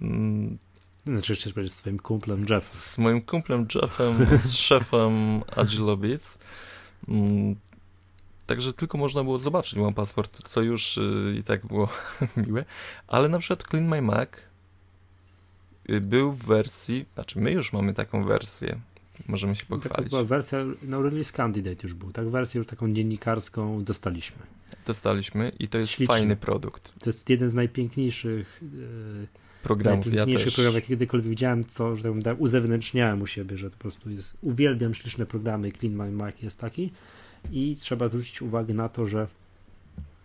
Mm, 0.00 0.58
Znaczy, 1.06 1.32
jeszcze 1.32 1.50
powiedzieć 1.50 1.72
z 1.72 1.76
twoim 1.76 1.98
kumplem 1.98 2.40
Jeffem. 2.40 2.80
z 2.80 2.98
moim 2.98 3.22
kumplem 3.22 3.66
Jeffem, 3.74 4.26
z 4.42 4.52
szefem 4.66 5.40
Agilobits. 5.56 6.38
Mm, 7.08 7.56
Także 8.46 8.72
tylko 8.72 8.98
można 8.98 9.24
było 9.24 9.38
zobaczyć 9.38 9.78
One 9.78 9.94
Passport, 9.94 10.48
co 10.48 10.62
już 10.62 10.96
y, 10.98 11.34
i 11.38 11.42
tak 11.42 11.66
było 11.66 11.88
miłe. 12.46 12.64
Ale 13.06 13.28
na 13.28 13.38
przykład 13.38 13.68
Clean 13.68 13.88
My 13.88 14.02
Mac 14.02 14.28
y, 15.90 16.00
był 16.00 16.32
w 16.32 16.44
wersji, 16.44 17.06
znaczy 17.14 17.40
my 17.40 17.52
już 17.52 17.72
mamy 17.72 17.94
taką 17.94 18.24
wersję, 18.24 18.78
możemy 19.28 19.56
się 19.56 19.64
Taka 19.66 19.76
pochwalić. 19.88 20.10
była 20.10 20.24
wersja, 20.24 20.58
no 20.82 21.02
release 21.02 21.32
candidate 21.32 21.76
już 21.82 21.94
był, 21.94 22.12
tak? 22.12 22.28
Wersję 22.30 22.58
już 22.58 22.66
taką 22.66 22.92
dziennikarską 22.94 23.84
dostaliśmy. 23.84 24.36
Dostaliśmy 24.86 25.52
i 25.58 25.68
to 25.68 25.78
jest 25.78 25.90
Śliczny. 25.90 26.14
fajny 26.16 26.36
produkt. 26.36 26.92
To 27.00 27.10
jest 27.10 27.28
jeden 27.30 27.50
z 27.50 27.54
najpiękniejszych 27.54 28.62
e, 28.62 29.26
Programów 29.62 30.06
ja 30.06 30.12
najpiękniejszy 30.12 30.44
też. 30.44 30.54
program, 30.54 30.74
jaki 30.74 30.88
kiedykolwiek 30.88 31.30
widziałem, 31.30 31.64
co 31.64 31.96
że 31.96 32.02
tak 32.02 32.10
powiem, 32.10 32.22
tak 32.22 32.40
uzewnętrzniałem 32.40 33.22
u 33.22 33.26
siebie, 33.26 33.56
że 33.56 33.70
po 33.70 33.76
prostu 33.76 34.10
jest, 34.10 34.36
uwielbiam 34.42 34.94
śliczne 34.94 35.26
programy, 35.26 35.72
Clean 35.72 35.96
My 35.96 36.10
Mac 36.10 36.42
jest 36.42 36.60
taki 36.60 36.92
i 37.52 37.76
trzeba 37.80 38.08
zwrócić 38.08 38.42
uwagę 38.42 38.74
na 38.74 38.88
to, 38.88 39.06
że 39.06 39.26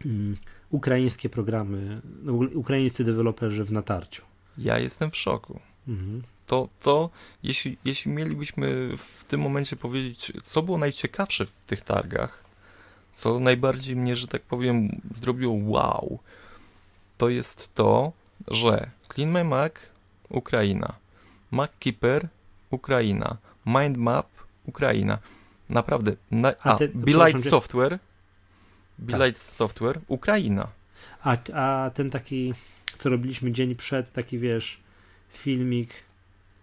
mm, 0.05 0.37
ukraińskie 0.69 1.29
programy, 1.29 2.01
no, 2.23 2.33
ukraińscy 2.33 3.03
deweloperzy 3.03 3.63
w 3.63 3.71
natarciu. 3.71 4.21
Ja 4.57 4.79
jestem 4.79 5.11
w 5.11 5.17
szoku. 5.17 5.59
Mhm. 5.87 6.23
To, 6.47 6.69
to 6.81 7.09
jeśli, 7.43 7.77
jeśli 7.85 8.11
mielibyśmy 8.11 8.97
w 8.97 9.23
tym 9.23 9.41
momencie 9.41 9.75
powiedzieć, 9.75 10.33
co 10.43 10.61
było 10.61 10.77
najciekawsze 10.77 11.45
w 11.45 11.51
tych 11.65 11.81
targach, 11.81 12.43
co 13.13 13.39
najbardziej 13.39 13.95
mnie, 13.95 14.15
że 14.15 14.27
tak 14.27 14.41
powiem, 14.41 15.01
zrobiło 15.15 15.55
wow, 15.63 16.19
to 17.17 17.29
jest 17.29 17.75
to, 17.75 18.11
że 18.47 18.89
Clean 19.13 19.47
Mac, 19.47 19.71
Ukraina, 20.29 20.93
MacKeeper, 21.51 22.27
Ukraina, 22.71 23.37
MindMap, 23.65 24.27
Ukraina. 24.65 25.17
Naprawdę, 25.69 26.11
na, 26.31 26.49
A 26.63 26.73
a, 26.73 26.77
ty- 26.77 26.87
Be 26.87 27.05
przepraszam 27.05 27.27
Light 27.27 27.43
cię- 27.43 27.49
Software, 27.49 27.99
Be 28.99 29.25
Light 29.25 29.41
Software, 29.41 29.99
Ukraina. 30.07 30.67
A, 31.23 31.37
a 31.53 31.89
ten 31.89 32.09
taki, 32.09 32.53
co 32.97 33.09
robiliśmy 33.09 33.51
dzień 33.51 33.75
przed, 33.75 34.11
taki 34.11 34.39
wiesz, 34.39 34.79
filmik, 35.29 35.89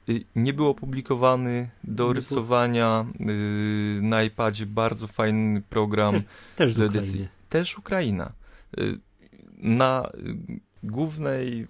Y, 0.09 0.24
nie 0.36 0.52
był 0.52 0.68
opublikowany 0.68 1.70
do 1.85 2.09
Nie 2.09 2.12
rysowania 2.14 3.06
y, 3.20 3.98
na 4.02 4.22
iPadzie 4.22 4.66
bardzo 4.66 5.06
fajny 5.06 5.62
program, 5.70 6.20
też 6.56 6.72
z 6.72 6.77
Do 6.77 6.85
Ukrainy. 6.85 6.98
edycji. 7.01 7.28
też 7.48 7.78
Ukraina. 7.78 8.32
Y, 8.78 8.98
na 9.59 10.10
y, 10.14 10.36
głównej 10.82 11.66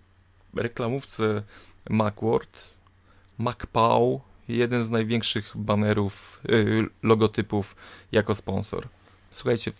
reklamówce 0.55 1.43
Macworld, 1.91 2.69
MacPow, 3.39 4.21
jeden 4.49 4.85
z 4.85 4.91
największych 4.91 5.53
banerów, 5.55 6.41
y, 6.49 6.87
logotypów 7.03 7.77
jako 8.13 8.35
sponsor. 8.35 8.89
Słuchajcie, 9.31 9.73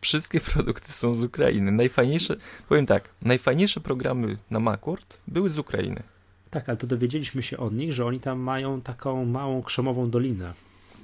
wszystkie 0.00 0.40
produkty 0.52 0.92
są 0.92 1.14
z 1.14 1.24
Ukrainy. 1.24 1.72
Najfajniejsze, 1.72 2.36
powiem 2.68 2.86
tak, 2.86 3.08
najfajniejsze 3.22 3.80
programy 3.80 4.36
na 4.50 4.60
Macworld 4.60 5.18
były 5.26 5.50
z 5.50 5.58
Ukrainy. 5.58 6.02
Tak, 6.50 6.68
ale 6.68 6.78
to 6.78 6.86
dowiedzieliśmy 6.86 7.42
się 7.42 7.58
od 7.58 7.72
nich, 7.72 7.92
że 7.92 8.06
oni 8.06 8.20
tam 8.20 8.40
mają 8.40 8.80
taką 8.80 9.24
małą 9.24 9.62
krzemową 9.62 10.10
dolinę. 10.10 10.52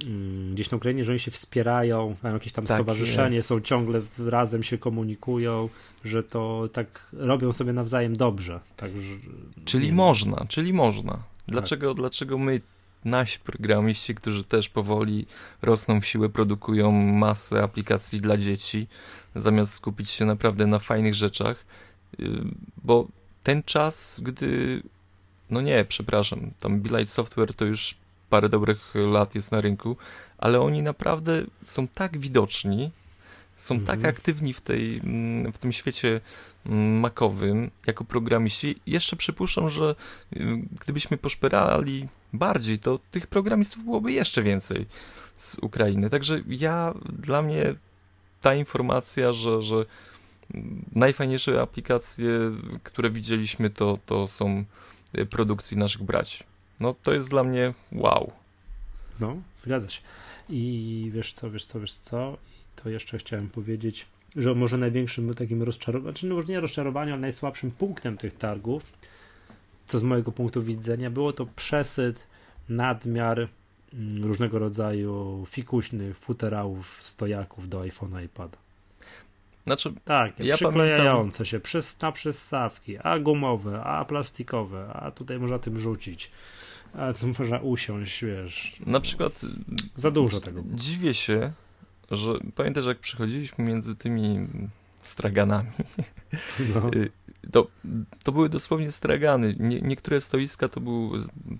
Mm, 0.05 0.53
Gdzieś 0.53 0.71
na 0.71 0.77
Ukrainie, 0.77 1.05
że 1.05 1.11
oni 1.11 1.19
się 1.19 1.31
wspierają, 1.31 2.15
mają 2.23 2.35
jakieś 2.35 2.53
tam 2.53 2.65
Tak 2.65 2.77
stowarzyszenie, 2.77 3.35
jest. 3.35 3.47
są 3.47 3.61
ciągle 3.61 4.01
razem 4.17 4.63
się 4.63 4.77
komunikują, 4.77 5.69
że 6.05 6.23
to 6.23 6.69
tak 6.73 7.09
robią 7.13 7.51
sobie 7.51 7.73
nawzajem 7.73 8.15
dobrze. 8.15 8.59
Tak, 8.77 8.91
że, 8.91 9.15
Czyli 9.65 9.93
można, 9.93 10.45
czyli 10.47 10.73
można. 10.73 11.19
Dlaczego, 11.47 11.93
dlaczego 11.93 12.37
my, 12.37 12.61
nasi 13.05 13.39
programiści, 13.39 14.15
którzy 14.15 14.43
też 14.43 14.69
powoli 14.69 15.25
rosną 15.61 16.01
w 16.01 16.05
siłę, 16.05 16.29
produkują 16.29 16.91
masę 16.91 17.63
aplikacji 17.63 18.21
dla 18.21 18.37
dzieci, 18.37 18.87
zamiast 19.35 19.73
skupić 19.73 20.09
się 20.09 20.25
naprawdę 20.25 20.67
na 20.67 20.79
fajnych 20.79 21.15
rzeczach? 21.15 21.65
Yy, 22.19 22.29
Bo 22.83 23.07
ten 23.43 23.63
czas, 23.63 24.21
gdy. 24.23 24.81
No 25.49 25.61
nie, 25.61 25.85
przepraszam, 25.85 26.51
tam 26.59 26.79
Bilight 26.81 27.13
Software 27.13 27.53
to 27.53 27.65
już 27.65 27.95
parę 28.29 28.49
dobrych 28.49 28.93
lat 28.95 29.35
jest 29.35 29.51
na 29.51 29.61
rynku, 29.61 29.97
ale 30.37 30.61
oni 30.61 30.81
naprawdę 30.81 31.43
są 31.65 31.87
tak 31.87 32.17
widoczni, 32.17 32.91
są 33.57 33.75
Mhm. 33.75 34.01
tak 34.01 34.09
aktywni 34.15 34.53
w, 34.53 34.61
tej, 34.61 34.97
mm, 34.97 35.53
w 35.53 35.57
tym 35.57 35.71
świecie 35.71 36.21
mm, 36.65 36.99
makowym 36.99 37.71
jako 37.87 38.03
programiści. 38.03 38.75
Jeszcze 38.87 39.15
przypuszczam, 39.15 39.69
że 39.69 39.95
y, 40.35 40.39
gdybyśmy 40.81 41.17
poszperali 41.17 42.07
bardziej, 42.33 42.79
to 42.79 42.99
tych 43.11 43.27
programistów 43.27 43.83
byłoby 43.83 44.11
jeszcze 44.11 44.43
więcej 44.43 44.85
z 45.37 45.57
Ukrainy. 45.61 46.09
Także 46.09 46.41
ja, 46.47 46.93
dla 47.09 47.41
mnie 47.41 47.75
ta 48.41 48.55
informacja, 48.55 49.33
że, 49.33 49.61
że 49.61 49.85
najfajniejsze 50.95 51.61
aplikacje, 51.61 52.29
które 52.83 53.09
widzieliśmy, 53.09 53.69
to, 53.69 53.99
to 54.05 54.27
są 54.27 54.63
y, 55.17 55.25
produkcji 55.25 55.77
naszych 55.77 56.03
braci. 56.03 56.43
No 56.79 56.95
to 57.03 57.13
jest 57.13 57.29
dla 57.29 57.43
mnie 57.43 57.73
wow. 57.91 58.31
No, 59.19 59.37
zgadza 59.55 59.89
się. 59.89 60.01
I 60.49 61.11
wiesz 61.13 61.33
co, 61.33 61.51
wiesz 61.51 61.65
co, 61.65 61.79
wiesz 61.79 61.93
co? 61.93 62.37
I 62.47 62.81
to 62.81 62.89
jeszcze 62.89 63.17
chciałem 63.17 63.49
powiedzieć, 63.49 64.05
że 64.35 64.55
może 64.55 64.77
największym 64.77 65.33
takim 65.33 65.63
rozczarowaniem, 65.63 66.13
znaczy 66.13 66.27
no 66.27 66.35
może 66.35 66.47
nie 66.47 66.59
rozczarowaniem, 66.59 67.13
ale 67.13 67.21
najsłabszym 67.21 67.71
punktem 67.71 68.17
tych 68.17 68.37
targów, 68.37 68.83
co 69.87 69.99
z 69.99 70.03
mojego 70.03 70.31
punktu 70.31 70.63
widzenia 70.63 71.09
było 71.09 71.33
to 71.33 71.47
przesyt, 71.55 72.27
nadmiar 72.69 73.47
mm, 73.93 74.25
różnego 74.25 74.59
rodzaju 74.59 75.45
fikuśnych 75.49 76.17
futerałów, 76.17 77.03
stojaków 77.03 77.69
do 77.69 77.81
iPhone'a 77.81 78.21
i 78.21 78.25
iPada. 78.25 78.57
Znaczy, 79.63 79.93
Tak, 80.05 80.39
Ja 80.39 80.55
przyklejające 80.55 81.45
się 81.45 81.59
przys 81.59 82.01
na 82.01 82.11
przystawki, 82.11 82.97
a 82.97 83.19
gumowe, 83.19 83.83
a 83.83 84.05
plastikowe, 84.05 84.87
a 84.93 85.11
tutaj 85.11 85.39
można 85.39 85.59
tym 85.59 85.79
rzucić, 85.79 86.31
a 86.93 87.13
tu 87.13 87.27
można 87.39 87.59
usiąść, 87.59 88.23
wiesz, 88.25 88.75
na 88.85 88.99
przykład 88.99 89.41
za 89.95 90.11
dużo 90.11 90.39
tego 90.39 90.63
było. 90.63 90.79
Dziwię 90.79 91.13
się, 91.13 91.51
że 92.11 92.33
pamiętasz, 92.55 92.85
jak 92.85 92.99
przychodziliśmy 92.99 93.65
między 93.65 93.95
tymi 93.95 94.47
straganami, 95.03 95.69
No. 96.75 96.89
y, 96.93 97.11
to, 97.51 97.67
to 98.23 98.31
były 98.31 98.49
dosłownie 98.49 98.91
stragany. 98.91 99.55
Nie, 99.59 99.81
niektóre 99.81 100.21
stoiska 100.21 100.67
to 100.67 100.79
był 100.81 101.11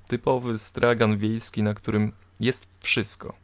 typowy 0.08 0.60
stragan 0.60 1.18
wiejski, 1.18 1.64
na 1.64 1.74
którym 1.74 2.12
jest 2.40 2.70
wszystko. 2.82 3.36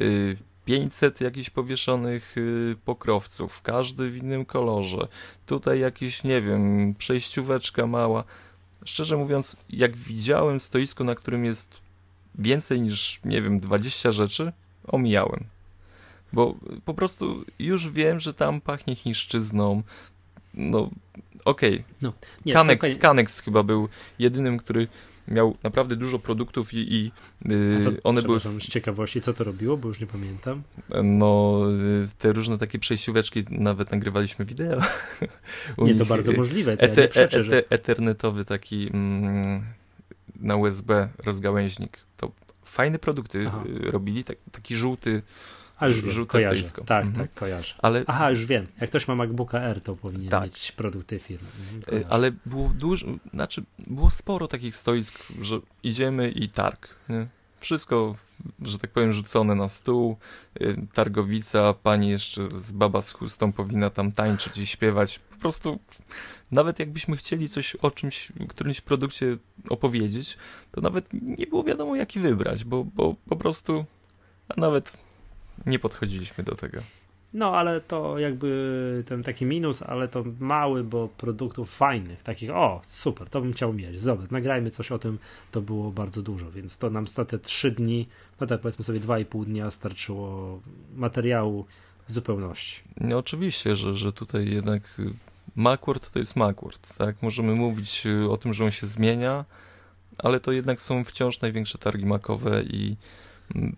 Y, 0.00 0.36
500 0.64 1.20
jakichś 1.20 1.50
powieszonych 1.50 2.38
y, 2.38 2.76
pokrowców, 2.84 3.62
każdy 3.62 4.10
w 4.10 4.16
innym 4.16 4.44
kolorze. 4.44 5.08
Tutaj 5.46 5.80
jakieś, 5.80 6.24
nie 6.24 6.40
wiem, 6.40 6.94
przejścióweczka 6.98 7.86
mała. 7.86 8.24
Szczerze 8.84 9.16
mówiąc, 9.16 9.56
jak 9.70 9.96
widziałem 9.96 10.60
stoisko, 10.60 11.04
na 11.04 11.14
którym 11.14 11.44
jest 11.44 11.80
więcej 12.34 12.80
niż, 12.80 13.20
nie 13.24 13.42
wiem, 13.42 13.60
20 13.60 14.12
rzeczy, 14.12 14.52
omijałem. 14.86 15.44
Bo 16.32 16.54
po 16.84 16.94
prostu 16.94 17.44
już 17.58 17.90
wiem, 17.90 18.20
że 18.20 18.34
tam 18.34 18.60
pachnie 18.60 18.96
chińszczyzną. 18.96 19.82
No, 20.54 20.90
okej. 21.44 21.74
Okay. 21.74 21.84
No, 22.02 22.12
Kanex 23.00 23.40
chyba 23.40 23.62
był 23.62 23.88
jedynym, 24.18 24.58
który 24.58 24.88
miał 25.28 25.56
naprawdę 25.62 25.96
dużo 25.96 26.18
produktów 26.18 26.74
i, 26.74 26.94
i 26.94 27.12
co, 27.82 27.90
one 28.04 28.22
były. 28.22 28.40
Z 28.40 28.68
ciekawości, 28.68 29.20
co 29.20 29.32
to 29.32 29.44
robiło, 29.44 29.76
bo 29.76 29.88
już 29.88 30.00
nie 30.00 30.06
pamiętam. 30.06 30.62
No, 31.04 31.60
y, 32.04 32.08
te 32.18 32.32
różne 32.32 32.58
takie 32.58 32.78
przejścióweczki, 32.78 33.44
nawet 33.50 33.92
nagrywaliśmy 33.92 34.44
wideo. 34.44 34.80
nie, 35.78 35.94
to 35.94 36.04
bardzo 36.04 36.32
możliwe. 36.32 36.76
To 36.76 36.86
ete, 36.86 37.08
przeczę, 37.08 37.38
ete, 37.38 37.44
że... 37.44 37.70
Ethernetowy 37.70 38.44
taki 38.44 38.90
mm, 38.94 39.64
na 40.40 40.56
USB 40.56 41.08
rozgałęźnik. 41.24 41.98
To 42.16 42.32
fajne 42.64 42.98
produkty 42.98 43.44
Aha. 43.48 43.64
Y, 43.86 43.90
robili, 43.90 44.24
tak, 44.24 44.36
taki 44.52 44.76
żółty 44.76 45.22
a 45.82 45.88
już 45.88 46.00
wiem, 46.00 46.26
kojarzę. 46.26 46.54
Stoisko. 46.54 46.84
Tak, 46.84 47.06
mhm. 47.06 47.28
tak, 47.28 47.34
kojarzę. 47.34 47.74
Ale... 47.78 48.04
Aha, 48.06 48.30
już 48.30 48.46
wiem. 48.46 48.66
Jak 48.80 48.90
ktoś 48.90 49.08
ma 49.08 49.14
MacBooka 49.14 49.60
Air, 49.60 49.80
to 49.80 49.96
powinien 49.96 50.30
tak. 50.30 50.42
mieć 50.42 50.72
produkty 50.72 51.18
firmy. 51.18 51.48
Mhm, 51.74 52.04
Ale 52.08 52.32
było 52.46 52.68
dużo, 52.68 53.06
znaczy 53.34 53.62
było 53.86 54.10
sporo 54.10 54.48
takich 54.48 54.76
stoisk, 54.76 55.18
że 55.40 55.60
idziemy 55.82 56.30
i 56.30 56.48
targ. 56.48 56.88
Nie? 57.08 57.26
Wszystko, 57.60 58.16
że 58.62 58.78
tak 58.78 58.90
powiem, 58.90 59.12
rzucone 59.12 59.54
na 59.54 59.68
stół. 59.68 60.16
Y, 60.60 60.76
targowica, 60.94 61.74
pani 61.74 62.10
jeszcze 62.10 62.48
z 62.60 62.72
baba 62.72 63.02
z 63.02 63.12
chustą 63.12 63.52
powinna 63.52 63.90
tam 63.90 64.12
tańczyć 64.12 64.56
i 64.56 64.66
śpiewać. 64.66 65.18
Po 65.18 65.36
prostu 65.36 65.78
nawet 66.52 66.78
jakbyśmy 66.78 67.16
chcieli 67.16 67.48
coś 67.48 67.74
o 67.74 67.90
czymś, 67.90 68.32
którymś 68.48 68.80
produkcie 68.80 69.36
opowiedzieć, 69.68 70.36
to 70.72 70.80
nawet 70.80 71.08
nie 71.12 71.46
było 71.46 71.64
wiadomo 71.64 71.96
jaki 71.96 72.20
wybrać, 72.20 72.64
bo, 72.64 72.84
bo 72.84 73.14
po 73.28 73.36
prostu, 73.36 73.84
a 74.48 74.60
nawet 74.60 74.92
nie 75.66 75.78
podchodziliśmy 75.78 76.44
do 76.44 76.54
tego. 76.54 76.82
No, 77.34 77.56
ale 77.56 77.80
to 77.80 78.18
jakby 78.18 79.02
ten 79.06 79.22
taki 79.22 79.46
minus, 79.46 79.82
ale 79.82 80.08
to 80.08 80.24
mały, 80.40 80.84
bo 80.84 81.08
produktów 81.08 81.76
fajnych, 81.76 82.22
takich, 82.22 82.50
o, 82.50 82.82
super, 82.86 83.28
to 83.28 83.40
bym 83.40 83.52
chciał 83.52 83.72
mieć. 83.72 84.00
Zobacz, 84.00 84.30
nagrajmy 84.30 84.70
coś 84.70 84.92
o 84.92 84.98
tym, 84.98 85.18
to 85.50 85.60
było 85.60 85.90
bardzo 85.90 86.22
dużo, 86.22 86.50
więc 86.50 86.78
to 86.78 86.90
nam 86.90 87.06
za 87.06 87.24
te 87.24 87.38
trzy 87.38 87.70
dni, 87.70 88.08
no 88.40 88.46
tak 88.46 88.60
powiedzmy 88.60 88.84
sobie 88.84 89.00
dwa 89.00 89.18
i 89.18 89.24
pół 89.24 89.44
dnia 89.44 89.70
starczyło 89.70 90.60
materiału 90.94 91.66
w 92.08 92.12
zupełności. 92.12 92.80
No 93.00 93.18
oczywiście, 93.18 93.76
że, 93.76 93.94
że 93.94 94.12
tutaj 94.12 94.50
jednak 94.50 95.00
Macworld 95.56 96.10
to 96.10 96.18
jest 96.18 96.36
Macworld, 96.36 96.94
tak? 96.98 97.22
Możemy 97.22 97.54
mówić 97.54 98.04
o 98.30 98.36
tym, 98.36 98.54
że 98.54 98.64
on 98.64 98.70
się 98.70 98.86
zmienia, 98.86 99.44
ale 100.18 100.40
to 100.40 100.52
jednak 100.52 100.80
są 100.80 101.04
wciąż 101.04 101.40
największe 101.40 101.78
targi 101.78 102.06
makowe 102.06 102.62
i 102.62 102.96
mm, 103.54 103.76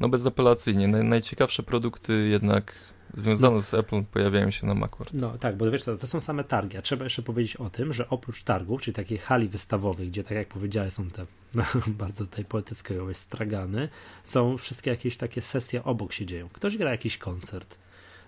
no 0.00 0.08
bezapelacyjnie. 0.08 0.88
Naj, 0.88 1.04
najciekawsze 1.04 1.62
produkty 1.62 2.28
jednak 2.28 2.74
związane 3.14 3.56
no. 3.56 3.62
z 3.62 3.74
Apple 3.74 4.04
pojawiają 4.04 4.50
się 4.50 4.66
na 4.66 4.74
Macworld. 4.74 5.14
No 5.14 5.38
tak, 5.38 5.56
bo 5.56 5.70
wiesz 5.70 5.84
co, 5.84 5.96
to 5.96 6.06
są 6.06 6.20
same 6.20 6.44
targi, 6.44 6.76
a 6.76 6.82
trzeba 6.82 7.04
jeszcze 7.04 7.22
powiedzieć 7.22 7.56
o 7.56 7.70
tym, 7.70 7.92
że 7.92 8.08
oprócz 8.08 8.42
targów, 8.42 8.82
czyli 8.82 8.94
takiej 8.94 9.18
hali 9.18 9.48
wystawowej, 9.48 10.08
gdzie 10.08 10.24
tak 10.24 10.32
jak 10.32 10.48
powiedziałeś 10.48 10.92
są 10.92 11.10
te 11.10 11.26
no, 11.54 11.64
bardzo 11.86 12.26
tutaj 12.26 12.44
poetyckie 12.44 13.00
stragany, 13.12 13.88
są 14.24 14.58
wszystkie 14.58 14.90
jakieś 14.90 15.16
takie 15.16 15.42
sesje 15.42 15.84
obok 15.84 16.12
się 16.12 16.26
dzieją. 16.26 16.48
Ktoś 16.52 16.76
gra 16.76 16.90
jakiś 16.90 17.18
koncert. 17.18 17.78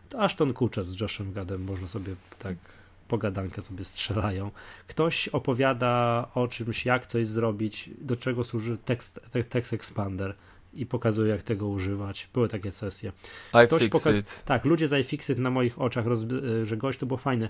To 0.08 0.20
Ashton 0.20 0.52
Kutcher 0.52 0.84
z 0.84 1.00
Joshem 1.00 1.32
Gadem 1.32 1.64
można 1.64 1.88
sobie 1.88 2.14
tak 2.38 2.56
pogadankę 3.08 3.62
sobie 3.62 3.84
strzelają. 3.84 4.50
Ktoś 4.86 5.28
opowiada 5.28 6.28
o 6.34 6.48
czymś, 6.48 6.86
jak 6.86 7.06
coś 7.06 7.26
zrobić, 7.26 7.90
do 7.98 8.16
czego 8.16 8.44
służy 8.44 8.78
tekst, 8.84 9.20
tekst 9.48 9.72
expander 9.72 10.34
i 10.76 10.86
pokazuje, 10.86 11.30
jak 11.30 11.42
tego 11.42 11.68
używać. 11.68 12.28
Były 12.34 12.48
takie 12.48 12.72
sesje. 12.72 13.12
Ktoś 13.66 13.88
pokazał. 13.88 14.22
Tak, 14.44 14.64
ludzie 14.64 14.88
z 14.88 15.00
iFixit 15.00 15.38
na 15.38 15.50
moich 15.50 15.80
oczach, 15.80 16.06
roz... 16.06 16.22
E, 16.24 16.66
że 16.66 16.76
gość 16.76 16.98
to 16.98 17.06
było 17.06 17.18
fajne, 17.18 17.48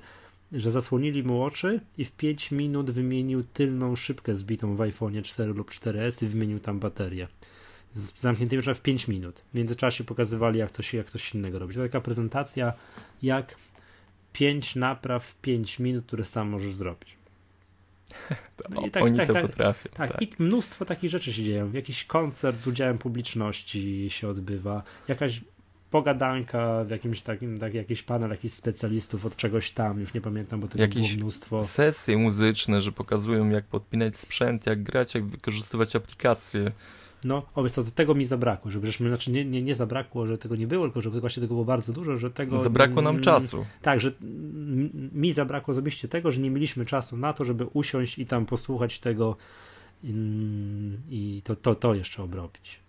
że 0.53 0.71
zasłonili 0.71 1.23
mu 1.23 1.43
oczy 1.43 1.81
i 1.99 2.05
w 2.05 2.13
5 2.13 2.51
minut 2.51 2.91
wymienił 2.91 3.45
tylną 3.45 3.97
szybkę 3.97 4.35
zbitą 4.35 4.77
w 4.77 4.81
iPhone 4.81 5.23
4 5.23 5.53
lub 5.53 5.71
4S 5.71 6.25
i 6.25 6.27
wymienił 6.27 6.61
tam 6.61 6.79
baterię. 6.81 7.29
Z 7.93 8.21
zamkniętymi 8.21 8.61
oczami 8.61 8.75
w 8.75 8.81
5 8.81 9.09
minut. 9.09 9.43
W 9.53 9.55
międzyczasie 9.55 10.05
pokazywali, 10.05 10.59
jak 10.59 10.71
coś, 10.71 10.95
jak 10.95 11.11
coś 11.11 11.35
innego 11.35 11.59
robić. 11.59 11.77
To 11.77 11.83
taka 11.83 12.01
prezentacja, 12.01 12.73
jak 13.23 13.57
5 14.33 14.77
napraw 14.77 15.27
w 15.27 15.35
5 15.35 15.79
minut, 15.79 16.07
które 16.07 16.25
sam 16.25 16.49
możesz 16.49 16.75
zrobić. 16.75 17.17
No 18.71 18.87
i 18.87 18.91
tak, 18.91 19.03
Oni 19.03 19.17
tak, 19.17 19.27
to 19.27 19.33
tak, 19.33 19.47
potrafią. 19.47 19.91
Tak, 19.95 20.13
tak, 20.13 20.23
i 20.23 20.29
mnóstwo 20.39 20.85
takich 20.85 21.11
rzeczy 21.11 21.33
się 21.33 21.43
dzieją. 21.43 21.73
Jakiś 21.73 22.05
koncert 22.05 22.61
z 22.61 22.67
udziałem 22.67 22.99
publiczności 22.99 24.11
się 24.11 24.29
odbywa, 24.29 24.83
jakaś 25.09 25.41
pogadanka 25.91 26.85
w 26.85 26.91
jakimś 26.91 27.23
takim, 27.23 27.59
tak, 27.59 27.75
jakiś 27.75 28.03
panel 28.03 28.31
jakichś 28.31 28.55
specjalistów 28.55 29.27
od 29.27 29.37
czegoś 29.37 29.71
tam, 29.71 30.01
już 30.01 30.15
nie 30.15 30.21
pamiętam, 30.21 30.61
bo 30.61 30.69
to 30.69 30.81
Jakieś 30.83 31.09
było 31.09 31.21
mnóstwo. 31.21 31.63
sesje 31.63 32.17
muzyczne, 32.17 32.81
że 32.81 32.93
pokazują 32.93 33.49
jak 33.51 33.65
podpinać 33.65 34.19
sprzęt, 34.19 34.67
jak 34.67 34.83
grać, 34.83 35.15
jak 35.15 35.25
wykorzystywać 35.25 35.97
aplikacje. 35.97 36.73
No, 37.25 37.43
o 37.55 37.69
co, 37.69 37.85
tego 37.85 38.15
mi 38.15 38.25
zabrakło, 38.25 38.71
żeby 38.71 38.87
żeśmy, 38.87 39.09
znaczy 39.09 39.31
nie, 39.31 39.45
nie, 39.45 39.63
nie 39.63 39.75
zabrakło, 39.75 40.27
że 40.27 40.39
tego 40.39 40.57
nie 40.57 40.67
było, 40.67 40.85
tylko 40.85 41.01
że 41.01 41.11
właśnie 41.11 41.41
tego 41.41 41.55
było 41.55 41.65
bardzo 41.65 41.93
dużo, 41.93 42.19
że 42.19 42.31
tego... 42.31 42.59
Zabrakło 42.59 43.03
nam 43.03 43.21
czasu. 43.21 43.67
Tak, 43.83 44.01
że 44.01 44.13
mi 45.13 45.33
zabrakło 45.33 45.73
osobiście 45.73 46.09
tego, 46.09 46.31
że 46.31 46.41
nie 46.41 46.51
mieliśmy 46.51 46.87
czasu 46.87 47.17
na 47.17 47.33
to, 47.33 47.45
żeby 47.45 47.67
usiąść 47.67 48.19
i 48.19 48.27
tam 48.27 48.47
posłuchać 48.47 49.01
tego 49.01 49.37
i 51.11 51.43
to, 51.45 51.57
to, 51.57 51.75
to 51.75 51.95
jeszcze 51.95 52.23
obrobić. 52.23 52.81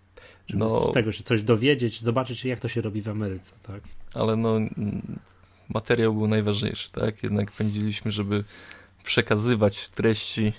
Żeby 0.46 0.60
no, 0.60 0.68
z 0.68 0.92
tego 0.92 1.12
się 1.12 1.22
coś 1.22 1.42
dowiedzieć, 1.42 2.00
zobaczyć 2.00 2.44
jak 2.44 2.60
to 2.60 2.68
się 2.68 2.80
robi 2.80 3.02
w 3.02 3.08
Ameryce, 3.08 3.54
tak? 3.62 3.82
Ale 4.14 4.36
no 4.36 4.58
materiał 5.68 6.14
był 6.14 6.26
najważniejszy, 6.26 6.92
tak? 6.92 7.22
Jednak 7.22 7.52
pędziliśmy, 7.52 8.10
żeby 8.10 8.44
przekazywać 9.04 9.88
treści 9.88 10.52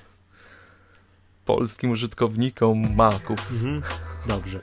polskim 1.47 1.91
użytkownikom 1.91 2.95
Maców. 2.95 3.51
Mhm. 3.51 3.81
Dobrze. 4.27 4.59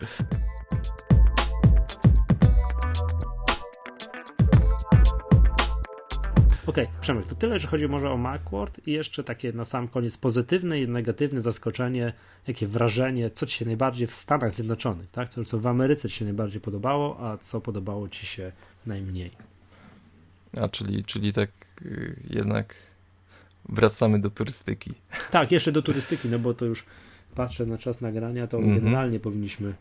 Okej, 6.66 6.84
okay, 6.84 7.00
Przemek, 7.00 7.26
to 7.26 7.34
tyle, 7.34 7.58
że 7.58 7.68
chodzi 7.68 7.88
może 7.88 8.10
o 8.10 8.16
Macworld 8.16 8.88
i 8.88 8.92
jeszcze 8.92 9.24
takie 9.24 9.52
na 9.52 9.64
sam 9.64 9.88
koniec 9.88 10.16
pozytywne 10.16 10.80
i 10.80 10.88
negatywne 10.88 11.42
zaskoczenie, 11.42 12.12
jakie 12.46 12.66
wrażenie, 12.66 13.30
co 13.30 13.46
ci 13.46 13.58
się 13.58 13.64
najbardziej 13.64 14.06
w 14.06 14.14
Stanach 14.14 14.52
Zjednoczonych, 14.52 15.10
tak? 15.10 15.28
Co, 15.28 15.44
co 15.44 15.58
w 15.58 15.66
Ameryce 15.66 16.08
ci 16.08 16.16
się 16.16 16.24
najbardziej 16.24 16.60
podobało, 16.60 17.20
a 17.20 17.38
co 17.38 17.60
podobało 17.60 18.08
ci 18.08 18.26
się 18.26 18.52
najmniej. 18.86 19.30
A 20.60 20.68
czyli, 20.68 21.04
czyli 21.04 21.32
tak 21.32 21.50
y, 21.82 22.16
jednak 22.30 22.74
wracamy 23.68 24.20
do 24.20 24.30
turystyki. 24.30 24.94
Tak, 25.30 25.52
jeszcze 25.52 25.72
do 25.72 25.82
turystyki, 25.82 26.28
no 26.28 26.38
bo 26.38 26.54
to 26.54 26.64
już 26.64 26.84
patrzę 27.34 27.66
na 27.66 27.78
czas 27.78 28.00
nagrania, 28.00 28.46
to 28.46 28.58
mm 28.58 28.70
-hmm. 28.70 28.84
generalnie 28.84 29.20
powinniśmy 29.20 29.74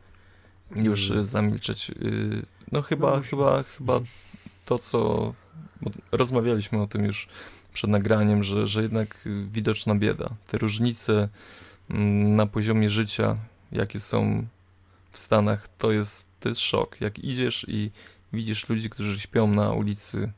już 0.76 1.10
y, 1.10 1.24
zamilczeć. 1.24 1.90
Y, 1.90 2.46
no 2.72 2.82
chyba, 2.82 3.16
no, 3.16 3.22
chyba, 3.22 3.64
chyba 3.64 4.00
to, 4.66 4.78
co 4.78 5.34
rozmawialiśmy 6.12 6.82
o 6.82 6.88
tym 6.88 7.06
już 7.06 7.28
przed 7.74 7.90
nagraniem, 7.90 8.44
że, 8.44 8.68
że 8.68 8.82
jednak 8.82 9.30
widoczna 9.52 9.96
bieda. 9.96 10.30
Te 10.48 10.58
różnice 10.58 11.30
mm, 11.90 12.36
na 12.36 12.46
poziomie 12.46 12.90
życia, 12.90 13.38
jakie 13.72 14.00
są 14.00 14.46
w 15.12 15.20
Stanach, 15.20 15.68
to 15.78 15.92
jest, 15.92 16.28
to 16.40 16.50
jest 16.50 16.62
szok. 16.62 17.02
Jak 17.02 17.20
idziesz 17.20 17.66
i 17.68 17.92
widzisz 18.34 18.70
ludzi, 18.70 18.90
którzy 18.90 19.20
śpią 19.20 19.48
na 19.48 19.72
ulicy 19.72 20.32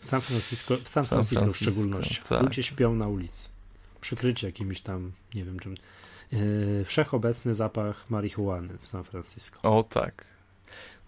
w 0.00 0.06
San 0.06 0.20
Francisco, 0.20 0.76
w 0.76 0.88
San 0.88 1.04
Francisco, 1.04 1.40
San 1.40 1.48
Francisco 1.48 1.70
w 1.70 1.74
szczególności. 1.74 2.20
Tak. 2.28 2.42
Ludzie 2.42 2.62
śpią 2.62 2.94
na 2.94 3.08
ulicy. 3.08 3.48
Przykryci 4.00 4.46
jakimiś 4.46 4.80
tam, 4.80 5.12
nie 5.34 5.44
wiem 5.44 5.58
czym. 5.58 5.74
Yy, 6.32 6.84
wszechobecny 6.84 7.54
zapach 7.54 8.10
marihuany 8.10 8.78
w 8.82 8.88
San 8.88 9.04
Francisco. 9.04 9.60
O 9.62 9.82
tak. 9.82 10.24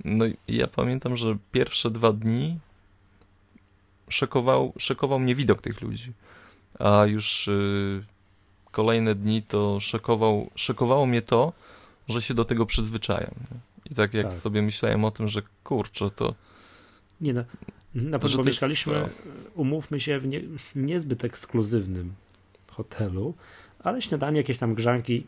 No 0.04 0.26
i 0.26 0.36
ja 0.48 0.66
pamiętam, 0.66 1.16
że 1.16 1.36
pierwsze 1.52 1.90
dwa 1.90 2.12
dni 2.12 2.58
szokował, 4.08 4.72
szokował 4.78 5.18
mnie 5.18 5.34
widok 5.34 5.62
tych 5.62 5.80
ludzi. 5.80 6.12
A 6.78 7.06
już 7.06 7.46
yy, 7.46 8.04
kolejne 8.70 9.14
dni 9.14 9.42
to 9.42 9.80
szokował, 9.80 10.50
szokowało 10.54 11.06
mnie 11.06 11.22
to, 11.22 11.52
że 12.08 12.22
się 12.22 12.34
do 12.34 12.44
tego 12.44 12.66
przyzwyczajam. 12.66 13.34
I 13.90 13.94
tak 13.94 14.14
jak 14.14 14.26
tak. 14.26 14.34
sobie 14.34 14.62
myślałem 14.62 15.04
o 15.04 15.10
tym, 15.10 15.28
że 15.28 15.42
kurczę, 15.64 16.10
to 16.10 16.34
nie 17.20 17.32
no, 17.32 17.44
na 17.94 18.18
pewno 18.18 18.44
mieszkaliśmy, 18.44 19.08
umówmy 19.54 20.00
się, 20.00 20.18
w 20.20 20.26
nie, 20.26 20.40
niezbyt 20.76 21.24
ekskluzywnym 21.24 22.12
hotelu, 22.70 23.34
ale 23.78 24.02
śniadanie, 24.02 24.36
jakieś 24.36 24.58
tam 24.58 24.74
grzanki 24.74 25.26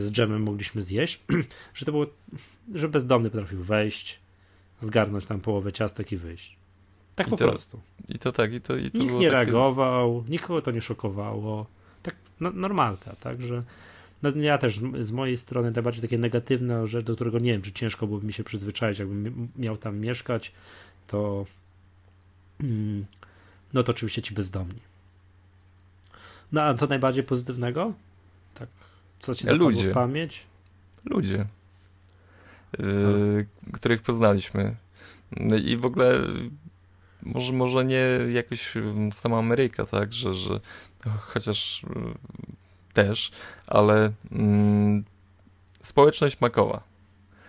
z 0.00 0.10
dżemem 0.12 0.42
mogliśmy 0.42 0.82
zjeść, 0.82 1.20
że 1.74 1.86
to 1.86 1.92
było, 1.92 2.06
że 2.74 2.88
bezdomny 2.88 3.30
potrafił 3.30 3.62
wejść, 3.62 4.18
zgarnąć 4.80 5.26
tam 5.26 5.40
połowę 5.40 5.72
ciastek 5.72 6.12
i 6.12 6.16
wyjść. 6.16 6.56
Tak 7.14 7.26
I 7.26 7.30
po 7.30 7.36
to- 7.36 7.48
prostu. 7.48 7.80
I 8.08 8.18
to 8.18 8.32
tak, 8.32 8.52
i 8.52 8.60
to, 8.60 8.76
i 8.76 8.90
to 8.90 8.98
Nikt 8.98 9.14
nie 9.14 9.18
takie- 9.18 9.30
reagował, 9.30 10.24
nikogo 10.28 10.62
to 10.62 10.70
nie 10.70 10.80
szokowało. 10.82 11.66
Tak 12.02 12.14
no, 12.40 12.50
normalka, 12.54 13.16
także 13.20 13.62
no, 14.22 14.30
ja 14.36 14.58
też 14.58 14.80
z 15.00 15.12
mojej 15.12 15.36
strony 15.36 15.70
najbardziej 15.70 16.02
takie 16.02 16.18
negatywna 16.18 16.86
rzecz, 16.86 17.04
do 17.06 17.14
którego 17.14 17.38
nie 17.38 17.52
wiem, 17.52 17.62
czy 17.62 17.72
ciężko 17.72 18.06
byłoby 18.06 18.26
mi 18.26 18.32
się 18.32 18.44
przyzwyczaić, 18.44 18.98
jakbym 18.98 19.22
mi- 19.22 19.48
miał 19.56 19.76
tam 19.76 19.98
mieszkać, 19.98 20.52
to 21.06 21.46
mm, 22.60 23.06
no 23.72 23.82
to 23.82 23.92
oczywiście 23.92 24.22
ci 24.22 24.34
bezdomni. 24.34 24.80
No 26.52 26.62
a 26.62 26.74
co 26.74 26.86
najbardziej 26.86 27.24
pozytywnego? 27.24 27.92
Tak, 28.54 28.68
co 29.18 29.34
ci 29.34 29.44
zapadło 29.44 29.68
Ludzie. 29.68 29.90
w 29.90 29.94
pamięć? 29.94 30.46
ludzie, 31.10 31.46
yy, 32.78 33.46
których 33.72 34.02
poznaliśmy. 34.02 34.76
No 35.36 35.56
I 35.56 35.76
w 35.76 35.84
ogóle 35.84 36.20
może, 37.22 37.52
może 37.52 37.84
nie 37.84 38.02
jakoś 38.32 38.76
ym, 38.76 39.12
sama 39.12 39.38
Ameryka, 39.38 39.84
tak, 39.84 40.12
że, 40.12 40.34
że 40.34 40.60
chociaż 41.20 41.84
y, 41.84 41.86
też, 42.92 43.30
ale 43.66 44.12
mm, 44.32 45.04
społeczność 45.80 46.40
makowa. 46.40 46.82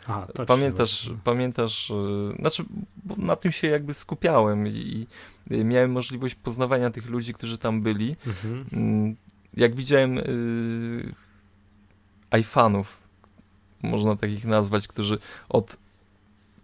A, 0.08 0.26
to 0.34 0.44
ci 0.44 0.48
Pamiętasz, 0.48 1.00
się- 1.00 1.18
pamiętasz, 1.24 1.90
yy, 1.90 2.36
znaczy 2.40 2.64
bo 3.04 3.16
na 3.16 3.36
tym 3.36 3.52
się 3.52 3.68
jakby 3.68 3.94
skupiałem 3.94 4.68
i, 4.68 5.08
i 5.52 5.66
miałem 5.66 5.92
możliwość 5.92 6.36
poznawania 6.36 6.90
tych 6.90 7.06
ludzi, 7.10 7.34
którzy 7.34 7.58
tam 7.58 7.82
byli. 7.82 8.16
Mhm. 8.28 8.66
Mm, 8.74 9.16
Jak 9.54 9.76
widziałem 9.76 10.16
yy, 10.16 11.14
iFanów, 12.40 12.98
można 13.84 14.16
takich 14.16 14.46
nazwać, 14.46 14.88
którzy 14.88 15.20
od 15.50 15.78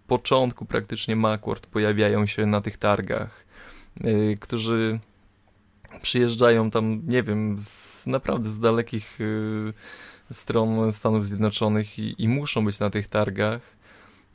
początku 0.08 0.66
praktycznie 0.66 1.16
Macworld 1.16 1.68
pojawiają 1.68 2.26
się 2.26 2.46
na 2.46 2.62
tych 2.62 2.78
targach, 2.78 3.46
yy, 4.04 4.38
którzy 4.40 5.00
przyjeżdżają 6.02 6.72
tam, 6.72 7.02
nie 7.08 7.24
wiem, 7.24 7.56
z, 7.60 8.08
naprawdę 8.08 8.50
z 8.50 8.60
dalekich 8.60 9.20
yy, 9.20 9.74
stron 10.34 10.92
Stanów 10.92 11.26
Zjednoczonych 11.26 12.00
i, 12.00 12.16
i 12.18 12.28
muszą 12.28 12.66
być 12.66 12.80
na 12.80 12.90
tych 12.90 13.08
targach. 13.08 13.62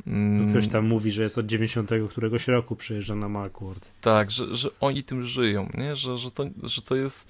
Mm, 0.07 0.51
Ktoś 0.51 0.69
tam 0.69 0.87
mówi, 0.87 1.11
że 1.11 1.23
jest 1.23 1.39
od 1.39 1.47
90 1.47 1.91
któregoś 2.11 2.49
roku 2.49 2.77
przyjeżdża 2.77 3.15
na 3.15 3.29
Macworld. 3.29 3.89
tak, 4.01 4.31
że, 4.31 4.57
że 4.57 4.69
oni 4.81 5.03
tym 5.05 5.23
żyją, 5.27 5.69
nie? 5.75 5.97
Że, 5.97 6.19
że, 6.19 6.31
to, 6.31 6.45
że 6.63 6.83
to 6.83 6.97
jest 6.97 7.29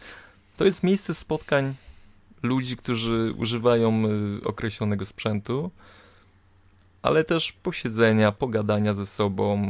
to 0.57 0.65
jest 0.65 0.83
miejsce 0.83 1.15
spotkań 1.15 1.75
ludzi, 2.43 2.77
którzy 2.77 3.35
używają 3.39 4.05
y, 4.07 4.45
określonego 4.45 5.07
sprzętu, 5.07 5.71
ale 7.03 7.25
też 7.25 7.53
posiedzenia, 7.53 8.33
pogadania 8.33 8.95
ze 8.95 9.07
sobą, 9.07 9.65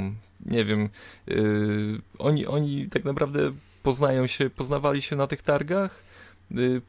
nie 0.47 0.65
wiem, 0.65 0.89
y, 1.29 2.01
oni, 2.19 2.47
oni 2.47 2.89
tak 2.89 3.05
naprawdę 3.05 3.53
poznają 3.83 4.27
się, 4.27 4.51
poznawali 4.51 5.03
się 5.03 5.17
na 5.17 5.27
tych 5.27 5.43
targach, 5.43 6.03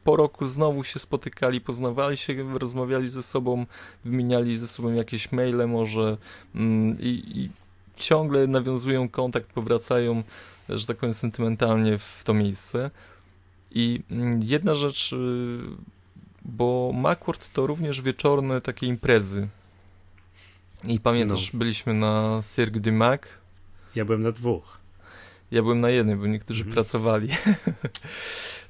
po 0.04 0.16
roku 0.16 0.46
znowu 0.46 0.84
się 0.84 0.98
spotykali, 0.98 1.60
poznawali 1.60 2.16
się, 2.16 2.58
rozmawiali 2.58 3.08
ze 3.08 3.22
sobą, 3.22 3.66
wymieniali 4.04 4.58
ze 4.58 4.68
sobą 4.68 4.92
jakieś 4.92 5.32
maile 5.32 5.68
może 5.68 6.16
mm, 6.54 7.00
i, 7.00 7.22
i 7.34 7.50
ciągle 7.96 8.46
nawiązują 8.46 9.08
kontakt, 9.08 9.52
powracają, 9.52 10.22
że 10.68 10.86
tak 10.86 10.96
powiem, 10.96 11.14
sentymentalnie 11.14 11.98
w 11.98 12.22
to 12.24 12.34
miejsce. 12.34 12.90
I 13.70 14.00
mm, 14.10 14.40
jedna 14.42 14.74
rzecz, 14.74 15.12
y, 15.12 15.60
bo 16.44 16.92
Macworld 16.94 17.52
to 17.52 17.66
również 17.66 18.02
wieczorne 18.02 18.60
takie 18.60 18.86
imprezy. 18.86 19.48
I 20.84 21.00
pamiętasz, 21.00 21.50
byliśmy 21.52 21.94
na 21.94 22.40
Cirque 22.54 22.80
du 22.80 22.92
Mac. 22.92 23.20
Ja 23.94 24.04
byłem 24.04 24.22
na 24.22 24.32
dwóch. 24.32 24.79
Ja 25.50 25.62
byłem 25.62 25.80
na 25.80 25.90
jednej, 25.90 26.16
bo 26.16 26.26
niektórzy 26.26 26.60
Mhm. 26.60 26.74
pracowali. 26.74 27.28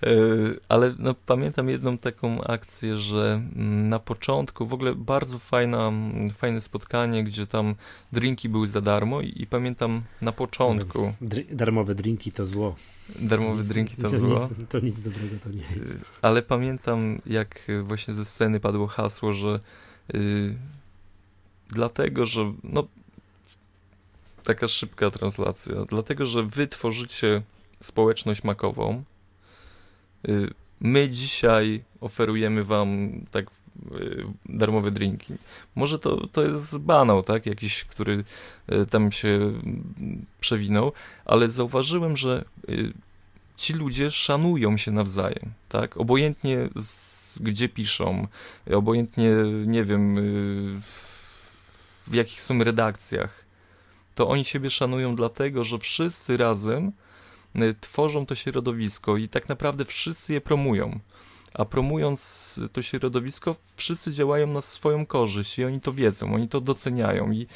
Y, 0.07 0.61
Ale 0.69 0.95
no, 0.99 1.15
pamiętam 1.27 1.69
jedną 1.69 1.99
taką 1.99 2.45
akcję, 2.45 2.99
że 2.99 3.43
mm, 3.57 3.89
na 3.89 3.99
początku 3.99 4.67
w 4.67 4.75
ogóle 4.75 4.95
bardzo 4.95 5.39
fajna, 5.39 5.89
mm, 5.89 6.31
fajne 6.31 6.61
spotkanie, 6.61 7.25
gdzie 7.25 7.47
tam 7.47 7.75
drinki 8.13 8.49
były 8.49 8.67
za 8.69 8.81
darmo 8.81 9.21
i, 9.21 9.43
i 9.43 9.47
pamiętam 9.47 10.03
na 10.23 10.33
początku 10.33 11.13
Dr- 11.21 11.55
darmowe 11.55 11.95
drinki 11.95 12.33
to 12.33 12.47
zło. 12.47 12.77
darmowe 13.19 13.59
nic- 13.59 13.69
drinki 13.69 13.97
to 13.97 14.11
to 14.11 14.19
zło. 14.19 14.49
Nic, 14.59 14.69
to 14.69 14.79
nic 14.81 15.03
dobrego 15.03 15.37
to 15.45 15.51
nie 15.51 15.57
jest. 15.81 15.95
Y, 15.95 16.01
Ale 16.23 16.43
pamiętam, 16.43 17.21
jak 17.27 17.67
właśnie 17.83 18.15
ze 18.15 18.25
sceny 18.25 18.61
padło 18.61 18.87
hasło, 18.87 19.33
że 19.33 19.61
y, 20.15 20.55
dlatego, 21.69 22.27
że 22.27 22.53
no 22.65 22.87
taka 24.43 24.69
szybka 24.69 25.11
translacja, 25.11 25.75
dlatego, 25.89 26.27
że 26.27 26.43
wy 26.43 26.67
tworzycie 26.67 27.43
społeczność 27.81 28.45
makową, 28.45 29.03
y, 30.29 30.51
my 30.81 31.11
dzisiaj 31.11 31.85
oferujemy 32.01 32.65
wam 32.65 33.21
tak 33.31 33.47
y, 33.93 34.25
darmowe 34.47 34.91
drinki. 34.91 35.35
Może 35.75 35.99
to, 35.99 36.27
to 36.27 36.43
jest 36.43 36.79
banał, 36.79 37.23
tak, 37.23 37.47
jakiś, 37.47 37.85
który 37.85 38.25
y, 38.73 38.87
tam 38.87 39.13
się 39.13 39.29
mm, 39.29 40.27
przewinął, 40.41 40.93
ale 41.25 41.49
zauważyłem, 41.49 42.17
że 42.17 42.45
ci 43.57 43.73
ludzie 43.73 44.11
szanują 44.11 44.77
się 44.77 44.91
nawzajem, 44.91 45.53
tak? 45.69 45.97
Obojętnie 45.97 46.69
z, 46.77 47.39
gdzie 47.39 47.69
piszą, 47.69 48.27
obojętnie, 48.75 49.31
nie 49.67 49.85
wiem, 49.85 50.17
w 52.07 52.15
jakich 52.15 52.43
są 52.43 52.65
redakcjach, 52.65 53.45
to 54.21 54.29
oni 54.29 54.45
siebie 54.45 54.71
szanują 54.71 55.17
dlatego, 55.17 55.65
że 55.65 55.79
wszyscy 55.79 56.37
razem 56.37 56.93
y, 57.57 57.75
tworzą 57.81 58.27
to 58.27 58.35
środowisko 58.35 59.17
i 59.17 59.29
tak 59.29 59.49
naprawdę 59.49 59.85
wszyscy 59.85 60.33
je 60.33 60.41
promują. 60.41 60.99
A 61.55 61.65
promując 61.65 62.61
to 62.73 62.83
środowisko, 62.83 63.57
wszyscy 63.77 64.13
działają 64.13 64.47
na 64.47 64.61
swoją 64.61 65.07
korzyść 65.07 65.59
i 65.59 65.65
oni 65.65 65.81
to 65.81 65.93
wiedzą, 65.93 66.35
oni 66.35 66.49
to 66.49 66.61
doceniają 66.61 67.31
i 67.33 67.47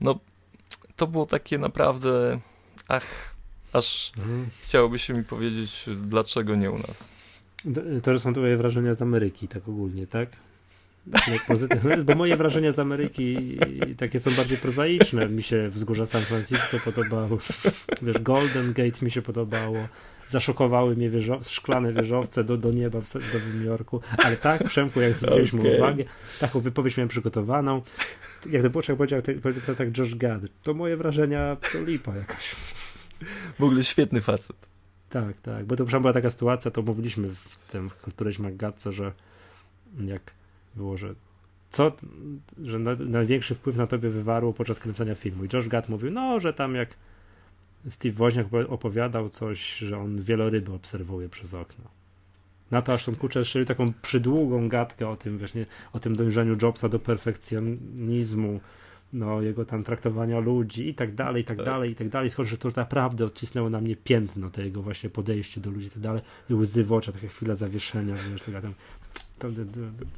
no, 0.00 0.18
to 0.96 1.06
było 1.06 1.26
takie 1.26 1.58
naprawdę, 1.58 2.40
ach, 2.88 3.34
aż 3.72 4.12
Mhm. 4.18 4.48
Chciałoby 4.62 4.98
się 4.98 5.14
mi 5.14 5.24
powiedzieć, 5.24 5.84
dlaczego 5.96 6.54
nie 6.56 6.70
u 6.70 6.78
nas. 6.78 7.12
D- 7.64 8.00
To 8.00 8.20
są 8.20 8.32
twoje 8.32 8.56
wrażenia 8.56 8.94
z 8.94 9.02
Ameryki, 9.02 9.48
tak 9.48 9.68
ogólnie, 9.68 10.06
tak? 10.06 10.28
Pozytywne, 11.46 12.04
bo 12.04 12.14
moje 12.14 12.36
wrażenia 12.36 12.72
z 12.72 12.78
Ameryki 12.78 13.58
takie 13.96 14.20
są 14.20 14.30
bardziej 14.30 14.58
prozaiczne. 14.58 15.28
Mi 15.28 15.42
się 15.42 15.68
wzgórza 15.68 16.06
San 16.06 16.22
Francisco 16.22 16.76
podobało. 16.84 17.38
Wiesz, 18.02 18.18
Golden 18.18 18.72
Gate 18.72 19.04
mi 19.04 19.10
się 19.10 19.22
podobało. 19.22 19.88
Zaszokowały 20.28 20.96
mnie 20.96 21.10
szklane 21.42 21.92
wieżowce 21.92 22.44
do, 22.44 22.56
do 22.56 22.72
nieba 22.72 23.00
w 23.00 23.14
Nowym 23.14 23.64
Jorku. 23.66 24.00
Ale 24.18 24.36
tak, 24.36 24.64
Przemku, 24.64 25.00
jak 25.00 25.12
zwróciliśmy 25.12 25.60
Okej. 25.60 25.76
uwagę, 25.76 26.04
taką 26.40 26.60
wypowiedź 26.60 26.96
miałem 26.96 27.08
przygotowaną. 27.08 27.82
Jak 28.50 28.62
to 28.62 28.70
było, 28.70 28.82
jak 28.88 28.96
powiedział 28.96 29.22
tak, 29.22 29.76
tak 29.76 29.98
Josh 29.98 30.14
Gad, 30.14 30.42
to 30.62 30.74
moje 30.74 30.96
wrażenia 30.96 31.56
to 31.72 31.82
lipa 31.82 32.16
jakaś. 32.16 32.56
W 33.58 33.64
ogóle 33.64 33.84
świetny 33.84 34.20
facet. 34.20 34.56
Tak, 35.10 35.40
tak, 35.40 35.64
bo 35.64 35.76
to 35.76 35.84
była 35.84 36.12
taka 36.12 36.30
sytuacja, 36.30 36.70
to 36.70 36.82
mówiliśmy 36.82 37.28
w 37.28 37.56
tym 37.72 37.90
w 37.90 37.94
którejś 37.94 38.38
Maggatce, 38.38 38.92
że 38.92 39.12
jak 40.00 40.32
było, 40.76 40.96
że 40.96 41.14
co, 41.70 41.92
że 42.62 42.78
na, 42.78 42.94
największy 42.94 43.54
wpływ 43.54 43.76
na 43.76 43.86
tobie 43.86 44.10
wywarło 44.10 44.52
podczas 44.52 44.80
kręcenia 44.80 45.14
filmu. 45.14 45.44
I 45.44 45.48
Josh 45.52 45.68
Gad 45.68 45.88
mówił, 45.88 46.10
no, 46.10 46.40
że 46.40 46.52
tam 46.52 46.74
jak 46.74 46.96
Steve 47.88 48.14
Woźniak 48.14 48.46
opo- 48.46 48.66
opowiadał 48.68 49.28
coś, 49.30 49.76
że 49.78 49.98
on 49.98 50.22
wieloryby 50.22 50.72
obserwuje 50.72 51.28
przez 51.28 51.54
okno. 51.54 51.84
Na 52.70 52.82
to 52.82 52.92
aż 52.94 53.08
on 53.08 53.14
kurczę 53.14 53.44
strzelił 53.44 53.66
taką 53.66 53.92
przydługą 54.02 54.68
gadkę 54.68 55.08
o 55.08 55.16
tym 55.16 55.38
właśnie, 55.38 55.66
o 55.92 56.00
tym 56.00 56.16
dążeniu 56.16 56.56
Jobsa 56.62 56.88
do 56.88 56.98
perfekcjonizmu, 56.98 58.60
no, 59.12 59.42
jego 59.42 59.64
tam 59.64 59.84
traktowania 59.84 60.38
ludzi 60.40 60.88
i 60.88 60.94
tak 60.94 61.14
dalej, 61.14 61.42
i 61.42 61.44
tak 61.44 61.56
Tak. 61.56 61.66
dalej, 61.66 61.90
i 61.90 61.94
tak 61.94 62.08
dalej. 62.08 62.30
Skoro 62.30 62.48
że 62.48 62.58
to 62.58 62.70
naprawdę 62.76 63.24
odcisnęło 63.24 63.70
na 63.70 63.80
mnie 63.80 63.96
piętno, 63.96 64.50
to 64.50 64.62
jego 64.62 64.82
właśnie 64.82 65.10
podejście 65.10 65.60
do 65.60 65.70
ludzi 65.70 65.86
i 65.86 65.90
tak 65.90 66.02
dalej. 66.02 66.22
I 66.50 66.54
łzy 66.54 66.84
w 66.84 66.92
oczach, 66.92 67.14
taka 67.14 67.28
chwila 67.28 67.56
zawieszenia, 67.56 68.14
wiesz, 68.30 68.42
taka 68.42 68.60
tam, 68.62 68.74
to, 69.38 69.48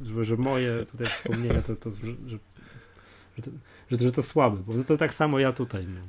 że, 0.04 0.24
że 0.24 0.36
moje 0.36 0.86
tutaj 0.86 1.06
wspomnienia, 1.06 1.62
to, 1.62 1.76
to 1.76 1.90
że, 1.90 1.96
że, 2.26 2.38
że, 4.00 4.12
to, 4.12 4.22
słabe, 4.22 4.62
bo 4.66 4.84
to 4.84 4.96
tak 4.96 5.14
samo 5.14 5.38
ja 5.38 5.52
tutaj, 5.52 5.86
no. 5.86 6.00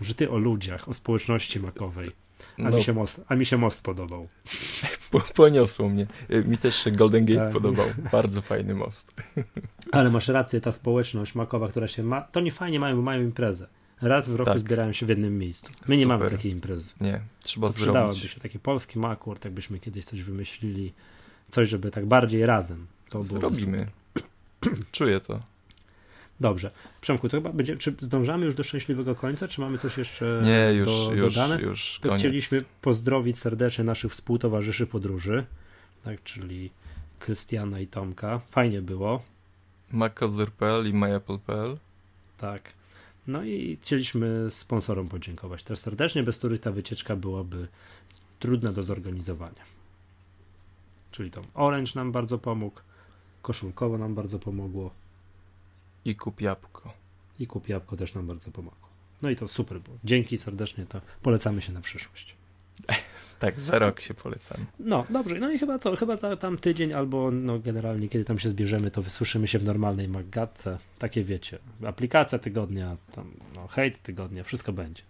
że 0.00 0.14
ty 0.14 0.30
o 0.30 0.38
ludziach, 0.38 0.88
o 0.88 0.94
społeczności 0.94 1.60
makowej, 1.60 2.10
a, 2.58 2.62
No, 2.62 2.70
mi, 2.76 2.82
się 2.82 2.92
most, 2.92 3.24
a 3.28 3.34
mi 3.34 3.46
się 3.46 3.56
most 3.58 3.82
podobał. 3.84 4.28
po, 5.10 5.20
poniosło 5.20 5.88
mnie. 5.88 6.06
Y, 6.30 6.44
Mi 6.44 6.58
też 6.58 6.76
się 6.76 6.90
Golden 6.90 7.24
Gate 7.24 7.40
Tak. 7.40 7.52
podobał. 7.52 7.86
Bardzo 8.12 8.42
fajny 8.42 8.74
most. 8.74 9.14
Ale 9.92 10.10
masz 10.10 10.28
rację, 10.28 10.60
ta 10.60 10.72
społeczność 10.72 11.34
makowa, 11.34 11.68
która 11.68 11.88
się 11.88 12.02
ma, 12.02 12.20
to 12.22 12.40
nie 12.40 12.52
fajnie 12.52 12.80
mają, 12.80 12.96
bo 12.96 13.02
mają 13.02 13.22
imprezę. 13.22 13.66
Raz 14.02 14.28
w 14.28 14.34
roku 14.34 14.50
Tak. 14.50 14.58
zbierają 14.58 14.92
się 14.92 15.06
w 15.06 15.08
jednym 15.08 15.38
miejscu. 15.38 15.72
My 15.88 15.96
nie 15.96 16.06
mamy 16.06 16.24
Super. 16.24 16.38
takiej 16.38 16.52
imprezy. 16.52 16.90
Nie, 17.00 17.20
trzeba 17.42 17.68
To 17.68 17.74
przydałoby 17.74 18.14
zrobić. 18.14 18.32
się 18.32 18.40
taki 18.40 18.58
polski 18.58 18.98
makord, 18.98 19.44
jakbyśmy 19.44 19.78
kiedyś 19.78 20.04
coś 20.04 20.22
wymyślili, 20.22 20.92
coś, 21.50 21.68
żeby 21.68 21.90
tak 21.90 22.06
bardziej 22.06 22.46
razem. 22.46 22.86
To 23.10 23.22
Zrobimy. 23.22 23.86
Czuję 24.92 25.20
to. 25.20 25.40
Dobrze. 26.40 26.70
Przemku, 27.00 27.28
to 27.28 27.36
chyba 27.36 27.52
będzie, 27.52 27.76
czy 27.76 27.94
zdążamy 27.98 28.46
już 28.46 28.54
do 28.54 28.64
szczęśliwego 28.64 29.14
końca, 29.14 29.48
czy 29.48 29.60
mamy 29.60 29.78
coś 29.78 29.98
jeszcze 29.98 30.42
Nie, 30.44 30.74
już, 30.78 30.88
do, 30.88 31.14
już, 31.14 31.34
dodane? 31.34 31.60
już 31.62 31.98
to 32.02 32.08
koniec. 32.08 32.20
chcieliśmy 32.20 32.64
pozdrowić 32.82 33.38
serdecznie 33.38 33.84
naszych 33.84 34.12
współtowarzyszy 34.12 34.86
podróży, 34.86 35.46
tak, 36.04 36.22
czyli 36.22 36.70
Krystiana 37.18 37.80
i 37.80 37.86
Tomka. 37.86 38.40
Fajnie 38.50 38.82
było. 38.82 39.22
Makozur.pl 39.90 40.88
i 40.88 40.92
myapple.pl 40.92 41.76
Tak. 42.38 42.62
No 43.26 43.42
i 43.44 43.78
chcieliśmy 43.82 44.50
sponsorom 44.50 45.08
podziękować 45.08 45.62
też 45.62 45.78
serdecznie, 45.78 46.22
bez 46.22 46.38
których 46.38 46.60
ta 46.60 46.70
wycieczka 46.72 47.16
byłaby 47.16 47.68
trudna 48.38 48.72
do 48.72 48.82
zorganizowania. 48.82 49.62
Czyli 51.20 51.30
to 51.30 51.42
Orange 51.54 51.92
nam 51.94 52.12
bardzo 52.12 52.38
pomógł, 52.38 52.80
koszulkowo 53.42 53.98
nam 53.98 54.14
bardzo 54.14 54.38
pomogło 54.38 54.90
i 56.04 56.16
kup 56.16 56.40
jabłko. 56.40 56.92
i 57.38 57.46
kup 57.46 57.68
jabłko 57.68 57.96
też 57.96 58.14
nam 58.14 58.26
bardzo 58.26 58.50
pomogło. 58.50 58.88
No 59.22 59.30
i 59.30 59.36
to 59.36 59.48
super 59.48 59.80
było. 59.80 59.98
Dzięki 60.04 60.38
serdecznie, 60.38 60.86
to 60.86 61.00
polecamy 61.22 61.62
się 61.62 61.72
na 61.72 61.80
przyszłość. 61.80 62.34
Tak, 63.38 63.60
za 63.60 63.78
rok 63.78 64.00
się 64.00 64.14
polecam. 64.14 64.66
No, 64.78 65.06
dobrze. 65.10 65.38
No 65.38 65.50
i 65.52 65.58
chyba 65.58 65.78
co, 65.78 65.96
chyba 65.96 66.16
za 66.16 66.36
tam 66.36 66.58
tydzień 66.58 66.92
albo 66.92 67.30
no 67.30 67.58
generalnie 67.58 68.08
kiedy 68.08 68.24
tam 68.24 68.38
się 68.38 68.48
zbierzemy, 68.48 68.90
to 68.90 69.02
wysłyszymy 69.02 69.48
się 69.48 69.58
w 69.58 69.64
normalnej 69.64 70.08
Maggatce. 70.08 70.78
Takie 70.98 71.24
wiecie, 71.24 71.58
aplikacja 71.86 72.38
tygodnia, 72.38 72.96
tam 73.12 73.30
no, 73.56 73.66
hejt 73.66 74.02
tygodnia, 74.02 74.44
wszystko 74.44 74.72
będzie. 74.72 75.02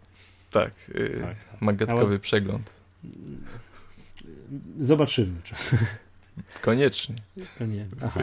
Tak, 0.51 0.73
yy, 0.95 1.21
Tak, 1.21 1.45
tak. 1.45 1.61
magatkowy 1.61 2.07
Ale- 2.07 2.19
przegląd. 2.19 2.73
Zobaczymy. 4.81 5.43
Czy... 5.43 5.55
Koniecznie. 6.63 7.15
To 7.59 7.67
nie. 7.67 7.87
Aha. 8.05 8.21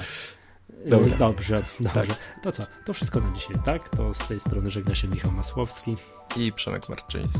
Dobra. 0.85 1.15
Y, 1.15 1.17
Dobrze, 1.17 1.17
dobrze. 1.17 1.63
Tak. 1.93 2.07
To 2.43 2.51
co? 2.51 2.63
To 2.85 2.93
wszystko 2.93 3.19
na 3.19 3.33
dzisiaj, 3.35 3.55
tak? 3.65 3.89
To 3.89 4.13
z 4.13 4.27
tej 4.27 4.39
strony 4.39 4.71
żegna 4.71 4.95
się 4.95 5.07
Michał 5.07 5.31
Masłowski. 5.31 5.95
I 6.35 6.53
Przemek 6.53 6.89
Marczyński. 6.89 7.39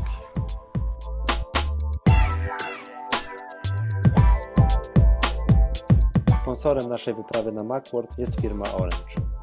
Sponsorem 6.42 6.88
naszej 6.88 7.14
wyprawy 7.14 7.52
na 7.52 7.62
Macworld 7.62 8.18
jest 8.18 8.40
firma 8.40 8.72
Orange. 8.72 9.37